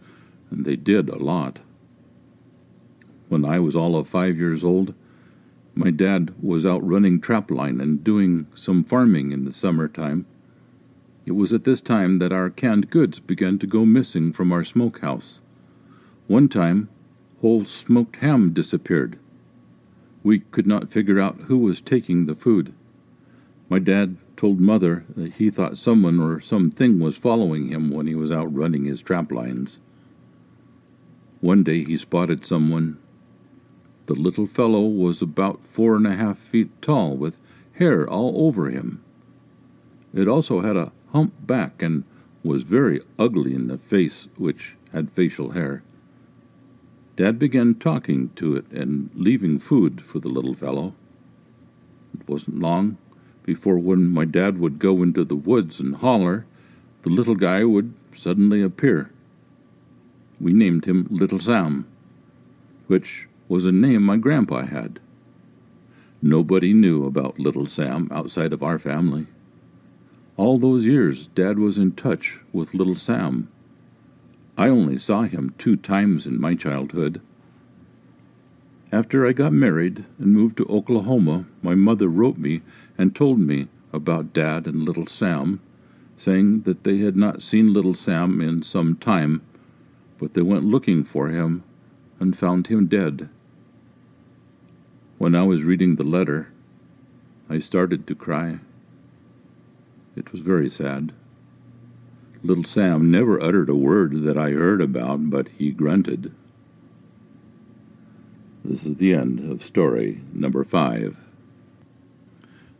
[0.49, 1.59] and they did a lot.
[3.29, 4.95] When I was all of five years old,
[5.75, 10.25] my dad was out running trapline and doing some farming in the summer time.
[11.27, 14.63] It was at this time that our canned goods began to go missing from our
[14.63, 15.39] smokehouse.
[16.33, 16.89] One time,
[17.41, 19.19] whole smoked ham disappeared.
[20.23, 22.73] We could not figure out who was taking the food.
[23.69, 28.15] My dad told Mother that he thought someone or something was following him when he
[28.15, 29.77] was out running his trap lines.
[31.39, 32.97] One day he spotted someone.
[34.07, 37.37] The little fellow was about four and a half feet tall, with
[37.73, 39.03] hair all over him.
[40.15, 42.05] It also had a hump back and
[42.43, 45.83] was very ugly in the face, which had facial hair.
[47.15, 50.93] Dad began talking to it and leaving food for the little fellow.
[52.13, 52.97] It wasn't long
[53.43, 56.45] before when my dad would go into the woods and holler,
[57.03, 59.11] the little guy would suddenly appear.
[60.39, 61.85] We named him Little Sam,
[62.87, 64.99] which was a name my grandpa had.
[66.21, 69.27] Nobody knew about Little Sam outside of our family.
[70.37, 73.49] All those years, Dad was in touch with Little Sam.
[74.57, 77.21] I only saw him two times in my childhood.
[78.91, 82.61] After I got married and moved to Oklahoma, my mother wrote me
[82.95, 85.59] and told me about Dad and little Sam,
[86.17, 89.41] saying that they had not seen little Sam in some time,
[90.19, 91.63] but they went looking for him
[92.19, 93.29] and found him dead.
[95.17, 96.49] When I was reading the letter,
[97.49, 98.59] I started to cry.
[100.15, 101.13] It was very sad.
[102.45, 106.33] Little Sam never uttered a word that I heard about, but he grunted.
[108.65, 111.17] This is the end of story number five.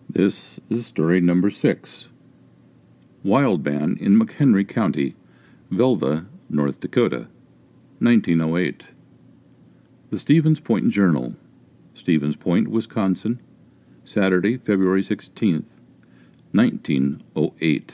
[0.09, 2.07] This is story number six.
[3.23, 5.15] Wild Man in McHenry County,
[5.71, 7.27] Velva, North Dakota,
[7.99, 8.83] 1908.
[10.09, 11.35] The Stevens Point Journal,
[11.95, 13.39] Stevens Point, Wisconsin,
[14.03, 15.63] Saturday, February 16th,
[16.51, 17.93] 1908.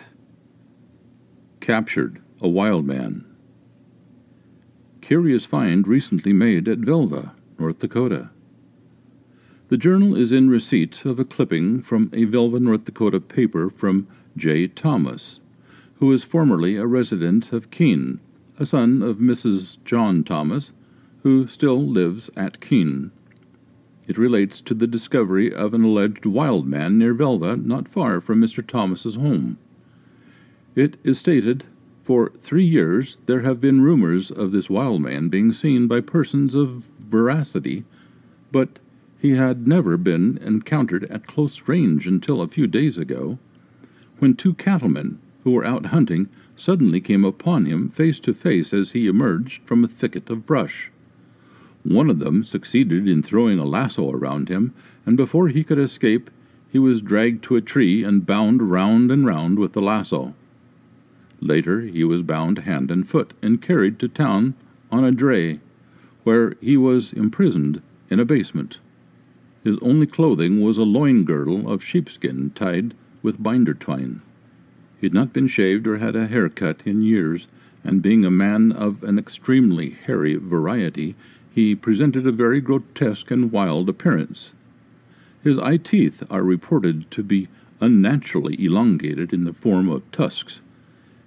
[1.60, 3.26] Captured, a wild man.
[5.02, 8.30] Curious find recently made at Velva, North Dakota.
[9.68, 14.08] The journal is in receipt of a clipping from a Velva, North Dakota paper from
[14.38, 14.68] J.
[14.68, 15.40] Thomas,
[15.98, 18.20] who is formerly a resident of Keene,
[18.58, 19.78] a son of Mrs.
[19.84, 20.72] John Thomas,
[21.24, 23.12] who still lives at Keene.
[24.08, 28.42] It relates to the discovery of an alleged wild man near Velva, not far from
[28.42, 28.66] Mr.
[28.66, 29.58] Thomas's home.
[30.76, 31.66] It is stated,
[32.04, 36.54] for three years there have been rumors of this wild man being seen by persons
[36.54, 37.86] of veracity,
[38.52, 38.80] but
[39.20, 43.40] he had never been encountered at close range until a few days ago,
[44.20, 48.92] when two cattlemen who were out hunting suddenly came upon him face to face as
[48.92, 50.92] he emerged from a thicket of brush.
[51.84, 54.74] One of them succeeded in throwing a lasso around him,
[55.06, 56.30] and before he could escape,
[56.72, 60.36] he was dragged to a tree and bound round and round with the lasso.
[61.42, 64.56] Later, he was bound hand and foot and carried to town
[64.92, 65.59] on a dray,
[66.24, 68.80] where he was imprisoned in a basement.
[69.64, 74.22] His only clothing was a loin girdle of sheepskin tied with binder twine.
[75.00, 77.48] He had not been shaved or had a haircut in years,
[77.84, 81.16] and being a man of an extremely hairy variety,
[81.53, 84.51] he presented a very grotesque and wild appearance.
[85.43, 87.48] His eye teeth are reported to be
[87.80, 90.59] unnaturally elongated in the form of tusks.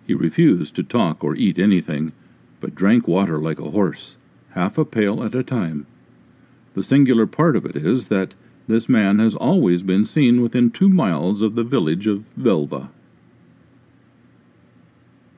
[0.07, 2.13] He refused to talk or eat anything,
[2.61, 4.17] but drank water like a horse,
[4.51, 5.87] half a pail at a time.
[6.75, 8.35] The singular part of it is that
[8.69, 12.89] this man has always been seen within two miles of the village of Velva.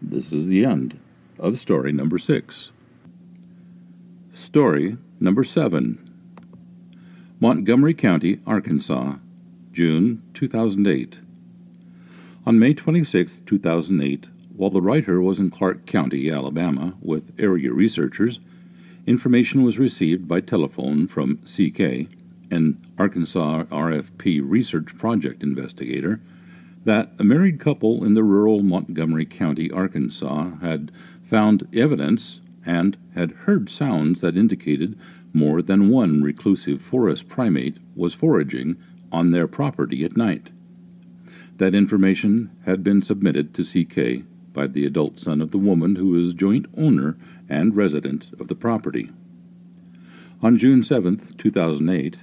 [0.01, 1.01] This is the end
[1.39, 2.71] of story number six.
[4.33, 6.01] Story number seven
[7.41, 9.17] Montgomery County, Arkansas,
[9.73, 11.19] June 2008.
[12.47, 18.39] On May 26, 2008, while the writer was in Clarke County, Alabama, with area researchers,
[19.05, 22.09] information was received by telephone from CK,
[22.53, 26.21] an Arkansas RFP research project investigator,
[26.85, 30.93] that a married couple in the rural Montgomery County, Arkansas, had
[31.25, 34.97] found evidence and had heard sounds that indicated
[35.33, 38.77] more than one reclusive forest primate was foraging
[39.11, 40.51] on their property at night.
[41.57, 44.25] That information had been submitted to CK
[44.55, 48.55] by the adult son of the woman who is joint owner and resident of the
[48.55, 49.11] property.
[50.43, 52.19] On June 7, 2008,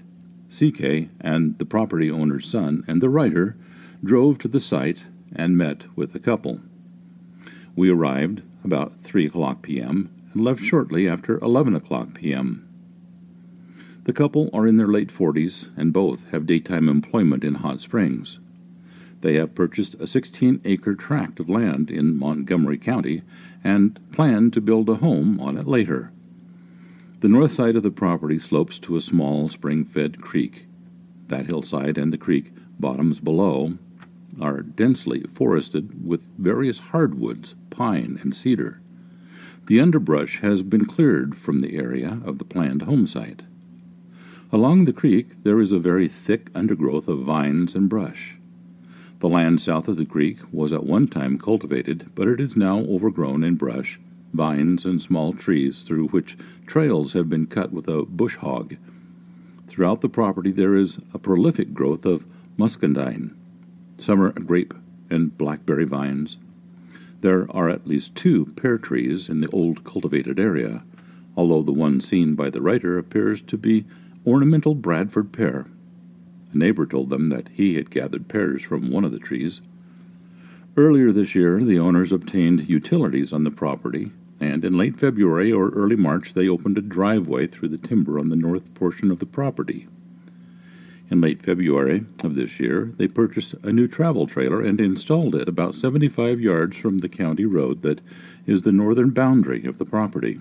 [0.49, 3.55] CK and the property owner's son and the writer
[4.03, 5.03] drove to the site
[5.35, 6.61] and met with the couple.
[7.75, 12.67] We arrived about 3 o'clock p.m and left shortly after 11 o'clock p.m.
[14.03, 18.39] The couple are in their late 40s and both have daytime employment in Hot Springs.
[19.21, 23.21] They have purchased a 16 acre tract of land in Montgomery County
[23.63, 26.11] and plan to build a home on it later.
[27.19, 30.65] The north side of the property slopes to a small spring fed creek.
[31.27, 33.77] That hillside and the creek bottoms below
[34.41, 38.81] are densely forested with various hardwoods, pine, and cedar.
[39.67, 43.43] The underbrush has been cleared from the area of the planned home site.
[44.51, 48.37] Along the creek there is a very thick undergrowth of vines and brush.
[49.21, 52.79] The land south of the creek was at one time cultivated, but it is now
[52.79, 53.99] overgrown in brush,
[54.33, 56.35] vines, and small trees through which
[56.65, 58.77] trails have been cut with a bush hog.
[59.67, 62.25] Throughout the property there is a prolific growth of
[62.57, 63.35] muscadine,
[63.99, 64.73] summer grape,
[65.11, 66.39] and blackberry vines.
[67.19, 70.81] There are at least two pear trees in the old cultivated area,
[71.37, 73.85] although the one seen by the writer appears to be
[74.25, 75.67] ornamental Bradford pear.
[76.53, 79.61] A neighbor told them that he had gathered pears from one of the trees.
[80.77, 85.69] Earlier this year, the owners obtained utilities on the property, and in late February or
[85.69, 89.25] early March they opened a driveway through the timber on the north portion of the
[89.25, 89.87] property.
[91.09, 95.49] In late February of this year, they purchased a new travel trailer and installed it
[95.49, 97.99] about 75 yards from the county road that
[98.45, 100.39] is the northern boundary of the property.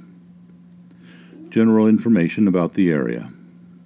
[1.49, 3.33] General information about the area.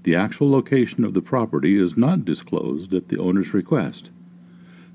[0.04, 4.10] The actual location of the property is not disclosed at the owner's request.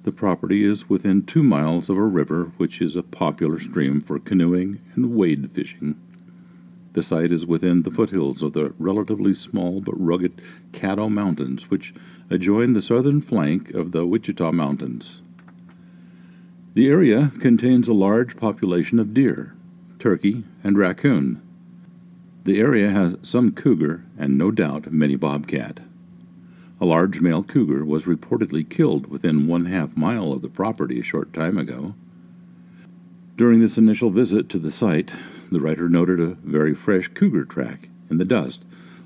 [0.03, 4.19] The property is within two miles of a river which is a popular stream for
[4.19, 5.95] canoeing and wade fishing.
[6.93, 11.91] The site is within the foothills of the relatively small but rugged Caddo Mountains, which
[12.29, 15.21] adjoin the southern flank of the Ouachita Mountains.
[16.75, 19.55] The area contains a large population of deer,
[19.97, 21.41] turkey, and raccoon.
[22.45, 25.81] The area has some cougar and no doubt many bobcat.
[26.81, 31.03] A large male cougar was reportedly killed within one half mile of the property a
[31.03, 31.93] short time ago.
[33.35, 35.13] During this initial visit to the site,
[35.51, 38.63] the writer noted a very fresh cougar track in the dust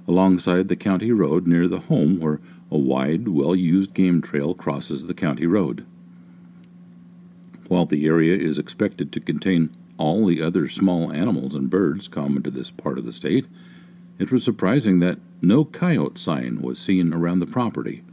[0.07, 2.39] alongside the county road near the home where
[2.69, 5.85] a wide, well used game trail crosses the county road.
[7.67, 12.43] While the area is expected to contain all the other small animals and birds common
[12.43, 13.47] to this part of the state,
[14.19, 18.03] it was surprising that no coyote sign was seen around the property,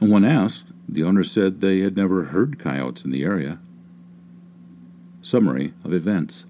[0.00, 3.58] and when asked, the owner said they had never heard coyotes in the area.
[5.22, 6.44] Summary of events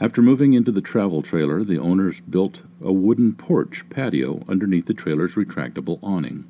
[0.00, 4.94] After moving into the travel trailer, the owners built a wooden porch patio underneath the
[4.94, 6.44] trailer's retractable awning.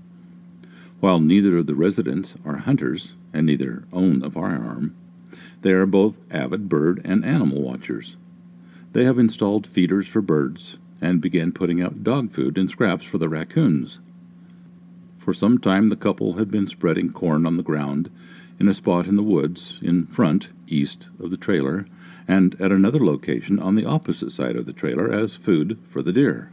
[1.00, 4.94] While neither of the residents are hunters and neither own a firearm,
[5.62, 8.16] they are both avid bird and animal watchers.
[8.92, 13.18] They have installed feeders for birds and began putting out dog food and scraps for
[13.18, 14.00] the raccoons.
[15.18, 18.10] For some time, the couple had been spreading corn on the ground
[18.58, 21.86] in a spot in the woods in front, east of the trailer,
[22.26, 26.12] and at another location on the opposite side of the trailer as food for the
[26.12, 26.50] deer.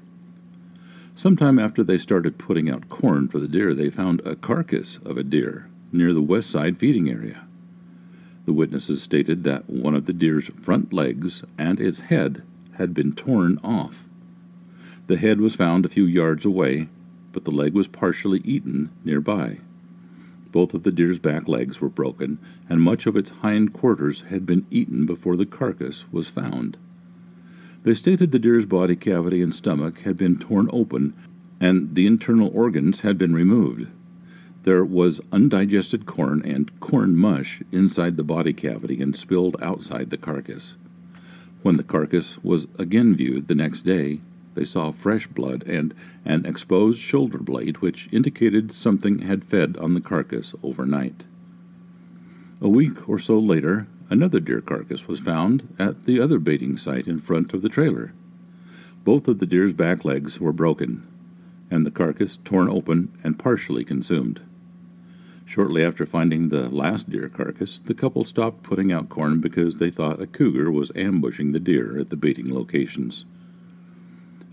[1.15, 5.17] Sometime after they started putting out corn for the deer, they found a carcass of
[5.17, 7.46] a deer near the west side feeding area.
[8.47, 12.43] The witnesses stated that one of the deer's front legs and its head
[12.75, 14.05] had been torn off.
[15.07, 16.87] The head was found a few yards away,
[17.33, 19.57] but the leg was partially eaten nearby.
[20.53, 24.45] Both of the deer's back legs were broken, and much of its hind quarters had
[24.45, 26.77] been eaten before the carcass was found.
[27.83, 31.15] They stated the deer's body cavity and stomach had been torn open,
[31.59, 33.89] and the internal organs had been removed.
[34.67, 40.17] There was undigested corn and corn mush inside the body cavity and spilled outside the
[40.17, 40.75] carcass.
[41.61, 44.19] When the carcass was again viewed the next day,
[44.55, 45.93] they saw fresh blood and
[46.25, 51.27] an exposed shoulder blade, which indicated something had fed on the carcass overnight.
[52.59, 57.07] A week or so later, another deer carcass was found at the other baiting site
[57.07, 58.11] in front of the trailer.
[59.05, 61.07] Both of the deer's back legs were broken,
[61.71, 64.41] and the carcass torn open and partially consumed.
[65.47, 69.89] Shortly after finding the last deer carcass, the couple stopped putting out corn because they
[69.89, 73.23] thought a cougar was ambushing the deer at the baiting locations.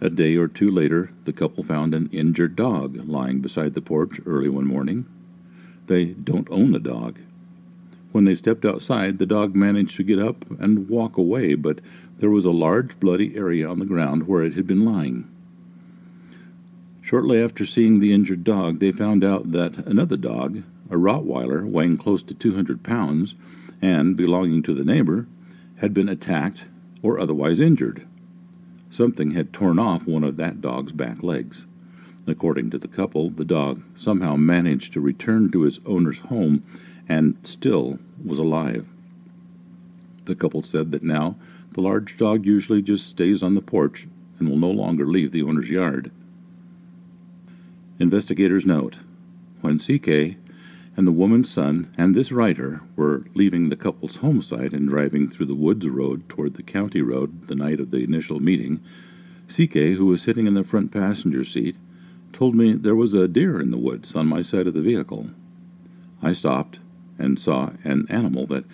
[0.01, 4.21] A day or two later, the couple found an injured dog lying beside the porch
[4.25, 5.05] early one morning.
[5.89, 7.19] They don't own a dog.
[8.13, 11.81] When they stepped outside, the dog managed to get up and walk away, but
[12.19, 15.29] there was a large bloody area on the ground where it had been lying.
[17.03, 21.97] Shortly after seeing the injured dog, they found out that another dog, a Rottweiler weighing
[21.97, 23.35] close to 200 pounds
[23.81, 25.27] and belonging to the neighbor,
[25.77, 26.67] had been attacked
[27.03, 28.07] or otherwise injured.
[28.91, 31.67] Something had torn off one of that dog's back legs.
[32.27, 36.63] According to the couple, the dog somehow managed to return to its owner's home
[37.09, 38.87] and still was alive.
[40.25, 41.37] The couple said that now
[41.73, 44.07] the large dog usually just stays on the porch
[44.39, 46.11] and will no longer leave the owner's yard.
[47.99, 48.99] Investigators note
[49.61, 50.37] when CK
[50.97, 55.29] and the woman's son and this writer were leaving the couple's home site and driving
[55.29, 58.81] through the woods road toward the county road the night of the initial meeting,
[59.49, 61.77] CK, who was sitting in the front passenger seat,
[62.33, 65.31] told me there was a deer in the woods on my side of the vehicle.
[66.23, 66.79] I stopped
[67.19, 68.65] and saw an animal that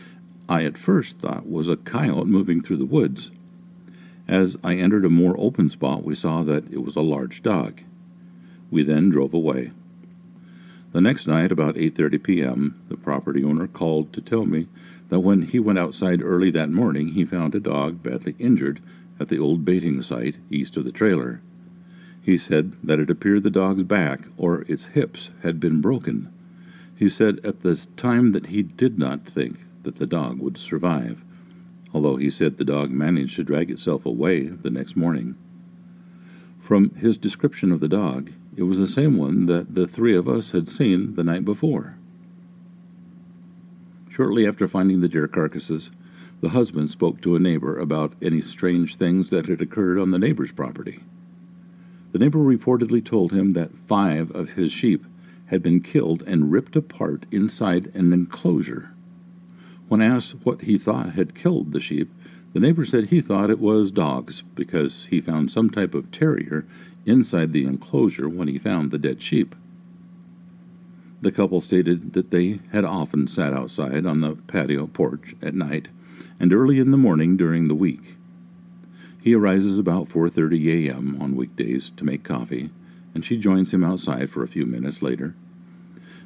[0.49, 3.31] I at first thought was a coyote moving through the woods.
[4.28, 7.81] As I entered a more open spot, we saw that it was a large dog.
[8.70, 9.73] We then drove away.
[10.93, 14.67] The next night, about 8:30 p.m., the property owner called to tell me
[15.09, 18.81] that when he went outside early that morning, he found a dog badly injured
[19.20, 21.43] at the old baiting site east of the trailer.
[22.20, 26.28] He said that it appeared the dog's back or its hips had been broken.
[26.97, 31.25] He said at the time that he did not think that the dog would survive,
[31.94, 35.36] although he said the dog managed to drag itself away the next morning.
[36.59, 40.29] From his description of the dog, it was the same one that the three of
[40.29, 41.97] us had seen the night before.
[44.11, 45.91] Shortly after finding the deer carcasses,
[46.41, 50.19] the husband spoke to a neighbor about any strange things that had occurred on the
[50.19, 51.01] neighbor's property.
[52.12, 55.05] The neighbor reportedly told him that five of his sheep
[55.47, 58.91] had been killed and ripped apart inside an enclosure.
[59.89, 62.11] When asked what he thought had killed the sheep,
[62.53, 66.67] the neighbor said he thought it was dogs because he found some type of terrier
[67.11, 69.55] inside the enclosure when he found the dead sheep.
[71.21, 75.89] The couple stated that they had often sat outside on the patio porch at night
[76.39, 78.17] and early in the morning during the week.
[79.21, 81.19] He arises about 4:30 a.m.
[81.21, 82.71] on weekdays to make coffee,
[83.15, 85.35] and she joins him outside for a few minutes later.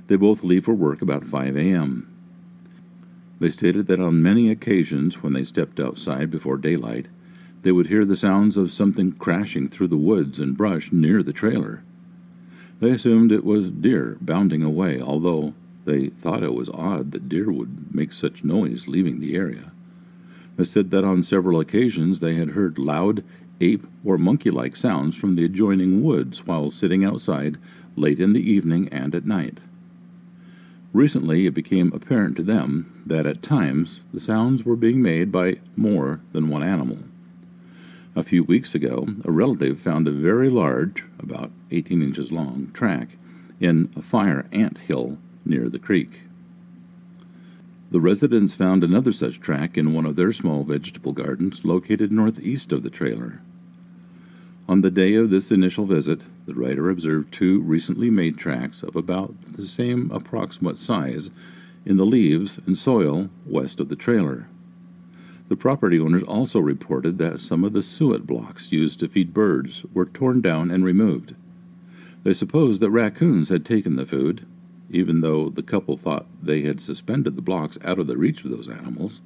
[0.07, 2.07] They both leave for work about 5 a.m.
[3.41, 7.09] They stated that on many occasions when they stepped outside before daylight,
[7.65, 11.33] they would hear the sounds of something crashing through the woods and brush near the
[11.33, 11.83] trailer.
[12.79, 15.55] They assumed it was deer bounding away, although
[15.87, 19.73] they thought it was odd that deer would make such noise leaving the area.
[20.57, 23.25] They said that on several occasions they had heard loud
[23.63, 27.57] ape or monkey like sounds from the adjoining woods while sitting outside
[27.97, 29.61] late in the evening and at night.
[30.93, 35.57] Recently, it became apparent to them that at times the sounds were being made by
[35.77, 36.99] more than one animal.
[38.17, 39.29] A few weeks ago, mm-hmm.
[39.29, 43.17] a relative found a very large, about 18 inches long, track
[43.59, 46.23] in a fire ant hill near the creek.
[47.91, 52.73] The residents found another such track in one of their small vegetable gardens located northeast
[52.73, 53.41] of the trailer.
[54.69, 58.95] On the day of this initial visit, the writer observed two recently made tracks of
[58.95, 61.31] about the same approximate size
[61.85, 64.47] in the leaves and soil west of the trailer.
[65.49, 69.85] The property owners also reported that some of the suet blocks used to feed birds
[69.93, 71.35] were torn down and removed.
[72.23, 74.47] They supposed that raccoons had taken the food,
[74.89, 78.51] even though the couple thought they had suspended the blocks out of the reach of
[78.51, 79.21] those animals.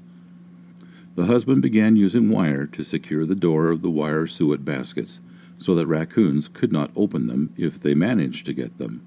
[1.14, 5.20] The husband began using wire to secure the door of the wire suet baskets
[5.56, 9.02] so that raccoons could not open them if they managed to get them.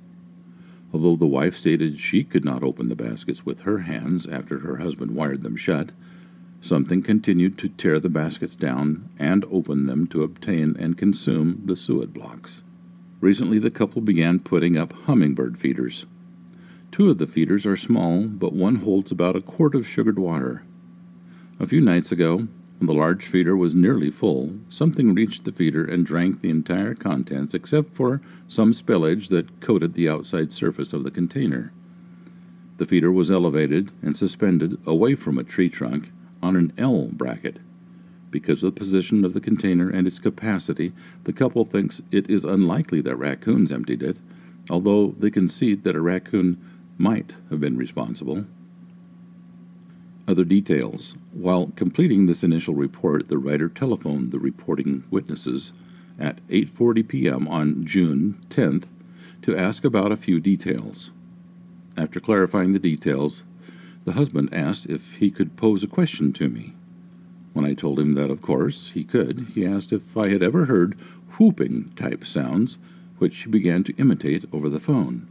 [0.93, 4.77] Although the wife stated she could not open the baskets with her hands after her
[4.77, 5.91] husband wired them shut,
[6.61, 11.75] Something continued to tear the baskets down and open them to obtain and consume the
[11.75, 12.63] suet blocks.
[13.19, 16.05] Recently, the couple began putting up hummingbird feeders.
[16.91, 20.61] Two of the feeders are small, but one holds about a quart of sugared water.
[21.59, 25.83] A few nights ago, when the large feeder was nearly full, something reached the feeder
[25.83, 31.03] and drank the entire contents except for some spillage that coated the outside surface of
[31.03, 31.71] the container.
[32.77, 36.11] The feeder was elevated and suspended away from a tree trunk
[36.41, 37.59] on an L bracket.
[38.29, 40.93] Because of the position of the container and its capacity,
[41.25, 44.19] the couple thinks it is unlikely that raccoons emptied it,
[44.69, 46.57] although they concede that a raccoon
[46.97, 48.45] might have been responsible.
[50.27, 51.15] Other details.
[51.33, 55.73] While completing this initial report, the writer telephoned the reporting witnesses
[56.19, 57.47] at 8:40 p.m.
[57.47, 58.85] on June 10th
[59.41, 61.11] to ask about a few details.
[61.97, 63.43] After clarifying the details,
[64.03, 66.73] the husband asked if he could pose a question to me.
[67.53, 70.65] When I told him that, of course, he could, he asked if I had ever
[70.65, 70.97] heard
[71.37, 72.77] whooping type sounds,
[73.17, 75.27] which he began to imitate over the phone.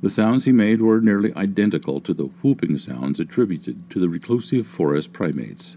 [0.00, 4.66] The sounds he made were nearly identical to the whooping sounds attributed to the reclusive
[4.66, 5.76] forest primates.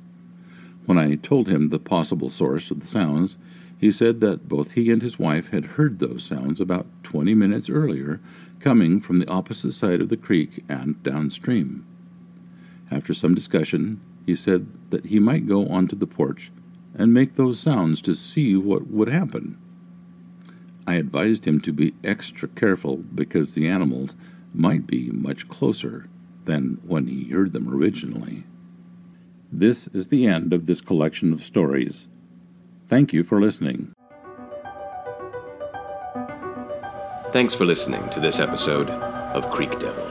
[0.86, 3.38] When I told him the possible source of the sounds,
[3.80, 7.70] he said that both he and his wife had heard those sounds about twenty minutes
[7.70, 8.20] earlier,
[8.60, 11.86] coming from the opposite side of the creek and downstream.
[12.92, 16.52] After some discussion, he said that he might go onto the porch
[16.94, 19.58] and make those sounds to see what would happen.
[20.86, 24.16] I advised him to be extra careful because the animals
[24.53, 26.10] might be much closer
[26.45, 28.44] than when he heard them originally.
[29.52, 32.08] This is the end of this collection of stories.
[32.88, 33.94] Thank you for listening.
[37.32, 40.10] Thanks for listening to this episode of Creek Devil.